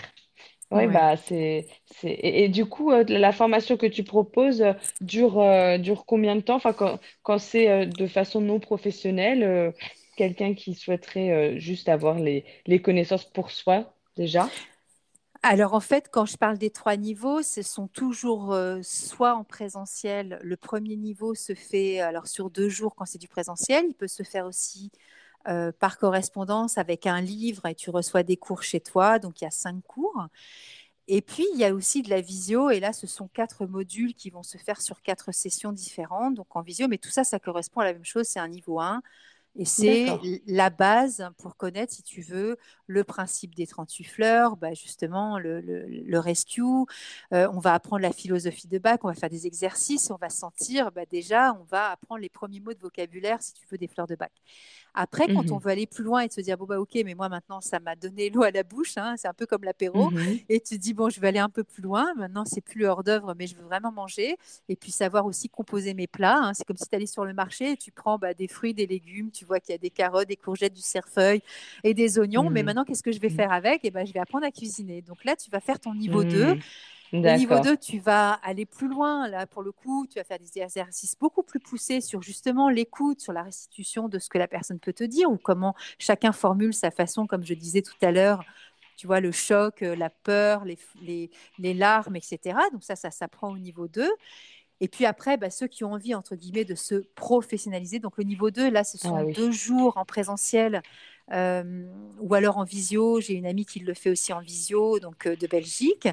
Oui, 0.71 0.87
bah 0.87 1.15
c'est, 1.15 1.67
c'est... 1.85 2.17
Et, 2.23 2.49
du 2.49 2.65
coup, 2.65 2.91
la 2.91 3.31
formation 3.31 3.77
que 3.77 3.85
tu 3.85 4.03
proposes 4.03 4.65
dure, 4.99 5.43
dure 5.77 6.05
combien 6.07 6.35
de 6.35 6.41
temps? 6.41 6.55
Enfin, 6.55 6.73
quand, 6.73 6.99
quand 7.21 7.37
c'est 7.37 7.85
de 7.85 8.07
façon 8.07 8.41
non 8.41 8.59
professionnelle, 8.59 9.73
quelqu'un 10.17 10.53
qui 10.53 10.73
souhaiterait 10.73 11.31
euh, 11.31 11.59
juste 11.59 11.87
avoir 11.87 12.19
les, 12.19 12.43
connaissances 12.83 13.23
pour 13.23 13.51
soi 13.51 13.93
déjà? 14.17 14.49
Alors 15.43 15.73
en 15.73 15.79
fait, 15.79 16.09
quand 16.11 16.25
je 16.25 16.35
parle 16.35 16.57
des 16.57 16.71
trois 16.71 16.97
niveaux, 16.97 17.41
ce 17.41 17.61
sont 17.61 17.87
toujours 17.87 18.53
euh, 18.53 18.79
soit 18.81 19.35
en 19.35 19.43
présentiel. 19.43 20.39
Le 20.41 20.57
premier 20.57 20.97
niveau 20.97 21.35
se 21.35 21.53
fait 21.53 22.01
alors 22.01 22.27
sur 22.27 22.49
deux 22.49 22.67
jours 22.67 22.95
quand 22.95 23.05
c'est 23.05 23.19
du 23.19 23.27
présentiel. 23.29 23.85
Il 23.87 23.93
peut 23.93 24.07
se 24.07 24.23
faire 24.23 24.45
aussi 24.45 24.91
euh, 25.47 25.71
par 25.71 25.99
correspondance 25.99 26.77
avec 26.77 27.05
un 27.05 27.21
livre 27.21 27.67
et 27.67 27.75
tu 27.75 27.91
reçois 27.91 28.23
des 28.23 28.35
cours 28.35 28.63
chez 28.63 28.81
toi. 28.81 29.19
Donc 29.19 29.39
il 29.39 29.45
y 29.45 29.47
a 29.47 29.51
cinq 29.51 29.81
cours. 29.83 30.27
Et 31.09 31.21
puis, 31.21 31.45
il 31.53 31.59
y 31.59 31.63
a 31.63 31.73
aussi 31.73 32.01
de 32.01 32.09
la 32.09 32.19
visio, 32.19 32.69
et 32.69 32.81
là, 32.81 32.91
ce 32.91 33.07
sont 33.07 33.29
quatre 33.29 33.65
modules 33.65 34.13
qui 34.13 34.29
vont 34.29 34.43
se 34.43 34.57
faire 34.57 34.81
sur 34.81 35.01
quatre 35.01 35.31
sessions 35.31 35.71
différentes, 35.71 36.35
donc 36.35 36.53
en 36.55 36.61
visio, 36.61 36.89
mais 36.89 36.97
tout 36.97 37.09
ça, 37.09 37.23
ça 37.23 37.39
correspond 37.39 37.79
à 37.79 37.85
la 37.85 37.93
même 37.93 38.03
chose, 38.03 38.25
c'est 38.27 38.39
un 38.39 38.49
niveau 38.49 38.81
1. 38.81 39.01
Et 39.57 39.65
c'est 39.65 40.07
la 40.45 40.69
base 40.69 41.27
pour 41.37 41.57
connaître, 41.57 41.91
si 41.91 42.03
tu 42.03 42.21
veux, 42.21 42.57
le 42.85 43.03
principe 43.03 43.55
des 43.55 43.65
38 43.65 44.03
fleurs, 44.03 44.55
bah 44.55 44.73
justement 44.73 45.39
le, 45.39 45.59
le, 45.61 46.19
rescue. 46.19 46.61
Euh, 47.33 47.47
on 47.53 47.59
va 47.59 47.73
apprendre 47.73 48.01
la 48.01 48.11
philosophie 48.11 48.67
de 48.67 48.77
Bach, 48.77 48.99
on 49.03 49.07
va 49.07 49.13
faire 49.13 49.29
des 49.29 49.45
exercices, 49.45 50.09
on 50.11 50.15
va 50.15 50.29
sentir, 50.29 50.91
bah 50.91 51.05
déjà, 51.09 51.53
on 51.53 51.63
va 51.63 51.91
apprendre 51.91 52.21
les 52.21 52.29
premiers 52.29 52.59
mots 52.59 52.73
de 52.73 52.79
vocabulaire, 52.79 53.41
si 53.41 53.53
tu 53.53 53.65
veux, 53.69 53.77
des 53.77 53.87
fleurs 53.87 54.07
de 54.07 54.15
Bach. 54.15 54.29
Après, 54.93 55.27
quand 55.27 55.51
on 55.51 55.57
mmh 55.57 55.59
veut 55.59 55.71
aller 55.71 55.85
plus 55.85 56.03
loin 56.03 56.21
et 56.21 56.29
se 56.29 56.41
dire, 56.41 56.57
bon, 56.57 56.65
bah, 56.65 56.79
ok, 56.79 56.97
mais 57.05 57.13
moi 57.13 57.29
maintenant, 57.29 57.61
ça 57.61 57.79
m'a 57.79 57.95
donné 57.95 58.31
l'eau 58.31 58.41
à 58.41 58.49
la 58.49 58.63
bouche, 58.63 58.97
hein, 58.97 59.13
c'est 59.17 59.27
un 59.27 59.33
peu 59.33 59.45
comme 59.45 59.63
l'apéro, 59.63 60.09
mmh 60.09 60.17
et 60.49 60.59
tu 60.59 60.75
te 60.77 60.81
dis, 60.81 60.93
bon, 60.93 61.09
je 61.09 61.19
vais 61.19 61.27
aller 61.27 61.39
un 61.39 61.49
peu 61.49 61.63
plus 61.63 61.83
loin, 61.83 62.13
maintenant, 62.15 62.45
c'est 62.45 62.61
plus 62.61 62.85
hors 62.85 63.03
d'œuvre, 63.03 63.35
mais 63.37 63.47
je 63.47 63.55
veux 63.55 63.63
vraiment 63.63 63.91
manger, 63.91 64.37
et 64.69 64.75
puis 64.75 64.91
savoir 64.91 65.25
aussi 65.25 65.49
composer 65.49 65.93
mes 65.93 66.07
plats. 66.07 66.37
Hein. 66.37 66.53
C'est 66.53 66.63
comme 66.63 66.77
si 66.77 66.87
tu 66.87 66.95
allais 66.95 67.05
sur 67.05 67.25
le 67.25 67.33
marché 67.33 67.71
et 67.71 67.77
tu 67.77 67.91
prends 67.91 68.17
bah, 68.17 68.33
des 68.33 68.47
fruits, 68.47 68.73
des 68.73 68.87
légumes, 68.87 69.29
tu 69.29 69.45
vois 69.47 69.59
qu'il 69.59 69.73
y 69.73 69.75
a 69.75 69.79
des 69.79 69.89
carottes, 69.89 70.27
des 70.27 70.35
courgettes, 70.35 70.73
du 70.73 70.81
cerfeuil 70.81 71.41
et 71.83 71.93
des 71.93 72.19
oignons, 72.19 72.49
mais 72.49 72.61
mmh 72.61 72.65
maintenant, 72.65 72.83
qu'est-ce 72.83 73.03
que 73.03 73.11
je 73.11 73.19
vais 73.19 73.29
faire 73.29 73.51
avec? 73.51 73.85
Et 73.85 73.91
ben, 73.91 74.05
je 74.05 74.13
vais 74.13 74.19
apprendre 74.19 74.45
à 74.45 74.51
cuisiner. 74.51 75.01
Donc 75.01 75.23
là, 75.23 75.35
tu 75.35 75.49
vas 75.49 75.59
faire 75.59 75.79
ton 75.79 75.93
niveau 75.95 76.23
2 76.23 76.57
au 77.13 77.17
niveau 77.17 77.59
2, 77.59 77.77
tu 77.77 77.99
vas 77.99 78.33
aller 78.43 78.65
plus 78.65 78.87
loin. 78.87 79.27
Là, 79.27 79.47
pour 79.47 79.63
le 79.63 79.71
coup, 79.71 80.07
tu 80.07 80.19
vas 80.19 80.23
faire 80.23 80.39
des 80.39 80.59
exercices 80.59 81.15
beaucoup 81.19 81.43
plus 81.43 81.59
poussés 81.59 82.01
sur 82.01 82.21
justement 82.21 82.69
l'écoute, 82.69 83.21
sur 83.21 83.33
la 83.33 83.43
restitution 83.43 84.09
de 84.09 84.19
ce 84.19 84.29
que 84.29 84.37
la 84.37 84.47
personne 84.47 84.79
peut 84.79 84.93
te 84.93 85.03
dire 85.03 85.31
ou 85.31 85.37
comment 85.37 85.75
chacun 85.99 86.31
formule 86.31 86.73
sa 86.73 86.91
façon, 86.91 87.27
comme 87.27 87.45
je 87.45 87.53
disais 87.53 87.81
tout 87.81 87.93
à 88.01 88.11
l'heure. 88.11 88.43
Tu 88.97 89.05
vois, 89.05 89.19
le 89.19 89.31
choc, 89.31 89.83
euh, 89.83 89.95
la 89.95 90.09
peur, 90.09 90.65
les, 90.65 90.77
les, 91.01 91.29
les 91.59 91.73
larmes, 91.75 92.15
etc. 92.15 92.57
Donc 92.71 92.83
ça, 92.83 92.95
ça 92.95 93.11
s'apprend 93.11 93.51
au 93.51 93.57
niveau 93.57 93.87
2. 93.87 94.09
Et 94.79 94.87
puis 94.87 95.05
après, 95.05 95.37
bah, 95.37 95.49
ceux 95.49 95.67
qui 95.67 95.83
ont 95.83 95.93
envie, 95.93 96.13
entre 96.13 96.35
guillemets, 96.35 96.65
de 96.65 96.75
se 96.75 96.95
professionnaliser. 97.15 97.99
Donc 97.99 98.17
le 98.17 98.23
niveau 98.23 98.51
2, 98.51 98.69
là, 98.69 98.83
ce 98.83 98.97
ah 99.01 99.07
sont 99.07 99.23
deux 99.31 99.51
jours 99.51 99.97
en 99.97 100.05
présentiel 100.05 100.83
euh, 101.33 101.85
ou 102.19 102.35
alors 102.35 102.57
en 102.57 102.63
visio. 102.63 103.19
J'ai 103.19 103.33
une 103.33 103.47
amie 103.47 103.65
qui 103.65 103.79
le 103.79 103.93
fait 103.95 104.11
aussi 104.11 104.33
en 104.33 104.39
visio, 104.39 104.99
donc 104.99 105.25
euh, 105.25 105.35
de 105.35 105.47
Belgique. 105.47 106.07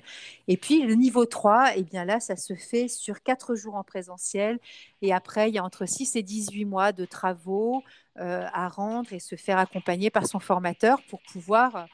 Et 0.49 0.57
puis 0.57 0.83
le 0.83 0.95
niveau 0.95 1.27
3, 1.27 1.77
et 1.77 1.81
eh 1.81 1.83
bien 1.83 2.07
là, 2.07 2.21
ça 2.21 2.37
se 2.37 2.55
fait 2.55 2.89
sur 2.89 3.23
quatre 3.23 3.55
jours 3.55 3.75
en 3.75 3.85
présentiel. 3.85 4.59
Et 5.03 5.13
après, 5.13 5.51
il 5.51 5.55
y 5.55 5.59
a 5.59 5.65
entre 5.65 5.87
6 5.87 6.17
et 6.17 6.23
18 6.23 6.65
mois 6.65 6.93
de 6.93 7.05
travaux 7.05 7.83
euh, 8.19 8.47
à 8.53 8.69
rendre 8.69 9.13
et 9.13 9.21
se 9.21 9.37
faire 9.37 9.59
accompagner 9.59 10.09
par 10.09 10.27
son 10.27 10.41
formateur 10.41 11.03
pour 11.09 11.21
pouvoir 11.33 11.87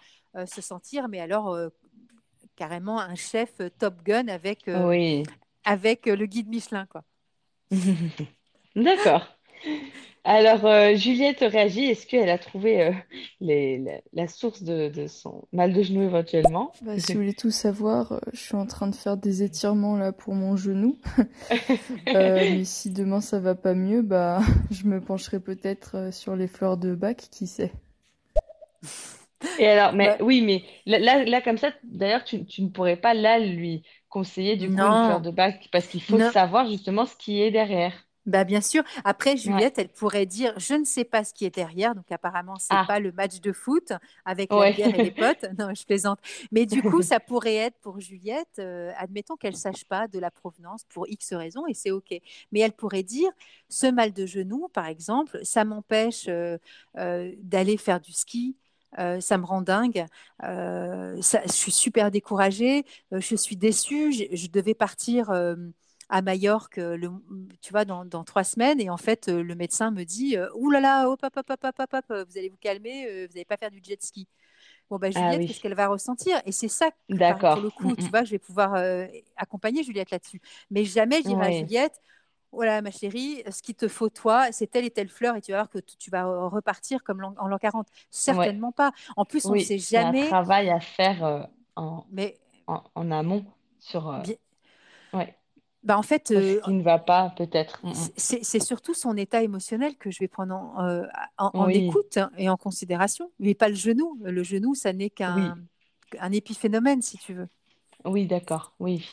se 0.47 0.61
sentir, 0.61 1.09
mais 1.09 1.19
alors 1.19 1.59
carrément 2.55 3.01
un 3.01 3.17
chef 3.17 3.51
Top 3.81 4.01
Gun 4.05 4.29
avec, 4.29 4.71
avec 5.65 6.07
le 6.07 6.27
guide 6.27 6.49
Michelin. 6.49 6.87
quoi. 6.87 7.03
D'accord. 8.77 9.27
Alors, 10.25 10.67
euh, 10.67 10.95
Juliette 10.97 11.41
réagit. 11.41 11.87
Est-ce 11.87 12.07
qu'elle 12.07 12.29
a 12.29 12.39
trouvé 12.39 12.93
euh, 13.41 13.99
la, 14.13 14.29
source 14.29 14.63
de, 14.63 15.07
son 15.07 15.49
mal 15.53 15.73
de 15.73 15.83
genou 15.83 16.03
éventuellement? 16.03 16.73
Bah, 16.83 16.99
Si 16.99 17.13
vous 17.13 17.21
voulez 17.21 17.35
tout 17.35 17.51
savoir, 17.51 18.13
euh, 18.13 18.19
je 18.33 18.41
suis 18.41 18.55
en 18.55 18.67
train 18.67 18.89
de 18.89 18.95
faire 18.95 19.17
des 19.17 19.43
étirements 19.43 19.97
là 19.97 20.13
pour 20.13 20.35
mon 20.35 20.57
genou. 20.57 20.99
mais 22.07 22.65
si 22.65 22.91
demain 22.91 23.23
ça 23.23 23.41
va 23.41 23.55
pas 23.55 23.75
mieux, 23.75 24.03
bah, 24.03 24.41
je 24.71 24.85
me 24.87 25.01
pencherai 25.01 25.41
peut-être 25.41 26.13
sur 26.13 26.37
les 26.37 26.49
fleurs 26.49 26.77
de 26.77 26.95
bac, 26.95 27.29
qui 27.31 27.47
sait. 27.47 27.73
Et 29.59 29.67
alors, 29.67 29.95
mais 29.95 30.21
oui, 30.21 30.43
mais 30.43 30.65
là, 30.85 31.25
là, 31.25 31.41
comme 31.41 31.57
ça, 31.57 31.71
d'ailleurs, 31.83 32.25
tu, 32.25 32.45
ne 32.59 32.69
pourrais 32.69 32.97
pas 32.97 33.15
là 33.15 33.39
lui 33.39 33.83
conseiller 34.11 34.57
du 34.57 34.69
coup 34.69 34.75
une 34.75 35.07
fleur 35.07 35.21
de 35.21 35.31
bac 35.31 35.69
parce 35.73 35.87
qu'il 35.87 36.03
faut 36.03 36.19
savoir 36.31 36.69
justement 36.69 37.07
ce 37.07 37.17
qui 37.17 37.41
est 37.41 37.51
derrière. 37.51 37.93
Bah, 38.27 38.45
bien 38.45 38.61
sûr. 38.61 38.85
Après, 39.05 39.37
Juliette, 39.37 39.79
elle 39.79 39.89
pourrait 39.89 40.27
dire 40.27 40.53
Je 40.59 40.75
ne 40.75 40.85
sais 40.85 41.05
pas 41.05 41.25
ce 41.25 41.33
qui 41.33 41.47
est 41.47 41.55
derrière. 41.55 41.95
Donc, 41.95 42.11
apparemment, 42.13 42.57
c'est 42.59 42.75
n'est 42.75 42.81
ah. 42.81 42.87
pas 42.87 43.01
le 43.01 43.13
match 43.13 43.41
de 43.41 43.53
foot 43.53 43.93
avec 44.25 44.53
la 44.53 44.73
bière 44.73 44.95
et 44.95 45.05
les 45.05 45.11
potes. 45.11 45.47
Non, 45.59 45.75
je 45.75 45.85
plaisante. 45.85 46.21
Mais 46.53 46.67
du 46.67 46.83
coup, 46.83 47.03
ça 47.03 47.19
pourrait 47.19 47.57
être 47.57 47.79
pour 47.81 47.99
Juliette, 47.99 48.59
euh, 48.59 48.93
admettons 48.97 49.37
qu'elle 49.37 49.55
ne 49.55 49.59
sache 49.59 49.85
pas 49.85 50.07
de 50.07 50.19
la 50.19 50.31
provenance 50.31 50.85
pour 50.85 51.09
X 51.09 51.35
raisons 51.35 51.67
et 51.67 51.75
c'est 51.75 51.91
OK. 51.91 52.15
Mais 52.53 52.61
elle 52.61 52.73
pourrait 52.73 53.03
dire 53.03 53.31
Ce 53.69 53.87
mal 53.87 54.13
de 54.13 54.27
genou, 54.27 54.69
par 54.73 54.87
exemple, 54.87 55.41
ça 55.43 55.65
m'empêche 55.65 56.27
euh, 56.29 56.59
euh, 56.99 57.33
d'aller 57.39 57.79
faire 57.79 58.01
du 58.01 58.13
ski. 58.13 58.57
Ça 58.97 59.39
me 59.39 59.45
rend 59.45 59.63
dingue. 59.63 60.07
Ça, 60.41 61.43
je 61.47 61.53
suis 61.53 61.73
super 61.73 62.11
découragée. 62.11 62.85
je 63.13 63.37
suis 63.37 63.57
déçue. 63.57 64.13
je 64.13 64.49
devais 64.49 64.75
partir 64.75 65.33
à 66.11 66.23
Majorque, 66.23 66.77
le, 66.77 67.09
tu 67.63 67.73
vois, 67.73 67.85
dans, 67.85 68.25
trois 68.25 68.45
semaines. 68.45 68.81
Et 68.81 68.91
en 68.91 68.97
fait, 68.97 69.29
euh, 69.29 69.43
le 69.43 69.55
médecin 69.55 69.91
me 69.91 70.05
dit 70.05 70.37
euh, 70.37 70.49
Ouh 70.57 70.71
là 70.71 70.81
là, 70.81 71.09
hop, 71.09 71.21
hop, 71.23 71.33
hop, 71.37 71.51
hop, 71.51 71.75
hop, 71.79 71.95
hop, 71.95 72.05
vous 72.29 72.39
allez 72.39 72.49
vous 72.49 72.59
calmer, 72.61 73.07
euh, 73.07 73.27
vous 73.27 73.35
n'allez 73.35 73.45
pas 73.45 73.57
faire 73.57 73.71
du 73.71 73.81
jet 73.83 74.03
ski. 74.03 74.27
Bon, 74.91 74.99
bah, 74.99 75.09
ah 75.15 75.33
Juliette, 75.33 75.49
qu'est-ce 75.49 75.61
qu'elle 75.61 75.75
va 75.75 75.87
ressentir? 75.87 76.43
Et 76.45 76.53
c'est 76.53 76.69
ça, 76.69 76.91
que, 76.91 77.55
pour 77.55 77.63
le 77.63 77.71
coup, 77.71 77.95
tu 77.95 78.09
vois, 78.09 78.25
je 78.25 78.33
vais 78.33 78.41
pouvoir 78.41 78.75
accompagner 79.37 79.85
Juliette 79.85 80.11
là-dessus. 80.11 80.43
Mais 80.71 80.85
jamais 80.85 81.19
je 81.19 81.29
dirai 81.29 81.47
à 81.47 81.59
Juliette 81.61 82.01
voilà, 82.53 82.83
ma 82.83 82.91
chérie, 82.91 83.43
ce 83.51 83.63
qu'il 83.63 83.75
te 83.75 83.89
faut, 83.89 84.09
toi, 84.09 84.53
c'est 84.53 84.67
telle 84.67 84.85
et 84.85 84.91
telle 84.91 85.09
fleur, 85.09 85.37
et 85.37 85.41
tu 85.41 85.53
vas 85.53 85.59
voir 85.59 85.71
que 85.71 85.79
tu 85.79 86.11
vas 86.11 86.25
repartir 86.49 87.03
comme 87.05 87.23
en 87.39 87.49
l'an 87.49 87.59
40. 87.59 87.87
Certainement 88.11 88.73
pas. 88.73 88.93
En 89.17 89.25
plus, 89.25 89.47
on 89.47 89.55
ne 89.55 89.61
sait 89.61 89.79
jamais. 89.79 90.19
Il 90.19 90.23
y 90.23 90.25
a 90.25 90.27
un 90.27 90.29
travail 90.29 90.71
à 90.71 90.81
faire 90.81 91.49
en, 91.77 92.05
Mais... 92.11 92.37
en, 92.67 93.11
amont 93.11 93.45
sur. 93.79 94.23
Ouais. 95.13 95.37
Bah 95.83 95.97
en 95.97 96.03
fait, 96.03 96.31
euh, 96.31 96.61
qui 96.61 96.73
ne 96.73 96.83
va 96.83 96.99
pas 96.99 97.33
peut-être. 97.37 97.81
Mm, 97.83 97.91
mm. 97.91 97.95
C'est 98.17 98.61
surtout 98.61 98.93
son 98.93 99.17
état 99.17 99.43
émotionnel 99.43 99.97
que 99.97 100.11
je 100.11 100.19
vais 100.19 100.29
prendre 100.29 100.55
en, 100.55 100.85
euh, 100.85 101.07
en, 101.39 101.69
écoute 101.69 102.19
et 102.37 102.51
en 102.51 102.59
considération, 102.59 103.31
mais 103.39 103.55
pas 103.55 103.71
le 103.71 103.75
genou. 103.75 104.19
Le 104.23 104.43
genou, 104.43 104.75
ça 104.75 104.93
n'est 104.93 105.09
qu'un 105.09 105.57
un 106.19 106.33
épiphénomène, 106.33 107.03
si 107.03 107.19
tu 107.19 107.35
veux. 107.35 107.49
Oui, 108.05 108.27
d'accord. 108.27 108.75
Oui, 108.81 109.09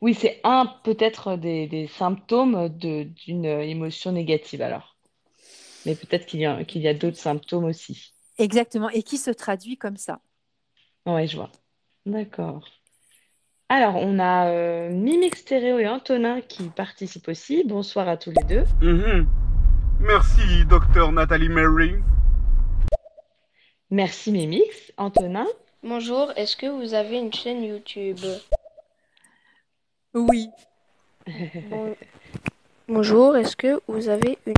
oui, 0.00 0.14
c'est 0.14 0.40
un 0.44 0.66
peut-être 0.84 1.36
des, 1.36 1.66
des, 1.66 1.88
symptômes 1.88 2.68
d'une 2.68 3.44
émotion 3.44 4.12
négative 4.12 4.62
alors. 4.62 4.96
Mais 5.86 5.94
peut-être 5.94 6.26
qu'il 6.26 6.40
y 6.40 6.46
a, 6.46 6.64
qu'il 6.64 6.82
y 6.82 6.88
a 6.88 6.94
d'autres 6.94 7.16
symptômes 7.16 7.64
aussi. 7.64 8.12
Exactement, 8.38 8.88
et 8.90 9.02
qui 9.02 9.18
se 9.18 9.30
traduit 9.30 9.76
comme 9.76 9.96
ça. 9.96 10.20
Oui, 11.06 11.26
je 11.26 11.36
vois. 11.36 11.50
D'accord. 12.06 12.64
Alors, 13.68 13.96
on 13.96 14.18
a 14.18 14.48
euh, 14.48 14.90
Mimic 14.90 15.36
Stéréo 15.36 15.78
et 15.78 15.88
Antonin 15.88 16.40
qui 16.40 16.68
participent 16.68 17.28
aussi. 17.28 17.64
Bonsoir 17.66 18.08
à 18.08 18.16
tous 18.16 18.30
les 18.30 18.44
deux. 18.44 18.64
Mhm. 18.80 19.26
Merci, 20.00 20.64
docteur 20.66 21.12
Nathalie 21.12 21.48
Mary. 21.48 21.94
Merci 23.90 24.32
Mimix. 24.32 24.92
Antonin? 24.96 25.46
Bonjour, 25.82 26.32
est-ce 26.36 26.56
que 26.56 26.66
vous 26.66 26.94
avez 26.94 27.18
une 27.18 27.32
chaîne 27.32 27.62
YouTube? 27.62 28.18
Oui. 30.14 30.50
Bonjour, 32.88 33.36
est-ce 33.36 33.56
que 33.56 33.80
vous 33.86 34.08
avez 34.08 34.38
une 34.46 34.54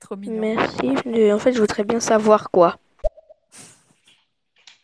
Trop 0.00 0.16
mignon. 0.16 0.40
Merci. 0.40 1.32
En 1.32 1.38
fait, 1.38 1.52
je 1.52 1.60
voudrais 1.60 1.84
bien 1.84 2.00
savoir 2.00 2.50
quoi. 2.50 2.76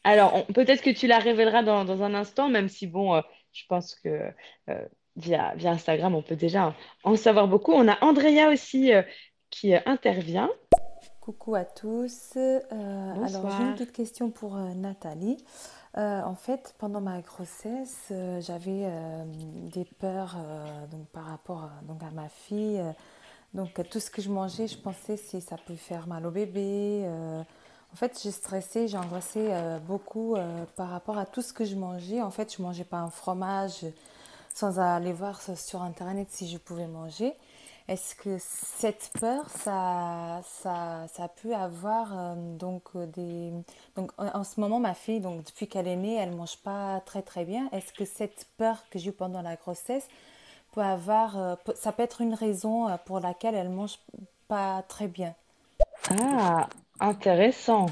Alors, 0.05 0.47
peut-être 0.47 0.83
que 0.83 0.91
tu 0.91 1.07
la 1.07 1.19
révéleras 1.19 1.63
dans, 1.63 2.03
un 2.03 2.15
instant, 2.15 2.49
même 2.49 2.69
si, 2.69 2.87
bon, 2.87 3.15
euh, 3.15 3.21
je 3.53 3.63
pense 3.69 3.95
que 3.95 4.33
euh, 4.69 4.85
via, 5.17 5.55
via 5.55 5.71
Instagram, 5.71 6.15
on 6.15 6.23
peut 6.23 6.35
déjà 6.35 6.75
en 7.05 7.15
savoir 7.17 7.47
beaucoup. 7.47 7.73
On 7.73 7.87
a 7.87 8.03
Andrea 8.03 8.49
aussi 8.51 8.93
euh, 8.93 9.03
qui 9.51 9.75
intervient. 9.87 10.51
Coucou 11.21 11.55
à 11.55 11.65
tous. 11.65 12.37
alors, 12.37 13.51
j'ai 13.51 13.63
une 13.63 13.75
petite 13.75 13.93
question 13.93 14.31
pour 14.31 14.57
Nathalie. 14.57 15.37
En 15.95 16.35
fait, 16.35 16.75
pendant 16.79 17.01
ma 17.01 17.21
grossesse, 17.21 18.13
j'avais 18.41 18.91
des 19.73 19.85
peurs 19.85 20.37
par 21.13 21.25
rapport 21.27 21.71
donc, 21.83 22.03
à 22.03 22.11
ma 22.11 22.29
fille. 22.29 22.83
donc, 23.55 23.81
tout 23.91 24.01
ce 24.01 24.11
que 24.11 24.23
je 24.23 24.31
mangeais, 24.31 24.69
je 24.69 24.79
pensais 24.79 25.17
si 25.17 25.41
ça 25.41 25.57
peut 25.57 25.77
faire 25.77 26.07
mal 26.07 26.27
au 26.27 26.31
bébé. 26.31 27.07
En 27.93 27.97
fait, 27.97 28.19
j'ai 28.23 28.31
stressé, 28.31 28.89
j'ai 28.89 28.97
angoissé 28.97 29.49
euh, 29.51 29.79
beaucoup 29.79 30.35
euh, 30.35 30.65
par 30.77 30.89
rapport 30.89 31.19
à 31.19 31.27
tout 31.27 31.43
ce 31.43 31.53
que 31.53 31.67
je 31.67 31.77
mangeais. 31.77 32.23
En 32.23 32.31
fait, 32.31 32.55
je 32.55 32.63
ne 32.63 32.67
mangeais 32.67 32.85
pas 32.85 32.97
un 32.97 33.11
fromage 33.11 33.85
sans 34.55 34.81
aller 34.81 35.13
voir 35.13 35.43
sur 35.43 35.83
Internet 35.83 36.29
si 36.31 36.49
je 36.49 36.57
pouvais 36.57 36.87
manger. 36.87 37.35
Est-ce 37.89 38.15
que 38.15 38.37
cette 38.39 39.11
peur, 39.21 39.49
ça, 39.49 40.41
ça, 40.45 41.07
ça 41.13 41.29
peut 41.29 41.55
avoir 41.55 42.17
euh, 42.17 42.35
donc 42.57 42.97
des... 42.97 43.53
Donc 43.97 44.13
en, 44.19 44.45
ce 44.45 44.61
moment, 44.61 44.81
ma 44.81 44.95
fille, 44.95 45.21
donc 45.21 45.45
depuis 45.45 45.67
qu'elle 45.67 45.89
est 45.89 45.97
née, 45.97 46.17
elle 46.17 46.31
ne 46.31 46.37
mange 46.37 46.57
pas 46.59 47.01
très 47.05 47.23
très 47.23 47.45
bien. 47.45 47.69
Est-ce 47.73 47.93
que 47.93 48.05
cette 48.05 48.47
peur 48.57 48.85
que 48.91 48.99
j'ai 48.99 49.11
eue 49.11 49.13
pendant 49.13 49.43
la 49.43 49.57
grossesse 49.57 50.09
peut 50.73 50.81
avoir... 50.81 51.59
ça 51.75 51.93
peut 51.93 52.03
être 52.03 52.21
une 52.21 52.35
raison 52.35 52.87
pour 53.05 53.21
laquelle 53.21 53.55
elle 53.55 53.71
ne 53.71 53.75
mange 53.75 53.99
pas 54.49 54.83
très 54.89 55.09
bien? 55.09 55.35
Ah, 56.21 56.69
Intéressant. 57.03 57.87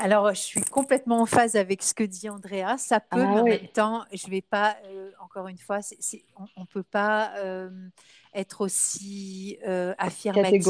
Alors, 0.00 0.30
je 0.30 0.40
suis 0.40 0.62
complètement 0.62 1.20
en 1.20 1.26
phase 1.26 1.56
avec 1.56 1.82
ce 1.82 1.92
que 1.92 2.04
dit 2.04 2.30
Andrea. 2.30 2.78
Ça 2.78 3.00
peut, 3.00 3.20
ah 3.20 3.34
mais 3.34 3.40
en 3.40 3.44
même 3.44 3.68
temps, 3.68 4.04
je 4.12 4.26
ne 4.26 4.30
vais 4.30 4.40
pas, 4.40 4.76
euh, 4.86 5.10
encore 5.20 5.48
une 5.48 5.58
fois, 5.58 5.80
on 6.56 6.62
ne 6.62 6.66
peut 6.66 6.82
pas 6.82 7.32
euh, 7.36 7.68
être 8.38 8.60
aussi 8.60 9.58
euh, 9.66 9.94
affirmatif 9.98 10.66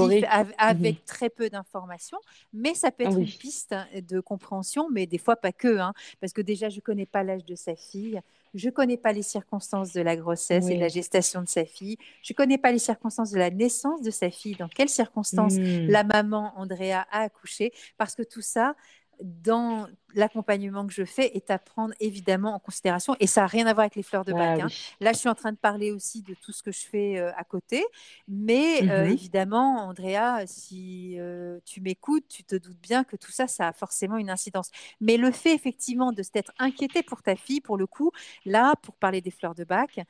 avec 0.59 0.97
mhm. 0.97 1.05
très 1.07 1.29
peu 1.29 1.51
d'informations, 1.51 2.19
mais 2.53 2.75
ça 2.75 2.91
peut 2.91 3.05
être 3.05 3.19
une 3.19 3.27
piste 3.27 3.75
de 4.09 4.21
compréhension, 4.21 4.89
mais 4.91 5.07
des 5.07 5.19
fois 5.19 5.37
pas 5.37 5.53
que, 5.53 5.79
hein, 5.79 5.93
parce 6.21 6.33
que 6.33 6.41
déjà, 6.41 6.69
je 6.69 6.81
connais 6.81 7.07
pas 7.07 7.23
l'âge 7.23 7.45
de 7.45 7.55
sa 7.55 7.77
fille, 7.77 8.21
je 8.55 8.71
connais 8.71 8.97
pas 8.97 9.13
les 9.13 9.23
circonstances 9.23 9.93
de 9.93 10.01
la 10.01 10.17
grossesse 10.17 10.69
et 10.69 10.75
de 10.77 10.81
la 10.81 10.89
gestation 10.89 11.43
de 11.43 11.49
sa 11.49 11.65
fille. 11.65 11.99
Je 12.23 12.33
connais 12.33 12.59
pas 12.59 12.73
les 12.73 12.79
circonstances 12.79 13.31
de 13.31 13.39
la 13.39 13.51
naissance 13.51 14.01
de 14.03 14.11
sa 14.11 14.31
fille, 14.31 14.57
dans 14.57 14.69
quelles 14.69 14.89
circonstances 14.89 15.57
hmm. 15.57 15.89
la 15.89 16.05
maman 16.05 16.53
Andrea 16.57 17.07
a 17.11 17.21
accouché, 17.21 17.73
parce 17.99 18.15
que 18.15 18.23
tout 18.23 18.41
ça, 18.41 18.75
dans 19.23 19.89
l'accompagnement 20.15 20.87
que 20.87 20.93
je 20.93 21.05
fais 21.05 21.37
est 21.37 21.51
à 21.51 21.59
prendre 21.59 21.95
évidemment 22.01 22.55
en 22.55 22.59
considération. 22.59 23.15
Et 23.21 23.27
ça 23.27 23.43
n'a 23.43 23.47
rien 23.47 23.67
à 23.67 23.75
voir 23.75 23.83
avec 23.83 23.95
les 23.95 24.03
fleurs 24.03 24.25
de 24.25 24.33
ah 24.33 24.39
bac. 24.39 24.61
Hein. 24.61 24.69
Là, 25.01 25.13
je 25.13 25.19
suis 25.19 25.29
en 25.29 25.35
train 25.35 25.53
de 25.53 25.59
parler 25.59 25.93
aussi 25.93 26.23
de 26.23 26.35
tout 26.35 26.53
ce 26.53 26.63
que 26.63 26.73
je 26.73 26.87
fais 26.87 27.19
euh, 27.19 27.31
à 27.37 27.45
côté. 27.45 27.85
Mais 28.27 28.89
euh, 28.89 29.05
mmh 29.05 29.09
évidemment, 29.19 29.89
Andrea, 29.89 30.47
si 30.47 31.19
euh, 31.19 31.59
tu 31.65 31.81
m'écoutes, 31.81 32.27
tu 32.29 32.45
te 32.45 32.55
doutes 32.55 32.81
bien 32.81 33.05
que 33.05 33.17
tout 33.17 33.33
ça, 33.33 33.47
ça 33.47 33.69
a 33.69 33.73
forcément 33.73 34.17
une 34.17 34.31
incidence. 34.31 34.71
Mais 35.01 35.17
le 35.17 35.31
fait 35.31 35.55
effectivement 35.55 36.13
de 36.13 36.23
s'être 36.23 36.53
inquiété 36.59 37.03
pour 37.03 37.23
ta 37.23 37.37
fille, 37.37 37.61
pour 37.61 37.77
le 37.77 37.87
coup, 37.87 38.11
là, 38.45 38.75
pour 38.83 38.97
parler 38.97 39.21
des 39.21 39.31
fleurs 39.31 39.55
de 39.55 39.65
bac, 39.65 40.01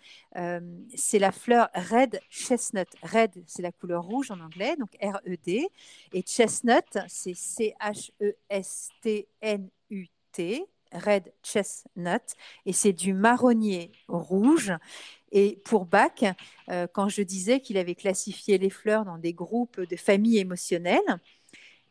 c'est 0.94 1.18
la 1.18 1.32
fleur 1.32 1.68
Red 1.74 2.20
Chestnut. 2.30 2.88
Red, 3.02 3.42
c'est 3.46 3.62
la 3.62 3.72
couleur 3.72 4.04
rouge 4.04 4.30
en 4.30 4.40
anglais, 4.40 4.76
donc 4.78 4.90
R-E-D. 5.02 5.68
Et 6.12 6.22
Chestnut, 6.22 6.98
c'est 7.08 7.34
C-H-E-S-T-N 7.34 8.97
UT, 9.06 10.68
Red 10.92 11.32
Chestnut, 11.42 12.22
et 12.66 12.72
c'est 12.72 12.92
du 12.92 13.12
marronnier 13.12 13.92
rouge. 14.08 14.72
Et 15.32 15.60
pour 15.64 15.84
Bach, 15.84 16.24
euh, 16.70 16.86
quand 16.92 17.08
je 17.08 17.22
disais 17.22 17.60
qu'il 17.60 17.76
avait 17.76 17.94
classifié 17.94 18.58
les 18.58 18.70
fleurs 18.70 19.04
dans 19.04 19.18
des 19.18 19.34
groupes 19.34 19.80
de 19.80 19.96
familles 19.96 20.38
émotionnelles, 20.38 21.20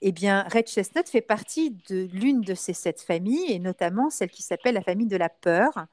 eh 0.02 0.12
bien, 0.12 0.44
Red 0.52 0.68
Chestnut 0.68 1.08
fait 1.08 1.22
partie 1.22 1.72
de 1.90 2.08
l'une 2.12 2.42
de 2.42 2.54
ces 2.54 2.74
sept 2.74 3.02
familles, 3.02 3.52
et 3.52 3.60
notamment 3.60 4.10
celle 4.10 4.30
qui 4.30 4.44
s'appelle 4.44 4.76
la 4.76 4.82
famille 4.82 5.08
de 5.08 5.18
la 5.18 5.30
peur. 5.30 5.88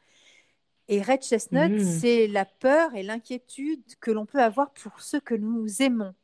Et 0.89 1.01
Red 1.01 1.23
Chestnut, 1.23 1.73
mmh. 1.73 2.01
c'est 2.01 2.27
la 2.27 2.45
peur 2.45 2.95
et 2.95 3.03
l'inquiétude 3.03 3.83
que 4.01 4.11
l'on 4.11 4.27
peut 4.27 4.43
avoir 4.43 4.73
pour 4.73 5.01
ceux 5.01 5.21
que 5.21 5.35
nous 5.35 5.83
aimons. 5.83 6.15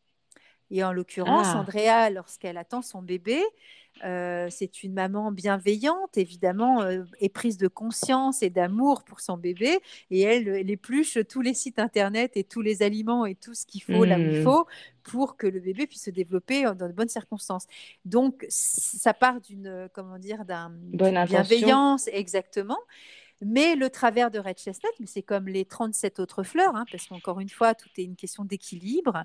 Et 0.71 0.85
en 0.85 0.93
l'occurrence, 0.93 1.49
ah. 1.51 1.61
Andrea, 1.61 2.11
lorsqu'elle 2.11 2.59
attend 2.59 2.83
son 2.83 3.03
bébé, 3.03 3.43
euh, 4.05 4.49
c'est 4.51 4.83
une 4.83 4.93
maman 4.93 5.33
bienveillante, 5.33 6.17
évidemment, 6.17 6.83
euh, 6.83 7.05
éprise 7.21 7.57
de 7.59 7.69
conscience 7.69 8.43
et 8.43 8.51
d'amour 8.51 9.05
pour 9.05 9.21
son 9.21 9.37
bébé. 9.37 9.79
Et 10.11 10.23
elle, 10.23 10.49
elle, 10.49 10.71
épluche 10.71 11.19
tous 11.29 11.41
les 11.41 11.55
sites 11.55 11.79
internet 11.79 12.33
et 12.37 12.45
tous 12.45 12.63
les 12.63 12.83
aliments 12.83 13.27
et 13.27 13.35
tout 13.35 13.55
ce 13.55 13.67
qu'il 13.67 13.83
faut 13.83 14.05
là 14.05 14.17
où 14.17 14.21
il 14.21 14.41
mmh. 14.41 14.45
faut 14.45 14.67
pour 15.03 15.37
que 15.37 15.47
le 15.47 15.61
bébé 15.61 15.87
puisse 15.87 16.05
se 16.05 16.11
développer 16.11 16.63
dans 16.63 16.89
de 16.89 16.93
bonnes 16.93 17.09
circonstances. 17.09 17.67
Donc, 18.05 18.47
ça 18.49 19.15
part 19.15 19.41
d'une, 19.41 19.89
comment 19.93 20.19
dire, 20.19 20.45
d'un 20.45 20.73
bienveillance, 20.93 22.09
exactement. 22.13 22.79
Mais 23.43 23.75
le 23.75 23.89
travers 23.89 24.31
de 24.31 24.39
Red 24.39 24.59
Chestnut, 24.59 24.93
mais 25.01 25.07
c'est 25.07 25.23
comme 25.23 25.49
les 25.49 25.65
37 25.65 26.21
autres 26.21 26.43
fleurs, 26.43 26.77
hein, 26.77 26.85
parce 26.91 27.07
qu'encore 27.07 27.41
une 27.41 27.49
fois, 27.49 27.75
tout 27.75 27.89
est 27.97 28.05
une 28.05 28.17
question 28.17 28.45
d'équilibre, 28.45 29.25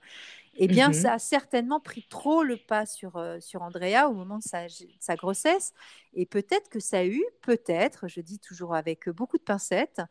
eh 0.58 0.68
bien, 0.68 0.90
mmh 0.90 0.94
ça 0.94 1.14
a 1.14 1.20
certainement 1.20 1.82
pris 1.82 2.06
trop 2.10 2.44
le 2.44 2.56
pas 2.56 2.86
sur, 2.86 3.18
euh, 3.18 3.40
sur 3.42 3.62
Andrea 3.62 4.08
au 4.10 4.14
moment 4.14 4.38
de 4.38 4.44
sa, 5.00 5.16
grossesse. 5.16 5.74
Et 6.14 6.26
peut-être 6.26 6.70
que 6.70 6.80
ça 6.80 7.00
a 7.00 7.06
eu, 7.06 7.24
peut-être, 7.42 8.08
je 8.08 8.22
dis 8.22 8.40
toujours 8.40 8.74
avec 8.74 9.10
beaucoup 9.10 9.38
de 9.38 9.44
pincettes, 9.44 10.02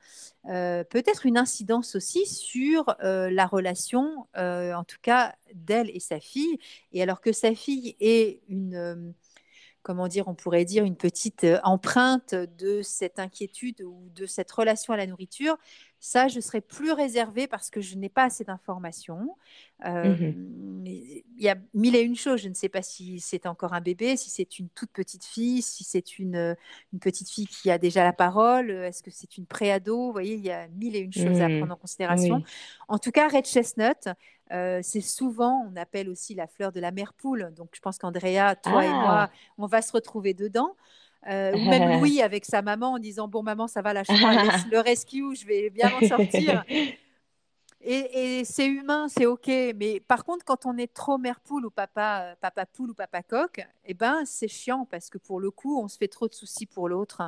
euh, 0.50 0.84
peut-être 0.84 1.24
une 1.24 1.38
incidence 1.38 1.94
aussi 1.94 2.26
sur 2.26 2.94
euh, 3.02 3.30
la 3.30 3.46
relation, 3.46 4.26
en 4.34 4.84
tout 4.84 4.98
cas, 5.00 5.34
d'elle 5.54 5.90
et 5.94 6.00
sa 6.00 6.20
fille. 6.20 6.58
Et 6.92 7.02
alors 7.02 7.22
que 7.22 7.32
sa 7.32 7.54
fille 7.54 7.96
est 8.00 8.42
une 8.48 9.14
comment 9.84 10.08
dire, 10.08 10.26
on 10.26 10.34
pourrait 10.34 10.64
dire 10.64 10.82
une 10.82 10.96
petite 10.96 11.44
euh, 11.44 11.60
empreinte 11.62 12.34
de 12.34 12.82
cette 12.82 13.20
inquiétude 13.20 13.82
ou 13.82 14.10
de 14.16 14.26
cette 14.26 14.50
relation 14.50 14.92
à 14.92 14.96
la 14.96 15.06
nourriture, 15.06 15.56
ça, 16.04 16.28
je 16.28 16.38
serais 16.38 16.60
plus 16.60 16.92
réservée 16.92 17.46
parce 17.46 17.70
que 17.70 17.80
je 17.80 17.96
n'ai 17.96 18.10
pas 18.10 18.24
assez 18.24 18.44
d'informations. 18.44 19.36
Euh, 19.86 20.14
mmh 20.14 20.34
il 20.86 21.42
y 21.42 21.48
a 21.48 21.56
mille 21.72 21.96
et 21.96 22.02
une 22.02 22.14
choses. 22.14 22.42
Je 22.42 22.48
ne 22.50 22.54
sais 22.54 22.68
pas 22.68 22.82
si 22.82 23.18
c'est 23.18 23.46
encore 23.46 23.72
un 23.72 23.80
bébé, 23.80 24.16
si 24.16 24.28
c'est 24.28 24.58
une 24.58 24.68
toute 24.68 24.90
petite 24.90 25.24
fille, 25.24 25.62
si 25.62 25.82
c'est 25.82 26.18
une, 26.18 26.54
une, 26.92 26.98
petite 27.00 27.30
fille 27.30 27.46
qui 27.46 27.70
a 27.70 27.78
déjà 27.78 28.04
la 28.04 28.12
parole, 28.12 28.70
est-ce 28.70 29.02
que 29.02 29.10
c'est 29.10 29.38
une 29.38 29.46
préado? 29.46 30.06
Vous 30.06 30.12
voyez, 30.12 30.34
il 30.34 30.44
y 30.44 30.50
a 30.50 30.68
mille 30.68 30.94
et 30.94 30.98
une 30.98 31.12
choses 31.12 31.40
à 31.40 31.48
mmh. 31.48 31.58
prendre 31.58 31.72
en 31.72 31.78
considération. 31.78 32.42
En 32.86 32.98
tout 32.98 33.10
cas, 33.10 33.28
Red 33.28 33.46
Chestnut, 33.46 34.08
euh, 34.52 34.80
c'est 34.82 35.00
souvent, 35.00 35.66
on 35.70 35.74
appelle 35.76 36.10
aussi 36.10 36.34
la 36.34 36.46
fleur 36.46 36.70
de 36.70 36.80
la 36.80 36.92
mère 36.92 37.14
poule. 37.14 37.50
Donc, 37.56 37.70
je 37.74 37.80
pense 37.80 37.96
qu'Andrea, 37.96 38.54
toi 38.62 38.84
et 38.84 38.90
moi, 38.90 39.22
ah. 39.22 39.30
on 39.56 39.66
va 39.66 39.80
se 39.80 39.92
retrouver 39.92 40.34
dedans. 40.34 40.76
Euh, 41.26 41.52
ou 41.52 41.70
même 41.70 41.98
Louis 42.00 42.22
avec 42.22 42.44
sa 42.44 42.62
maman 42.62 42.92
en 42.92 42.98
disant 42.98 43.28
Bon, 43.28 43.42
maman, 43.42 43.66
ça 43.66 43.82
va, 43.82 43.92
lâche 43.92 44.08
le 44.08 44.78
rescue, 44.80 45.34
je 45.34 45.46
vais 45.46 45.70
bien 45.70 45.90
m'en 45.90 46.06
sortir. 46.06 46.64
Et, 47.86 48.44
c'est 48.46 48.66
humain, 48.66 49.08
c'est 49.08 49.26
OK. 49.26 49.46
Mais 49.46 50.00
par 50.00 50.24
contre, 50.24 50.42
quand 50.44 50.64
on 50.64 50.78
est 50.78 50.92
trop 50.92 51.18
mère 51.18 51.40
poule 51.40 51.66
ou 51.66 51.70
papa, 51.70 52.22
euh, 52.22 52.34
papa 52.40 52.64
poule 52.64 52.92
ou 52.92 52.94
papa 52.94 53.22
coq, 53.22 53.60
eh 53.84 53.92
ben, 53.92 54.22
c'est 54.24 54.48
chiant 54.48 54.86
parce 54.90 55.10
que 55.10 55.18
pour 55.18 55.38
le 55.38 55.50
coup, 55.50 55.78
on 55.78 55.86
se 55.86 55.98
fait 55.98 56.08
trop 56.08 56.26
de 56.26 56.32
soucis 56.32 56.64
pour 56.64 56.88
l'autre. 56.88 57.20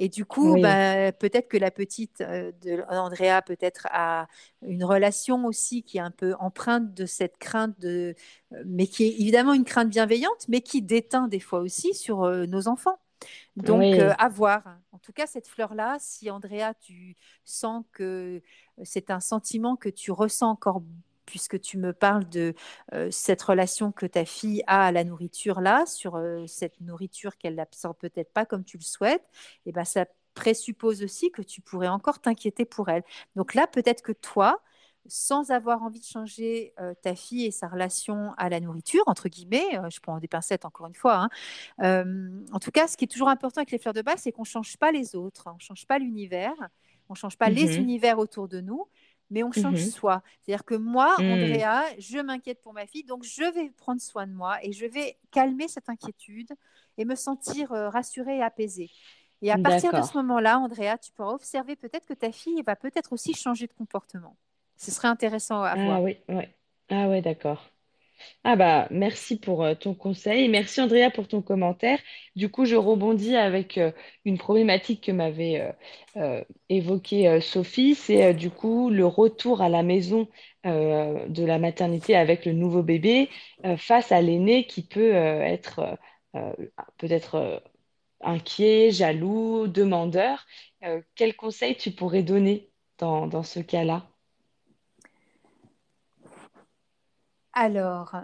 Et 0.00 0.08
du 0.08 0.24
coup, 0.24 0.56
bah, 0.60 1.10
peut-être 1.10 1.48
que 1.48 1.56
la 1.56 1.72
petite 1.72 2.20
euh, 2.20 2.52
de 2.62 2.84
Andrea 2.88 3.42
peut-être 3.44 3.88
a 3.90 4.28
une 4.62 4.84
relation 4.84 5.44
aussi 5.44 5.82
qui 5.82 5.98
est 5.98 6.00
un 6.00 6.12
peu 6.12 6.36
empreinte 6.38 6.94
de 6.94 7.04
cette 7.04 7.36
crainte 7.38 7.76
de, 7.80 8.14
mais 8.64 8.86
qui 8.86 9.02
est 9.02 9.20
évidemment 9.20 9.52
une 9.54 9.64
crainte 9.64 9.88
bienveillante, 9.88 10.46
mais 10.46 10.60
qui 10.60 10.80
déteint 10.82 11.26
des 11.26 11.40
fois 11.40 11.58
aussi 11.58 11.94
sur 11.94 12.30
nos 12.46 12.68
enfants. 12.68 13.00
Donc, 13.56 13.82
euh, 13.82 14.12
à 14.18 14.28
voir. 14.28 14.62
En 14.92 14.98
tout 14.98 15.12
cas, 15.12 15.26
cette 15.26 15.48
fleur-là, 15.48 15.96
si 15.98 16.30
Andrea, 16.30 16.74
tu 16.80 17.16
sens 17.44 17.84
que 17.92 18.42
c'est 18.84 19.10
un 19.10 19.20
sentiment 19.20 19.76
que 19.76 19.88
tu 19.88 20.12
ressens 20.12 20.50
encore 20.50 20.82
puisque 21.28 21.60
tu 21.60 21.76
me 21.76 21.92
parles 21.92 22.26
de 22.28 22.54
euh, 22.94 23.10
cette 23.10 23.42
relation 23.42 23.92
que 23.92 24.06
ta 24.06 24.24
fille 24.24 24.62
a 24.66 24.86
à 24.86 24.92
la 24.92 25.04
nourriture 25.04 25.60
là, 25.60 25.84
sur 25.84 26.16
euh, 26.16 26.46
cette 26.46 26.80
nourriture 26.80 27.36
qu'elle 27.36 27.56
n'absorbe 27.56 27.98
peut-être 27.98 28.32
pas 28.32 28.46
comme 28.46 28.64
tu 28.64 28.78
le 28.78 28.82
souhaites, 28.82 29.24
et 29.66 29.70
eh 29.70 29.72
ben 29.72 29.84
ça 29.84 30.06
présuppose 30.32 31.02
aussi 31.02 31.30
que 31.30 31.42
tu 31.42 31.60
pourrais 31.60 31.88
encore 31.88 32.20
t'inquiéter 32.20 32.64
pour 32.64 32.88
elle. 32.88 33.02
Donc 33.36 33.54
là, 33.54 33.66
peut-être 33.66 34.02
que 34.02 34.12
toi, 34.12 34.62
sans 35.08 35.50
avoir 35.50 35.82
envie 35.82 36.00
de 36.00 36.04
changer 36.04 36.74
euh, 36.80 36.94
ta 37.02 37.14
fille 37.14 37.46
et 37.46 37.50
sa 37.50 37.66
relation 37.68 38.32
à 38.36 38.48
la 38.48 38.60
nourriture, 38.60 39.02
entre 39.06 39.28
guillemets, 39.28 39.78
euh, 39.78 39.90
je 39.90 40.00
prends 40.00 40.18
des 40.18 40.28
pincettes 40.28 40.64
encore 40.64 40.86
une 40.86 40.94
fois. 40.94 41.16
Hein. 41.16 41.28
Euh, 41.82 42.44
en 42.52 42.58
tout 42.58 42.70
cas, 42.70 42.86
ce 42.86 42.96
qui 42.96 43.04
est 43.04 43.08
toujours 43.08 43.28
important 43.28 43.60
avec 43.60 43.70
les 43.70 43.78
fleurs 43.78 43.94
de 43.94 44.02
bac, 44.02 44.18
c'est 44.18 44.32
qu'on 44.32 44.42
ne 44.42 44.46
change 44.46 44.76
pas 44.76 44.92
les 44.92 45.16
autres, 45.16 45.44
on 45.46 45.54
ne 45.54 45.60
change 45.60 45.86
pas 45.86 45.98
l'univers, 45.98 46.54
on 47.08 47.14
ne 47.14 47.18
change 47.18 47.36
pas 47.36 47.48
les 47.48 47.78
mmh 47.78 47.80
univers 47.80 48.18
autour 48.18 48.48
de 48.48 48.60
nous, 48.60 48.86
mais 49.30 49.42
on 49.42 49.52
change 49.52 49.86
mmh 49.86 49.90
soi. 49.90 50.22
C'est-à-dire 50.40 50.64
que 50.64 50.74
moi, 50.74 51.14
mmh. 51.18 51.30
Andrea, 51.30 51.82
je 51.98 52.18
m'inquiète 52.18 52.60
pour 52.62 52.74
ma 52.74 52.86
fille, 52.86 53.04
donc 53.04 53.24
je 53.24 53.50
vais 53.52 53.70
prendre 53.70 54.00
soin 54.00 54.26
de 54.26 54.32
moi 54.32 54.58
et 54.62 54.72
je 54.72 54.86
vais 54.86 55.18
calmer 55.30 55.68
cette 55.68 55.88
inquiétude 55.88 56.52
et 56.98 57.04
me 57.04 57.14
sentir 57.14 57.72
euh, 57.72 57.88
rassurée 57.88 58.38
et 58.38 58.42
apaisée. 58.42 58.90
Et 59.40 59.52
à 59.52 59.58
partir 59.58 59.92
de 59.92 60.02
ce 60.02 60.16
moment-là, 60.16 60.58
Andrea, 60.58 60.98
tu 61.00 61.12
pourras 61.12 61.32
observer 61.32 61.76
peut-être 61.76 62.06
que 62.06 62.14
ta 62.14 62.32
fille 62.32 62.60
va 62.62 62.74
peut-être 62.74 63.12
aussi 63.12 63.34
changer 63.34 63.68
de 63.68 63.72
comportement. 63.72 64.36
Ce 64.78 64.90
serait 64.90 65.08
intéressant 65.08 65.62
à 65.62 65.72
ah, 65.72 65.84
voir. 65.84 66.02
Oui, 66.02 66.16
oui. 66.28 66.44
Ah 66.88 67.08
ouais, 67.08 67.20
d'accord. 67.20 67.70
Ah 68.44 68.56
bah 68.56 68.88
merci 68.90 69.38
pour 69.38 69.62
euh, 69.64 69.74
ton 69.74 69.94
conseil. 69.94 70.48
Merci 70.48 70.80
Andrea 70.80 71.10
pour 71.14 71.28
ton 71.28 71.42
commentaire. 71.42 71.98
Du 72.36 72.48
coup, 72.50 72.64
je 72.64 72.76
rebondis 72.76 73.36
avec 73.36 73.78
euh, 73.78 73.92
une 74.24 74.38
problématique 74.38 75.04
que 75.04 75.12
m'avait 75.12 75.74
euh, 76.16 76.42
évoquée 76.68 77.40
Sophie. 77.40 77.94
C'est 77.94 78.34
du 78.34 78.50
coup 78.50 78.90
le 78.90 79.06
retour 79.06 79.62
à 79.62 79.68
la 79.68 79.82
maison 79.82 80.28
de 80.64 81.44
la 81.44 81.58
maternité 81.58 82.14
avec 82.14 82.44
le 82.44 82.52
nouveau 82.52 82.82
bébé 82.82 83.30
face 83.78 84.12
à 84.12 84.20
l'aîné 84.20 84.66
qui 84.66 84.82
peut 84.82 85.12
être 85.12 85.98
peut-être 86.98 87.62
inquiet, 88.20 88.90
jaloux, 88.90 89.66
demandeur. 89.68 90.46
quel 91.14 91.36
conseil 91.36 91.76
tu 91.76 91.92
pourrais 91.92 92.22
donner 92.22 92.70
dans, 92.98 93.26
dans 93.26 93.42
ce 93.44 93.60
cas-là? 93.60 94.10
Alors, 97.60 98.14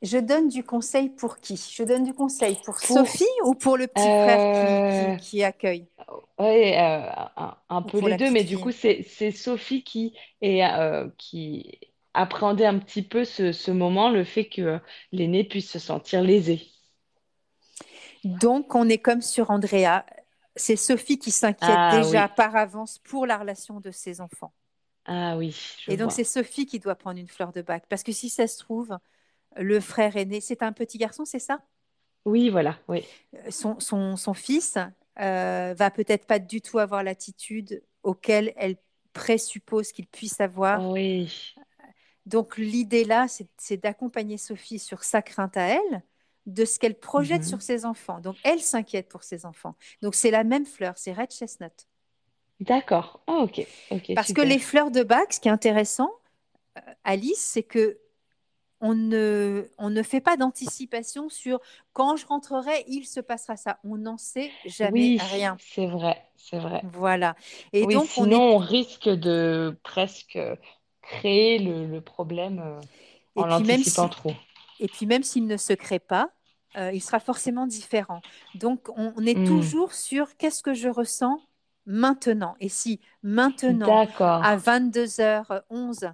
je 0.00 0.16
donne 0.16 0.48
du 0.48 0.64
conseil 0.64 1.10
pour 1.10 1.36
qui? 1.36 1.62
Je 1.70 1.82
donne 1.82 2.02
du 2.02 2.14
conseil 2.14 2.56
pour, 2.64 2.78
Sophie 2.78 3.26
ou 3.44 3.54
pour 3.54 3.76
le 3.76 3.86
petit 3.86 4.00
frère 4.00 5.18
qui, 5.18 5.42
euh, 5.42 5.46
accueille? 5.46 5.86
Oui, 6.38 6.74
euh, 6.78 7.02
un, 7.68 7.82
peu 7.82 8.00
les 8.00 8.16
deux, 8.16 8.30
mais 8.30 8.42
du 8.42 8.56
coup, 8.56 8.72
c'est 8.72 9.32
Sophie 9.32 9.84
qui, 9.84 10.16
est, 10.40 10.64
euh, 10.64 11.10
qui 11.18 11.78
appréhendait 12.14 12.64
un 12.64 12.78
petit 12.78 13.02
peu 13.02 13.26
ce, 13.26 13.70
moment, 13.70 14.08
le 14.08 14.24
fait 14.24 14.46
que 14.46 14.80
l'aîné 15.12 15.44
puisse 15.44 15.70
se 15.70 15.78
sentir 15.78 16.22
lésé. 16.22 16.62
Donc, 18.24 18.74
on 18.74 18.88
est 18.88 18.96
comme 18.96 19.20
sur 19.20 19.50
Andrea. 19.50 20.06
C'est 20.56 20.76
Sophie 20.76 21.18
qui 21.18 21.32
s'inquiète 21.32 21.68
ah 21.70 22.00
déjà 22.02 22.28
par 22.28 22.56
avance 22.56 22.98
pour 22.98 23.26
la 23.26 23.36
relation 23.36 23.78
de 23.78 23.90
ses 23.90 24.22
enfants. 24.22 24.54
Ah 25.12 25.36
oui. 25.36 25.56
Et 25.88 25.96
donc, 25.96 26.12
c'est 26.12 26.22
Sophie 26.22 26.66
qui 26.66 26.78
doit 26.78 26.94
prendre 26.94 27.18
une 27.18 27.26
fleur 27.26 27.50
de 27.50 27.62
bac. 27.62 27.82
Parce 27.88 28.04
que 28.04 28.12
si 28.12 28.30
ça 28.30 28.46
se 28.46 28.60
trouve, 28.60 28.96
le 29.56 29.80
frère 29.80 30.16
aîné, 30.16 30.40
c'est 30.40 30.62
un 30.62 30.72
petit 30.72 30.98
garçon, 30.98 31.24
c'est 31.24 31.40
ça? 31.40 31.58
Oui, 32.24 32.48
voilà. 32.48 32.78
Oui. 32.86 33.04
Euh, 33.34 33.50
son, 33.50 33.80
son, 33.80 34.16
son 34.16 34.34
fils 34.34 34.78
euh, 35.18 35.74
va 35.76 35.90
peut-être 35.90 36.26
pas 36.26 36.38
du 36.38 36.62
tout 36.62 36.78
avoir 36.78 37.02
l'attitude 37.02 37.82
auquel 38.04 38.52
elle 38.56 38.76
présuppose 39.12 39.90
qu'il 39.90 40.06
puisse 40.06 40.40
avoir. 40.40 40.88
Oui. 40.88 41.54
Donc, 42.24 42.56
l'idée 42.56 43.02
là, 43.02 43.26
c'est 43.56 43.78
d'accompagner 43.78 44.38
Sophie 44.38 44.78
sur 44.78 45.02
sa 45.02 45.22
crainte 45.22 45.56
à 45.56 45.70
elle, 45.70 46.02
de 46.46 46.64
ce 46.64 46.78
qu'elle 46.78 46.98
projette 46.98 47.42
mhm. 47.42 47.48
sur 47.48 47.62
ses 47.62 47.84
enfants. 47.84 48.20
Donc, 48.20 48.36
elle 48.44 48.60
s'inquiète 48.60 49.08
pour 49.08 49.24
ses 49.24 49.44
enfants. 49.44 49.74
Donc, 50.02 50.14
c'est 50.14 50.30
la 50.30 50.44
même 50.44 50.66
fleur, 50.66 50.92
c'est 50.96 51.12
Red 51.12 51.32
Chestnut. 51.32 51.89
D'accord. 52.60 53.20
Ah, 53.26 53.38
ok. 53.38 53.66
Parce 54.14 54.32
que 54.32 54.42
les 54.42 54.58
fleurs 54.58 54.90
de 54.90 55.02
bac, 55.02 55.32
ce 55.32 55.40
qui 55.40 55.48
est 55.48 55.52
intéressant, 55.52 56.10
euh, 56.76 56.80
Alice, 57.04 57.38
c'est 57.38 57.62
que 57.62 57.98
on 58.82 58.94
ne, 58.94 59.66
on 59.76 59.90
ne 59.90 60.02
fait 60.02 60.20
pas 60.20 60.36
d'anticipation 60.36 61.28
sur 61.28 61.60
quand 61.92 62.16
je 62.16 62.26
rentrerai, 62.26 62.84
il 62.88 63.04
se 63.04 63.20
passera 63.20 63.56
ça. 63.56 63.78
On 63.84 63.98
n'en 63.98 64.16
sait 64.16 64.50
jamais 64.64 65.18
rien. 65.20 65.56
C'est 65.60 65.86
vrai, 65.86 66.22
c'est 66.36 66.58
vrai. 66.58 66.80
Voilà. 66.92 67.36
Et 67.72 67.86
donc, 67.86 68.06
sinon, 68.06 68.40
on, 68.40 68.58
risque 68.58 69.08
de 69.08 69.76
presque 69.82 70.38
créer 71.02 71.58
le, 71.58 72.00
problème 72.00 72.60
euh, 72.64 72.80
en 73.42 73.46
l'anticipant 73.46 74.08
trop. 74.08 74.32
Et 74.80 74.88
puis, 74.88 75.04
même 75.04 75.22
s'il 75.22 75.46
ne 75.46 75.58
se 75.58 75.74
crée 75.74 75.98
pas, 75.98 76.30
euh, 76.76 76.90
il 76.92 77.02
sera 77.02 77.20
forcément 77.20 77.66
différent. 77.66 78.22
Donc, 78.54 78.88
on, 78.96 79.12
est 79.26 79.36
hmm. 79.36 79.46
toujours 79.46 79.92
sur 79.92 80.36
qu'est-ce 80.38 80.62
que 80.62 80.72
je 80.72 80.88
ressens 80.88 81.38
maintenant. 81.90 82.54
Et 82.60 82.68
si 82.68 83.00
maintenant, 83.22 84.06
à 84.18 84.56
22h11, 84.56 86.12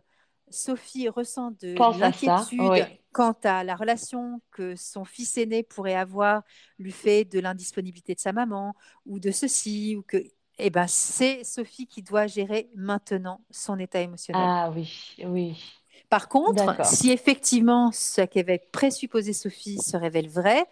Sophie 0.49 1.09
ressent 1.09 1.51
de 1.53 1.75
l'inquiétude 1.99 2.87
quant 3.13 3.37
à 3.45 3.65
la 3.65 3.77
relation 3.77 4.41
que 4.51 4.77
son 4.77 5.05
fils 5.05 5.39
aîné 5.39 5.63
pourrait 5.63 5.95
avoir 5.95 6.43
lui 6.79 6.93
fait 6.93 7.25
de 7.25 7.41
l'indisponibilité 7.41 8.15
de 8.15 8.21
sa 8.21 8.33
maman 8.33 8.75
ou 9.07 9.19
de 9.19 9.31
ceci 9.31 9.97
ou 9.97 10.03
que 10.03 10.19
eh 10.59 10.71
ben 10.71 10.87
c'est 10.87 11.45
Sophie 11.45 11.87
qui 11.87 12.03
doit 12.03 12.27
gérer 12.27 12.71
maintenant 12.75 13.43
son 13.51 13.79
état 13.79 14.01
émotionnel. 14.01 14.43
Ah 14.47 14.71
oui, 14.75 15.17
oui. 15.25 15.63
Par 16.09 16.29
contre, 16.29 16.87
si 16.87 17.11
effectivement 17.11 17.91
ce 17.93 18.23
qu'avait 18.23 18.63
présupposé 18.73 19.33
Sophie 19.33 19.79
se 19.79 19.97
révèle 19.97 20.29
vrai, 20.29 20.65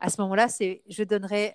à 0.00 0.10
ce 0.10 0.20
moment-là, 0.22 0.48
c'est 0.48 0.82
je 0.88 1.02
donnerai 1.02 1.54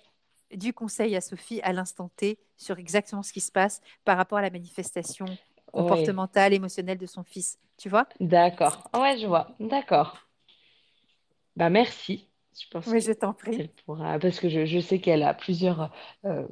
du 0.52 0.72
conseil 0.72 1.16
à 1.16 1.20
Sophie 1.20 1.60
à 1.62 1.72
l'instant 1.72 2.10
T 2.16 2.38
sur 2.56 2.78
exactement 2.78 3.22
ce 3.22 3.32
qui 3.32 3.40
se 3.40 3.52
passe 3.52 3.80
par 4.04 4.16
rapport 4.16 4.38
à 4.38 4.42
la 4.42 4.50
manifestation 4.50 5.26
comportementale, 5.72 6.52
émotionnelle 6.52 6.98
de 6.98 7.06
son 7.06 7.24
fils. 7.24 7.58
Tu 7.76 7.88
vois? 7.88 8.06
D'accord. 8.20 8.88
Ouais, 8.94 9.18
je 9.18 9.26
vois. 9.26 9.48
D'accord. 9.58 10.16
Bah 11.56 11.70
merci. 11.70 12.28
Je 12.58 12.66
pense 12.70 12.86
oui, 12.86 13.00
je 13.00 13.12
t'en 13.12 13.32
prie. 13.32 13.70
parce 13.86 14.38
que 14.38 14.48
je, 14.48 14.80
sais 14.80 15.00
qu'elle 15.00 15.24
a 15.24 15.34
plusieurs, 15.34 15.90
euh, 16.24 16.46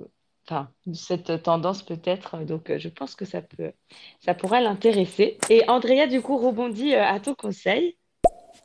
enfin, 0.49 0.69
cette 0.93 1.43
tendance 1.45 1.85
peut-être, 1.85 2.39
donc 2.39 2.71
euh, 2.71 2.79
je 2.79 2.89
pense 2.89 3.15
que 3.15 3.25
ça 3.25 3.41
peut, 3.41 3.73
ça 4.21 4.35
pourrait 4.35 4.63
l'intéresser. 4.63 5.39
Et 5.49 5.69
Andrea, 5.69 6.09
du 6.09 6.21
coup, 6.21 6.37
rebondit 6.37 6.95
euh, 6.95 7.05
à 7.05 7.21
ton 7.21 7.35
conseil. 7.35 7.97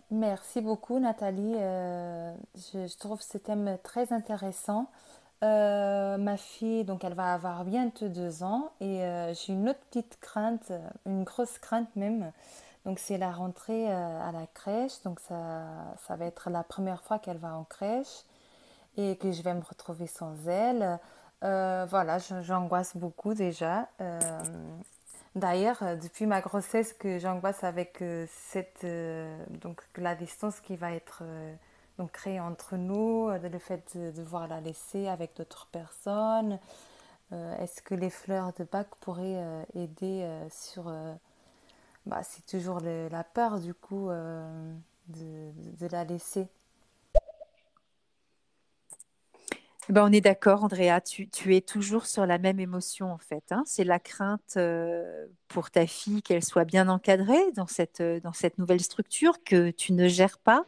Merci 0.09 0.61
beaucoup, 0.61 0.99
Nathalie. 0.99 1.53
je, 1.53 2.87
je, 2.87 2.97
trouve 2.97 3.21
ce 3.21 3.37
thème 3.37 3.77
très 3.83 4.13
intéressant. 4.13 4.89
Euh, 5.43 6.18
ma 6.18 6.35
fille, 6.35 6.84
donc 6.84 7.03
elle 7.03 7.14
va 7.14 7.34
avoir 7.34 7.64
bientôt 7.64 8.07
deux 8.07 8.41
ans 8.41 8.72
et 8.81 9.03
euh, 9.03 9.35
j'ai 9.35 9.53
une 9.53 9.69
autre 9.69 9.80
petite 9.91 10.18
crainte, 10.19 10.72
une 11.05 11.23
grosse 11.23 11.59
crainte 11.59 11.95
même. 11.95 12.31
Donc 12.85 12.97
c'est 12.97 13.19
la 13.19 13.31
rentrée 13.31 13.91
euh, 13.91 14.27
à 14.27 14.31
la 14.31 14.47
crèche, 14.47 15.03
donc 15.03 15.19
ça, 15.19 15.65
ça 16.07 16.15
va 16.15 16.26
être 16.26 16.49
la 16.49 16.64
première 16.64 17.03
fois 17.03 17.19
qu'elle 17.19 17.38
va 17.38 17.53
en 17.53 17.65
crèche 17.65 18.23
et 18.97 19.15
que 19.18 19.31
je 19.31 19.43
vais 19.43 19.53
me 19.53 19.61
retrouver 19.61 20.07
sans 20.07 20.47
elle. 20.47 20.99
voilà, 21.41 22.18
j'angoisse 22.41 22.97
beaucoup 22.97 23.35
déjà. 23.35 23.88
D'ailleurs, 25.35 25.84
depuis 26.01 26.26
ma 26.26 26.41
grossesse, 26.41 26.93
que 26.93 27.19
j'angoisse 27.19 27.64
avec 27.64 28.03
cette, 28.27 28.88
donc 29.61 29.84
la 29.97 30.15
distance 30.15 30.59
qui 30.61 30.76
va 30.77 30.93
être 30.93 31.22
donc 31.97 32.11
créer 32.11 32.39
entre 32.39 32.77
nous, 32.77 33.29
euh, 33.29 33.49
le 33.49 33.59
fait 33.59 33.97
de 33.97 34.11
devoir 34.11 34.47
la 34.47 34.61
laisser 34.61 35.07
avec 35.07 35.35
d'autres 35.35 35.67
personnes. 35.71 36.59
Euh, 37.33 37.57
est-ce 37.57 37.81
que 37.81 37.95
les 37.95 38.09
fleurs 38.09 38.53
de 38.53 38.63
bac 38.63 38.87
pourraient 39.01 39.37
euh, 39.37 39.63
aider 39.75 40.27
sur... 40.51 40.93
Bah, 42.05 42.21
c'est 42.23 42.45
toujours 42.45 42.79
la 42.79 43.23
peur 43.25 43.59
du 43.59 43.73
coup 43.73 44.07
de, 44.07 45.87
la 45.91 46.05
laisser? 46.05 46.47
Ben, 49.89 50.05
on 50.05 50.11
est 50.13 50.21
d'accord, 50.21 50.63
Andrea, 50.63 51.01
tu, 51.01 51.55
es 51.55 51.61
toujours 51.61 52.05
sur 52.05 52.25
la 52.25 52.37
même 52.37 52.61
émotion 52.61 53.11
en 53.11 53.17
fait. 53.17 53.43
Hein. 53.51 53.63
C'est 53.65 53.83
la 53.83 53.99
crainte 53.99 54.57
pour 55.49 55.69
ta 55.69 55.85
fille 55.85 56.21
qu'elle 56.21 56.45
soit 56.45 56.65
bien 56.65 56.87
encadrée 56.87 57.51
dans 57.55 57.67
cette, 57.67 58.01
dans 58.01 58.33
cette 58.33 58.57
nouvelle 58.57 58.81
structure 58.81 59.43
que 59.43 59.71
tu 59.71 59.91
ne 59.91 60.07
gères 60.07 60.39
pas. 60.39 60.65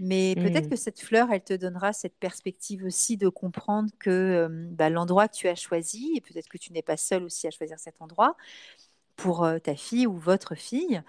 Mais 0.00 0.34
peut-être 0.34 0.66
mmh. 0.66 0.70
que 0.70 0.76
cette 0.76 1.00
fleur, 1.00 1.28
elle 1.30 1.44
te 1.44 1.54
donnera 1.54 1.92
cette 1.92 2.16
perspective 2.16 2.84
aussi 2.84 3.16
de 3.16 3.28
comprendre 3.28 3.90
que 3.98 4.48
bah, 4.72 4.90
l'endroit 4.90 5.28
que 5.28 5.36
tu 5.36 5.48
as 5.48 5.54
choisi, 5.54 6.12
et 6.16 6.20
peut-être 6.20 6.48
que 6.48 6.58
tu 6.58 6.72
n'es 6.72 6.82
pas 6.82 6.96
seule 6.96 7.22
aussi 7.22 7.46
à 7.46 7.50
choisir 7.50 7.78
cet 7.78 8.02
endroit, 8.02 8.36
pour 9.16 9.48
ta 9.62 9.76
fille 9.76 10.08
ou 10.08 10.16
votre 10.16 10.56
fille, 10.56 11.00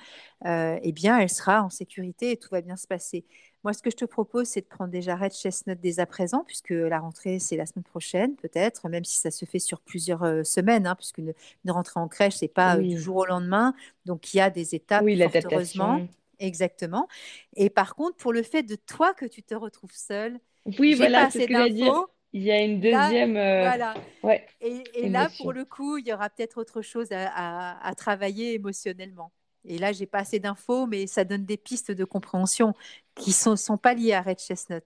eh 0.45 0.91
bien, 0.91 1.19
elle 1.19 1.29
sera 1.29 1.63
en 1.63 1.71
sécurité 1.71 2.31
et 2.31 2.37
tout 2.37 2.49
va 2.51 2.61
bien 2.61 2.77
se 2.77 2.85
passer. 2.85 3.25
Moi, 3.63 3.73
ce 3.73 3.81
que 3.81 3.89
je 3.89 3.95
te 3.95 4.05
propose, 4.05 4.45
c'est 4.45 4.61
de 4.61 4.67
prendre 4.67 4.91
déjà 4.91 5.15
Red 5.15 5.33
Chestnut 5.33 5.79
dès 5.81 5.99
à 5.99 6.05
présent, 6.05 6.43
puisque 6.45 6.69
la 6.69 6.99
rentrée, 6.99 7.39
c'est 7.39 7.57
la 7.57 7.65
semaine 7.65 7.83
prochaine, 7.83 8.35
peut-être, 8.35 8.87
même 8.89 9.03
si 9.03 9.17
ça 9.17 9.31
se 9.31 9.43
fait 9.45 9.57
sur 9.57 9.81
plusieurs 9.81 10.45
semaines, 10.45 10.85
hein, 10.85 10.93
puisque 10.93 11.17
une, 11.17 11.33
rentrée 11.67 11.99
en 11.99 12.07
crèche, 12.07 12.35
c'est 12.35 12.47
pas 12.47 12.77
du 12.77 12.99
jour 12.99 13.15
au 13.15 13.25
lendemain. 13.25 13.73
Donc, 14.05 14.35
il 14.35 14.37
y 14.37 14.39
a 14.39 14.51
des 14.51 14.75
étapes, 14.75 15.03
oui, 15.03 15.19
fort 15.19 15.41
heureusement. 15.51 16.07
Exactement. 16.39 17.07
Et 17.55 17.69
par 17.69 17.95
contre, 17.95 18.17
pour 18.17 18.33
le 18.33 18.43
fait 18.43 18.63
de 18.63 18.75
toi 18.75 19.13
que 19.13 19.25
tu 19.25 19.43
te 19.43 19.55
retrouves 19.55 19.93
seule, 19.93 20.39
oui, 20.79 20.95
voilà, 20.95 21.29
c'est 21.29 21.43
ce 21.43 21.47
que 21.47 21.69
dire. 21.69 22.05
Il 22.33 22.43
y 22.43 22.51
a 22.51 22.61
une 22.61 22.81
deuxième. 22.81 23.37
Euh, 23.37 23.61
voilà. 23.61 23.93
Ouais, 24.23 24.45
et, 24.59 25.07
là, 25.07 25.29
pour 25.37 25.53
le 25.53 25.63
coup, 25.63 25.97
il 25.97 26.07
y 26.07 26.11
aura 26.11 26.29
peut-être 26.29 26.57
autre 26.57 26.81
chose 26.81 27.07
à, 27.11 27.93
travailler 27.95 28.55
émotionnellement. 28.55 29.31
Et 29.63 29.77
là, 29.77 29.93
j'ai 29.93 30.05
pas 30.05 30.19
assez 30.19 30.39
d'infos, 30.39 30.85
mais 30.85 31.07
ça 31.07 31.23
donne 31.23 31.45
des 31.45 31.57
pistes 31.57 31.91
de 31.91 32.03
compréhension 32.03 32.73
qui 33.15 33.31
sont, 33.31 33.55
sont 33.55 33.77
pas 33.77 33.93
liées 33.93 34.13
à 34.13 34.21
Red 34.21 34.39
Chestnut, 34.39 34.83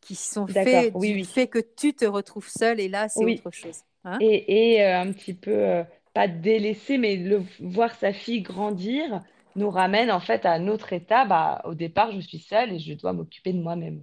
qui 0.00 0.14
sont 0.14 0.46
faites 0.46 0.96
du 0.96 1.24
fait 1.24 1.48
que 1.48 1.58
tu 1.58 1.94
te 1.94 2.04
retrouves 2.04 2.48
seule. 2.48 2.78
Et 2.78 2.88
là, 2.88 3.08
c'est 3.08 3.24
autre 3.24 3.50
chose. 3.50 3.80
Hein. 4.04 4.18
et, 4.20 4.74
et 4.74 4.84
euh, 4.84 5.00
un 5.00 5.12
petit 5.12 5.34
peu. 5.34 5.50
Euh, 5.50 5.82
pas 6.12 6.28
délaisser, 6.28 6.98
mais 6.98 7.16
le 7.16 7.42
voir 7.60 7.94
sa 7.94 8.12
fille 8.12 8.42
grandir 8.42 9.22
nous 9.56 9.70
ramène 9.70 10.10
en 10.10 10.20
fait 10.20 10.46
à 10.46 10.52
un 10.52 10.68
autre 10.68 10.92
état. 10.92 11.24
Bah, 11.24 11.60
au 11.64 11.74
départ, 11.74 12.12
je 12.12 12.20
suis 12.20 12.38
seule 12.38 12.72
et 12.72 12.78
je 12.78 12.94
dois 12.94 13.12
m'occuper 13.12 13.52
de 13.52 13.60
moi-même. 13.60 14.02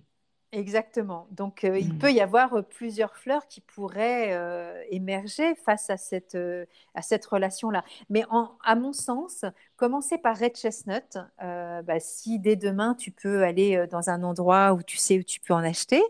Exactement. 0.53 1.27
Donc, 1.31 1.65
euh, 1.65 1.77
il 1.77 1.93
mmh. 1.93 1.97
peut 1.97 2.11
y 2.11 2.21
avoir 2.21 2.53
euh, 2.53 2.61
plusieurs 2.61 3.17
fleurs 3.17 3.47
qui 3.47 3.59
pourraient 3.59 4.31
euh, 4.31 4.81
émerger 4.89 5.55
face 5.55 5.89
à 5.89 5.97
cette, 5.97 6.37
à 6.93 7.01
cette 7.01 7.25
relation-là. 7.25 7.83
Mais 8.09 8.23
à 8.63 8.75
mon 8.75 8.93
sens, 8.93 9.43
commencer 9.77 10.17
par 10.17 10.37
Red 10.37 10.55
Chestnut. 10.55 11.17
Bah, 11.39 11.99
si 11.99 12.39
dès 12.39 12.55
demain, 12.55 12.95
tu 12.95 13.11
peux 13.11 13.43
aller 13.43 13.85
dans 13.89 14.09
un 14.09 14.23
endroit 14.23 14.73
où 14.73 14.83
tu 14.83 14.97
sais 14.97 15.19
où 15.19 15.23
tu 15.23 15.39
peux 15.39 15.53
en 15.53 15.63
acheter, 15.63 16.01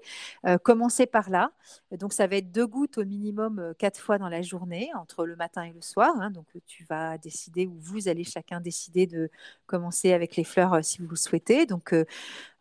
commencer 0.63 1.05
par 1.05 1.29
là. 1.29 1.51
Donc, 1.91 2.13
ça 2.13 2.27
va 2.27 2.37
être 2.37 2.51
deux 2.51 2.65
gouttes 2.65 2.97
au 2.97 3.05
minimum 3.05 3.73
quatre 3.77 3.99
fois 3.99 4.17
dans 4.17 4.29
la 4.29 4.41
journée, 4.41 4.89
entre 4.95 5.25
le 5.25 5.35
matin 5.35 5.63
et 5.63 5.73
le 5.73 5.81
soir. 5.81 6.13
Hein. 6.19 6.31
Donc, 6.31 6.45
tu 6.65 6.85
vas 6.85 7.17
décider, 7.17 7.67
ou 7.67 7.75
vous 7.79 8.07
allez 8.07 8.23
chacun 8.23 8.61
décider 8.61 9.05
de 9.05 9.29
commencer 9.65 10.13
avec 10.13 10.35
les 10.35 10.43
fleurs 10.43 10.83
si 10.83 11.01
vous 11.01 11.09
le 11.09 11.15
souhaitez. 11.15 11.65
Donc, 11.65 11.93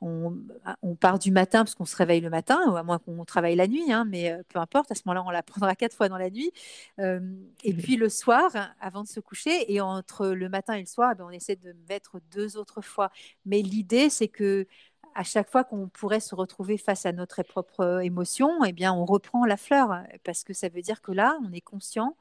on, 0.01 0.37
on, 0.83 0.95
part 0.95 1.19
du 1.19 1.31
matin 1.31 1.61
parce 1.61 1.75
qu'on 1.75 1.85
se 1.85 1.97
réveille 1.97 2.21
le 2.21 2.31
matin, 2.31 2.59
ou 2.69 2.77
à 2.77 2.83
moins 2.83 2.99
qu'on 2.99 3.25
travaille 3.25 3.57
la 3.57 3.67
nuit, 3.67 3.93
hein, 3.93 4.05
mais 4.07 4.31
euh, 4.31 4.43
peu 4.49 4.59
importe, 4.59 4.91
à 4.93 4.95
ce 4.95 5.03
moment-là, 5.07 5.25
on 5.27 5.31
la 5.31 5.43
prendra 5.43 5.75
quatre 5.75 5.95
fois 5.95 6.09
dans 6.09 6.19
la 6.19 6.31
nuit. 6.31 6.53
Euh, 6.99 7.21
et 7.65 7.73
mmh. 7.73 7.77
puis 7.77 7.97
le 7.97 8.09
soir, 8.09 8.51
avant 8.81 9.03
de 9.03 9.09
se 9.09 9.21
coucher, 9.21 9.73
et 9.73 9.81
entre 9.81 10.29
le 10.29 10.49
matin 10.49 10.75
et 10.75 10.81
le 10.81 10.87
soir, 10.87 10.96
ben, 10.97 11.27
on 11.27 11.31
essaie 11.31 11.57
de 11.57 11.75
mettre 11.89 12.21
deux 12.33 12.57
autres 12.57 12.81
fois. 12.81 13.11
Mais 13.45 13.63
l'idée, 13.63 14.11
c'est 14.11 14.29
que 14.29 14.67
à 15.15 15.23
chaque 15.23 15.51
fois 15.51 15.65
qu'on 15.65 15.89
pourrait 15.89 16.21
se 16.21 16.35
retrouver 16.35 16.77
face 16.77 17.07
à 17.07 17.13
notre 17.13 17.43
propre 17.43 18.03
émotion, 18.03 18.65
eh 18.65 18.73
bien, 18.73 18.93
on 18.93 19.05
reprend 19.07 19.47
la 19.47 19.57
fleur, 19.57 20.03
parce 20.25 20.45
que 20.45 20.53
ça 20.53 20.69
veut 20.69 20.83
dire 20.83 21.01
que 21.01 21.13
là, 21.13 21.39
on 21.47 21.53
est 21.53 21.63
conscient 21.63 22.17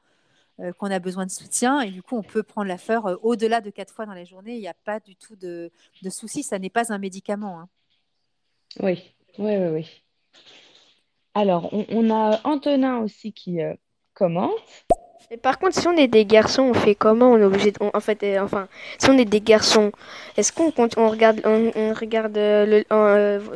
euh, 0.58 0.72
qu'on 0.72 0.90
a 0.90 0.98
besoin 0.98 1.26
de 1.26 1.30
soutien 1.30 1.82
et 1.82 1.90
du 1.90 2.02
coup 2.02 2.16
on 2.16 2.22
peut 2.22 2.42
prendre 2.42 2.66
la 2.66 2.78
fleur 2.78 3.04
euh, 3.04 3.16
au-delà 3.20 3.60
de 3.60 3.68
quatre 3.68 3.92
fois 3.92 4.06
dans 4.06 4.14
la 4.14 4.24
journée. 4.24 4.54
Il 4.54 4.60
n'y 4.60 4.68
a 4.68 4.72
pas 4.72 5.00
du 5.00 5.14
tout 5.14 5.36
de, 5.36 5.70
souci, 6.08 6.42
ça 6.42 6.58
n'est 6.58 6.70
pas 6.70 6.94
un 6.94 6.96
médicament. 6.96 7.60
Hein. 7.60 7.68
Oui, 8.80 9.14
oui, 9.38 9.56
oui, 9.58 9.68
oui. 9.68 10.02
Alors, 11.34 11.70
on, 11.90 12.08
a 12.08 12.40
Antonin 12.44 13.00
aussi 13.00 13.34
qui 13.34 13.60
euh, 13.60 13.74
commente. 14.14 14.54
Et 15.30 15.36
par 15.36 15.58
contre, 15.58 15.74
si 15.78 15.88
on 15.88 15.96
est 15.96 16.06
des 16.06 16.24
garçons, 16.24 16.62
on 16.62 16.74
fait 16.74 16.94
comment? 16.94 17.32
On 17.32 17.38
est 17.38 17.44
obligé 17.44 17.72
de, 17.72 17.78
en 17.82 18.00
fait, 18.00 18.24
enfin, 18.40 18.68
si 18.98 19.10
on 19.10 19.18
est 19.18 19.24
des 19.24 19.40
garçons, 19.40 19.90
est-ce 20.36 20.52
qu'on 20.52 20.72
on 20.96 21.08
regarde, 21.08 21.40
on, 21.44 21.92
regarde 21.94 22.36
le, 22.36 22.84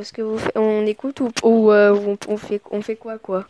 ce 0.03 0.13
que 0.13 0.23
vous 0.23 0.41
on 0.57 0.85
écoute 0.87 1.21
ou, 1.21 1.31
ou 1.45 1.71
on, 1.73 2.37
fait, 2.37 2.61
on 2.71 2.83
fait 2.83 2.97
quoi, 2.97 3.19
quoi? 3.19 3.47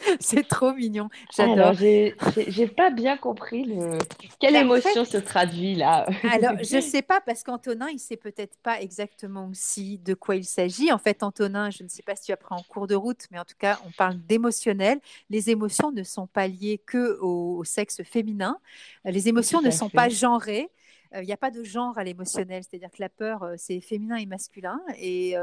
c'est 0.20 0.46
trop 0.46 0.72
mignon. 0.72 1.08
J'adore. 1.34 1.74
J'ai 1.74 2.66
pas 2.66 2.90
bien 2.90 3.16
compris 3.16 3.64
le... 3.64 3.98
quelle 4.38 4.56
émotion 4.56 5.04
se 5.04 5.16
traduit 5.16 5.74
là. 5.74 6.06
alors, 6.30 6.52
je 6.62 6.76
ne 6.76 6.80
sais 6.80 7.02
pas 7.02 7.20
parce 7.20 7.42
qu'Antonin, 7.42 7.88
il 7.88 7.98
sait 7.98 8.16
peut-être 8.16 8.56
pas 8.62 8.80
exactement 8.80 9.48
aussi 9.48 9.98
de 9.98 10.14
quoi 10.14 10.36
il 10.36 10.44
s'agit. 10.44 10.92
En 10.92 10.98
fait, 10.98 11.22
Antonin, 11.22 11.70
je 11.70 11.82
ne 11.82 11.88
sais 11.88 12.02
pas 12.02 12.16
si 12.16 12.24
tu 12.24 12.32
as 12.32 12.36
pris 12.36 12.54
en 12.54 12.62
cours 12.62 12.86
de 12.86 12.94
route, 12.94 13.26
mais 13.30 13.38
en 13.38 13.44
tout 13.44 13.56
cas, 13.58 13.78
on 13.86 13.90
parle 13.90 14.18
d'émotionnel. 14.26 15.00
Les 15.28 15.50
émotions 15.50 15.92
ne 15.92 16.02
sont 16.02 16.26
pas 16.26 16.46
liées 16.46 16.80
que 16.84 17.18
au 17.20 17.64
sexe 17.64 18.02
féminin. 18.02 18.58
Les 19.04 19.28
émotions 19.28 19.62
ne 19.62 19.70
sont 19.70 19.90
pas 19.90 20.08
genrées. 20.08 20.70
Il 21.14 21.24
n'y 21.26 21.32
a 21.32 21.36
pas 21.36 21.50
de 21.50 21.64
genre 21.64 21.98
à 21.98 22.04
l'émotionnel, 22.04 22.62
c'est-à-dire 22.62 22.90
que 22.90 23.00
la 23.00 23.08
peur, 23.08 23.44
c'est 23.56 23.80
féminin 23.80 24.16
et 24.16 24.26
masculin, 24.26 24.80
et 24.96 25.34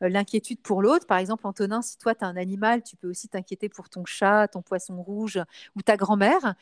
l'inquiétude 0.00 0.60
pour 0.60 0.82
l'autre. 0.82 1.06
Par 1.06 1.18
exemple, 1.18 1.46
Antonin, 1.46 1.80
si 1.82 1.96
toi, 1.98 2.14
tu 2.14 2.24
as 2.24 2.28
un 2.28 2.36
animal, 2.36 2.82
tu 2.82 2.96
peux 2.96 3.08
aussi 3.08 3.28
t'inquiéter 3.28 3.68
pour 3.68 3.88
ton 3.88 4.04
chat, 4.04 4.48
ton 4.48 4.62
poisson 4.62 5.00
rouge 5.02 5.40
ou 5.76 5.82
ta 5.82 5.96
grand-mère. 5.96 6.54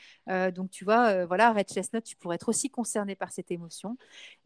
donc, 0.53 0.69
tu 0.69 0.85
vois, 0.85 1.25
voilà, 1.25 1.51
Red 1.53 1.69
Chestnut, 1.69 2.03
tu 2.03 2.15
pourrais 2.15 2.35
être 2.35 2.49
aussi 2.49 2.69
concerné 2.69 3.15
par 3.15 3.31
cette 3.31 3.51
émotion. 3.51 3.97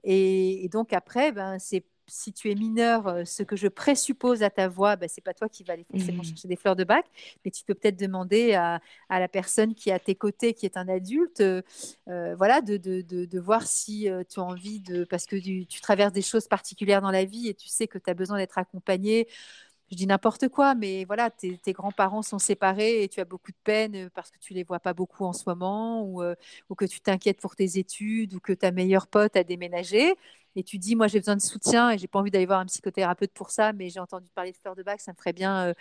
Et, 0.03 0.63
et 0.65 0.69
donc, 0.69 0.93
après, 0.93 1.31
ben, 1.31 1.59
c'est 1.59 1.83
si 2.07 2.33
tu 2.33 2.51
es 2.51 2.55
mineur, 2.55 3.07
euh, 3.07 3.25
ce 3.25 3.43
que 3.43 3.55
je 3.55 3.67
présuppose 3.67 4.43
à 4.43 4.49
ta 4.49 4.67
voix, 4.67 4.95
ben, 4.95 5.09
c'est 5.09 5.21
pas 5.21 5.33
toi 5.33 5.49
qui 5.49 5.63
vas 5.63 5.73
aller 5.73 5.85
forcément 5.89 6.21
mmh. 6.21 6.25
chercher 6.25 6.47
des 6.47 6.55
fleurs 6.55 6.75
de 6.75 6.83
bac, 6.83 7.05
mais 7.43 7.51
tu 7.51 7.63
peux 7.63 7.73
peut-être 7.73 7.99
demander 7.99 8.53
à, 8.53 8.79
la 9.09 9.27
personne 9.27 9.73
qui 9.75 9.89
est 9.89 9.93
à 9.93 9.99
tes 9.99 10.15
côtés, 10.15 10.53
qui 10.53 10.65
est 10.65 10.77
un 10.77 10.87
adulte, 10.87 11.41
euh, 11.41 11.61
euh, 12.07 12.35
voilà, 12.35 12.61
de, 12.61 12.77
de, 12.77 13.01
de, 13.01 13.39
voir 13.39 13.67
si 13.67 14.07
tu 14.29 14.39
as 14.39 14.43
envie 14.43 14.79
de, 14.79 15.03
parce 15.03 15.25
que 15.25 15.35
tu, 15.35 15.65
tu, 15.65 15.81
traverses 15.81 16.13
des 16.13 16.21
choses 16.21 16.47
particulières 16.47 17.01
dans 17.01 17.11
la 17.11 17.25
vie 17.25 17.47
et 17.47 17.53
tu 17.53 17.67
sais 17.67 17.87
que 17.87 17.97
tu 17.97 18.09
as 18.09 18.13
besoin 18.13 18.37
d'être 18.37 18.57
accompagné 18.57 19.27
je 19.91 19.95
dis 19.95 20.07
n'importe 20.07 20.47
quoi, 20.49 20.75
mais 20.75 21.05
voilà, 21.05 21.29
tes, 21.29 21.59
grands-parents 21.67 22.21
sont 22.23 22.39
séparés 22.39 23.03
et 23.03 23.09
tu 23.09 23.19
as 23.19 23.25
beaucoup 23.25 23.51
de 23.51 23.57
peine 23.63 24.09
parce 24.11 24.31
que 24.31 24.37
tu 24.39 24.53
les 24.53 24.63
vois 24.63 24.79
pas 24.79 24.93
beaucoup 24.93 25.25
en 25.25 25.33
ce 25.33 25.43
moment, 25.47 26.01
ou, 26.03 26.23
euh, 26.23 26.35
ou 26.69 26.75
que 26.75 26.85
tu 26.85 27.01
t'inquiètes 27.01 27.39
pour 27.39 27.55
tes 27.55 27.77
études, 27.77 28.33
ou 28.33 28.39
que 28.39 28.53
ta 28.53 28.71
meilleure 28.71 29.07
pote 29.07 29.35
a 29.35 29.43
déménagé, 29.43 30.15
et 30.55 30.63
tu 30.63 30.77
dis, 30.77 30.95
moi 30.95 31.07
j'ai 31.07 31.19
besoin 31.19 31.35
de 31.35 31.41
soutien 31.41 31.91
et 31.91 31.97
j'ai 31.97 32.07
pas 32.07 32.19
envie 32.19 32.31
d'aller 32.31 32.45
voir 32.45 32.59
un 32.59 32.65
psychothérapeute 32.65 33.31
pour 33.31 33.49
ça, 33.49 33.73
mais 33.73 33.89
j'ai 33.89 33.99
entendu 33.99 34.29
parler 34.33 34.51
de 34.51 34.57
fleurs 34.57 34.75
de 34.75 34.83
bac, 34.83 35.01
ça 35.01 35.11
me 35.11 35.17
ferait 35.17 35.33
bien, 35.33 35.73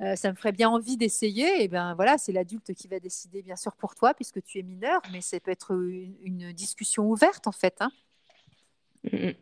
euh, 0.00 0.16
ça 0.16 0.30
me 0.30 0.36
ferait 0.36 0.52
bien 0.52 0.68
envie 0.68 0.96
d'essayer. 0.96 1.62
Et 1.62 1.68
ben 1.68 1.94
voilà, 1.94 2.18
c'est 2.18 2.32
l'adulte 2.32 2.74
qui 2.74 2.88
va 2.88 3.00
décider 3.00 3.42
bien 3.42 3.56
sûr 3.56 3.74
pour 3.76 3.94
toi 3.94 4.14
puisque 4.14 4.42
tu 4.42 4.58
es 4.58 4.62
mineur, 4.62 5.00
mais 5.12 5.20
ça 5.20 5.38
peut 5.40 5.50
être 5.50 5.72
une, 5.72 6.52
discussion 6.52 7.08
ouverte 7.08 7.46
en 7.46 7.52
fait. 7.52 7.76
Hein. 7.80 7.90
Mmh, 9.04 9.26
mmh. 9.28 9.32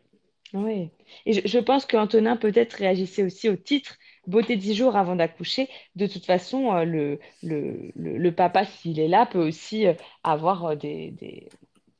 Oui. 0.53 0.89
Et 1.25 1.47
je, 1.47 1.59
pense 1.59 1.85
qu'Antonin 1.85 2.35
peut-être 2.35 2.73
réagissait 2.73 3.23
aussi 3.23 3.47
au 3.49 3.55
titre 3.55 3.97
Beauté 4.27 4.57
10 4.57 4.75
jours 4.75 4.95
avant 4.97 5.15
d'accoucher. 5.15 5.69
De 5.95 6.07
toute 6.07 6.25
façon, 6.25 6.73
euh, 6.73 6.83
le, 6.83 7.19
le, 7.41 7.91
le, 7.95 8.31
papa, 8.31 8.65
s'il 8.65 8.99
est 8.99 9.07
là, 9.07 9.25
peut 9.25 9.39
aussi 9.45 9.87
euh, 9.87 9.93
avoir 10.23 10.65
euh, 10.65 10.75
des, 10.75 11.47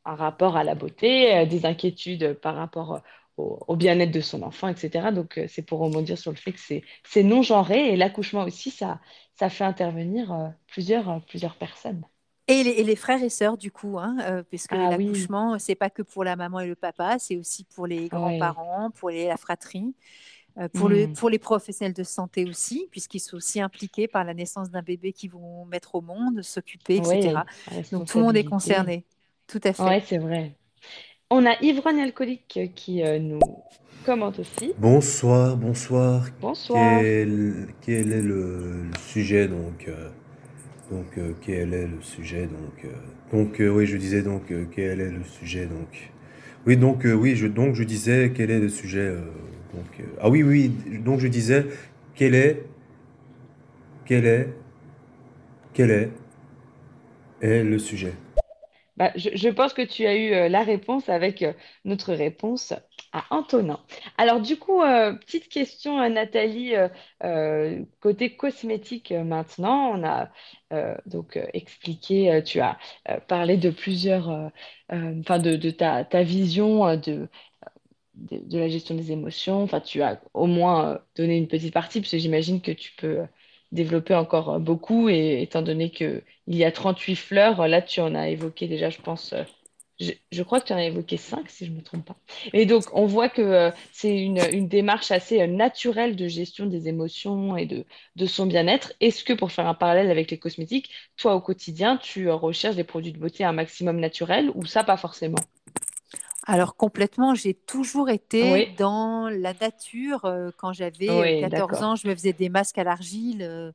un 0.06 0.16
rapport 0.16 0.58
à 0.58 0.64
la 0.64 0.76
beauté, 0.76 1.46
des 1.46 1.66
inquiétudes 1.66 2.34
par 2.34 2.56
rapport 2.56 3.02
au, 3.38 3.76
bien-être 3.76 4.12
de 4.12 4.22
son 4.22 4.44
enfant, 4.44 4.68
etc. 4.68 5.12
Donc, 5.14 5.40
c'est 5.48 5.62
pour 5.62 5.80
rebondir 5.80 6.18
sur 6.18 6.32
le 6.32 6.38
fait 6.38 6.52
que 6.52 6.60
c'est 6.60 7.24
non 7.24 7.42
genré 7.42 7.94
et 7.94 7.96
l'accouchement 7.96 8.44
aussi, 8.44 8.72
ça, 8.72 9.00
ça 9.36 9.50
fait 9.50 9.64
intervenir 9.64 10.54
plusieurs, 10.68 11.24
plusieurs 11.26 11.56
personnes. 11.56 12.04
Et 12.48 12.84
les, 12.84 12.96
frères 12.96 13.24
et 13.24 13.30
sœurs, 13.30 13.58
du 13.58 13.72
coup, 13.72 13.98
hein, 13.98 14.18
euh, 14.24 14.44
puisque 14.44 14.74
ah 14.74 14.90
l'accouchement, 14.90 15.58
c'est 15.58 15.76
pas 15.76 15.90
que 15.90 16.02
pour 16.02 16.24
la 16.24 16.36
maman 16.36 16.60
et 16.60 16.68
le 16.68 16.76
papa, 16.76 17.18
c'est 17.18 17.38
aussi 17.38 17.64
pour 17.64 17.88
les 17.88 18.10
grands-parents, 18.10 18.92
pour 18.92 19.10
les, 19.10 19.28
la 19.28 19.38
fratrie, 19.38 19.96
euh, 20.58 20.68
pour, 20.68 20.90
le, 20.90 21.08
mmh. 21.08 21.14
pour 21.14 21.30
les 21.30 21.40
professionnels 21.40 21.94
de 21.94 22.04
santé 22.04 22.44
aussi, 22.44 22.88
puisqu'ils 22.92 23.22
sont 23.22 23.38
aussi 23.38 23.62
impliqués 23.62 24.10
par 24.10 24.26
la 24.26 24.34
naissance 24.34 24.70
d'un 24.70 24.82
bébé 24.82 25.14
qu'ils 25.14 25.32
vont 25.32 25.66
mettre 25.66 25.96
au 25.96 26.02
monde, 26.02 26.42
s'occuper, 26.42 26.98
etc. 26.98 27.36
Donc 27.92 28.08
tout 28.08 28.18
le 28.18 28.26
monde 28.26 28.36
est 28.36 28.44
concerné. 28.44 29.06
Tout 29.52 29.62
à 29.64 29.74
fait. 29.74 29.84
Oui, 29.84 30.04
c'est 30.06 30.18
vrai. 30.18 30.54
On 31.30 31.46
a 31.46 31.62
Ivrogne 31.62 32.00
Alcoolique 32.00 32.60
qui 32.76 33.04
euh, 33.04 33.20
nous 33.20 33.40
commente 34.06 34.40
aussi. 34.40 34.74
Bonsoir, 34.78 35.58
bonsoir. 35.58 36.26
Bonsoir. 36.40 37.02
Quel, 37.02 37.68
quel 37.82 38.14
est 38.14 38.22
le, 38.22 38.90
sujet 39.08 39.48
donc 39.48 39.90
donc, 40.92 41.18
euh, 41.18 41.32
quel 41.42 41.74
est 41.74 41.88
le 41.88 42.02
sujet 42.02 42.48
Donc, 42.48 42.84
euh, 42.84 42.90
donc 43.32 43.62
euh, 43.62 43.70
oui, 43.70 43.86
je 43.86 43.96
disais 43.96 44.24
donc 44.24 44.52
quel 44.76 45.00
est 45.00 45.10
le 45.10 45.24
sujet 45.24 45.66
Donc, 45.66 46.12
oui, 46.66 46.76
donc 46.76 47.06
oui, 47.06 47.36
je, 47.38 47.48
donc 47.48 47.76
je 47.76 47.84
disais 47.84 48.34
quel 48.36 48.52
est 48.52 48.60
le 48.60 48.68
sujet 48.68 49.16
donc, 49.74 50.06
ah 50.20 50.30
oui, 50.30 50.44
oui, 50.44 50.70
donc 51.00 51.20
je 51.20 51.30
disais 51.30 51.66
quel 52.14 52.36
est, 52.36 52.66
quel 54.06 54.26
est, 54.26 54.50
quel 55.74 55.92
est, 55.92 56.10
est 57.42 57.64
le 57.64 57.80
sujet. 57.80 58.14
Bah, 58.98 59.12
je, 59.16 59.50
pense 59.50 59.74
que 59.74 59.82
tu 59.82 60.06
as 60.06 60.16
eu 60.16 60.50
la 60.50 60.64
réponse 60.64 61.10
avec 61.10 61.46
notre 61.86 62.14
réponse 62.14 62.74
à 63.14 63.26
Antonin. 63.30 63.80
Alors 64.18 64.42
du 64.42 64.58
coup, 64.58 64.82
euh, 64.82 65.14
petite 65.14 65.50
question 65.50 65.98
à 65.98 66.10
Nathalie, 66.10 66.76
euh, 66.76 66.88
euh, 67.24 67.84
côté 68.00 68.36
cosmétique 68.36 69.12
maintenant, 69.12 69.92
on 69.98 70.04
a 70.04 70.30
donc 71.06 71.38
expliqué, 71.54 72.42
tu 72.46 72.62
as 72.62 72.78
parlé 73.28 73.58
de 73.58 73.70
plusieurs, 73.70 74.30
enfin 74.90 75.40
de, 75.40 75.70
ta, 75.70 76.04
vision 76.24 76.96
de, 76.96 77.28
la 78.16 78.70
gestion 78.70 78.96
des 78.96 79.12
émotions, 79.12 79.64
enfin 79.64 79.82
tu 79.82 80.02
as 80.02 80.22
au 80.34 80.46
moins 80.46 81.02
donné 81.18 81.38
une 81.38 81.50
petite 81.50 81.74
partie, 81.74 82.00
parce 82.00 82.12
que 82.12 82.18
j'imagine 82.18 82.62
que 82.62 82.72
tu 82.72 82.94
peux 82.96 83.20
développer 83.72 84.16
encore 84.16 84.60
beaucoup, 84.60 85.10
et 85.10 85.42
étant 85.42 85.62
donné 85.62 85.92
qu'il 85.92 86.24
y 86.48 86.64
a 86.64 86.72
38 86.72 87.16
fleurs, 87.16 87.68
là 87.68 87.82
tu 87.82 88.02
en 88.02 88.16
as 88.16 88.30
évoqué 88.30 88.68
déjà, 88.68 88.90
je 88.90 89.00
pense 89.02 89.34
je, 90.32 90.44
crois 90.44 90.60
que 90.60 90.68
tu 90.68 90.74
en 90.74 90.78
as 90.78 90.86
évoqué 90.86 91.18
cinq, 91.18 91.50
si 91.50 91.66
je 91.66 91.72
ne 91.72 91.78
me 91.78 91.82
trompe 91.82 92.06
pas. 92.06 92.16
Et 92.54 92.66
donc, 92.66 92.86
on 92.94 93.06
voit 93.06 93.30
que 93.30 93.42
euh, 93.42 93.72
c'est 93.92 94.18
une, 94.18 94.68
démarche 94.68 95.12
assez 95.12 95.42
euh, 95.42 95.48
naturelle 95.48 96.16
de 96.16 96.28
gestion 96.28 96.66
des 96.66 96.88
émotions 96.88 97.58
et 97.58 97.66
de, 97.66 97.86
son 98.26 98.46
bien-être. 98.46 98.94
Est-ce 99.00 99.24
que, 99.24 99.34
pour 99.34 99.52
faire 99.52 99.68
un 99.68 99.74
parallèle 99.74 100.10
avec 100.10 100.32
les 100.32 100.38
cosmétiques, 100.38 100.90
toi, 101.18 101.36
au 101.36 101.42
quotidien, 101.42 101.98
tu 101.98 102.30
euh, 102.30 102.36
recherches 102.36 102.76
des 102.76 102.84
produits 102.84 103.12
de 103.12 103.20
beauté 103.20 103.44
un 103.44 103.54
maximum 103.54 104.00
naturel 104.00 104.52
ou 104.56 104.66
ça, 104.66 104.84
pas 104.84 104.98
forcément? 104.98 105.40
Alors 106.48 106.76
complètement, 106.76 107.36
j'ai 107.36 107.54
toujours 107.54 108.10
été 108.10 108.74
dans 108.78 109.30
la 109.30 109.54
nature. 109.54 110.22
quand 110.58 110.74
j'avais 110.74 111.48
14 111.50 111.84
ans, 111.84 111.96
je 111.96 112.08
me 112.08 112.16
faisais 112.16 112.34
des 112.34 112.50
masques 112.50 112.78
à 112.78 112.84
l'argile 112.84 113.74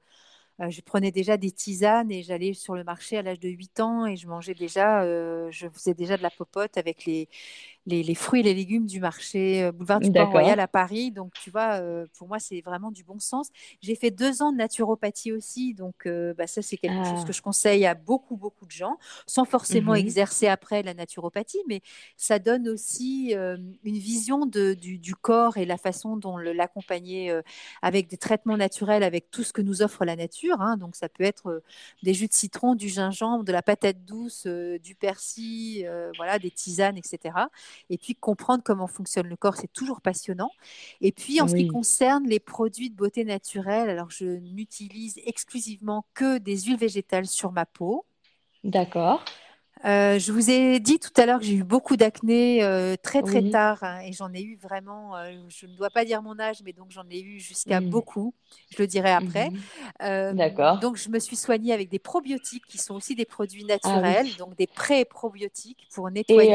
je 0.58 0.80
prenais 0.80 1.12
déjà 1.12 1.36
des 1.36 1.50
tisanes 1.50 2.10
et 2.10 2.22
j'allais 2.22 2.54
sur 2.54 2.74
le 2.74 2.82
marché 2.82 3.18
à 3.18 3.22
l'âge 3.22 3.38
de 3.38 3.48
8 3.48 3.78
ans 3.80 4.06
et 4.06 4.16
je 4.16 4.26
mangeais 4.26 4.54
déjà, 4.54 5.04
je 5.50 5.68
faisais 5.68 5.94
déjà 5.94 6.16
de 6.16 6.22
la 6.22 6.30
popote 6.30 6.78
avec 6.78 7.04
les, 7.04 7.28
les, 7.86 8.14
fruits 8.14 8.40
et 8.40 8.42
les 8.42 8.54
légumes 8.54 8.86
du 8.86 9.00
marché 9.00 9.62
euh, 9.62 9.72
boulevard 9.72 10.00
du 10.00 10.10
Port 10.10 10.30
Royal 10.30 10.58
à 10.60 10.68
Paris. 10.68 11.12
Donc, 11.12 11.32
tu 11.34 11.50
vois, 11.50 11.80
euh, 11.80 12.06
pour 12.18 12.28
moi, 12.28 12.38
c'est 12.38 12.60
vraiment 12.60 12.90
du 12.90 13.04
bon 13.04 13.18
sens. 13.18 13.48
J'ai 13.80 13.94
fait 13.94 14.10
deux 14.10 14.42
ans 14.42 14.52
de 14.52 14.56
naturopathie 14.56 15.32
aussi. 15.32 15.74
Donc, 15.74 16.06
euh, 16.06 16.34
bah, 16.34 16.46
ça, 16.46 16.62
c'est 16.62 16.76
quelque 16.76 17.04
chose 17.04 17.20
ah. 17.22 17.26
que 17.26 17.32
je 17.32 17.42
conseille 17.42 17.86
à 17.86 17.94
beaucoup, 17.94 18.36
beaucoup 18.36 18.66
de 18.66 18.72
gens, 18.72 18.98
sans 19.26 19.44
forcément 19.44 19.92
mhm. 19.92 19.98
exercer 19.98 20.48
après 20.48 20.82
la 20.82 20.94
naturopathie. 20.94 21.62
Mais 21.68 21.80
ça 22.16 22.38
donne 22.38 22.68
aussi 22.68 23.34
une 23.34 23.76
vision 23.84 24.46
de, 24.46 24.74
du, 24.74 25.14
corps 25.14 25.56
et 25.56 25.64
la 25.64 25.76
façon 25.76 26.16
dont 26.16 26.36
l'accompagner 26.36 27.40
avec 27.82 28.08
des 28.08 28.16
traitements 28.16 28.56
naturels, 28.56 29.02
avec 29.02 29.30
tout 29.30 29.42
ce 29.42 29.52
que 29.52 29.62
nous 29.62 29.82
offre 29.82 30.04
la 30.04 30.16
nature. 30.16 30.60
Hein. 30.60 30.76
Donc, 30.76 30.96
ça 30.96 31.08
peut 31.08 31.24
être 31.24 31.62
des 32.02 32.14
jus 32.14 32.26
de 32.26 32.32
citron, 32.32 32.74
du 32.74 32.88
gingembre, 32.88 33.44
de 33.44 33.52
la 33.52 33.62
patate 33.62 34.04
douce, 34.04 34.46
du 34.46 34.94
persil, 34.94 35.88
voilà, 36.16 36.38
des 36.38 36.50
tisanes, 36.50 36.96
etc 36.96 37.34
et 37.90 37.98
puis 37.98 38.14
comprendre 38.14 38.62
comment 38.64 38.86
fonctionne 38.86 39.28
le 39.28 39.36
corps, 39.36 39.56
c'est 39.56 39.72
toujours 39.72 40.00
passionnant. 40.00 40.50
Et 41.00 41.12
puis 41.12 41.40
en 41.40 41.48
ce 41.48 41.54
qui 41.54 41.66
concerne 41.66 42.26
les 42.26 42.40
produits 42.40 42.90
de 42.90 42.96
beauté 42.96 43.24
naturelle, 43.24 43.88
alors 43.90 44.10
je 44.10 44.24
n'utilise 44.24 45.18
exclusivement 45.24 46.06
que 46.14 46.38
des 46.38 46.62
huiles 46.62 46.78
végétales 46.78 47.26
sur 47.26 47.52
ma 47.52 47.66
peau. 47.66 48.06
D'accord. 48.64 49.24
Euh, 49.86 50.18
je 50.18 50.32
vous 50.32 50.50
ai 50.50 50.80
dit 50.80 50.98
tout 50.98 51.12
à 51.16 51.26
l'heure 51.26 51.38
que 51.38 51.44
j'ai 51.44 51.54
eu 51.54 51.62
beaucoup 51.62 51.96
d'acné 51.96 52.64
euh, 52.64 52.96
très 53.00 53.22
très 53.22 53.50
tard 53.50 53.78
hein, 53.82 54.00
et 54.00 54.12
j'en 54.12 54.32
ai 54.34 54.42
eu 54.42 54.58
vraiment, 54.60 55.16
euh, 55.16 55.30
je 55.48 55.66
ne 55.66 55.76
dois 55.76 55.90
pas 55.90 56.04
dire 56.04 56.22
mon 56.22 56.40
âge, 56.40 56.56
mais 56.64 56.72
donc 56.72 56.90
j'en 56.90 57.04
ai 57.08 57.20
eu 57.20 57.38
jusqu'à 57.38 57.80
mmh. 57.80 57.88
beaucoup, 57.88 58.34
je 58.70 58.82
le 58.82 58.88
dirai 58.88 59.12
après. 59.12 59.50
Mmh. 59.50 60.36
D'accord. 60.36 60.80
Donc 60.80 60.96
je 60.96 61.08
me 61.08 61.20
suis 61.20 61.36
soignée 61.36 61.72
avec 61.72 61.88
des 61.88 62.00
probiotiques 62.00 62.66
qui 62.66 62.78
sont 62.78 62.96
aussi 62.96 63.14
des 63.14 63.26
produits 63.26 63.64
ah 63.68 63.74
naturels, 63.74 64.34
donc 64.38 64.56
des 64.56 64.66
pré-probiotiques 64.66 65.86
pour 65.94 66.10
nettoyer 66.10 66.50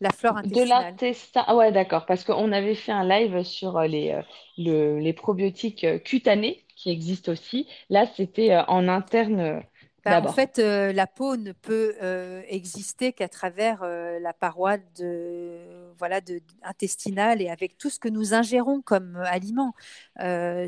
la 0.00 0.10
flore 0.10 0.38
intestinale. 0.38 0.68
De 0.68 0.72
l'intestin, 0.72 1.44
ah 1.46 1.56
ouais 1.56 1.70
d'accord, 1.70 2.06
parce 2.06 2.24
qu'on 2.24 2.52
avait 2.52 2.76
fait 2.76 2.92
un 2.92 3.06
live 3.06 3.42
sur 3.42 3.80
les, 3.82 4.18
les 4.56 5.12
probiotiques 5.12 5.86
cutanés 6.04 6.64
qui 6.76 6.90
existent 6.90 7.32
aussi. 7.32 7.66
Là 7.90 8.06
c'était 8.16 8.56
en 8.68 8.88
interne 8.88 9.62
bah, 10.04 10.22
en 10.24 10.32
fait, 10.32 10.58
euh, 10.58 10.92
la 10.92 11.06
peau 11.06 11.36
ne 11.36 11.52
peut 11.52 11.94
euh, 12.02 12.42
exister 12.48 13.12
qu'à 13.12 13.28
travers 13.28 13.80
euh, 13.82 14.18
la 14.20 14.32
paroi 14.32 14.78
de, 14.96 15.58
voilà, 15.98 16.20
de, 16.20 16.40
intestinale 16.62 17.42
et 17.42 17.48
avec 17.48 17.78
tout 17.78 17.90
ce 17.90 17.98
que 17.98 18.08
nous 18.08 18.32
ingérons 18.34 18.80
comme 18.80 19.16
aliment. 19.26 19.74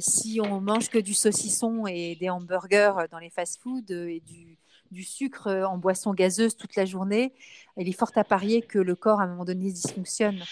si 0.00 0.40
on 0.42 0.60
mange 0.60 0.88
que 0.88 0.98
du 0.98 1.14
saucisson 1.14 1.86
et 1.86 2.16
des 2.16 2.28
hamburgers 2.28 3.06
dans 3.10 3.18
les 3.18 3.30
fast-foods 3.30 3.90
et 3.90 4.20
du, 4.26 4.58
du, 4.90 5.04
sucre 5.04 5.48
en 5.48 5.78
boisson 5.78 6.12
gazeuse 6.12 6.56
toute 6.56 6.74
la 6.76 6.84
journée, 6.84 7.32
il 7.76 7.88
est 7.88 7.92
fort 7.92 8.10
à 8.16 8.24
parier 8.24 8.62
que 8.62 8.78
le 8.78 8.96
corps, 8.96 9.20
à 9.20 9.24
un 9.24 9.28
moment 9.28 9.44
donné, 9.44 9.70
dysfonctionne. 9.70 10.42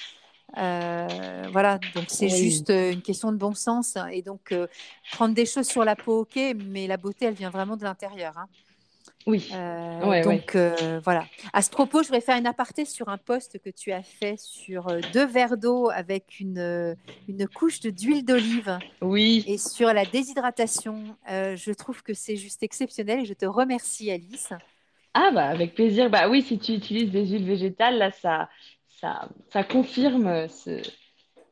voilà, 0.54 1.78
donc 1.94 2.04
c'est 2.08 2.28
juste 2.28 2.70
une 2.70 3.02
question 3.02 3.32
de 3.32 3.36
bon 3.36 3.54
sens. 3.54 3.98
Et 4.12 4.22
donc, 4.22 4.54
prendre 5.12 5.34
des 5.34 5.46
choses 5.46 5.66
sur 5.66 5.84
la 5.84 5.96
peau, 5.96 6.20
ok, 6.20 6.38
mais 6.64 6.86
la 6.86 6.96
beauté, 6.96 7.26
elle 7.26 7.34
vient 7.34 7.50
vraiment 7.50 7.76
de 7.76 7.84
l'intérieur. 7.84 8.38
Hein. 8.38 8.48
Oui. 9.26 9.50
Euh, 9.52 10.22
donc 10.22 10.54
euh, 10.54 11.00
voilà. 11.04 11.24
À 11.52 11.62
ce 11.62 11.70
propos, 11.70 12.02
je 12.02 12.08
voudrais 12.08 12.20
faire 12.20 12.36
une 12.36 12.46
aparté 12.46 12.84
sur 12.84 13.08
un 13.08 13.18
post 13.18 13.58
que 13.58 13.70
tu 13.70 13.92
as 13.92 14.02
fait 14.02 14.38
sur 14.38 14.88
euh, 14.88 15.00
deux 15.12 15.26
verres 15.26 15.56
d'eau 15.56 15.90
avec 15.90 16.40
une, 16.40 16.96
une 17.28 17.48
couche 17.48 17.80
d'huile 17.80 18.24
d'olive. 18.24 18.78
Oui. 19.00 19.44
Et 19.46 19.58
sur 19.58 19.92
la 19.92 20.04
déshydratation. 20.04 21.16
je 21.26 21.72
trouve 21.72 22.02
que 22.02 22.14
c'est 22.14 22.36
juste 22.36 22.62
exceptionnel 22.62 23.20
et 23.20 23.24
je 23.24 23.34
te 23.34 23.46
remercie, 23.46 24.10
Alice. 24.10 24.52
Ah 25.14 25.30
bah 25.32 25.46
avec 25.46 25.74
plaisir. 25.74 26.10
Bah 26.10 26.28
oui, 26.28 26.42
si 26.42 26.58
tu 26.58 26.72
utilises 26.72 27.10
des 27.10 27.26
huiles 27.26 27.46
végétales, 27.46 27.98
là 27.98 28.12
ça 28.12 28.48
ça, 29.00 29.28
ça 29.52 29.64
confirme 29.64 30.48
ce, 30.48 30.82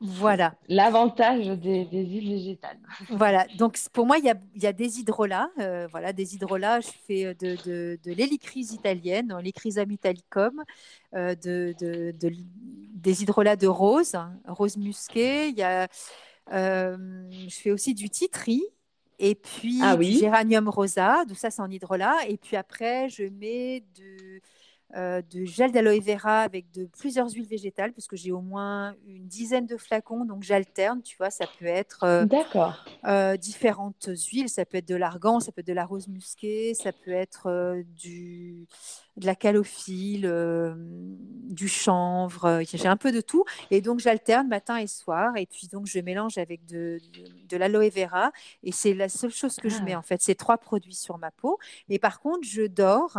voilà. 0.00 0.54
L'avantage 0.68 1.46
des, 1.46 1.86
huiles 1.90 2.30
végétales. 2.30 2.78
Voilà. 3.10 3.46
Donc, 3.56 3.78
pour 3.92 4.06
moi, 4.06 4.18
il 4.18 4.24
y 4.24 4.66
a, 4.66 4.72
des 4.72 5.00
hydrolats. 5.00 5.50
Euh, 5.58 5.86
voilà, 5.90 6.12
des 6.12 6.34
hydrolats. 6.34 6.80
Je 6.80 6.90
fais 7.06 7.26
euh, 7.26 7.34
de, 7.34 7.56
de, 7.64 7.98
de 8.04 8.12
l'hélicryse 8.12 8.72
italienne, 8.72 9.34
l'hélicrysum 9.38 9.90
italicum, 9.90 10.64
euh, 11.14 11.34
de, 11.34 11.74
des 12.94 13.22
hydrolats 13.22 13.56
de 13.56 13.66
rose, 13.66 14.14
hein, 14.14 14.32
rose 14.46 14.76
musquée. 14.76 15.48
Il 15.48 15.56
y 15.56 15.62
a, 15.62 15.88
je 16.50 17.48
fais 17.50 17.70
aussi 17.70 17.94
du 17.94 18.10
titri. 18.10 18.62
Et 19.18 19.34
puis 19.34 19.78
ah 19.82 19.96
du 19.96 20.12
géranium 20.12 20.68
rosa, 20.68 21.24
tout 21.26 21.34
ça 21.34 21.50
c'est 21.50 21.62
en 21.62 21.70
hydrolat. 21.70 22.16
Et 22.28 22.36
puis 22.36 22.54
après, 22.54 23.08
je 23.08 23.24
mets 23.24 23.82
de, 23.96 24.40
euh, 24.94 25.20
de 25.32 25.44
gel 25.44 25.72
d'aloe 25.72 26.00
vera 26.00 26.42
avec 26.42 26.70
de 26.70 26.86
plusieurs 26.86 27.28
huiles 27.28 27.48
végétales, 27.48 27.92
parce 27.92 28.06
que 28.06 28.14
j'ai 28.14 28.30
au 28.30 28.40
moins 28.40 28.94
une 29.08 29.26
dizaine 29.26 29.66
de 29.66 29.76
flacons, 29.76 30.24
donc 30.24 30.44
j'alterne, 30.44 31.02
tu 31.02 31.16
vois, 31.16 31.30
ça 31.30 31.44
peut 31.58 31.66
être 31.66 32.04
euh, 32.04 32.24
D'accord. 32.24 32.84
Euh, 33.04 33.36
différentes 33.36 34.08
huiles, 34.30 34.48
ça 34.48 34.64
peut 34.64 34.78
être 34.78 34.88
de 34.88 34.94
l'argan, 34.94 35.40
ça 35.40 35.50
peut 35.50 35.62
être 35.62 35.66
de 35.66 35.72
la 35.72 35.84
rose 35.84 36.06
musquée, 36.06 36.72
ça 36.74 36.92
peut 36.92 37.10
être 37.10 37.82
du, 37.96 38.68
de 39.16 39.26
la 39.26 39.34
calophylle, 39.34 40.32
du 40.76 41.66
chanvre, 41.66 42.62
j'ai 42.62 42.86
un 42.86 42.96
peu 42.96 43.10
de 43.10 43.20
tout, 43.20 43.44
et 43.72 43.80
donc 43.80 43.98
j'alterne 43.98 44.46
matin 44.46 44.76
et 44.76 44.86
soir, 44.86 45.36
et 45.36 45.46
puis 45.46 45.66
donc 45.66 45.86
je 45.86 45.98
mélange 45.98 46.38
avec 46.38 46.64
de, 46.64 47.00
de, 47.48 47.56
l'aloe 47.56 47.90
vera, 47.90 48.30
et 48.62 48.70
c'est 48.70 48.94
la 48.94 49.08
seule 49.08 49.32
chose 49.32 49.56
que 49.56 49.68
je 49.68 49.82
mets 49.82 49.94
ah. 49.94 49.98
en 49.98 50.02
fait, 50.02 50.22
c'est 50.22 50.36
trois 50.36 50.58
produits 50.58 50.94
sur 50.94 51.18
ma 51.18 51.32
peau, 51.32 51.58
et 51.88 51.98
par 51.98 52.20
contre 52.20 52.46
je 52.46 52.62
dors 52.62 53.18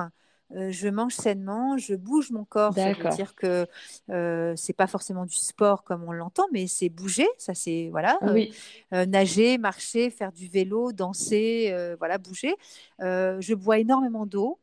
euh, 0.56 0.72
je 0.72 0.88
mange 0.88 1.14
sainement, 1.14 1.78
je 1.78 1.94
bouge 1.94 2.32
mon 2.32 2.46
corps. 2.46 2.74
Ça 2.74 2.94
veut 2.94 3.10
dire 3.10 3.36
que 3.36 3.68
euh, 4.10 4.54
c'est 4.56 4.74
pas 4.74 4.88
forcément 4.88 5.26
du 5.26 5.36
sport 5.36 5.84
comme 5.84 6.04
on 6.08 6.12
l'entend, 6.12 6.46
mais 6.52 6.68
c'est 6.68 6.90
bouger. 6.90 7.28
Ça, 7.38 7.54
c'est 7.54 7.90
voilà, 7.92 8.18
euh, 8.24 9.06
nager, 9.06 9.58
marcher, 9.58 10.10
faire 10.10 10.32
du 10.32 10.48
vélo, 10.48 10.92
danser, 10.92 11.76
voilà, 12.00 12.18
bouger. 12.18 12.56
je 13.00 13.54
bois 13.54 13.80
énormément 13.80 14.26
d'eau. 14.26 14.60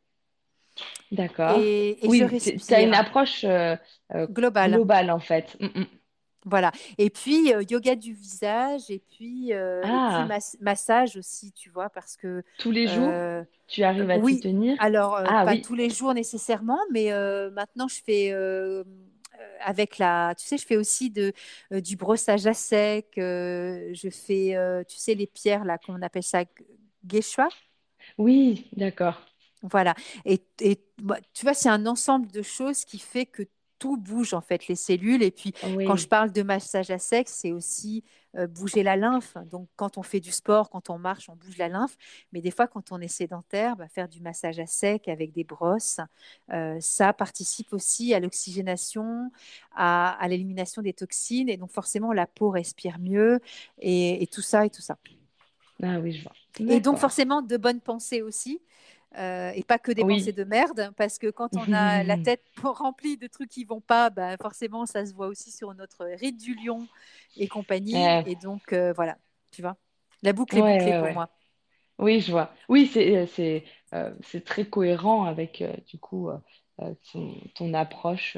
D'accord. 1.12 1.60
Et, 1.60 1.98
oui, 2.02 2.22
tu 2.40 2.74
as 2.74 2.82
une 2.82 2.94
approche 2.94 3.44
globale. 4.12 4.72
globale 4.72 5.10
en 5.10 5.20
fait. 5.20 5.56
Mm, 5.60 5.80
mm. 5.80 5.86
Voilà. 6.44 6.72
Et 6.98 7.08
puis, 7.08 7.54
euh, 7.54 7.62
yoga 7.68 7.96
du 7.96 8.12
visage, 8.12 8.90
et 8.90 8.98
puis, 8.98 9.52
euh, 9.52 9.80
ah. 9.84 10.28
massage 10.60 11.16
aussi, 11.16 11.52
tu 11.52 11.70
vois, 11.70 11.88
parce 11.88 12.16
que... 12.16 12.42
Tous 12.58 12.70
les 12.70 12.86
jours, 12.86 13.08
euh, 13.10 13.42
tu 13.66 13.82
arrives 13.82 14.10
à 14.10 14.18
t'y 14.18 14.40
tenir? 14.40 14.76
Alors, 14.78 15.16
ah 15.26 15.44
pas 15.44 15.56
tous 15.56 15.74
les 15.74 15.88
jours 15.88 16.12
nécessairement, 16.12 16.80
mais 16.92 17.10
maintenant, 17.50 17.88
je 17.88 18.00
fais... 18.04 18.32
avec 19.60 19.98
la, 19.98 20.34
tu 20.36 20.46
sais, 20.46 20.58
je 20.58 20.66
fais 20.66 20.76
aussi 20.76 21.10
de, 21.10 21.32
du 21.70 21.96
brossage 21.96 22.46
à 22.46 22.54
sec. 22.54 23.06
je 23.16 24.08
fais, 24.10 24.84
tu 24.86 24.98
sais, 24.98 25.14
les 25.14 25.26
pierres 25.26 25.64
là, 25.64 25.78
qu'on 25.78 26.02
appelle 26.02 26.22
ça? 26.22 26.44
Geisha. 27.06 27.48
Oui, 28.18 28.66
d'accord. 28.72 29.20
Voilà. 29.62 29.94
Et, 30.26 30.42
et 30.60 30.78
bah, 31.02 31.18
tu 31.32 31.44
vois, 31.44 31.54
c'est 31.54 31.70
un 31.70 31.86
ensemble 31.86 32.30
de 32.30 32.42
choses 32.42 32.84
qui 32.84 32.98
fait 32.98 33.24
que 33.24 33.42
tout 33.78 33.96
bouge 33.96 34.34
en 34.34 34.40
fait, 34.40 34.68
les 34.68 34.76
cellules. 34.76 35.22
Et 35.22 35.30
puis 35.30 35.52
quand 35.52 35.96
je 35.96 36.08
parle 36.08 36.32
de 36.32 36.42
massage 36.42 36.90
à 36.90 36.98
sec, 36.98 37.28
c'est 37.28 37.52
aussi 37.52 38.04
euh, 38.36 38.46
bouger 38.46 38.82
la 38.82 38.96
lymphe. 38.96 39.36
Donc 39.50 39.68
quand 39.76 39.98
on 39.98 40.02
fait 40.02 40.20
du 40.20 40.32
sport, 40.32 40.70
quand 40.70 40.90
on 40.90 40.98
marche, 40.98 41.28
on 41.28 41.36
bouge 41.36 41.56
la 41.56 41.68
lymphe. 41.68 41.96
Mais 42.32 42.40
des 42.40 42.50
fois, 42.50 42.66
quand 42.66 42.92
on 42.92 43.00
est 43.00 43.08
sédentaire, 43.08 43.76
bah, 43.76 43.88
faire 43.88 44.08
du 44.08 44.20
massage 44.20 44.58
à 44.58 44.66
sec 44.66 45.08
avec 45.08 45.32
des 45.32 45.44
brosses, 45.44 46.00
euh, 46.52 46.76
ça 46.80 47.12
participe 47.12 47.72
aussi 47.72 48.14
à 48.14 48.20
l'oxygénation, 48.20 49.30
à, 49.74 50.18
l'élimination 50.28 50.82
des 50.82 50.92
toxines. 50.92 51.48
Et 51.48 51.56
donc 51.56 51.70
forcément, 51.70 52.12
la 52.12 52.26
peau 52.26 52.50
respire 52.50 52.98
mieux 52.98 53.40
et, 53.80 54.26
tout 54.32 54.42
ça 54.42 54.66
et 54.66 54.70
tout 54.70 54.82
ça. 54.82 54.98
Ah 55.82 55.98
oui, 56.00 56.12
je 56.12 56.22
vois. 56.22 56.32
Et 56.72 56.80
donc 56.80 56.98
forcément, 56.98 57.42
de 57.42 57.56
bonnes 57.56 57.80
pensées 57.80 58.22
aussi. 58.22 58.60
Euh, 59.16 59.52
et 59.54 59.62
pas 59.62 59.78
que 59.78 59.92
des 59.92 60.02
pensées 60.02 60.32
de 60.32 60.42
merde, 60.42 60.92
parce 60.96 61.18
que 61.18 61.28
quand 61.30 61.50
on 61.56 61.72
a 61.72 62.02
la 62.02 62.16
tête 62.22 62.42
remplie 62.62 63.16
de 63.16 63.28
trucs 63.28 63.50
qui 63.50 63.64
vont 63.64 63.80
pas, 63.80 64.10
bah 64.10 64.36
forcément 64.40 64.86
ça 64.86 65.06
se 65.06 65.14
voit 65.14 65.28
aussi 65.28 65.52
sur 65.52 65.72
notre 65.74 66.04
rite 66.18 66.40
du 66.40 66.54
lion 66.54 66.86
et 67.36 67.46
compagnie. 67.46 67.96
Et 68.26 68.34
donc 68.34 68.72
euh, 68.72 68.92
voilà, 68.92 69.16
tu 69.52 69.62
vois, 69.62 69.76
la 70.22 70.32
boucle 70.32 70.56
est 70.58 70.78
bouclée 70.78 70.98
pour 70.98 71.12
moi. 71.12 71.30
Oui, 71.98 72.20
je 72.20 72.32
vois. 72.32 72.52
Oui, 72.68 72.86
c'est 72.88 73.64
euh, 73.92 74.10
très 74.44 74.64
cohérent 74.64 75.26
avec 75.26 75.62
du 75.86 75.98
coup 75.98 76.30
ton, 77.54 77.72
approche, 77.72 78.36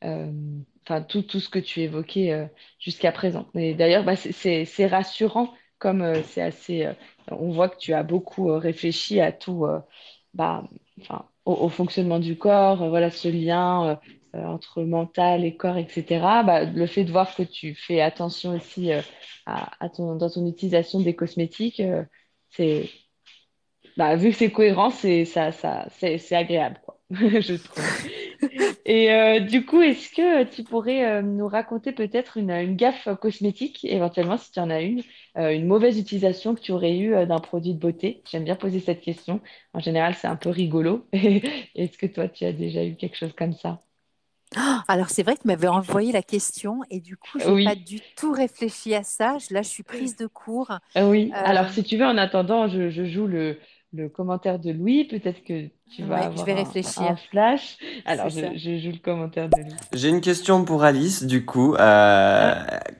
enfin 0.00 1.02
tout, 1.02 1.22
tout 1.22 1.40
ce 1.40 1.50
que 1.50 1.58
tu 1.58 1.82
évoquais 1.82 2.48
jusqu'à 2.78 3.12
présent. 3.12 3.48
Et 3.54 3.74
d'ailleurs, 3.74 4.04
bah, 4.04 4.16
c'est 4.16 4.86
rassurant 4.86 5.52
comme 5.78 6.14
c'est 6.24 6.42
assez 6.42 6.88
on 7.30 7.50
voit 7.52 7.68
que 7.68 7.78
tu 7.78 7.92
as 7.92 8.02
beaucoup 8.02 8.50
euh, 8.50 8.58
réfléchi 8.58 9.20
à 9.20 9.32
tout, 9.32 9.64
euh, 9.66 9.80
bah, 10.34 10.64
au, 11.44 11.68
fonctionnement 11.68 12.18
du 12.18 12.36
corps, 12.36 12.82
euh, 12.82 12.88
voilà, 12.88 13.10
ce 13.10 13.28
lien 13.28 13.98
entre 14.34 14.82
mental 14.82 15.44
et 15.44 15.56
corps, 15.56 15.78
etc. 15.78 16.04
Bah, 16.44 16.64
le 16.64 16.86
fait 16.86 17.04
de 17.04 17.12
voir 17.12 17.34
que 17.34 17.42
tu 17.42 17.74
fais 17.74 18.00
attention 18.00 18.54
aussi 18.54 18.90
à, 19.46 19.88
ton, 19.88 20.16
dans 20.16 20.28
ton 20.28 20.46
utilisation 20.46 21.00
des 21.00 21.14
cosmétiques, 21.16 21.82
c'est 22.50 22.90
bah, 23.96 24.14
vu 24.16 24.30
que 24.30 24.36
c'est 24.36 24.52
cohérent, 24.52 24.90
c'est 24.90 25.24
ça, 25.24 25.52
ça, 25.52 25.86
c'est 25.90 26.34
agréable, 26.34 26.80
quoi, 26.84 26.95
je 27.10 27.54
trouve. 27.54 27.84
Et 28.84 29.12
euh, 29.12 29.40
du 29.40 29.64
coup, 29.64 29.80
est-ce 29.80 30.10
que 30.10 30.44
tu 30.44 30.64
pourrais 30.64 31.04
euh, 31.04 31.22
nous 31.22 31.46
raconter 31.46 31.92
peut-être 31.92 32.36
une, 32.36 32.50
une, 32.50 32.76
gaffe 32.76 33.08
cosmétique, 33.20 33.84
éventuellement, 33.84 34.36
si 34.36 34.52
tu 34.52 34.60
en 34.60 34.70
as 34.70 34.80
une, 34.80 35.02
euh, 35.38 35.50
une 35.50 35.66
mauvaise 35.66 35.98
utilisation 35.98 36.54
que 36.54 36.60
tu 36.60 36.72
aurais 36.72 36.96
eue 36.96 37.26
d'un 37.26 37.38
produit 37.38 37.74
de 37.74 37.78
beauté? 37.78 38.22
J'aime 38.30 38.44
bien 38.44 38.56
poser 38.56 38.80
cette 38.80 39.00
question. 39.00 39.40
En 39.72 39.80
général, 39.80 40.14
c'est 40.14 40.28
un 40.28 40.36
peu 40.36 40.50
rigolo. 40.50 41.06
Est-ce 41.12 41.96
que 41.98 42.06
toi, 42.06 42.28
tu 42.28 42.44
as 42.44 42.52
déjà 42.52 42.84
eu 42.84 42.96
quelque 42.96 43.16
chose 43.16 43.32
comme 43.36 43.54
ça? 43.54 43.82
Oh, 44.56 44.76
alors 44.86 45.10
c'est 45.10 45.24
vrai 45.24 45.34
que 45.34 45.42
tu 45.42 45.48
m'avais 45.48 45.66
envoyé 45.66 46.12
la 46.12 46.22
question 46.22 46.80
et 46.88 47.00
du 47.00 47.16
coup, 47.16 47.40
je 47.40 47.50
n'ai 47.50 47.64
pas 47.64 47.74
du 47.74 48.00
tout 48.16 48.30
réfléchi 48.30 48.94
à 48.94 49.02
ça. 49.02 49.38
Là, 49.50 49.62
je 49.62 49.68
suis 49.68 49.82
prise 49.82 50.16
de 50.16 50.26
court. 50.28 50.78
Oui, 50.94 51.30
alors 51.34 51.68
si 51.70 51.82
tu 51.82 51.96
veux, 51.96 52.06
en 52.06 52.16
attendant, 52.16 52.68
je, 52.68 52.88
je 52.88 53.04
joue 53.04 53.26
le, 53.26 53.58
le 53.92 54.08
commentaire 54.08 54.58
de 54.58 54.70
Louis. 54.70 55.04
Peut-être 55.04 55.42
que 55.44 55.68
tu 55.94 56.02
vas 56.02 56.26
avoir 56.26 56.36
je 56.36 56.44
vais 56.44 56.54
réfléchir. 56.54 57.02
Un, 57.02 57.16
flash. 57.16 57.78
Alors, 58.04 58.28
je, 58.28 58.56
je, 58.56 58.78
joue 58.78 58.92
le 58.92 58.98
commentaire 58.98 59.48
de 59.48 59.62
Louis. 59.62 59.74
J'ai 59.92 60.08
une 60.08 60.20
question 60.20 60.64
pour 60.64 60.84
Alice, 60.84 61.24
du 61.24 61.44
coup. 61.44 61.74
Euh. 61.74 62.54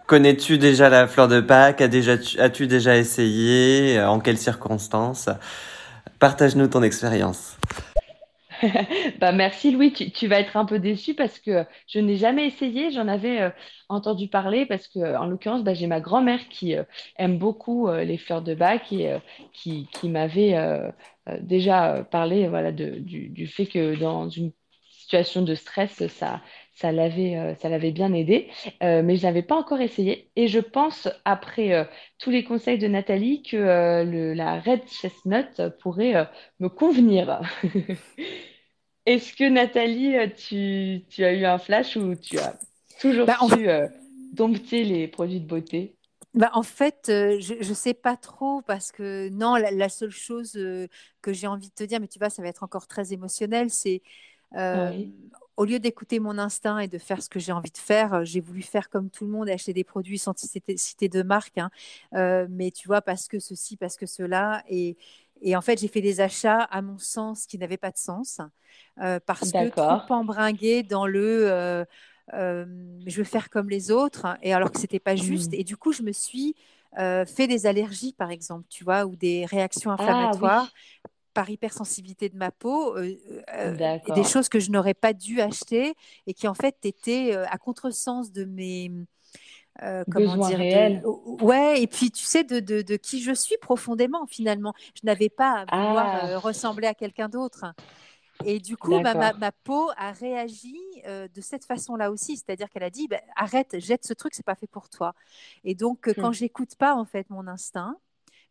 Connais-tu 0.07 0.59
déjà 0.59 0.89
la 0.89 1.07
fleur 1.07 1.29
de 1.29 1.41
Pâques? 1.41 1.81
As-tu 1.81 2.67
déjà 2.67 2.97
essayé? 2.97 4.01
En 4.03 4.21
quelles 4.21 4.39
circonstances? 4.39 5.29
Partage-nous 6.19 6.69
ton 6.69 6.83
expérience. 6.83 7.59
bah 9.21 9.33
merci 9.33 9.71
Louis, 9.71 9.93
tu, 9.93 10.27
vas 10.27 10.41
être 10.41 10.57
un 10.57 10.65
peu 10.65 10.79
déçu 10.79 11.15
parce 11.15 11.39
que 11.39 11.65
je 11.87 11.99
n'ai 11.99 12.17
jamais 12.17 12.47
essayé, 12.47 12.91
j'en 12.91 13.09
avais 13.09 13.41
euh, 13.43 13.51
entendu 13.89 14.29
parler 14.29 14.67
parce 14.67 14.89
que 14.89 15.17
en 15.17 15.27
l'occurrence 15.27 15.63
bah, 15.65 15.75
j'ai 15.75 15.87
ma 15.87 16.01
grand-mère 16.01 16.49
qui 16.49 16.75
euh, 16.77 16.85
aime 17.17 17.39
beaucoup 17.39 17.89
euh, 17.89 18.05
les 18.05 18.19
fleurs 18.19 18.43
de 18.43 18.55
bac 18.55 18.93
et 18.93 19.17
qui, 19.53 19.89
m'avait 20.05 20.55
déjà 21.41 22.05
parlé 22.11 22.49
voilà, 22.49 22.73
du, 22.73 23.47
fait 23.47 23.67
que 23.67 23.97
dans 23.97 24.29
une 24.29 24.53
situation 25.07 25.43
de 25.43 25.55
stress, 25.55 26.07
ça, 26.09 26.43
ça 26.75 26.93
l'avait 26.93 27.55
ça 27.61 27.69
l'avait 27.69 27.93
bien 27.93 28.13
aidé, 28.13 28.49
mais 28.81 29.17
je 29.17 29.23
n'avais 29.23 29.43
pas 29.43 29.57
encore 29.57 29.81
essayé. 29.81 30.31
Et 30.37 30.49
je 30.49 30.61
pense 30.61 31.09
après 31.25 31.89
tous 32.19 32.31
les 32.31 32.45
conseils 32.45 32.79
de 32.79 32.89
Nathalie 32.89 33.43
que 33.43 33.57
le, 34.05 34.35
la 34.35 34.61
red 34.61 34.81
chestnut 34.89 35.63
pourrait 35.81 36.29
me 36.61 36.69
convenir. 36.69 37.41
Est-ce 39.07 39.35
que 39.35 39.49
Nathalie, 39.49 40.17
euh, 40.17 40.27
tu, 40.27 41.05
tu, 41.09 41.25
as 41.25 41.33
eu 41.33 41.45
un 41.45 41.59
flash 41.59 41.97
ou 41.97 42.17
tu 42.17 42.39
as 42.39 42.59
toujours 43.01 43.27
bah, 43.27 43.39
su 43.55 43.69
euh, 43.69 43.87
dompter 44.33 44.83
les 44.83 45.07
produits 45.07 45.41
de 45.41 45.47
beauté? 45.47 45.97
Bah, 46.35 46.51
en 46.55 46.65
fait, 46.65 47.07
euh, 47.09 47.39
je 47.41 47.55
ne 47.55 47.75
sais 47.75 47.95
pas 47.95 48.17
trop 48.17 48.63
parce 48.63 48.91
que 48.91 49.29
non, 49.29 49.55
la, 49.55 49.89
seule 49.89 50.11
chose 50.11 50.53
que 51.23 51.33
j'ai 51.33 51.47
envie 51.47 51.69
de 51.69 51.75
te 51.75 51.85
dire, 51.85 52.01
mais 52.01 52.09
tu 52.09 52.19
vois, 52.19 52.31
ça 52.31 52.43
va 52.43 52.49
être 52.49 52.65
encore 52.65 52.89
très 52.89 53.13
émotionnel, 53.13 53.71
c'est 53.71 54.03
au 54.53 55.65
lieu 55.65 55.79
d'écouter 55.79 56.21
mon 56.21 56.37
instinct 56.37 56.79
et 56.81 56.89
de 56.89 56.99
faire 56.99 57.23
ce 57.23 57.29
que 57.29 57.39
j'ai 57.39 57.53
envie 57.53 57.71
de 57.71 57.79
faire, 57.79 58.25
j'ai 58.25 58.41
voulu 58.41 58.63
faire 58.63 58.91
comme 58.91 59.09
tout 59.09 59.25
le 59.25 59.31
monde, 59.31 59.49
acheter 59.49 59.73
des 59.73 59.85
produits 59.85 60.19
sans 60.19 60.35
citer 60.37 61.09
de 61.09 61.23
marque, 61.23 61.59
hein. 61.59 61.71
mais 62.51 62.71
tu 62.71 62.89
vois, 62.89 63.01
parce 63.01 63.27
que 63.27 63.39
ceci, 63.39 63.77
parce 63.77 63.97
que 63.97 64.07
cela, 64.07 64.63
et, 64.69 64.97
et 65.43 65.57
en 65.57 65.61
fait, 65.61 65.81
j'ai 65.81 65.89
fait 65.89 66.01
des 66.01 66.21
achats, 66.21 66.63
à 66.63 66.83
mon 66.83 66.99
sens, 66.99 67.47
qui 67.47 67.59
n'avaient 67.59 67.77
pas 67.77 67.91
de 67.91 67.99
sens, 67.99 68.41
euh, 69.01 69.21
parce 69.25 69.53
que 69.53 69.69
trop 69.69 70.15
embringué 70.15 70.83
dans 70.83 71.07
le 71.07 71.51
euh, 71.51 71.85
euh, 72.33 72.65
je 73.07 73.19
veux 73.19 73.25
faire 73.25 73.51
comme 73.51 73.69
les 73.69 73.91
autres, 73.91 74.27
et 74.43 74.55
alors 74.55 74.73
que 74.73 74.81
c'était 74.81 75.01
pas 75.01 75.17
juste. 75.17 75.53
Mmh. 75.53 75.61
Et 75.61 75.65
du 75.65 75.77
coup, 75.77 75.93
je 75.93 76.03
me 76.03 76.13
suis 76.13 76.55
fait 76.97 77.47
des 77.47 77.67
allergies, 77.67 78.15
par 78.15 78.31
exemple, 78.31 78.65
tu 78.71 78.83
vois, 78.83 79.05
ou 79.05 79.17
des 79.17 79.45
réactions 79.45 79.91
ah 79.91 79.95
inflammatoires. 79.95 80.73
Par 81.37 81.49
hypersensibilité 81.51 82.29
de 82.29 82.37
ma 82.37 82.51
peau, 82.51 82.97
des 82.99 84.25
choses 84.25 84.49
que 84.49 84.59
je 84.59 84.73
n'aurais 84.73 84.95
pas 84.95 85.13
dû 85.13 85.41
acheter 85.41 85.95
et 86.27 86.35
qui 86.35 86.49
en 86.49 86.55
fait 86.55 86.75
étaient 86.85 87.37
à 87.37 87.59
contresens 87.59 88.33
de 88.33 88.45
mes, 88.45 88.91
euh, 89.83 90.05
comment 90.11 90.49
dire 90.49 91.03
ouais 91.43 91.83
et 91.83 91.87
puis 91.87 92.11
tu 92.11 92.25
sais 92.25 92.45
de, 92.45 92.61
de, 92.61 92.81
de, 92.81 92.97
qui 92.97 93.23
je 93.23 93.33
suis 93.33 93.57
profondément 93.59 94.27
finalement. 94.27 94.73
Je 94.95 95.01
n'avais 95.05 95.29
pas 95.29 95.65
à 95.69 95.87
vouloir 95.87 96.07
ah. 96.07 96.29
euh, 96.29 96.39
ressembler 96.39 96.87
à 96.87 96.95
quelqu'un 96.95 97.29
d'autre. 97.29 97.67
Et 98.45 98.59
du 98.59 98.77
coup 98.77 98.99
ma, 99.01 99.33
ma, 99.33 99.53
peau 99.53 99.91
a 99.97 100.13
réagi 100.13 100.79
euh, 101.07 101.29
de 101.29 101.41
cette 101.43 101.65
façon-là 101.65 102.11
aussi. 102.11 102.37
C'est-à-dire 102.37 102.71
qu'elle 102.71 102.85
a 102.85 102.91
dit 102.91 103.07
bah, 103.09 103.21
arrête 103.35 103.79
jette 103.79 104.07
ce 104.07 104.15
truc 104.15 104.35
c'est 104.35 104.47
pas 104.47 104.55
fait 104.55 104.67
pour 104.67 104.89
toi. 104.89 105.15
Et 105.65 105.75
donc 105.75 106.11
quand 106.15 106.31
hmm. 106.31 106.35
j'écoute 106.35 106.77
pas 106.77 106.95
en 106.95 107.05
fait 107.05 107.29
mon 107.29 107.47
instinct 107.47 107.99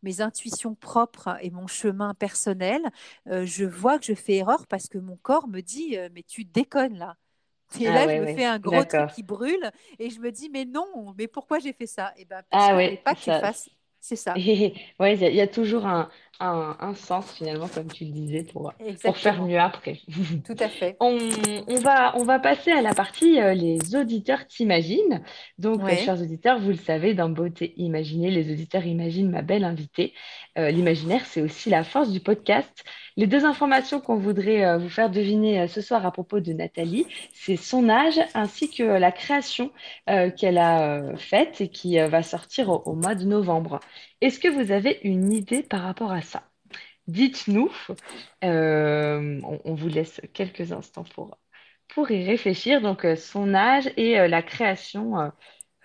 mes 0.06 0.20
intuitions 0.20 0.74
propres 0.74 1.36
et 1.42 1.50
mon 1.50 1.66
chemin 1.66 2.14
personnel, 2.14 2.80
je 3.26 3.64
vois 3.64 3.98
que 3.98 4.06
je 4.06 4.14
fais 4.14 4.36
erreur 4.36 4.66
parce 4.66 4.88
que 4.88 4.98
mon 4.98 5.16
corps 5.16 5.48
me 5.48 5.60
dit 5.60 5.96
mais 6.14 6.22
tu 6.22 6.44
déconnes 6.44 6.96
là. 6.96 7.16
Et 7.80 7.88
ah 7.88 8.06
là, 8.06 8.16
je 8.16 8.20
me 8.20 8.26
fais 8.34 8.44
un 8.44 8.58
gros 8.58 8.84
truc 8.84 9.10
qui 9.14 9.22
brûle 9.22 9.70
et 9.98 10.10
je 10.10 10.20
me 10.20 10.30
dis, 10.30 10.48
mais 10.50 10.64
non, 10.64 11.14
mais 11.18 11.26
pourquoi 11.26 11.58
j'ai 11.58 11.72
fait 11.72 11.86
ça? 11.86 12.12
Et 12.16 12.22
eh 12.22 12.24
ben, 12.24 12.42
parce 12.48 12.70
ah, 12.70 12.76
que 12.76 13.02
pas 13.02 13.14
que 13.14 13.18
tu 13.18 13.24
fasses. 13.24 13.68
C'est 14.00 14.16
ça. 14.16 14.34
oui, 14.36 14.78
il 15.00 15.34
y, 15.34 15.40
a 15.40 15.48
toujours 15.48 15.84
un, 15.84 16.08
un, 16.40 16.94
sens 16.94 17.32
finalement, 17.32 17.68
comme 17.68 17.90
tu 17.90 18.04
le 18.04 18.10
disais, 18.10 18.44
pour, 18.44 18.72
pour 19.02 19.16
faire 19.16 19.42
mieux 19.42 19.58
après. 19.58 20.00
Tout 20.44 20.56
à 20.58 20.68
fait. 20.68 20.96
on, 21.00 21.18
on, 21.68 21.76
va, 21.76 22.16
on 22.16 22.24
va 22.24 22.38
passer 22.38 22.70
à 22.70 22.82
la 22.82 22.94
partie 22.94 23.40
euh, 23.40 23.54
Les 23.54 23.96
auditeurs 23.96 24.46
t'imaginent. 24.46 25.22
Donc, 25.58 25.82
euh, 25.82 25.96
chers 25.96 26.20
auditeurs, 26.20 26.58
vous 26.58 26.70
le 26.70 26.76
savez, 26.76 27.14
dans 27.14 27.28
Beauté 27.28 27.74
Imaginée, 27.76 28.30
les 28.30 28.52
auditeurs 28.52 28.84
imaginent 28.86 29.30
ma 29.30 29.42
belle 29.42 29.64
invitée. 29.64 30.12
Euh, 30.58 30.70
l'imaginaire, 30.70 31.24
c'est 31.26 31.42
aussi 31.42 31.70
la 31.70 31.84
force 31.84 32.10
du 32.10 32.20
podcast. 32.20 32.84
Les 33.16 33.26
deux 33.26 33.46
informations 33.46 34.00
qu'on 34.00 34.16
voudrait 34.16 34.76
vous 34.78 34.90
faire 34.90 35.08
deviner 35.08 35.66
ce 35.68 35.80
soir 35.80 36.04
à 36.04 36.10
propos 36.10 36.40
de 36.40 36.52
Nathalie, 36.52 37.06
c'est 37.32 37.56
son 37.56 37.88
âge 37.88 38.20
ainsi 38.34 38.70
que 38.70 38.82
la 38.82 39.10
création 39.10 39.70
qu'elle 40.04 40.58
a 40.58 41.16
faite 41.16 41.62
et 41.62 41.68
qui 41.68 41.98
va 41.98 42.22
sortir 42.22 42.68
au 42.86 42.94
mois 42.94 43.14
de 43.14 43.24
novembre. 43.24 43.80
Est-ce 44.20 44.38
que 44.40 44.48
vous 44.48 44.72
avez 44.72 45.00
une 45.04 45.32
idée 45.32 45.62
par 45.62 45.82
rapport 45.82 46.12
à 46.12 46.22
ça? 46.22 46.48
Dites-nous. 47.06 47.70
Euh, 48.44 49.40
on, 49.42 49.74
vous 49.74 49.88
laisse 49.88 50.20
quelques 50.32 50.72
instants 50.72 51.04
pour, 51.94 52.10
y 52.10 52.24
réfléchir. 52.24 52.80
Donc, 52.80 53.04
euh, 53.04 53.16
son 53.16 53.54
âge 53.54 53.90
et 53.96 54.18
euh, 54.18 54.28
la 54.28 54.42
création 54.42 55.32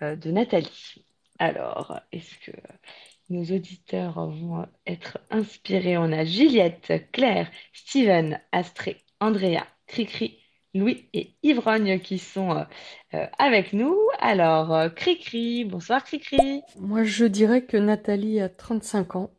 de 0.00 0.30
Nathalie. 0.30 1.04
Alors, 1.38 2.00
est-ce 2.10 2.34
que 2.38 2.56
nos 3.30 3.44
auditeurs 3.44 4.28
vont 4.28 4.66
être 4.86 5.18
inspirés 5.30 5.96
On 5.96 6.10
a 6.12 6.24
Juliette, 6.24 7.10
Claire, 7.12 7.50
Steven, 7.72 8.40
Astré, 8.50 9.04
Andrea, 9.20 9.64
Cricri, 9.86 10.41
Louis 10.74 11.06
et 11.12 11.34
Ivrogne 11.42 12.00
qui 12.00 12.18
sont 12.18 12.52
euh, 12.52 12.64
euh, 13.14 13.26
avec 13.38 13.74
nous. 13.74 13.94
Alors, 14.20 14.74
euh, 14.74 14.88
Cricri, 14.88 15.64
bonsoir 15.64 16.02
Cricri. 16.02 16.62
Moi, 16.78 17.04
je 17.04 17.26
dirais 17.26 17.62
que 17.62 17.76
Nathalie 17.76 18.40
a 18.40 18.48
35 18.48 19.16
ans. 19.16 19.30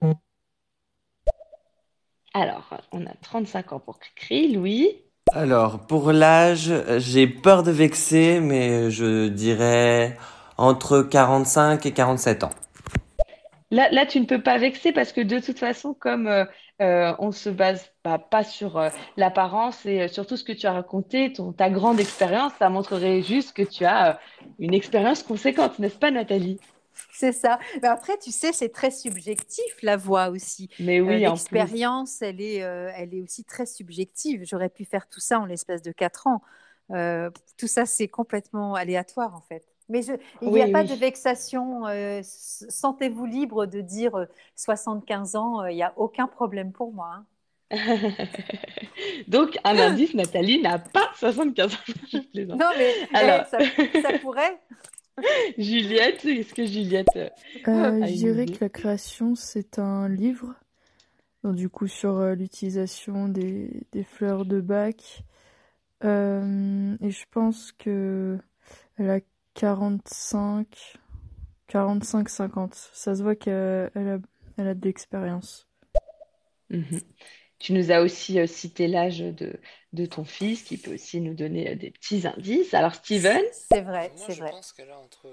Alors, 2.35 2.79
on 2.91 3.05
a 3.07 3.13
35 3.21 3.73
ans 3.73 3.79
pour 3.79 3.99
Cricri. 3.99 4.53
Louis 4.53 4.89
Alors, 5.33 5.87
pour 5.87 6.11
l'âge, 6.11 6.71
j'ai 6.97 7.25
peur 7.25 7.63
de 7.63 7.71
vexer, 7.71 8.39
mais 8.39 8.91
je 8.91 9.27
dirais 9.27 10.15
entre 10.57 11.01
45 11.01 11.83
et 11.87 11.91
47 11.93 12.43
ans. 12.43 12.51
Là, 13.73 13.89
là, 13.89 14.05
tu 14.05 14.19
ne 14.19 14.25
peux 14.25 14.41
pas 14.41 14.59
vexer 14.59 14.91
parce 14.91 15.11
que 15.11 15.21
de 15.21 15.39
toute 15.39 15.57
façon, 15.57 15.95
comme 15.95 16.27
euh, 16.27 16.45
on 17.19 17.31
se 17.31 17.49
base 17.49 17.91
pas 18.03 18.43
sur 18.43 18.77
euh, 18.77 18.89
l'apparence 19.17 19.85
et 19.85 20.01
euh, 20.01 20.07
surtout 20.07 20.37
ce 20.37 20.43
que 20.43 20.51
tu 20.51 20.67
as 20.67 20.73
raconté, 20.73 21.33
ton, 21.33 21.53
ta 21.53 21.69
grande 21.69 21.99
expérience, 21.99 22.51
ça 22.59 22.69
montrerait 22.69 23.21
juste 23.21 23.53
que 23.53 23.63
tu 23.63 23.85
as 23.85 24.19
une 24.59 24.73
expérience 24.73 25.23
conséquente, 25.23 25.79
n'est-ce 25.79 25.97
pas 25.97 26.11
Nathalie? 26.11 26.59
C'est 27.11 27.31
ça. 27.31 27.59
Mais 27.81 27.87
après, 27.87 28.17
tu 28.17 28.31
sais, 28.31 28.51
c'est 28.51 28.69
très 28.69 28.91
subjectif 28.91 29.65
la 29.81 29.97
voix 29.97 30.29
aussi. 30.29 30.69
Mais 30.79 31.01
oui, 31.01 31.19
l'expérience, 31.19 32.21
elle 32.21 32.39
est, 32.39 32.57
elle 32.57 33.13
est 33.15 33.21
aussi 33.21 33.43
très 33.43 33.65
subjective. 33.65 34.43
J'aurais 34.45 34.69
pu 34.69 34.85
faire 34.85 35.07
tout 35.09 35.19
ça 35.19 35.39
en 35.39 35.45
l'espace 35.45 35.81
de 35.81 35.91
quatre 35.91 36.27
ans. 36.27 36.41
tout 37.57 37.67
ça, 37.67 37.85
c'est 37.87 38.07
complètement 38.07 38.75
aléatoire 38.75 39.33
en 39.35 39.41
fait. 39.41 39.72
Mais 39.93 40.01
il 40.41 40.49
n'y 40.49 40.59
a 40.59 40.69
pas 40.69 40.83
de 40.83 40.95
vexation. 40.95 41.85
Euh, 41.85 42.21
sentez-vous 42.23 43.27
libre 43.27 43.67
de 43.67 43.79
dire 43.79 44.25
75 44.55 45.35
euh, 45.35 45.37
ans, 45.37 45.61
euh, 45.61 45.71
il 45.71 45.75
n'y 45.75 45.83
a 45.83 45.93
aucun 45.97 46.25
problème 46.25 46.71
pour 46.71 46.91
moi. 46.91 47.23
Hein. 47.69 47.77
Donc, 49.27 49.59
un 49.63 49.77
indice, 49.77 50.15
Nathalie 50.15 50.63
n'a 50.63 50.79
pas 50.79 51.11
75 51.17 51.73
ans. 51.75 51.77
non, 52.33 52.69
mais 52.75 52.91
Alors... 53.13 53.45
ça, 53.45 53.59
pourrait. 54.19 54.59
Juliette, 55.59 56.25
est-ce 56.25 56.55
que 56.55 56.65
Juliette. 56.65 57.07
je 57.63 58.13
dirais 58.15 58.47
que 58.47 58.61
la 58.61 58.69
création, 58.69 59.35
c'est 59.35 59.77
un 59.77 60.09
livre. 60.09 60.55
Donc, 61.43 61.53
du 61.53 61.69
coup, 61.69 61.85
sur 61.85 62.19
l'utilisation 62.29 63.27
des, 63.27 63.83
des, 63.91 64.03
fleurs 64.03 64.45
de 64.45 64.59
bac. 64.59 65.23
et 66.01 66.07
je 66.07 67.25
pense 67.29 67.71
que 67.73 68.39
elle 68.97 69.11
45, 69.53 70.97
45, 71.67 72.29
50. 72.29 72.75
Ça 72.93 73.15
se 73.15 73.23
voit 73.23 73.35
qu'elle 73.35 73.53
a, 73.95 74.17
elle 74.57 74.67
a 74.67 74.73
de 74.73 74.85
l'expérience. 74.85 75.67
Mhm. 76.69 77.01
Tu 77.59 77.71
nous 77.73 77.91
as 77.91 78.01
aussi 78.01 78.39
euh, 78.39 78.47
cité 78.47 78.87
l'âge 78.87 79.19
de, 79.19 79.59
de 79.93 80.05
ton 80.05 80.25
fils, 80.25 80.63
qui 80.63 80.77
peut 80.77 80.93
aussi 80.95 81.21
nous 81.21 81.33
donner 81.33 81.69
euh, 81.71 81.75
des 81.75 81.91
petits 81.91 82.27
indices. 82.27 82.73
Alors, 82.73 82.93
Steven? 82.95 83.41
C'est 83.51 83.81
vrai, 83.81 84.11
Moi, 84.17 84.25
c'est 84.27 84.33
je 84.33 84.41
vrai. 84.41 84.51
pense 84.51 84.73
qu'elle 84.73 84.91
a 84.91 84.99
entre 84.99 85.29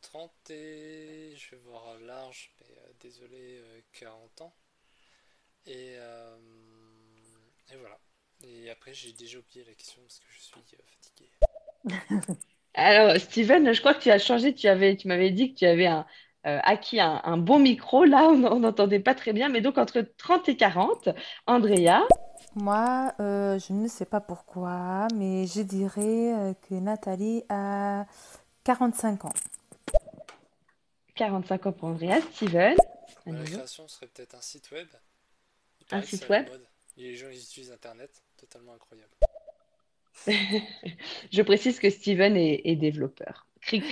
30 0.00 0.50
et, 0.50 1.34
je 1.36 1.50
vais 1.52 1.62
voir 1.62 1.98
large, 2.00 2.52
mais 2.60 2.66
euh, 2.78 2.92
désolé, 3.00 3.58
euh, 3.58 3.80
40 3.92 4.40
ans. 4.40 4.54
Et, 5.66 5.94
euh, 5.98 6.36
et 7.72 7.76
voilà. 7.76 7.98
Et 8.42 8.70
après, 8.70 8.92
j'ai 8.92 9.12
déjà 9.12 9.38
oublié 9.38 9.64
la 9.64 9.74
question 9.74 10.02
parce 10.02 10.18
que 10.18 10.26
je 10.30 10.40
suis 10.40 10.60
euh, 10.74 10.82
fatigué. 10.84 11.30
Alors, 12.74 13.16
Steven, 13.20 13.72
je 13.72 13.80
crois 13.80 13.94
que 13.94 14.02
tu 14.02 14.10
as 14.10 14.18
changé. 14.18 14.54
Tu 14.54 14.68
avais, 14.68 14.96
tu 14.96 15.08
m'avais 15.08 15.30
dit 15.30 15.52
que 15.52 15.58
tu 15.58 15.66
avais 15.66 15.86
un, 15.86 16.06
euh, 16.46 16.58
acquis 16.62 17.00
un, 17.00 17.20
un 17.24 17.36
bon 17.36 17.58
micro. 17.58 18.04
Là, 18.04 18.28
on 18.28 18.60
n'entendait 18.60 19.00
pas 19.00 19.14
très 19.14 19.32
bien. 19.32 19.48
Mais 19.48 19.60
donc, 19.60 19.78
entre 19.78 20.00
30 20.00 20.48
et 20.48 20.56
40, 20.56 21.10
Andrea, 21.46 22.02
Moi, 22.54 23.12
euh, 23.20 23.58
je 23.58 23.72
ne 23.72 23.88
sais 23.88 24.04
pas 24.06 24.20
pourquoi, 24.20 25.06
mais 25.14 25.46
je 25.46 25.62
dirais 25.62 26.34
euh, 26.34 26.54
que 26.68 26.74
Nathalie 26.74 27.44
a 27.48 28.06
45 28.64 29.24
ans. 29.26 29.32
45 31.14 31.66
ans 31.66 31.72
pour 31.72 31.88
Andrea, 31.88 32.20
Steven, 32.32 32.74
Bah, 33.26 33.32
la 33.32 33.44
création 33.44 33.86
serait 33.86 34.06
peut-être 34.06 34.34
un 34.34 34.40
site 34.40 34.70
web. 34.70 34.88
Il 35.90 35.96
un 35.96 36.02
site 36.02 36.28
web. 36.28 36.48
Les 36.96 37.14
gens, 37.16 37.28
ils 37.30 37.38
utilisent 37.38 37.72
Internet. 37.72 38.10
Totalement 38.38 38.72
incroyable. 38.74 39.10
Je 41.32 41.42
précise 41.42 41.78
que 41.80 41.90
Steven 41.90 42.36
est, 42.36 42.62
est 42.64 42.76
développeur. 42.76 43.46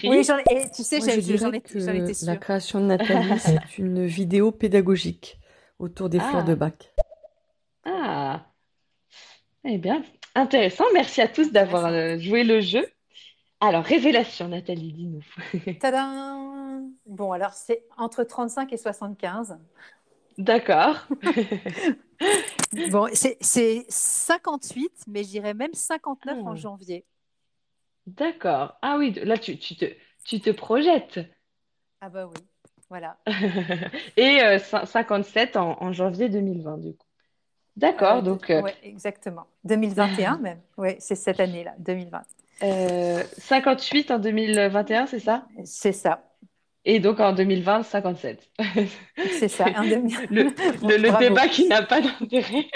Oui, 0.05 0.23
Cri-cri. 0.23 0.25
j'en 0.25 0.39
ai, 0.39 0.45
et 0.49 0.71
tu 0.71 0.83
sais, 0.85 1.01
j'en 1.01 1.19
j'en 1.37 1.53
j'en 1.75 1.95
étais 1.95 2.15
que 2.15 2.25
la 2.27 2.37
sûre. 2.37 2.41
création 2.41 2.81
de 2.81 2.87
Nathalie, 2.87 3.39
c'est 3.39 3.79
une 3.79 4.07
vidéo 4.07 4.53
pédagogique 4.53 5.39
autour 5.79 6.09
des 6.09 6.21
fleurs 6.21 6.45
de 6.45 6.55
Ah, 6.55 6.57
bac. 6.57 6.93
ah, 7.85 8.47
eh 9.65 9.79
bien, 9.79 10.03
intéressant. 10.35 10.85
Merci 10.95 11.21
à 11.21 11.29
tous 11.29 11.53
d'avoir 11.53 11.87
euh, 11.87 12.19
joué 12.19 12.45
le 12.45 12.61
jeu. 12.61 12.87
Alors, 13.61 13.85
révélation, 13.85 14.49
Nathalie, 14.49 14.93
dis-nous. 14.93 15.25
Tadam! 15.81 16.91
Bon, 17.07 17.33
alors 17.33 17.53
c'est 17.55 17.85
entre 17.97 18.25
35 18.25 18.73
et 18.73 18.77
75. 18.77 19.59
D'accord. 20.39 21.07
Bon, 22.73 23.09
c'est 23.15 23.37
c'est 23.41 23.85
58, 23.89 24.93
mais 25.09 25.25
je 25.25 25.29
dirais 25.31 25.55
même 25.55 25.75
59 25.75 26.39
en 26.45 26.55
Ah, 26.55 26.57
janvier. 26.57 27.05
d'accord. 28.07 28.79
Ah 28.83 28.97
oui, 28.99 29.13
là, 29.25 29.39
tu, 29.39 29.59
tu 29.59 29.75
te, 29.77 29.87
tu 30.25 30.41
te 30.41 30.51
projettes. 30.51 31.19
Ah 32.01 32.09
bah 32.11 32.27
oui, 32.27 32.47
voilà. 32.89 33.19
Et 34.17 34.43
euh, 34.43 34.59
cin- 34.59 34.87
57 34.87 35.57
en, 35.57 35.81
en 35.83 35.93
janvier 35.93 36.29
2020, 36.29 36.79
du 36.79 36.95
coup. 36.97 37.07
Euh, 37.85 38.21
D'accord, 38.21 38.23
donc 38.23 38.51
euh, 38.51 38.63
ouais, 38.63 38.77
exactement. 38.83 39.47
2021 39.65 40.39
même. 40.39 40.61
Oui, 40.77 40.97
c'est 40.99 41.15
cette 41.15 41.41
année-là, 41.41 41.75
2020. 41.79 42.23
euh, 42.63 43.25
58 43.39 44.11
en 44.11 44.19
2021, 44.19 45.07
c'est 45.07 45.19
ça? 45.21 45.49
C'est 45.65 45.93
ça, 45.93 46.30
Et 46.85 46.99
donc 46.99 47.21
en 47.21 47.33
2020, 47.33 47.83
57. 47.83 48.51
c'est 49.39 49.49
ça. 49.49 49.67
Un 49.75 49.87
demi... 49.87 50.15
Le, 50.31 50.45
le, 50.97 51.19
débat 51.19 51.49
qui 51.49 51.69
n'a 51.69 51.83
pas 51.83 52.01
d'intérêt. 52.01 52.67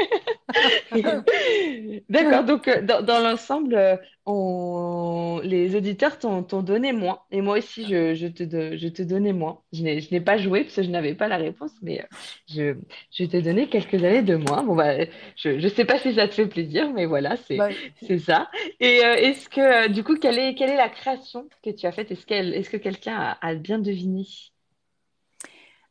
D'accord, 2.08 2.44
donc 2.44 2.68
euh, 2.68 2.82
dans, 2.82 3.02
dans 3.02 3.20
l'ensemble, 3.20 3.74
euh, 3.74 3.96
on... 4.26 5.40
les 5.44 5.76
auditeurs 5.76 6.18
t'ont 6.18 6.42
donné 6.62 6.92
moins. 6.92 7.20
Et 7.30 7.40
moi 7.42 7.58
aussi, 7.58 7.86
je, 7.86 8.14
je 8.14 8.26
te, 8.26 8.42
do- 8.42 8.76
je 8.76 8.88
te 8.88 9.02
donnais 9.02 9.32
moins. 9.32 9.62
Je 9.72 9.82
n'ai 9.82 10.20
pas 10.20 10.38
joué 10.38 10.62
parce 10.64 10.76
que 10.76 10.82
je 10.82 10.90
n'avais 10.90 11.14
pas 11.14 11.28
la 11.28 11.36
réponse, 11.36 11.72
mais 11.82 12.00
euh, 12.02 12.06
je, 12.48 12.74
je 13.12 13.24
t'ai 13.24 13.42
donné 13.42 13.68
quelques 13.68 13.94
années 14.04 14.22
de 14.22 14.36
moins. 14.36 14.62
Bon, 14.62 14.74
bah, 14.76 15.04
je 15.36 15.50
ne 15.50 15.68
sais 15.68 15.84
pas 15.84 15.98
si 15.98 16.14
ça 16.14 16.28
te 16.28 16.34
fait 16.34 16.46
plaisir, 16.46 16.92
mais 16.92 17.06
voilà, 17.06 17.36
c'est, 17.36 17.64
Bah, 17.64 17.74
ça. 18.18 18.50
Et 18.80 19.04
euh, 19.04 19.14
est-ce 19.16 19.48
que, 19.48 19.60
euh, 19.86 19.88
du 19.88 20.02
coup, 20.04 20.16
quelle 20.16 20.38
est, 20.38 20.54
quelle 20.54 20.70
est 20.70 20.76
la 20.76 20.88
création 20.88 21.48
que 21.62 21.70
tu 21.70 21.86
as 21.86 21.92
faite? 21.92 22.10
Est-ce 22.10 22.70
que 22.70 22.76
quelqu'un 22.76 23.16
a, 23.16 23.38
a 23.46 23.54
bien 23.54 23.78
deviné? 23.78 24.24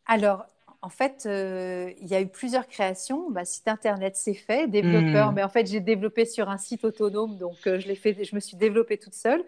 Alors, 0.06 0.46
en 0.84 0.90
fait, 0.90 1.24
euh, 1.26 1.92
il 2.02 2.08
y 2.08 2.14
a 2.16 2.22
eu 2.22 2.28
plusieurs 2.28 2.68
créations. 2.68 3.32
Bah, 3.32 3.46
site 3.46 3.68
internet, 3.68 4.16
c'est 4.18 4.34
fait. 4.36 4.68
Développeur, 4.70 5.32
Hmm. 5.32 5.36
mais 5.36 5.44
en 5.44 5.50
fait, 5.50 5.66
j'ai 5.66 5.80
développé 5.80 6.26
sur 6.26 6.50
un 6.50 6.58
site 6.58 6.84
autonome, 6.86 7.38
donc 7.38 7.56
euh, 7.68 7.80
je 7.80 7.88
l'ai 7.88 7.96
fait, 7.96 8.24
je 8.24 8.36
me 8.36 8.40
suis 8.42 8.58
développée 8.58 8.98
toute 8.98 9.14
seule. 9.16 9.44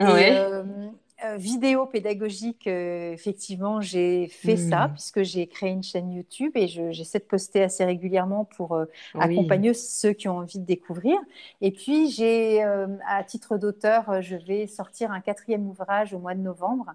Et 0.00 0.04
Ouais. 0.04 0.32
euh, 0.40 1.36
vidéo 1.36 1.84
pédagogique, 1.86 2.66
effectivement, 2.66 3.82
j'ai 3.82 4.28
fait 4.28 4.56
ça 4.56 4.88
Hmm. 4.88 4.92
puisque 4.94 5.22
j'ai 5.22 5.46
créé 5.46 5.70
une 5.70 5.82
chaîne 5.82 6.10
YouTube 6.12 6.52
et 6.56 6.66
je- 6.66 6.92
j'essaie 6.92 7.18
de 7.18 7.24
poster 7.24 7.62
assez 7.62 7.84
régulièrement 7.84 8.46
pour 8.56 8.70
Oui. 9.14 9.20
accompagner 9.22 9.74
ceux 9.74 10.12
qui 10.14 10.28
ont 10.28 10.38
envie 10.38 10.58
de 10.58 10.64
découvrir. 10.64 11.18
Et 11.60 11.72
puis, 11.72 12.08
j'ai, 12.10 12.62
à 12.62 13.22
titre 13.24 13.58
d'auteur, 13.58 14.22
je 14.22 14.36
vais 14.36 14.66
sortir 14.66 15.12
un 15.12 15.20
quatrième 15.20 15.68
ouvrage 15.68 16.14
au 16.14 16.18
mois 16.18 16.34
de 16.34 16.40
novembre. 16.40 16.94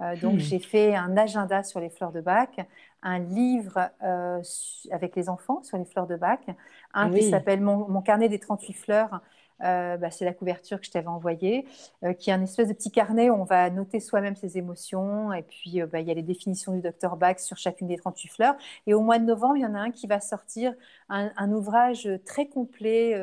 Euh, 0.00 0.16
donc, 0.16 0.38
Hmm. 0.38 0.40
j'ai 0.40 0.58
fait 0.58 0.94
un 0.94 1.16
agenda 1.16 1.62
sur 1.62 1.80
les 1.80 1.90
fleurs 1.90 2.12
de 2.12 2.20
bac, 2.20 2.60
un 3.02 3.18
livre 3.18 3.90
euh, 4.02 4.42
avec 4.90 5.16
les 5.16 5.28
enfants 5.28 5.62
sur 5.62 5.78
les 5.78 5.84
fleurs 5.84 6.06
de 6.06 6.16
bac, 6.16 6.46
un 6.94 7.10
qui 7.10 7.24
s'appelle 7.24 7.60
Mon, 7.60 7.88
Mon 7.88 8.02
carnet 8.02 8.28
des 8.28 8.38
38 8.38 8.74
fleurs. 8.74 9.20
Euh, 9.64 9.96
bah, 9.96 10.10
c'est 10.10 10.26
la 10.26 10.34
couverture 10.34 10.78
que 10.78 10.84
je 10.84 10.90
t'avais 10.90 11.06
envoyée, 11.06 11.64
euh, 12.04 12.12
qui 12.12 12.28
est 12.28 12.32
un 12.34 12.42
espèce 12.42 12.68
de 12.68 12.74
petit 12.74 12.90
carnet 12.90 13.30
où 13.30 13.34
on 13.34 13.44
va 13.44 13.70
noter 13.70 14.00
soi-même 14.00 14.36
ses 14.36 14.58
émotions. 14.58 15.32
Et 15.32 15.42
puis, 15.42 15.80
bah, 15.90 16.00
il 16.00 16.06
y 16.06 16.10
a 16.10 16.14
les 16.14 16.22
définitions 16.22 16.72
du 16.74 16.82
docteur 16.82 17.16
Bach 17.16 17.38
sur 17.38 17.56
chacune 17.56 17.86
des 17.88 17.96
38 17.96 18.28
fleurs. 18.28 18.54
Et 18.86 18.92
au 18.92 19.00
mois 19.00 19.18
de 19.18 19.24
novembre, 19.24 19.56
il 19.56 19.62
y 19.62 19.66
en 19.66 19.74
a 19.74 19.78
un 19.78 19.90
qui 19.92 20.06
va 20.06 20.20
sortir, 20.20 20.74
un, 21.08 21.30
un 21.38 21.52
ouvrage 21.52 22.06
très 22.26 22.48
complet 22.48 23.14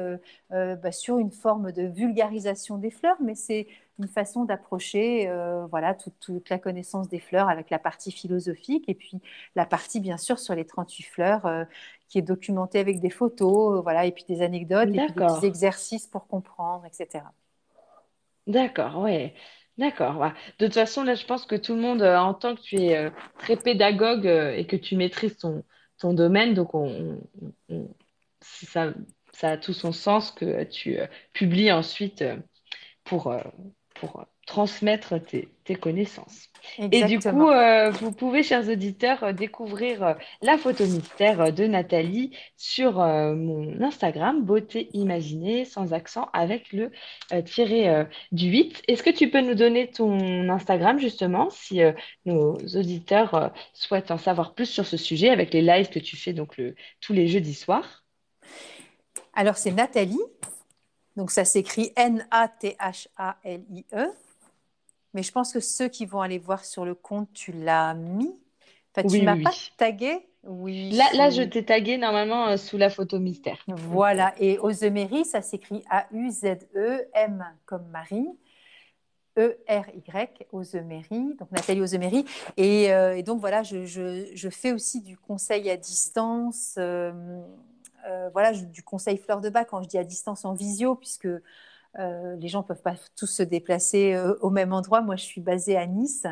bah, 0.50 0.91
sur 0.91 1.20
une 1.20 1.32
forme 1.32 1.72
de 1.72 1.84
vulgarisation 1.84 2.78
des 2.78 2.91
fleurs, 2.91 3.18
mais 3.22 3.36
c'est 3.36 3.68
une 3.99 4.07
façon 4.07 4.44
d'approcher 4.45 5.28
euh, 5.30 5.65
voilà, 5.68 5.94
toute, 5.94 6.15
toute 6.20 6.49
la 6.49 6.57
connaissance 6.60 7.07
des 7.10 7.20
fleurs 7.20 7.49
avec 7.49 7.70
la 7.70 7.80
partie 7.80 8.11
philosophique 8.11 8.86
et 8.88 8.95
puis 8.95 9.20
la 9.56 9.65
partie, 9.65 9.99
bien 9.99 10.18
sûr, 10.18 10.40
sur 10.40 10.56
les 10.56 10.65
38 10.65 11.03
fleurs 11.03 11.45
euh, 11.45 11.64
qui 12.10 12.18
est 12.20 12.22
documentée 12.24 12.80
avec 12.80 12.99
des 13.02 13.10
photos, 13.11 13.78
euh, 13.80 13.82
voilà, 13.82 14.06
et 14.06 14.11
puis 14.11 14.26
des 14.28 14.41
anecdotes, 14.41 14.95
et 14.95 14.99
puis 14.99 15.14
des 15.14 15.22
petits 15.22 15.45
exercices 15.45 16.07
pour 16.07 16.28
comprendre, 16.28 16.86
etc. 16.86 17.34
D'accord, 18.48 18.99
ouais. 18.99 19.34
D'accord. 19.78 20.18
ouais. 20.18 20.32
De 20.60 20.65
toute 20.65 20.74
façon, 20.76 21.03
là, 21.03 21.15
je 21.15 21.26
pense 21.26 21.45
que 21.45 21.56
tout 21.56 21.74
le 21.76 21.82
monde 21.82 22.02
euh, 22.02 22.18
entend 22.18 22.56
que 22.56 22.61
tu 22.61 22.76
es 22.78 23.11
très 23.40 23.57
pédagogue 23.57 24.26
et 24.26 24.68
que 24.68 24.76
tu 24.76 24.95
maîtrises 24.95 25.38
ton, 25.38 25.64
ton 25.98 26.14
domaine. 26.14 26.53
Donc, 26.53 26.76
on, 26.76 27.22
on- 27.41 27.53
on- 27.70 27.95
si 28.41 28.65
ça, 28.65 28.94
ça 29.34 29.52
a 29.52 29.57
tout 29.57 29.74
son 29.74 29.91
sens 29.91 30.32
que 30.32 30.64
tu 30.65 30.98
publies 31.34 31.72
ensuite 31.72 32.24
pour, 33.03 33.34
pour 33.95 34.26
transmettre 34.45 35.22
tes, 35.24 35.49
tes 35.64 35.76
connaissances. 35.76 36.49
Et 36.80 37.03
du 37.06 37.20
coup, 37.20 37.49
euh, 37.49 37.91
vous 37.91 38.11
pouvez, 38.11 38.44
chers 38.44 38.68
auditeurs, 38.70 39.34
découvrir 39.34 40.03
euh, 40.03 40.14
la 40.41 40.57
photo 40.57 40.86
mystère 40.86 41.53
de 41.53 41.65
Nathalie 41.65 42.32
sur 42.57 42.99
euh, 42.99 43.36
mon 43.36 43.82
Instagram, 43.82 44.44
Beauté 44.44 44.90
Imaginée, 44.94 45.65
sans 45.65 45.94
accent, 45.94 46.30
avec 46.34 46.72
le 46.72 46.91
euh, 47.32 47.41
tiré 47.41 48.06
du 48.32 48.49
8. 48.49 48.84
Est-ce 48.88 49.03
que 49.03 49.10
tu 49.10 49.30
peux 49.30 49.41
nous 49.41 49.56
donner 49.56 49.90
ton 49.90 50.49
Instagram, 50.49 50.99
justement, 50.99 51.49
si 51.49 51.82
nos 52.26 52.56
auditeurs 52.56 53.52
souhaitent 53.74 54.11
en 54.11 54.18
savoir 54.18 54.53
plus 54.53 54.65
sur 54.65 54.86
ce 54.86 54.98
sujet, 54.98 55.30
avec 55.30 55.53
les 55.53 55.61
lives 55.61 55.90
que 55.90 55.99
tu 55.99 56.18
fais 56.18 56.34
donc 56.34 56.57
le, 56.57 56.76
tous 57.02 57.14
les 57.14 57.28
jeudis 57.28 57.53
soirs? 57.53 58.03
Alors, 59.34 59.57
c'est 59.57 59.72
Nathalie, 59.72 60.20
donc 61.15 61.31
ça 61.31 61.45
s'écrit 61.45 61.91
N-A-T-H-A-L-I-E. 61.95 64.07
Mais 65.14 65.23
je 65.23 65.31
pense 65.31 65.53
que 65.53 65.60
ceux 65.60 65.90
qui 65.90 66.06
vont 66.06 66.22
aller 66.22 66.40
voir 66.40 66.65
sur 66.65 66.85
le 66.85 66.95
compte, 66.95 67.31
tu 67.34 67.52
l'as 67.52 67.94
mis. 67.94 68.34
Enfin, 68.95 69.07
tu 69.07 69.11
Oui, 69.11 69.22
m'as 69.23 69.35
oui, 69.35 69.44
pas 69.44 69.52
tagué? 69.77 70.27
Oui. 70.44 70.91
Là, 70.91 71.06
là, 71.14 71.30
je 71.30 71.44
t'ai 71.44 71.64
tagué 71.64 71.98
normalement 71.98 72.48
euh, 72.48 72.57
sous 72.57 72.77
la 72.77 72.90
photo 72.90 73.19
mystère. 73.19 73.64
Voilà. 73.68 74.34
Et 74.40 74.57
Ozemery, 74.60 75.26
ça 75.26 75.41
s'écrit 75.41 75.84
A-U-Z-E-M 75.90 77.45
comme 77.65 77.85
Marie. 77.88 78.27
E-R-Y, 79.35 80.45
Ozemery, 80.52 81.34
donc 81.40 81.49
Nathalie 81.52 81.81
Ozemery. 81.81 82.23
Et, 82.56 82.94
euh, 82.94 83.18
et 83.18 83.23
donc 83.23 83.40
voilà, 83.40 83.64
je, 83.64 83.84
je- 83.85 84.30
je 84.35 84.49
fais 84.49 84.72
aussi 84.72 85.02
du 85.02 85.18
conseil 85.18 85.72
à 85.72 85.77
distance, 85.77 86.76
euh, 86.77 87.11
euh, 88.07 88.30
voilà, 88.34 88.53
je- 88.53 88.65
du 88.65 88.84
conseil 88.84 89.17
fleur 89.17 89.41
de 89.41 89.49
bac 89.49 89.67
quand 89.69 89.81
je 89.84 89.88
dis 89.89 89.97
à 89.97 90.03
distance 90.03 90.45
en 90.45 90.53
visio, 90.53 90.95
puisque 90.95 91.27
euh, 91.99 92.35
les 92.38 92.47
gens 92.47 92.59
ne 92.61 92.67
peuvent 92.67 92.81
pas 92.81 92.95
tous 93.15 93.27
se 93.27 93.43
déplacer 93.43 94.13
euh, 94.15 94.35
au 94.41 94.49
même 94.49 94.73
endroit. 94.73 95.01
Moi, 95.01 95.15
je 95.15 95.23
suis 95.25 95.41
basée 95.41 95.77
à 95.77 95.85
Nice 95.88 96.25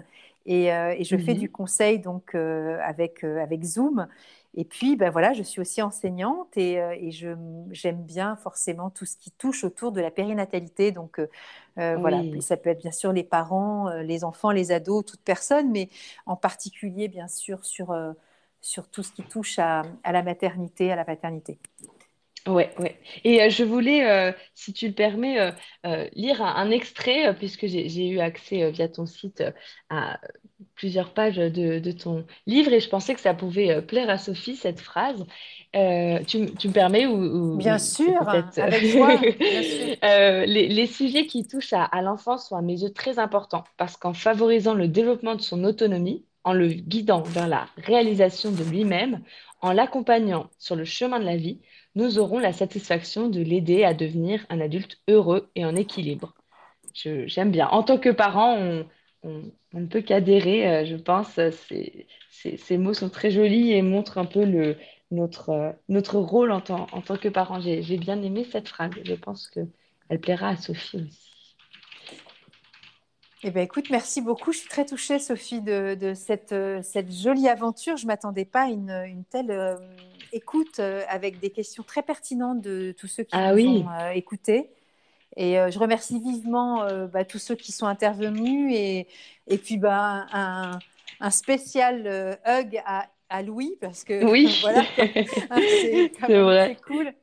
et, 0.48 0.68
et 0.68 1.04
je 1.04 1.18
fais 1.18 1.36
Mhm. 1.36 1.36
du 1.36 1.52
conseil 1.52 2.00
donc 2.00 2.36
avec, 2.36 3.24
avec 3.24 3.64
Zoom. 3.64 4.08
Et 4.56 4.66
puis, 4.66 4.96
ben 4.98 5.10
voilà, 5.12 5.34
je 5.34 5.44
suis 5.44 5.62
aussi 5.62 5.82
enseignante 5.82 6.58
et, 6.58 6.74
et 6.76 7.12
je, 7.12 7.30
j'aime 7.72 8.04
bien 8.04 8.36
forcément 8.38 8.90
tout 8.90 9.06
ce 9.06 9.16
qui 9.18 9.32
touche 9.32 9.64
autour 9.64 9.92
de 9.94 10.02
la 10.02 10.12
périnatalité. 10.12 10.92
Donc, 10.92 11.20
euh, 11.78 11.98
voilà, 11.98 12.26
ça 12.40 12.58
peut 12.58 12.70
être 12.70 12.80
bien 12.82 12.92
sûr 12.92 13.14
les 13.14 13.24
parents, 13.24 13.90
les 14.02 14.24
enfants, 14.24 14.52
les 14.52 14.72
ados, 14.72 15.06
toute 15.06 15.22
personne, 15.22 15.72
mais 15.72 15.90
en 16.26 16.36
particulier, 16.36 17.08
bien 17.08 17.28
sûr, 17.28 17.64
sur, 17.66 17.92
sur 18.62 18.90
tout 18.90 19.04
ce 19.04 19.12
qui 19.12 19.24
touche 19.24 19.60
à, 19.60 19.84
à 20.04 20.12
la 20.12 20.24
maternité, 20.24 20.92
à 20.92 20.96
la 20.96 21.06
paternité. 21.06 21.60
Ouais, 22.48 22.74
ouais. 22.80 23.00
Et 23.24 23.40
euh, 23.44 23.50
je 23.52 23.64
voulais, 23.64 24.10
euh, 24.10 24.32
si 24.56 24.74
tu 24.74 24.88
le 24.88 24.94
permets, 24.96 25.40
euh, 25.86 26.10
lire 26.14 26.42
un, 26.42 26.56
un 26.56 26.72
extrait, 26.72 27.36
puisque 27.38 27.68
j'ai 27.68 28.08
eu 28.10 28.20
accès 28.20 28.72
via 28.72 28.90
ton 28.90 29.06
site 29.06 29.44
à 29.92 30.20
plusieurs 30.74 31.14
pages 31.14 31.36
de, 31.38 31.78
de 31.78 31.92
ton 31.92 32.26
livre, 32.48 32.74
et 32.74 32.80
je 32.80 32.90
pensais 32.90 33.14
que 33.14 33.20
ça 33.22 33.36
pouvait 33.36 33.82
plaire 33.84 34.10
à 34.10 34.18
Sophie, 34.18 34.56
cette 34.56 34.80
phrase. 34.80 35.24
Tu, 35.74 36.40
me 36.40 36.72
permets 36.74 37.06
ou, 37.06 37.16
ou- 37.16 37.52
Bien 37.54 37.78
sûr, 37.80 38.30
avec 38.58 38.86
joie, 38.86 39.26
bien 39.46 39.62
sûr. 39.64 39.96
Les, 40.02 40.68
les 40.68 40.88
sujets 40.88 41.28
qui 41.28 41.46
touchent 41.48 41.74
à, 41.74 41.84
à 41.84 42.02
l'enfance 42.02 42.48
sont 42.50 42.56
à 42.56 42.62
mes 42.62 42.82
yeux 42.82 42.94
très 42.94 43.20
importants, 43.20 43.66
parce 43.78 43.98
qu'en 43.98 44.14
favorisant 44.14 44.74
le 44.74 44.88
développement 44.88 45.36
de 45.36 45.42
son 45.42 45.64
autonomie, 45.64 46.26
en 46.44 46.54
le 46.54 46.68
guidant 46.68 47.22
vers 47.22 47.48
la 47.48 47.68
réalisation 47.78 48.52
de 48.52 48.64
lui-même, 48.64 49.22
en 49.62 49.74
l'accompagnant 49.74 50.50
sur 50.58 50.76
le 50.76 50.86
chemin 50.86 51.20
de 51.20 51.26
la 51.26 51.38
vie, 51.38 51.60
nous 51.96 52.20
aurons 52.20 52.40
la 52.40 52.54
satisfaction 52.54 53.30
de 53.30 53.42
l'aider 53.42 53.84
à 53.84 53.94
devenir 53.94 54.46
un 54.50 54.60
adulte 54.60 55.00
heureux 55.08 55.50
et 55.56 55.66
en 55.66 55.76
équilibre. 55.76 56.34
J'aime 56.94 57.52
bien. 57.52 57.68
En 57.68 57.84
tant 57.84 57.98
que 57.98 58.10
parent, 58.10 58.58
on, 59.24 59.44
ne 59.74 59.86
peut 59.88 60.02
qu'adhérer, 60.02 60.68
euh, 60.68 60.86
je 60.86 60.96
pense. 60.96 61.40
Ces, 62.32 62.78
mots 62.78 62.94
sont 62.94 63.10
très 63.10 63.32
jolis 63.32 63.72
et 63.72 63.82
montrent 63.82 64.18
un 64.18 64.26
peu 64.26 64.42
euh, 64.42 64.74
notre 65.12 66.18
rôle 66.18 66.52
en 66.52 66.62
tant, 66.62 66.88
que 67.18 67.30
parent. 67.30 67.62
J'ai 67.62 67.98
bien 67.98 68.22
aimé 68.22 68.46
cette 68.52 68.68
phrase. 68.68 68.92
Je 69.04 69.14
pense 69.14 69.48
qu'elle 69.50 70.20
plaira 70.20 70.50
à 70.50 70.58
Sophie 70.58 70.98
aussi. 70.98 71.31
Eh 73.44 73.50
bien, 73.50 73.64
écoute, 73.64 73.90
merci 73.90 74.22
beaucoup. 74.22 74.52
Je 74.52 74.60
suis 74.60 74.70
très 74.70 74.86
touchée, 74.86 75.18
Sophie, 75.18 75.62
de, 75.62 75.96
de 75.96 76.14
cette, 76.14 76.52
euh, 76.52 76.82
cette 76.84 77.12
jolie 77.12 77.48
aventure. 77.50 77.98
Je 77.98 78.04
ne 78.04 78.08
m'attendais 78.08 78.46
pas 78.46 78.64
à 78.64 78.68
une, 78.68 78.92
une 78.92 79.24
telle 79.26 79.50
euh, 79.50 79.76
écoute 80.32 80.80
euh, 80.80 81.02
avec 81.10 81.40
des 81.40 81.50
questions 81.50 81.82
très 81.84 82.04
pertinentes 82.04 82.62
de 82.62 82.94
tous 82.98 83.08
ceux 83.08 83.24
qui 83.24 83.36
Ah 83.36 83.50
nous 83.52 83.56
oui. 83.56 83.84
ont 83.84 83.90
euh, 83.90 84.12
écoutés. 84.12 84.70
Et 85.38 85.54
je 85.72 85.80
remercie 85.80 86.20
vivement 86.20 86.86
bah, 87.08 87.24
tous 87.24 87.40
ceux 87.40 87.56
qui 87.56 87.72
sont 87.72 87.86
intervenus 87.86 88.76
et, 88.76 89.08
et 89.48 89.58
puis 89.58 89.78
bah, 89.78 90.26
un, 90.34 90.78
un 91.22 91.30
spécial 91.30 92.38
hug 92.46 92.82
à, 92.86 93.08
à 93.32 93.42
Louis 93.42 93.78
parce 93.82 94.04
que 94.04 94.24
Oui, 94.26 94.48
voilà, 94.62 94.84
hein, 95.50 95.60
c'est 95.82 96.12
vrai. 96.28 96.78
cool. 96.86 97.14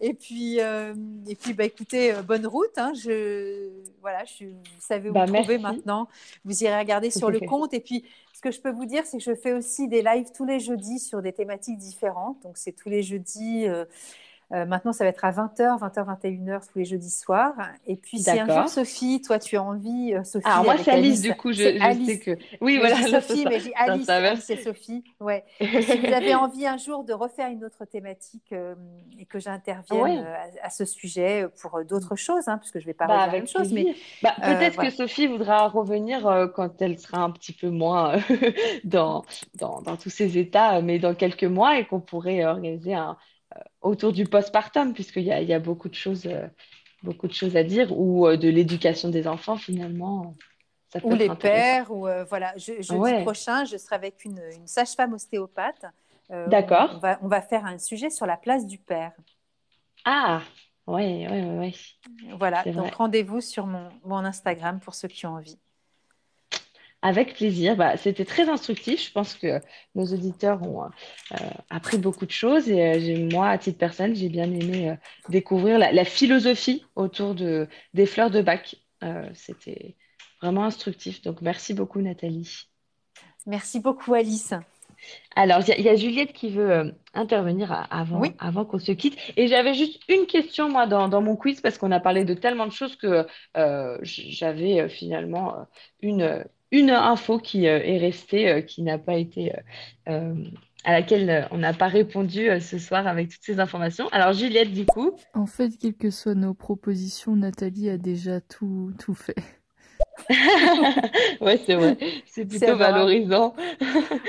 Et 0.00 0.12
puis, 0.12 0.60
euh, 0.60 0.92
et 1.28 1.36
puis 1.36 1.54
bah, 1.54 1.64
écoutez, 1.64 2.12
euh, 2.12 2.22
bonne 2.22 2.46
route. 2.46 2.76
hein. 2.76 2.92
je, 2.94 3.70
voilà, 4.00 4.24
je, 4.24 4.46
vous 4.46 4.60
savez 4.80 5.08
où 5.08 5.12
Bah, 5.12 5.26
me 5.26 5.32
trouver 5.34 5.58
maintenant. 5.58 6.08
Vous 6.44 6.64
irez 6.64 6.76
regarder 6.78 7.10
sur 7.10 7.30
le 7.30 7.38
compte. 7.40 7.72
Et 7.72 7.80
puis, 7.80 8.04
ce 8.34 8.40
que 8.40 8.50
je 8.50 8.60
peux 8.60 8.72
vous 8.72 8.86
dire, 8.86 9.06
c'est 9.06 9.18
que 9.18 9.24
je 9.24 9.34
fais 9.36 9.52
aussi 9.52 9.86
des 9.88 10.02
lives 10.02 10.32
tous 10.36 10.44
les 10.44 10.58
jeudis 10.58 10.98
sur 10.98 11.22
des 11.22 11.32
thématiques 11.32 11.78
différentes. 11.78 12.42
Donc, 12.42 12.58
c'est 12.58 12.72
tous 12.72 12.88
les 12.88 13.02
jeudis. 13.04 13.66
euh, 13.68 13.84
euh, 14.52 14.66
maintenant, 14.66 14.92
ça 14.92 15.04
va 15.04 15.10
être 15.10 15.24
à 15.24 15.30
20h, 15.32 15.78
20h, 15.80 16.04
21h 16.06 16.60
tous 16.70 16.78
les 16.78 16.84
jeudis 16.84 17.10
soirs. 17.10 17.54
Et 17.86 17.96
puis, 17.96 18.18
si 18.18 18.30
un 18.38 18.46
jour. 18.48 18.68
Sophie, 18.68 19.22
toi, 19.22 19.38
tu 19.38 19.56
as 19.56 19.62
envie, 19.62 20.14
euh, 20.14 20.24
Sophie, 20.24 20.46
Alors 20.46 20.64
moi, 20.64 20.74
avec 20.74 20.84
c'est 20.84 20.90
Alice, 20.90 21.20
du 21.22 21.34
coup, 21.34 21.52
je, 21.52 21.62
c'est 21.62 21.78
je 21.78 21.82
Alice. 21.82 22.06
sais 22.06 22.18
que... 22.18 22.30
Oui, 22.60 22.78
Mais 22.78 22.78
voilà, 22.78 22.96
je 22.96 23.04
dis 23.04 23.10
là, 23.12 23.20
Sophie, 23.20 23.42
ça- 23.44 23.48
mais 23.48 23.60
ça 23.60 23.70
Alice. 23.76 24.08
Alice 24.08 24.50
et 24.50 24.56
Sophie. 24.58 25.04
Ouais. 25.20 25.44
Si 25.60 25.98
vous 25.98 26.12
avez 26.12 26.34
envie 26.34 26.66
un 26.66 26.76
jour 26.76 27.04
de 27.04 27.12
refaire 27.12 27.48
une 27.50 27.64
autre 27.64 27.84
thématique 27.84 28.52
euh, 28.52 28.74
et 29.18 29.24
que 29.26 29.38
j'intervienne 29.38 30.02
Ouais. 30.02 30.18
à, 30.62 30.66
à 30.66 30.70
ce 30.70 30.84
sujet 30.84 31.46
pour 31.60 31.82
d'autres 31.84 32.16
choses, 32.16 32.48
hein, 32.48 32.58
puisque 32.58 32.78
je 32.78 32.84
ne 32.84 32.86
vais 32.88 32.94
pas 32.94 33.06
Bah, 33.06 33.14
redire 33.14 33.26
la 33.26 33.32
avec 33.32 33.40
même 33.42 33.48
chose, 33.48 33.72
mais. 33.72 33.94
Bah, 34.22 34.34
peut-être 34.42 34.74
voilà. 34.74 34.90
que 34.90 34.96
Sophie 34.96 35.26
voudra 35.26 35.68
revenir 35.68 36.50
quand 36.54 36.80
elle 36.82 36.98
sera 36.98 37.22
un 37.22 37.30
petit 37.30 37.52
peu 37.52 37.68
moins 37.70 38.16
dans, 38.84 39.24
dans, 39.54 39.80
dans 39.82 39.96
tous 39.96 40.10
ces 40.10 40.38
états, 40.38 40.80
mais 40.82 40.98
dans 40.98 41.14
quelques 41.14 41.44
mois, 41.44 41.78
et 41.78 41.86
qu'on 41.86 42.00
pourrait 42.00 42.44
organiser 42.44 42.94
un, 42.94 43.16
autour 43.80 44.12
du 44.12 44.24
postpartum, 44.26 44.92
puisqu'il 44.94 45.24
y 45.24 45.32
a, 45.32 45.40
il 45.40 45.48
y 45.48 45.54
a 45.54 45.58
beaucoup 45.60 45.88
de 45.88 45.94
choses, 45.94 46.26
euh, 46.26 46.46
beaucoup 47.02 47.26
de 47.28 47.32
choses 47.32 47.56
à 47.56 47.64
dire, 47.64 47.92
ou 47.96 48.26
euh, 48.26 48.36
de 48.36 48.48
l'éducation 48.48 49.08
des 49.08 49.26
enfants, 49.26 49.56
finalement. 49.56 50.34
Ça 50.92 51.00
peut 51.00 51.08
ou 51.08 51.14
les 51.14 51.28
pères, 51.34 51.90
ou 51.90 52.06
euh, 52.06 52.24
voilà. 52.24 52.52
Je, 52.56 52.82
jeudi 52.82 52.98
Ouais. 52.98 53.22
prochain, 53.22 53.64
je 53.64 53.76
serai 53.76 53.96
avec 53.96 54.24
une, 54.24 54.40
une 54.54 54.66
sage-femme 54.66 55.14
ostéopathe. 55.14 55.86
Euh, 56.30 56.46
D'accord. 56.48 56.90
On, 56.92 56.96
on 56.96 56.98
va, 57.00 57.18
on 57.22 57.28
va 57.28 57.42
faire 57.42 57.64
un 57.66 57.78
sujet 57.78 58.10
sur 58.10 58.26
la 58.26 58.36
place 58.36 58.66
du 58.66 58.78
père. 58.78 59.12
Ah, 60.04 60.42
ouais, 60.86 61.26
ouais, 61.28 61.58
ouais. 61.58 61.72
Voilà, 62.38 62.62
donc 62.64 62.94
rendez-vous 62.94 63.40
sur 63.40 63.66
mon, 63.66 63.88
mon 64.04 64.18
Instagram 64.18 64.80
pour 64.80 64.94
ceux 64.94 65.08
qui 65.08 65.26
ont 65.26 65.34
envie. 65.34 65.58
Avec 67.02 67.34
plaisir. 67.34 67.76
Bah, 67.76 67.96
c'était 67.96 68.24
très 68.24 68.48
instructif. 68.48 69.04
Je 69.08 69.12
pense 69.12 69.34
que 69.34 69.60
nos 69.96 70.04
auditeurs 70.06 70.62
ont 70.62 70.84
euh, 70.84 71.36
appris 71.68 71.98
beaucoup 71.98 72.26
de 72.26 72.30
choses 72.30 72.68
et 72.68 72.80
euh, 72.80 73.28
moi, 73.32 73.48
à 73.48 73.58
titre 73.58 73.78
personnel, 73.78 74.14
j'ai 74.14 74.28
bien 74.28 74.44
aimé 74.44 74.90
euh, 74.90 74.94
découvrir 75.28 75.78
la, 75.78 75.92
la 75.92 76.04
philosophie 76.04 76.84
autour 76.94 77.34
de, 77.34 77.68
des 77.92 78.06
fleurs 78.06 78.30
de 78.30 78.40
bac. 78.40 78.76
Euh, 79.02 79.28
c'était 79.34 79.96
vraiment 80.40 80.64
instructif. 80.64 81.22
Donc, 81.22 81.42
merci 81.42 81.74
beaucoup, 81.74 82.00
Nathalie. 82.00 82.68
Merci 83.46 83.80
beaucoup, 83.80 84.14
Alice. 84.14 84.54
Alors, 85.34 85.58
il 85.62 85.68
y, 85.68 85.72
a- 85.72 85.78
il 85.78 85.84
y 85.84 85.88
a 85.88 85.96
Juliette 85.96 86.32
qui 86.32 86.50
veut 86.50 86.70
euh, 86.70 86.92
intervenir 87.14 87.88
avant, 87.90 88.20
Oui. 88.20 88.32
avant 88.38 88.64
qu'on 88.64 88.78
se 88.78 88.92
quitte. 88.92 89.18
Et 89.36 89.48
j'avais 89.48 89.74
juste 89.74 90.00
une 90.08 90.26
question, 90.26 90.68
moi, 90.70 90.86
dans, 90.86 91.08
dans 91.08 91.20
mon 91.20 91.34
quiz, 91.34 91.60
parce 91.60 91.76
qu'on 91.78 91.90
a 91.90 91.98
parlé 91.98 92.24
de 92.24 92.34
tellement 92.34 92.66
de 92.68 92.72
choses 92.72 92.94
que 92.94 93.26
euh, 93.56 93.98
j'avais 94.02 94.82
euh, 94.82 94.88
finalement 94.88 95.56
euh, 95.58 95.62
une, 96.02 96.44
une 96.72 96.90
info 96.90 97.38
qui 97.38 97.68
euh, 97.68 97.78
est 97.84 97.98
restée, 97.98 98.48
euh, 98.48 98.60
qui 98.62 98.82
n'a 98.82 98.98
pas 98.98 99.14
été, 99.16 99.52
euh, 99.52 99.58
euh, 100.08 100.34
à 100.84 100.92
laquelle 100.92 101.46
on 101.52 101.58
n'a 101.58 101.72
pas 101.74 101.86
répondu 101.86 102.48
euh, 102.50 102.58
ce 102.58 102.78
soir 102.78 103.06
avec 103.06 103.28
toutes 103.28 103.42
ces 103.44 103.60
informations. 103.60 104.08
Alors, 104.08 104.32
Juliette, 104.32 104.72
du 104.72 104.84
coup, 104.86 105.12
En 105.34 105.46
fait, 105.46 105.70
quelles 105.80 105.94
que 105.94 106.10
soient 106.10 106.34
nos 106.34 106.54
propositions, 106.54 107.36
Nathalie 107.36 107.88
a 107.90 107.98
déjà 107.98 108.40
tout, 108.40 108.92
tout 108.98 109.14
fait. 109.14 109.36
ouais, 111.40 111.58
c'est 111.64 111.74
vrai, 111.74 111.96
c'est 112.26 112.44
plutôt 112.46 112.76
valorisant. 112.76 113.54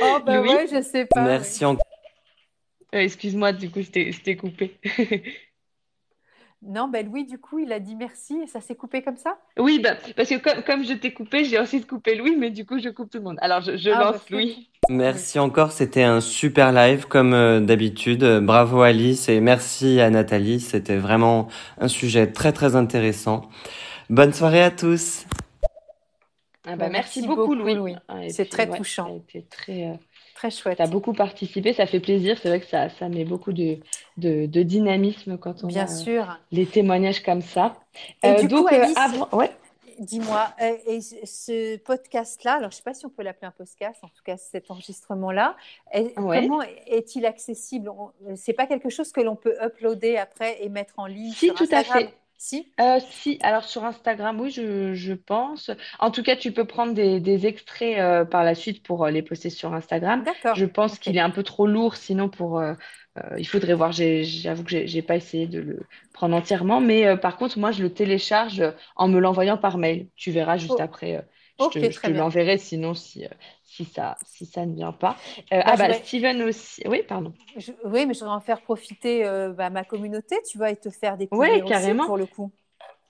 Oh, 0.02 0.18
bah 0.26 0.40
Louis? 0.40 0.50
ouais, 0.50 0.68
je 0.72 0.82
sais 0.82 1.06
pas. 1.06 1.24
Merci 1.24 1.66
encore. 1.66 1.84
Euh, 2.94 3.00
excuse-moi, 3.00 3.54
du 3.54 3.70
coup, 3.72 3.82
je 3.82 3.90
t'ai 3.90 4.12
je 4.12 4.22
t'ai 4.22 4.36
coupé. 4.36 4.80
Non, 6.66 6.88
ben 6.88 7.06
Louis, 7.06 7.26
du 7.26 7.38
coup, 7.38 7.60
il 7.60 7.72
a 7.74 7.80
dit 7.80 7.96
merci 7.96 8.40
et 8.44 8.48
ça 8.48 8.62
s'est 8.62 8.76
coupé 8.76 9.02
comme 9.02 9.18
ça? 9.18 9.38
Oui, 9.60 9.80
bah, 9.84 9.96
parce 10.16 10.30
que 10.30 10.36
comme, 10.36 10.64
comme 10.64 10.84
je 10.86 10.94
t'ai 10.94 11.14
coupé, 11.14 11.44
j'ai 11.44 11.60
ensuite 11.60 11.88
coupé 11.88 12.16
Louis, 12.16 12.36
mais 12.38 12.52
du 12.52 12.66
coup, 12.66 12.80
je 12.80 12.90
coupe 12.90 13.10
tout 13.10 13.18
le 13.18 13.24
monde. 13.26 13.38
Alors, 13.42 13.62
je, 13.62 13.76
je 13.76 13.90
Ah, 13.90 14.00
bah, 14.00 14.12
lance 14.12 14.22
fais- 14.28 14.34
Louis. 14.34 14.70
Merci 14.90 15.40
encore, 15.40 15.72
c'était 15.72 16.04
un 16.04 16.20
super 16.20 16.72
live 16.74 17.06
comme 17.08 17.34
euh, 17.34 17.60
d'habitude. 17.62 18.24
Euh, 18.24 18.42
Bravo 18.42 18.82
Alice 18.82 19.30
et 19.30 19.40
merci 19.40 20.02
à 20.02 20.10
Nathalie, 20.10 20.60
c'était 20.60 20.98
vraiment 20.98 21.48
un 21.80 21.88
sujet 21.88 22.32
très 22.32 22.52
très 22.52 22.76
intéressant. 22.76 23.50
Bonne 24.10 24.34
soirée 24.34 24.62
à 24.64 24.72
tous. 24.72 25.26
Ah 26.66 26.72
bah, 26.72 26.76
Bah, 26.78 26.90
merci, 26.90 27.20
merci 27.20 27.28
beaucoup, 27.28 27.42
beaucoup, 27.48 27.56
Louis. 27.56 27.76
Louis. 27.76 27.96
Ah, 28.08 28.20
C'est 28.30 28.50
très 28.50 28.70
ouais, 28.70 28.78
touchant. 28.78 29.22
Très, 29.50 29.88
euh, 29.88 29.94
Très 30.44 30.52
chouette. 30.52 30.78
t'as 30.78 30.88
beaucoup 30.88 31.14
participé, 31.14 31.72
ça 31.74 31.86
fait 31.86 32.00
plaisir. 32.02 32.38
C'est 32.42 32.50
vrai 32.50 32.60
que 32.60 32.66
ça, 32.66 32.90
ça 32.90 33.08
met 33.08 33.24
beaucoup 33.24 33.54
de, 33.54 33.78
de, 34.18 34.46
de 34.46 34.64
dynamisme 34.64 35.38
quand 35.38 35.64
on 35.64 35.68
Bien 35.68 35.84
a 35.84 35.88
sûr. 35.88 36.38
les 36.52 36.66
témoignages 36.66 37.24
comme 37.24 37.42
ça. 37.42 37.76
Et 38.24 38.28
Euh, 38.28 38.34
du 38.42 38.48
coup, 38.50 38.56
donc, 38.56 38.74
euh, 38.74 38.84
Alice, 38.84 38.98
avant, 38.98 39.30
ouais. 39.38 39.52
Dis-moi, 40.00 40.50
euh, 40.62 40.76
et 40.88 41.02
ce- 41.02 41.78
podcast-là, 41.78 42.54
alors 42.54 42.72
je 42.72 42.76
ne 42.76 42.78
sais 42.78 42.84
pas 42.84 42.94
si 42.96 43.06
on 43.06 43.10
peut 43.10 43.22
l'appeler 43.24 43.48
un 43.48 43.52
podcast, 43.52 44.00
en 44.04 44.08
tout 44.08 44.24
cas 44.26 44.38
cet 44.38 44.70
enregistrement-là, 44.72 45.56
est- 45.92 46.18
Ouais. 46.20 46.42
comment 46.42 46.62
est-il 46.88 47.26
accessible? 47.28 47.92
C'est 48.36 48.54
pas 48.54 48.66
quelque 48.66 48.90
chose 48.90 49.12
que 49.12 49.22
l'on 49.22 49.36
peut 49.36 49.56
uploader 49.64 50.18
après 50.18 50.64
et 50.64 50.70
mettre 50.70 50.96
en 50.98 51.06
ligne 51.06 51.32
Si, 51.32 51.46
sur 51.46 51.54
tout 51.56 51.68
à 51.72 51.78
Instagram? 51.78 52.08
fait. 52.10 52.14
Si 52.46 52.74
Euh, 52.80 53.00
si, 53.12 53.38
alors 53.44 53.64
sur 53.66 53.84
Instagram, 53.86 54.40
oui, 54.42 54.50
je, 54.50 54.94
je 54.96 55.14
pense. 55.14 55.70
En 56.00 56.10
tout 56.10 56.24
cas, 56.24 56.36
tu 56.36 56.52
peux 56.52 56.66
prendre 56.66 56.94
des, 56.94 57.20
des 57.20 57.46
extraits 57.46 58.00
euh, 58.00 58.26
par 58.26 58.44
la 58.44 58.56
suite 58.56 58.82
pour 58.84 59.06
euh, 59.06 59.12
les 59.12 59.22
poster 59.22 59.52
sur 59.52 59.74
Instagram. 59.74 60.24
D'accord. 60.26 60.56
Je 60.56 60.66
pense 60.66 60.98
qu'il 60.98 61.16
est 61.16 61.20
un 61.20 61.30
peu 61.30 61.44
trop 61.44 61.68
lourd, 61.68 61.96
sinon 61.96 62.30
pour. 62.30 62.62
il 63.38 63.48
faudrait 63.48 63.76
voir. 63.76 63.92
J'avoue 63.92 64.64
que 64.64 64.72
j'ai 64.72 64.88
j'ai 64.88 65.02
pas 65.04 65.16
essayé 65.16 65.46
de 65.48 65.60
le 65.60 65.80
prendre 66.14 66.36
entièrement, 66.36 66.82
mais 66.82 67.16
par 67.18 67.38
contre, 67.38 67.60
moi, 67.60 67.72
je 67.72 67.84
le 67.84 67.94
télécharge 67.94 68.64
en 68.96 69.08
me 69.08 69.20
l'envoyant 69.20 69.58
par 69.58 69.78
mail. 69.78 70.10
Tu 70.16 70.32
verras 70.32 70.58
juste 70.58 70.74
Oh. 70.74 70.80
après. 70.80 71.24
Je 71.92 72.02
te, 72.02 72.12
l'enverrai, 72.12 72.58
sinon 72.58 72.94
si, 72.94 73.26
euh, 73.26 73.30
si 73.64 73.86
ça, 73.86 74.18
si 74.24 74.46
ça 74.46 74.66
ne 74.66 74.76
vient 74.76 74.92
pas. 74.94 75.18
Euh, 75.54 75.62
Bah, 75.64 75.74
ah 75.74 75.76
je 75.76 75.84
bah, 75.88 75.88
Steven 75.94 76.42
aussi. 76.44 76.84
Oui, 76.88 77.04
pardon. 77.08 77.34
Je- 77.56 77.72
oui, 77.86 78.06
mais 78.06 78.14
je 78.14 78.20
voudrais 78.20 78.36
en 78.36 78.40
faire 78.42 78.62
profiter 78.62 79.26
euh, 79.26 79.54
bah, 79.54 79.70
ma 79.70 79.84
communauté, 79.84 80.36
tu 80.50 80.58
vois, 80.58 80.72
et 80.72 80.78
te 80.78 80.90
faire 80.90 81.18
Ouais, 81.32 81.64
aussi 81.64 81.64
carrément. 81.64 82.06
pour 82.06 82.18
le 82.18 82.26
coup. 82.28 82.52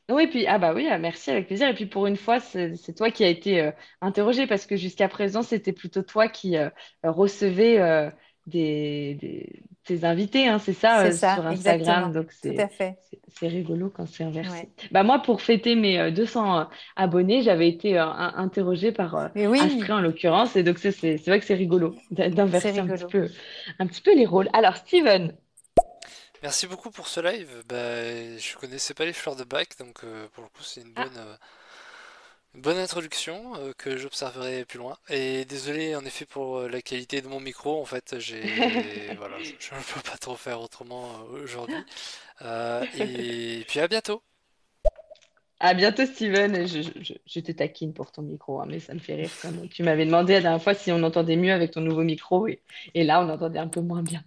Oui, 0.10 0.28
puis 0.28 0.46
ah 0.48 0.60
bah 0.60 0.74
oui, 0.74 0.88
ah, 0.90 0.98
merci 1.00 1.32
avec 1.32 1.48
plaisir. 1.48 1.70
Et 1.70 1.74
puis 1.74 1.86
pour 1.86 2.08
une 2.08 2.18
fois, 2.18 2.40
c'est 2.42 2.94
toi 2.96 3.10
qui 3.10 3.24
as 3.24 3.30
été 3.30 3.62
euh, 3.62 3.72
interrogé 4.02 4.48
parce 4.48 4.66
que 4.66 4.76
jusqu'à 4.76 5.08
présent, 5.08 5.44
c'était 5.44 5.72
plutôt 5.72 6.02
toi 6.04 6.28
qui 6.28 6.58
recevais 7.04 7.80
euh, 8.48 9.16
des, 9.16 9.64
tes 9.86 10.04
invités, 10.06 10.48
hein, 10.48 10.60
c'est 10.60 10.74
ça, 10.74 11.12
ça, 11.12 11.36
sur 11.36 11.46
Instagram. 11.48 11.52
exactement. 11.52 12.08
Donc, 12.10 12.28
Tout 12.42 12.50
à 12.58 12.68
c'est 12.68 12.68
fait. 12.70 12.98
c'est- 13.10 13.20
c'est 13.28 13.48
rigolo 13.48 13.90
quand 13.96 14.06
c'est 14.06 14.24
inversé. 14.24 14.50
Ouais. 14.52 14.70
Bah, 14.92 15.04
moi, 15.04 15.20
pour 15.20 15.42
fêter 15.42 15.76
mes 15.76 16.00
euh, 16.00 16.12
200 16.12 16.68
abonnés, 16.96 17.42
j'avais 17.42 17.68
été 17.68 17.98
euh, 17.98 18.06
in- 18.06 18.34
interrogée 18.38 18.92
par 18.92 19.16
euh, 19.16 19.28
oui, 19.36 19.60
Astrid 19.60 19.92
en 19.92 20.00
l'occurrence. 20.02 20.56
Et 20.56 20.64
donc, 20.64 20.78
c'est 20.80 20.92
c'est- 20.92 21.18
c'est 21.18 21.32
vrai 21.32 21.40
que 21.40 21.46
c'est 21.46 21.54
rigolo 21.56 21.96
d'inverser 22.12 22.80
un 22.80 22.88
petit 22.88 23.06
peu, 23.06 23.30
un 23.80 23.88
petit 23.88 24.02
peu 24.02 24.16
les 24.16 24.26
rôles. 24.26 24.50
Alors, 24.54 24.78
Steven, 24.78 25.34
Merci 26.42 26.68
beaucoup 26.68 26.92
pour 26.92 27.08
ce 27.08 27.22
live. 27.22 27.64
Bah, 27.70 28.38
je 28.38 28.58
connaissais 28.58 28.94
pas 28.94 29.06
les 29.06 29.14
fleurs 29.14 29.36
de 29.38 29.46
bac, 29.46 29.78
donc 29.80 30.04
euh, 30.04 30.28
pour 30.34 30.44
le 30.44 30.50
coup, 30.50 30.62
c'est 30.64 30.82
une 30.82 30.92
Ah. 30.96 31.06
bonne, 31.06 31.18
euh, 31.18 31.36
bonne 32.56 32.78
introduction 32.78 33.56
euh, 33.56 33.74
que 33.78 33.98
j'observerai 33.98 34.66
plus 34.66 34.80
loin. 34.80 34.98
Et 35.10 35.46
désolé 35.46 35.96
en 35.96 36.06
effet 36.06 36.26
pour 36.26 36.60
euh, 36.60 36.70
la 36.70 36.82
qualité 36.82 37.22
de 37.22 37.28
mon 37.28 37.40
micro. 37.40 37.82
En 37.82 37.86
fait, 37.86 38.20
j'ai, 38.20 38.42
voilà, 39.18 39.38
je 39.42 39.76
ne 39.76 39.82
peux 39.82 40.02
pas 40.02 40.18
trop 40.18 40.36
faire 40.36 40.62
autrement 40.62 41.10
euh, 41.34 41.44
aujourd'hui. 41.44 41.84
Et 42.98 43.66
puis 43.68 43.80
à 43.80 43.88
bientôt. 43.88 44.22
À 45.66 45.74
bientôt, 45.76 46.06
Steven. 46.06 46.68
Je, 46.68 47.40
te 47.40 47.52
taquine 47.54 47.94
pour 47.94 48.12
ton 48.12 48.22
micro, 48.22 48.60
hein, 48.60 48.66
mais 48.68 48.80
ça 48.80 48.94
me 48.94 49.00
fait 49.00 49.16
rire 49.16 49.30
quand 49.42 49.50
même. 49.50 49.70
Tu 49.70 49.82
m'avais 49.82 50.06
demandé 50.06 50.34
la 50.34 50.42
dernière 50.42 50.62
fois 50.62 50.74
si 50.74 50.92
on 50.92 51.02
entendait 51.04 51.38
mieux 51.38 51.54
avec 51.54 51.72
ton 51.72 51.80
nouveau 51.80 52.04
micro, 52.04 52.48
et, 52.48 52.60
là, 52.96 53.26
on 53.26 53.30
entendait 53.30 53.60
un 53.60 53.70
peu 53.70 53.80
moins 53.80 54.04
bien. 54.04 54.22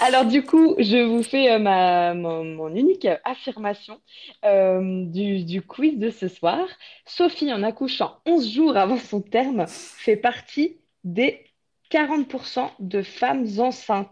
Alors, 0.00 0.26
du 0.26 0.44
coup, 0.44 0.74
je 0.78 1.02
vous 1.02 1.22
fais 1.22 1.50
euh, 1.52 2.14
mon, 2.14 2.68
unique 2.76 3.08
affirmation 3.24 3.98
euh, 4.44 5.06
du, 5.06 5.44
du 5.44 5.62
quiz 5.62 5.98
de 5.98 6.10
ce 6.10 6.28
soir. 6.28 6.68
Sophie, 7.06 7.50
en 7.50 7.62
accouchant 7.62 8.18
11 8.26 8.46
jours 8.46 8.76
avant 8.76 8.98
son 8.98 9.22
terme, 9.22 9.64
fait 9.66 10.16
partie 10.16 10.76
des 11.02 11.46
40% 11.90 12.68
de 12.80 13.00
femmes 13.00 13.46
enceintes. 13.58 14.10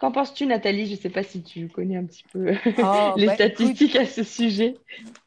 Qu'en 0.00 0.10
penses-tu, 0.12 0.46
Nathalie? 0.46 0.86
Je 0.86 0.92
ne 0.92 0.96
sais 0.96 1.10
pas 1.10 1.22
si 1.22 1.42
tu 1.44 1.68
connais 1.68 1.96
un 1.96 2.04
petit 2.06 2.24
peu 2.32 2.54
Oh, 2.82 3.14
les 3.16 3.26
bah 3.26 3.36
écoute, 3.36 3.76
statistiques 3.76 3.94
à 3.96 4.04
ce 4.06 4.24
sujet. 4.24 4.74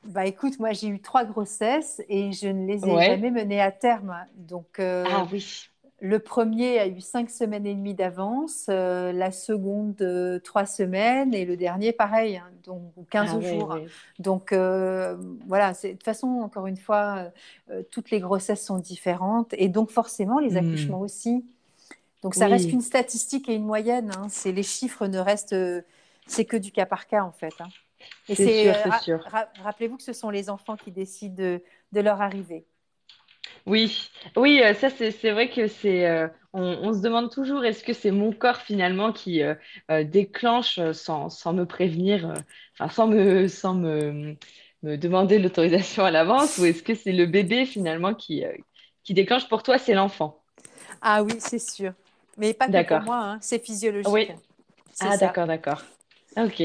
bah 0.03 0.25
écoute, 0.25 0.59
moi 0.59 0.73
j'ai 0.73 0.87
eu 0.87 1.01
trois 1.01 1.25
grossesses 1.25 2.01
et 2.09 2.31
je 2.33 2.47
ne 2.47 2.67
les 2.67 2.89
ai 2.89 2.97
Ouais. 2.97 2.99
jamais 2.99 3.31
menées 3.31 3.61
à 3.61 3.71
terme. 3.71 4.15
Donc 4.35 4.79
euh, 4.79 5.05
Ah 5.05 5.25
oui. 5.31 5.69
le 6.01 6.19
premier 6.19 6.79
a 6.79 6.87
eu 6.87 7.01
cinq 7.01 7.29
semaines 7.29 7.65
et 7.67 7.75
demie 7.75 7.95
d'avance, 7.95 8.67
euh, 8.69 9.11
la 9.13 9.31
seconde 9.31 10.01
euh, 10.01 10.39
trois 10.39 10.65
semaines 10.65 11.33
et 11.33 11.45
le 11.45 11.57
dernier 11.57 11.93
pareil, 11.93 12.37
hein, 12.37 12.49
donc 12.65 12.93
ou 12.97 13.05
15 13.05 13.39
Ah 13.39 13.39
jours. 13.41 13.79
ouais. 13.79 13.91
Donc 14.19 14.53
voilà, 14.53 15.73
de 15.73 15.91
toute 15.91 16.03
façon 16.03 16.27
encore 16.43 16.67
une 16.67 16.77
fois, 16.77 17.31
toutes 17.91 18.11
les 18.11 18.19
grossesses 18.19 18.65
sont 18.65 18.79
différentes 18.79 19.53
et 19.57 19.69
donc 19.69 19.91
forcément 19.91 20.39
les 20.39 20.51
Hmm. 20.51 20.57
accouchements 20.57 21.01
aussi. 21.01 21.45
Donc 22.23 22.35
ça 22.35 22.47
reste 22.47 22.69
qu'une 22.69 22.81
statistique 22.81 23.49
et 23.49 23.55
une 23.55 23.65
moyenne. 23.65 24.11
hein. 24.11 24.27
C'est 24.29 24.51
les 24.51 24.63
chiffres 24.63 25.07
ne 25.07 25.19
restent, 25.19 25.53
euh, 25.53 25.81
c'est 26.27 26.45
que 26.45 26.57
du 26.57 26.71
cas 26.71 26.85
par 26.85 27.07
cas 27.07 27.23
en 27.23 27.31
fait. 27.31 27.61
hein. 27.61 27.71
Et 28.29 28.35
c'est 28.35 28.69
euh, 28.69 28.73
c'est 28.73 28.91
ra- 28.91 29.03
sûr. 29.03 29.19
ra- 29.25 29.49
rappelez-vous 29.59 29.97
que 29.97 30.03
ce 30.03 30.13
sont 30.13 30.29
les 30.31 30.49
enfants 30.49 30.77
qui 30.77 30.91
décident 30.91 31.35
de, 31.35 31.63
de 31.93 32.01
leur 32.01 32.21
arrivée. 32.21 32.65
Oui, 33.65 34.09
oui, 34.35 34.61
euh, 34.63 34.73
ça 34.73 34.89
c'est 34.89 35.31
vrai 35.31 35.49
que 35.49 35.67
c'est 35.67 36.05
euh, 36.07 36.27
on, 36.53 36.61
on 36.61 36.93
se 36.93 37.01
demande 37.01 37.31
toujours 37.31 37.63
est-ce 37.65 37.83
que 37.83 37.93
c'est 37.93 38.11
mon 38.11 38.31
corps 38.33 38.57
finalement 38.57 39.11
qui 39.13 39.41
euh, 39.43 39.55
déclenche 40.03 40.79
sans, 40.93 41.29
sans 41.29 41.53
me 41.53 41.65
prévenir, 41.65 42.43
enfin 42.73 42.89
sans 42.89 43.07
me 43.07 43.47
sans 43.47 43.73
me, 43.75 44.35
me 44.83 44.97
demander 44.97 45.39
l'autorisation 45.39 46.03
à 46.05 46.11
l'avance 46.11 46.57
ou 46.57 46.65
est-ce 46.65 46.83
que 46.83 46.95
c'est 46.95 47.11
le 47.13 47.25
bébé 47.25 47.65
finalement 47.65 48.13
qui 48.13 48.43
euh, 48.45 48.53
qui 49.03 49.13
déclenche 49.13 49.47
pour 49.49 49.63
toi 49.63 49.77
c'est 49.77 49.93
l'enfant? 49.93 50.43
Ah 51.01 51.23
oui, 51.23 51.39
c'est 51.39 51.59
sûr. 51.59 51.93
Mais 52.37 52.53
pas 52.53 52.69
que 52.69 52.81
pour 52.81 53.01
moi, 53.01 53.17
hein, 53.17 53.39
c'est 53.41 53.63
Oui. 54.05 54.29
physiologique. 54.29 54.33
C'est 54.91 55.09
Ah 55.09 55.17
d'accord, 55.17 55.47
d'accord. 55.47 55.81
Ok. 56.37 56.61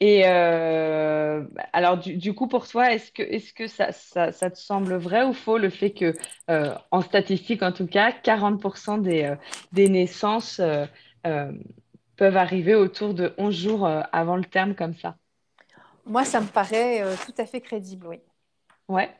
Et 0.00 0.26
euh, 0.26 1.44
alors 1.72 1.98
du, 1.98 2.16
du 2.16 2.34
coup 2.34 2.48
pour 2.48 2.68
toi 2.68 2.92
est-ce 2.94 3.12
que 3.12 3.22
est-ce 3.22 3.52
que 3.54 3.66
ça, 3.68 3.92
ça 3.92 4.32
ça 4.32 4.50
te 4.50 4.58
semble 4.58 4.96
vrai 4.96 5.24
ou 5.24 5.32
faux 5.34 5.58
le 5.58 5.70
fait 5.70 5.92
que 5.92 6.16
euh, 6.50 6.74
en 6.90 7.02
statistique 7.02 7.62
en 7.62 7.72
tout 7.72 7.86
cas 7.86 8.12
40% 8.12 8.98
des 8.98 9.24
euh, 9.24 9.36
des 9.72 9.88
naissances 9.88 10.60
peuvent 12.16 12.36
arriver 12.36 12.74
autour 12.74 13.14
de 13.14 13.34
11 13.38 13.54
jours 13.56 13.86
avant 13.86 14.34
le 14.36 14.44
terme 14.44 14.74
comme 14.74 14.94
ça? 14.94 15.16
Moi, 16.06 16.24
ça 16.24 16.40
me 16.40 16.46
paraît 16.46 17.02
tout 17.24 17.34
à 17.38 17.46
fait 17.46 17.60
crédible, 17.60 18.06
oui. 18.06 18.20
Ouais. 18.88 19.14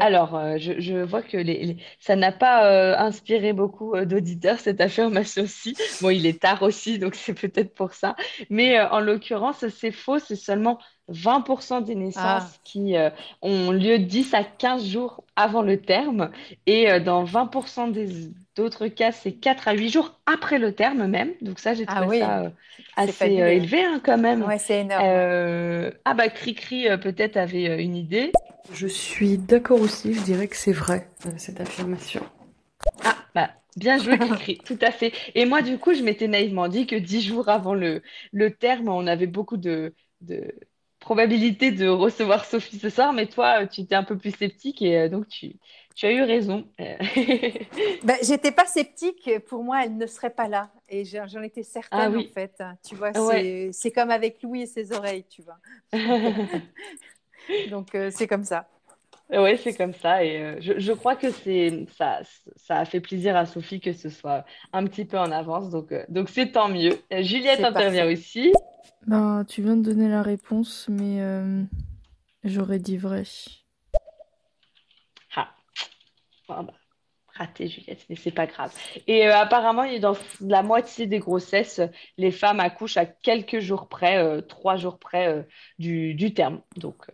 Alors, 0.00 0.34
euh, 0.36 0.56
je, 0.58 1.02
vois 1.02 1.22
que 1.22 1.36
les, 1.36 1.76
ça 1.98 2.16
n'a 2.16 2.32
pas 2.32 2.70
euh, 2.70 2.96
inspiré 2.96 3.52
beaucoup 3.52 3.94
euh, 3.94 4.04
d'auditeurs, 4.04 4.58
cette 4.58 4.80
affirmation-ci. 4.80 5.76
Bon, 6.00 6.10
il 6.10 6.26
est 6.26 6.40
tard 6.40 6.62
aussi, 6.62 6.98
donc 6.98 7.14
c'est 7.14 7.34
peut-être 7.34 7.74
pour 7.74 7.92
ça. 7.94 8.16
Mais 8.50 8.80
en 8.80 9.00
l'occurrence, 9.00 9.66
c'est 9.68 9.92
faux. 9.92 10.18
C'est 10.18 10.36
seulement 10.36 10.78
20% 11.08 11.80
des 11.80 11.94
Ah, 12.14 12.54
naissances 12.54 12.60
qui 12.64 12.96
euh, 12.96 13.10
ont 13.42 13.70
lieu 13.72 13.98
10 13.98 14.32
à 14.34 14.44
15 14.44 14.84
jours 14.86 15.24
avant 15.36 15.62
le 15.62 15.80
terme. 15.80 16.30
Et 16.66 16.90
euh, 16.90 17.00
dans 17.00 17.24
20% 17.24 17.88
des 17.88 18.08
d'autres 18.56 18.88
cas, 18.88 19.12
c'est 19.12 19.32
4 19.34 19.68
à 19.68 19.74
8 19.74 19.90
jours 19.90 20.20
après 20.26 20.58
le 20.58 20.74
terme 20.74 21.06
même. 21.06 21.34
Donc 21.40 21.58
ça, 21.58 21.74
j'ai 21.74 21.86
ah 21.86 22.04
trouvé 22.04 22.08
oui, 22.08 22.18
ça 22.18 22.44
euh, 22.44 22.50
assez 22.96 23.40
euh, 23.40 23.48
élevé 23.52 23.84
hein, 23.84 24.00
quand 24.04 24.18
même. 24.18 24.46
Ouais, 24.46 24.58
c'est 24.58 24.80
énorme. 24.80 25.08
Euh, 25.08 25.90
Ah 26.04 26.14
bah, 26.14 26.28
Cricri 26.30 26.88
euh, 26.88 26.96
peut-être 26.98 27.36
avait 27.36 27.68
euh, 27.68 27.78
une 27.82 27.96
idée. 27.96 28.38
Je 28.70 28.86
suis 28.86 29.38
d'accord 29.38 29.80
aussi, 29.80 30.12
je 30.12 30.20
dirais 30.22 30.48
que 30.48 30.56
c'est 30.56 30.72
vrai, 30.72 31.08
euh, 31.24 31.30
cette 31.38 31.62
affirmation. 31.62 32.22
Ah, 33.02 33.16
bah, 33.34 33.50
bien 33.76 33.98
joué, 33.98 34.18
Cricri, 34.18 34.58
tout 34.64 34.78
à 34.80 34.90
fait. 34.90 35.12
Et 35.34 35.44
moi, 35.46 35.62
du 35.62 35.78
coup, 35.78 35.94
je 35.94 36.02
m'étais 36.02 36.28
naïvement 36.28 36.68
dit 36.68 36.86
que 36.86 36.96
dix 36.96 37.20
jours 37.22 37.48
avant 37.48 37.74
le, 37.74 38.02
le 38.32 38.54
terme, 38.56 38.88
on 38.88 39.06
avait 39.06 39.26
beaucoup 39.26 39.56
de, 39.56 39.94
de 40.22 40.54
probabilité 41.04 41.70
de 41.70 41.86
recevoir 41.86 42.44
Sophie 42.46 42.78
ce 42.78 42.88
soir, 42.88 43.12
mais 43.12 43.26
toi, 43.26 43.66
tu 43.66 43.82
étais 43.82 43.94
un 43.94 44.04
peu 44.04 44.16
plus 44.16 44.34
sceptique 44.34 44.80
et 44.80 44.98
euh, 44.98 45.08
donc 45.10 45.28
tu, 45.28 45.56
tu 45.94 46.06
as 46.06 46.12
eu 46.12 46.22
raison. 46.22 46.64
Ben, 48.02 48.16
j'étais 48.22 48.52
pas 48.52 48.66
sceptique. 48.66 49.30
Pour 49.48 49.62
moi, 49.64 49.84
elle 49.84 49.96
ne 49.96 50.06
serait 50.06 50.30
pas 50.30 50.48
là. 50.48 50.70
Et 50.88 51.04
j'en 51.04 51.42
étais 51.42 51.62
Ah 51.62 51.64
certaine, 51.64 52.12
en 52.12 52.16
oui, 52.16 52.30
fait. 52.34 52.62
Tu 52.86 52.94
vois, 52.94 53.12
ouais. 53.12 53.70
c'est 53.72 53.90
comme 53.92 54.10
avec 54.10 54.42
Louis 54.42 54.62
et 54.62 54.66
ses 54.66 54.92
oreilles, 54.92 55.24
tu 55.28 55.42
vois. 55.42 55.58
Donc, 57.70 57.94
euh, 57.94 58.10
c'est 58.10 58.26
comme 58.26 58.44
ça. 58.44 58.66
Ouais, 59.30 59.56
c'est 59.56 59.74
comme 59.74 59.94
ça. 59.94 60.24
Et 60.24 60.38
euh, 60.40 60.56
je, 60.60 60.78
je 60.78 60.92
crois 60.92 61.16
que 61.16 61.30
c'est 61.30 61.86
ça, 61.96 62.20
ça 62.56 62.78
a 62.78 62.84
fait 62.84 63.00
plaisir 63.00 63.36
à 63.36 63.46
Sophie 63.46 63.80
que 63.80 63.92
ce 63.92 64.08
soit 64.10 64.44
un 64.72 64.84
petit 64.86 65.04
peu 65.04 65.18
en 65.18 65.30
avance. 65.30 65.70
Donc, 65.70 65.92
euh, 65.92 66.04
donc 66.08 66.28
c'est 66.28 66.52
tant 66.52 66.68
mieux. 66.68 66.98
Juliette 67.10 67.64
intervient 67.64 68.02
parfait. 68.02 68.12
aussi. 68.12 68.52
Ben, 69.06 69.44
tu 69.44 69.62
viens 69.62 69.76
de 69.76 69.82
donner 69.82 70.08
la 70.08 70.22
réponse, 70.22 70.86
mais 70.88 71.20
euh, 71.20 71.62
j'aurais 72.42 72.78
dit 72.78 72.96
vrai. 72.96 73.24
Ah, 75.36 75.54
bon, 76.48 76.62
bah, 76.62 76.74
raté, 77.34 77.68
Juliette, 77.68 78.06
mais 78.08 78.16
c'est 78.16 78.30
pas 78.30 78.46
grave. 78.46 78.72
Et 79.06 79.26
euh, 79.26 79.36
apparemment, 79.36 79.84
dans 79.98 80.16
la 80.40 80.62
moitié 80.62 81.06
des 81.06 81.18
grossesses, 81.18 81.82
les 82.16 82.30
femmes 82.30 82.60
accouchent 82.60 82.96
à 82.96 83.04
quelques 83.04 83.58
jours 83.58 83.88
près, 83.88 84.16
euh, 84.16 84.40
trois 84.40 84.76
jours 84.76 84.98
près 84.98 85.46
du, 85.78 86.32
terme. 86.32 86.62
Donc, 86.76 87.04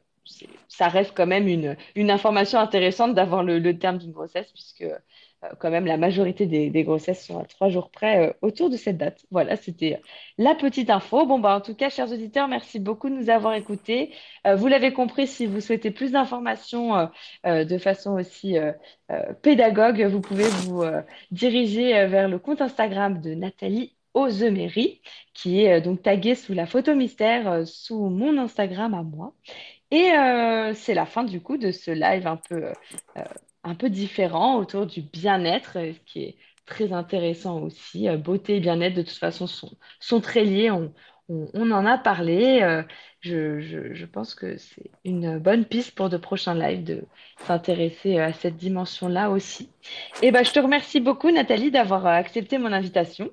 ça 0.68 0.86
reste 0.86 1.12
quand 1.16 1.26
même 1.26 1.48
une, 1.48 2.10
information 2.10 2.60
intéressante 2.60 3.14
d'avoir 3.14 3.42
le, 3.42 3.78
terme 3.78 3.98
d'une 3.98 4.12
grossesse, 4.12 4.52
puisque 4.52 4.86
quand 5.58 5.70
même 5.70 5.86
la 5.86 5.96
majorité 5.96 6.46
des, 6.46 6.84
grossesses 6.84 7.24
sont 7.26 7.38
à 7.38 7.44
trois 7.44 7.68
jours 7.68 7.90
près 7.90 8.28
euh, 8.28 8.32
autour 8.42 8.70
de 8.70 8.76
cette 8.76 8.98
date. 8.98 9.24
Voilà, 9.30 9.56
c'était 9.56 9.94
euh, 9.94 10.06
la 10.38 10.54
petite 10.54 10.90
info. 10.90 11.26
Bon, 11.26 11.38
bah, 11.38 11.56
en 11.56 11.60
tout 11.60 11.74
cas, 11.74 11.88
chers 11.90 12.12
auditeurs, 12.12 12.48
merci 12.48 12.78
beaucoup 12.78 13.08
de 13.08 13.14
nous 13.14 13.30
avoir 13.30 13.54
écoutés. 13.54 14.12
Euh, 14.46 14.54
vous 14.56 14.66
l'avez 14.66 14.92
compris, 14.92 15.26
si 15.26 15.46
vous 15.46 15.60
souhaitez 15.60 15.90
plus 15.90 16.12
d'informations 16.12 16.96
euh, 16.96 17.06
euh, 17.46 17.64
de 17.64 17.78
façon 17.78 18.12
aussi 18.12 18.58
euh, 18.58 18.72
euh, 19.10 19.32
pédagogue, 19.42 20.02
vous 20.02 20.20
pouvez 20.20 20.48
vous 20.48 20.82
euh, 20.82 21.02
diriger 21.30 21.96
euh, 21.96 22.06
vers 22.06 22.28
le 22.28 22.38
compte 22.38 22.60
Instagram 22.60 23.20
de 23.20 23.34
Nathalie 23.34 23.94
Ozemery, 24.14 25.00
qui 25.34 25.62
est 25.62 25.78
euh, 25.78 25.80
donc 25.80 26.02
tagué 26.02 26.34
sous 26.34 26.52
la 26.52 26.66
photo 26.66 26.94
mystère 26.94 27.50
euh, 27.50 27.64
sous 27.64 28.08
mon 28.08 28.38
Instagram 28.38 28.94
à 28.94 29.02
moi. 29.02 29.34
Et 29.90 30.12
euh, 30.12 30.72
c'est 30.74 30.94
la 30.94 31.06
fin 31.06 31.24
du 31.24 31.40
coup 31.40 31.56
de 31.56 31.72
ce 31.72 31.90
live 31.90 32.26
un 32.26 32.36
peu, 32.36 32.64
euh, 32.66 32.72
euh, 33.16 33.22
un 33.65 33.74
peu 33.74 33.91
différent 33.91 34.57
autour 34.57 34.87
du 34.87 35.03
bien-être, 35.03 35.78
euh, 35.78 35.93
qui 36.07 36.23
est 36.24 36.37
très 36.66 36.93
intéressant 36.93 37.61
aussi. 37.61 38.09
Euh, 38.09 38.16
beauté 38.16 38.57
et 38.57 38.61
bien-être, 38.61 38.95
de 38.95 39.03
toute 39.03 39.19
façon, 39.19 39.47
sont, 39.47 39.73
sont 40.01 40.20
très 40.20 40.45
liés. 40.45 40.70
On, 40.70 40.93
on, 41.28 41.49
on 41.55 41.70
en 41.70 41.87
a 41.87 41.99
parlé. 41.99 42.61
Euh, 42.62 42.82
je, 43.20 43.61
je, 43.61 43.93
je 43.93 44.07
pense 44.07 44.35
que 44.35 44.57
c'est 44.57 44.91
une 45.05 45.39
bonne 45.39 45.65
piste 45.65 45.95
pour 45.95 46.09
de 46.09 46.16
prochains 46.16 46.55
lives 46.55 46.85
de 46.85 47.05
s'intéresser 47.47 48.19
à 48.19 48.32
cette 48.32 48.57
dimension-là 48.57 49.31
aussi. 49.31 49.70
Et 50.23 50.31
ben, 50.32 50.45
je 50.45 50.53
te 50.53 50.61
remercie 50.61 51.01
beaucoup, 51.01 51.31
Nathalie, 51.31 51.70
d'avoir 51.70 52.07
accepté 52.07 52.59
mon 52.59 52.73
invitation. 52.73 53.31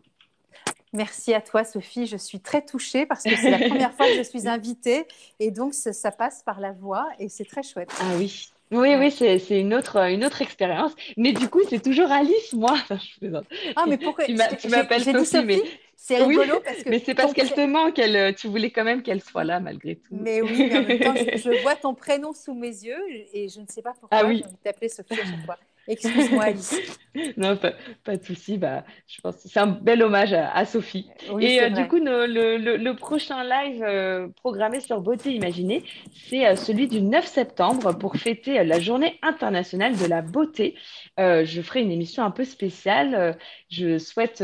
Merci 0.94 1.34
à 1.34 1.42
toi, 1.42 1.64
Sophie. 1.64 2.06
Je 2.06 2.18
suis 2.18 2.40
très 2.40 2.64
touchée 2.64 3.06
parce 3.06 3.24
que 3.24 3.36
c'est 3.36 3.52
la 3.52 3.60
première 3.60 3.94
fois 3.94 4.08
que 4.08 4.16
je 4.16 4.24
suis 4.24 4.48
invitée 4.48 5.06
et 5.40 5.52
donc 5.52 5.74
ça, 5.74 6.12
passe 6.12 6.44
par 6.44 6.60
la 6.60 6.72
voix 6.72 7.08
et 7.20 7.30
c'est 7.30 7.46
très 7.46 7.64
chouette. 7.64 7.92
Ah 8.00 8.16
oui. 8.18 8.52
Oui, 8.72 8.96
oui, 8.96 9.12
c'est 9.12 9.60
une 9.60 9.74
autre, 9.74 9.98
une 10.10 10.26
autre 10.26 10.42
expérience. 10.42 10.94
Mais 11.16 11.32
du 11.32 11.48
coup, 11.48 11.62
c'est 11.70 11.82
toujours 11.82 12.12
Alice, 12.12 12.54
moi. 12.54 12.76
ah, 13.76 13.86
mais 13.88 13.98
pourquoi 13.98 14.26
Tu 14.26 14.36
m'appelles 14.70 15.04
Sophie, 15.04 15.46
mais 15.46 15.62
c'est 15.96 16.24
rigolo 16.24 16.60
parce 16.64 16.84
que. 16.84 16.90
Mais 16.90 17.00
c'est 17.00 17.16
parce 17.16 17.34
qu'elle 17.34 17.52
te 17.52 17.66
manque. 17.66 17.98
Elle, 17.98 18.36
tu 18.36 18.48
voulais 18.48 18.70
quand 18.70 18.84
même 18.84 19.02
qu'elle 19.02 19.22
soit 19.22 19.46
là 19.46 19.60
malgré 19.60 19.96
tout. 19.96 20.16
Mais 20.20 20.42
oui, 20.42 20.70
mais 20.70 20.78
en 20.78 20.84
même 20.84 21.00
temps, 21.00 21.14
je, 21.36 21.62
vois 21.62 21.76
ton 21.76 21.94
prénom 21.94 22.34
sous 22.34 22.54
mes 22.54 22.68
yeux 22.68 23.02
et 23.34 23.48
je 23.48 23.62
ne 23.62 23.68
sais 23.68 23.82
pas 23.82 23.94
pourquoi 24.00 24.18
ah, 24.18 24.26
oui. 24.26 24.38
j'ai 24.38 24.46
envie 24.46 24.54
de 24.54 24.60
t'appeler 24.64 24.90
Sophie 24.90 25.14
à 25.14 25.26
chaque 25.26 25.46
fois. 25.46 25.58
Excuse-moi, 25.88 26.44
Alice. 26.46 27.00
non, 27.38 27.58
pas, 28.04 28.18
de 28.18 28.24
souci. 28.24 28.58
Bah, 28.58 28.84
je 29.08 29.22
pense 29.22 29.36
que 29.36 29.50
c'est 29.50 29.60
un 29.60 29.68
bel 29.68 30.04
hommage 30.04 30.34
à, 30.34 30.66
Sophie. 30.66 31.10
et 31.40 31.62
euh, 31.62 31.70
du 31.70 31.88
coup, 31.88 31.98
le, 32.00 32.92
prochain 32.94 33.44
live 33.44 33.84
euh, 33.84 34.28
programmé 34.42 34.82
sur 34.82 35.02
Beauté 35.02 35.34
Imaginée, 35.34 35.84
c'est 36.30 36.46
euh, 36.46 36.56
celui 36.56 36.88
du 36.88 37.02
9 37.02 37.26
septembre 37.26 37.98
pour 37.98 38.16
fêter 38.16 38.64
la 38.64 38.80
Journée 38.80 39.18
internationale 39.22 39.96
de 39.96 40.06
la 40.06 40.22
beauté. 40.22 40.76
je 41.18 41.62
ferai 41.62 41.82
une 41.82 41.92
émission 41.92 42.24
un 42.24 42.32
peu 42.32 42.44
spéciale. 42.44 43.38
je 43.70 43.98
souhaite 43.98 44.44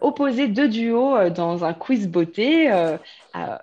opposer 0.00 0.48
deux 0.48 0.68
duos 0.68 1.30
dans 1.30 1.64
un 1.64 1.74
quiz 1.74 2.08
beauté, 2.08 2.70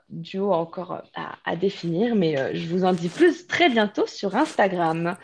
duo 0.10 0.52
encore 0.52 1.04
à, 1.16 1.36
à 1.46 1.56
définir, 1.56 2.16
mais 2.16 2.56
je 2.56 2.68
vous 2.68 2.84
en 2.84 2.94
dis 2.94 3.10
plus 3.10 3.48
très 3.48 3.70
bientôt 3.70 4.08
sur 4.08 4.36
Instagram. 4.36 5.16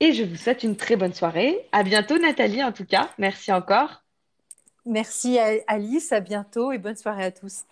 Et 0.00 0.12
je 0.12 0.24
vous 0.24 0.36
souhaite 0.36 0.62
une 0.62 0.76
très 0.76 0.96
bonne 0.96 1.14
soirée. 1.14 1.66
À 1.72 1.82
bientôt, 1.82 2.18
Nathalie, 2.18 2.62
en 2.62 2.72
tout 2.72 2.84
cas. 2.84 3.10
Merci 3.18 3.52
encore. 3.52 4.02
Merci, 4.84 5.38
Alice. 5.66 6.12
À 6.12 6.20
bientôt 6.20 6.72
et 6.72 6.78
bonne 6.78 6.96
soirée 6.96 7.24
à 7.24 7.30
tous. 7.30 7.64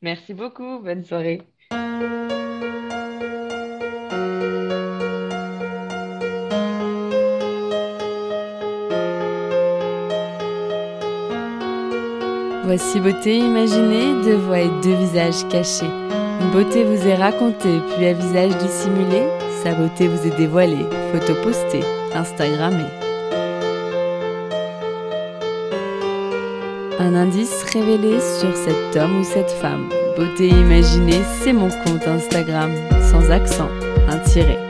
Merci 0.00 0.32
beaucoup. 0.32 0.78
Bonne 0.78 1.04
soirée. 1.04 1.42
Voici 12.64 13.00
beauté 13.00 13.36
imaginée, 13.36 14.22
deux 14.22 14.36
voix 14.36 14.60
et 14.60 14.68
deux 14.80 14.94
visages 14.94 15.46
cachés. 15.48 15.86
Une 16.40 16.52
beauté 16.52 16.84
vous 16.84 17.08
est 17.08 17.16
racontée, 17.16 17.80
puis 17.88 18.06
un 18.06 18.12
visage 18.12 18.56
dissimulé, 18.58 19.26
sa 19.62 19.74
beauté 19.74 20.08
vous 20.08 20.26
est 20.26 20.36
dévoilée, 20.36 20.86
photo 21.12 21.34
postée, 21.42 21.84
Instagrammée. 22.14 22.90
Un 26.98 27.14
indice 27.14 27.64
révélé 27.72 28.20
sur 28.20 28.56
cet 28.56 28.96
homme 28.96 29.20
ou 29.20 29.24
cette 29.24 29.50
femme. 29.50 29.88
Beauté 30.16 30.48
imaginée, 30.48 31.22
c'est 31.42 31.52
mon 31.52 31.68
compte 31.68 32.06
Instagram, 32.06 32.72
sans 33.10 33.30
accent, 33.30 33.68
un 34.08 34.18
tiré. 34.18 34.69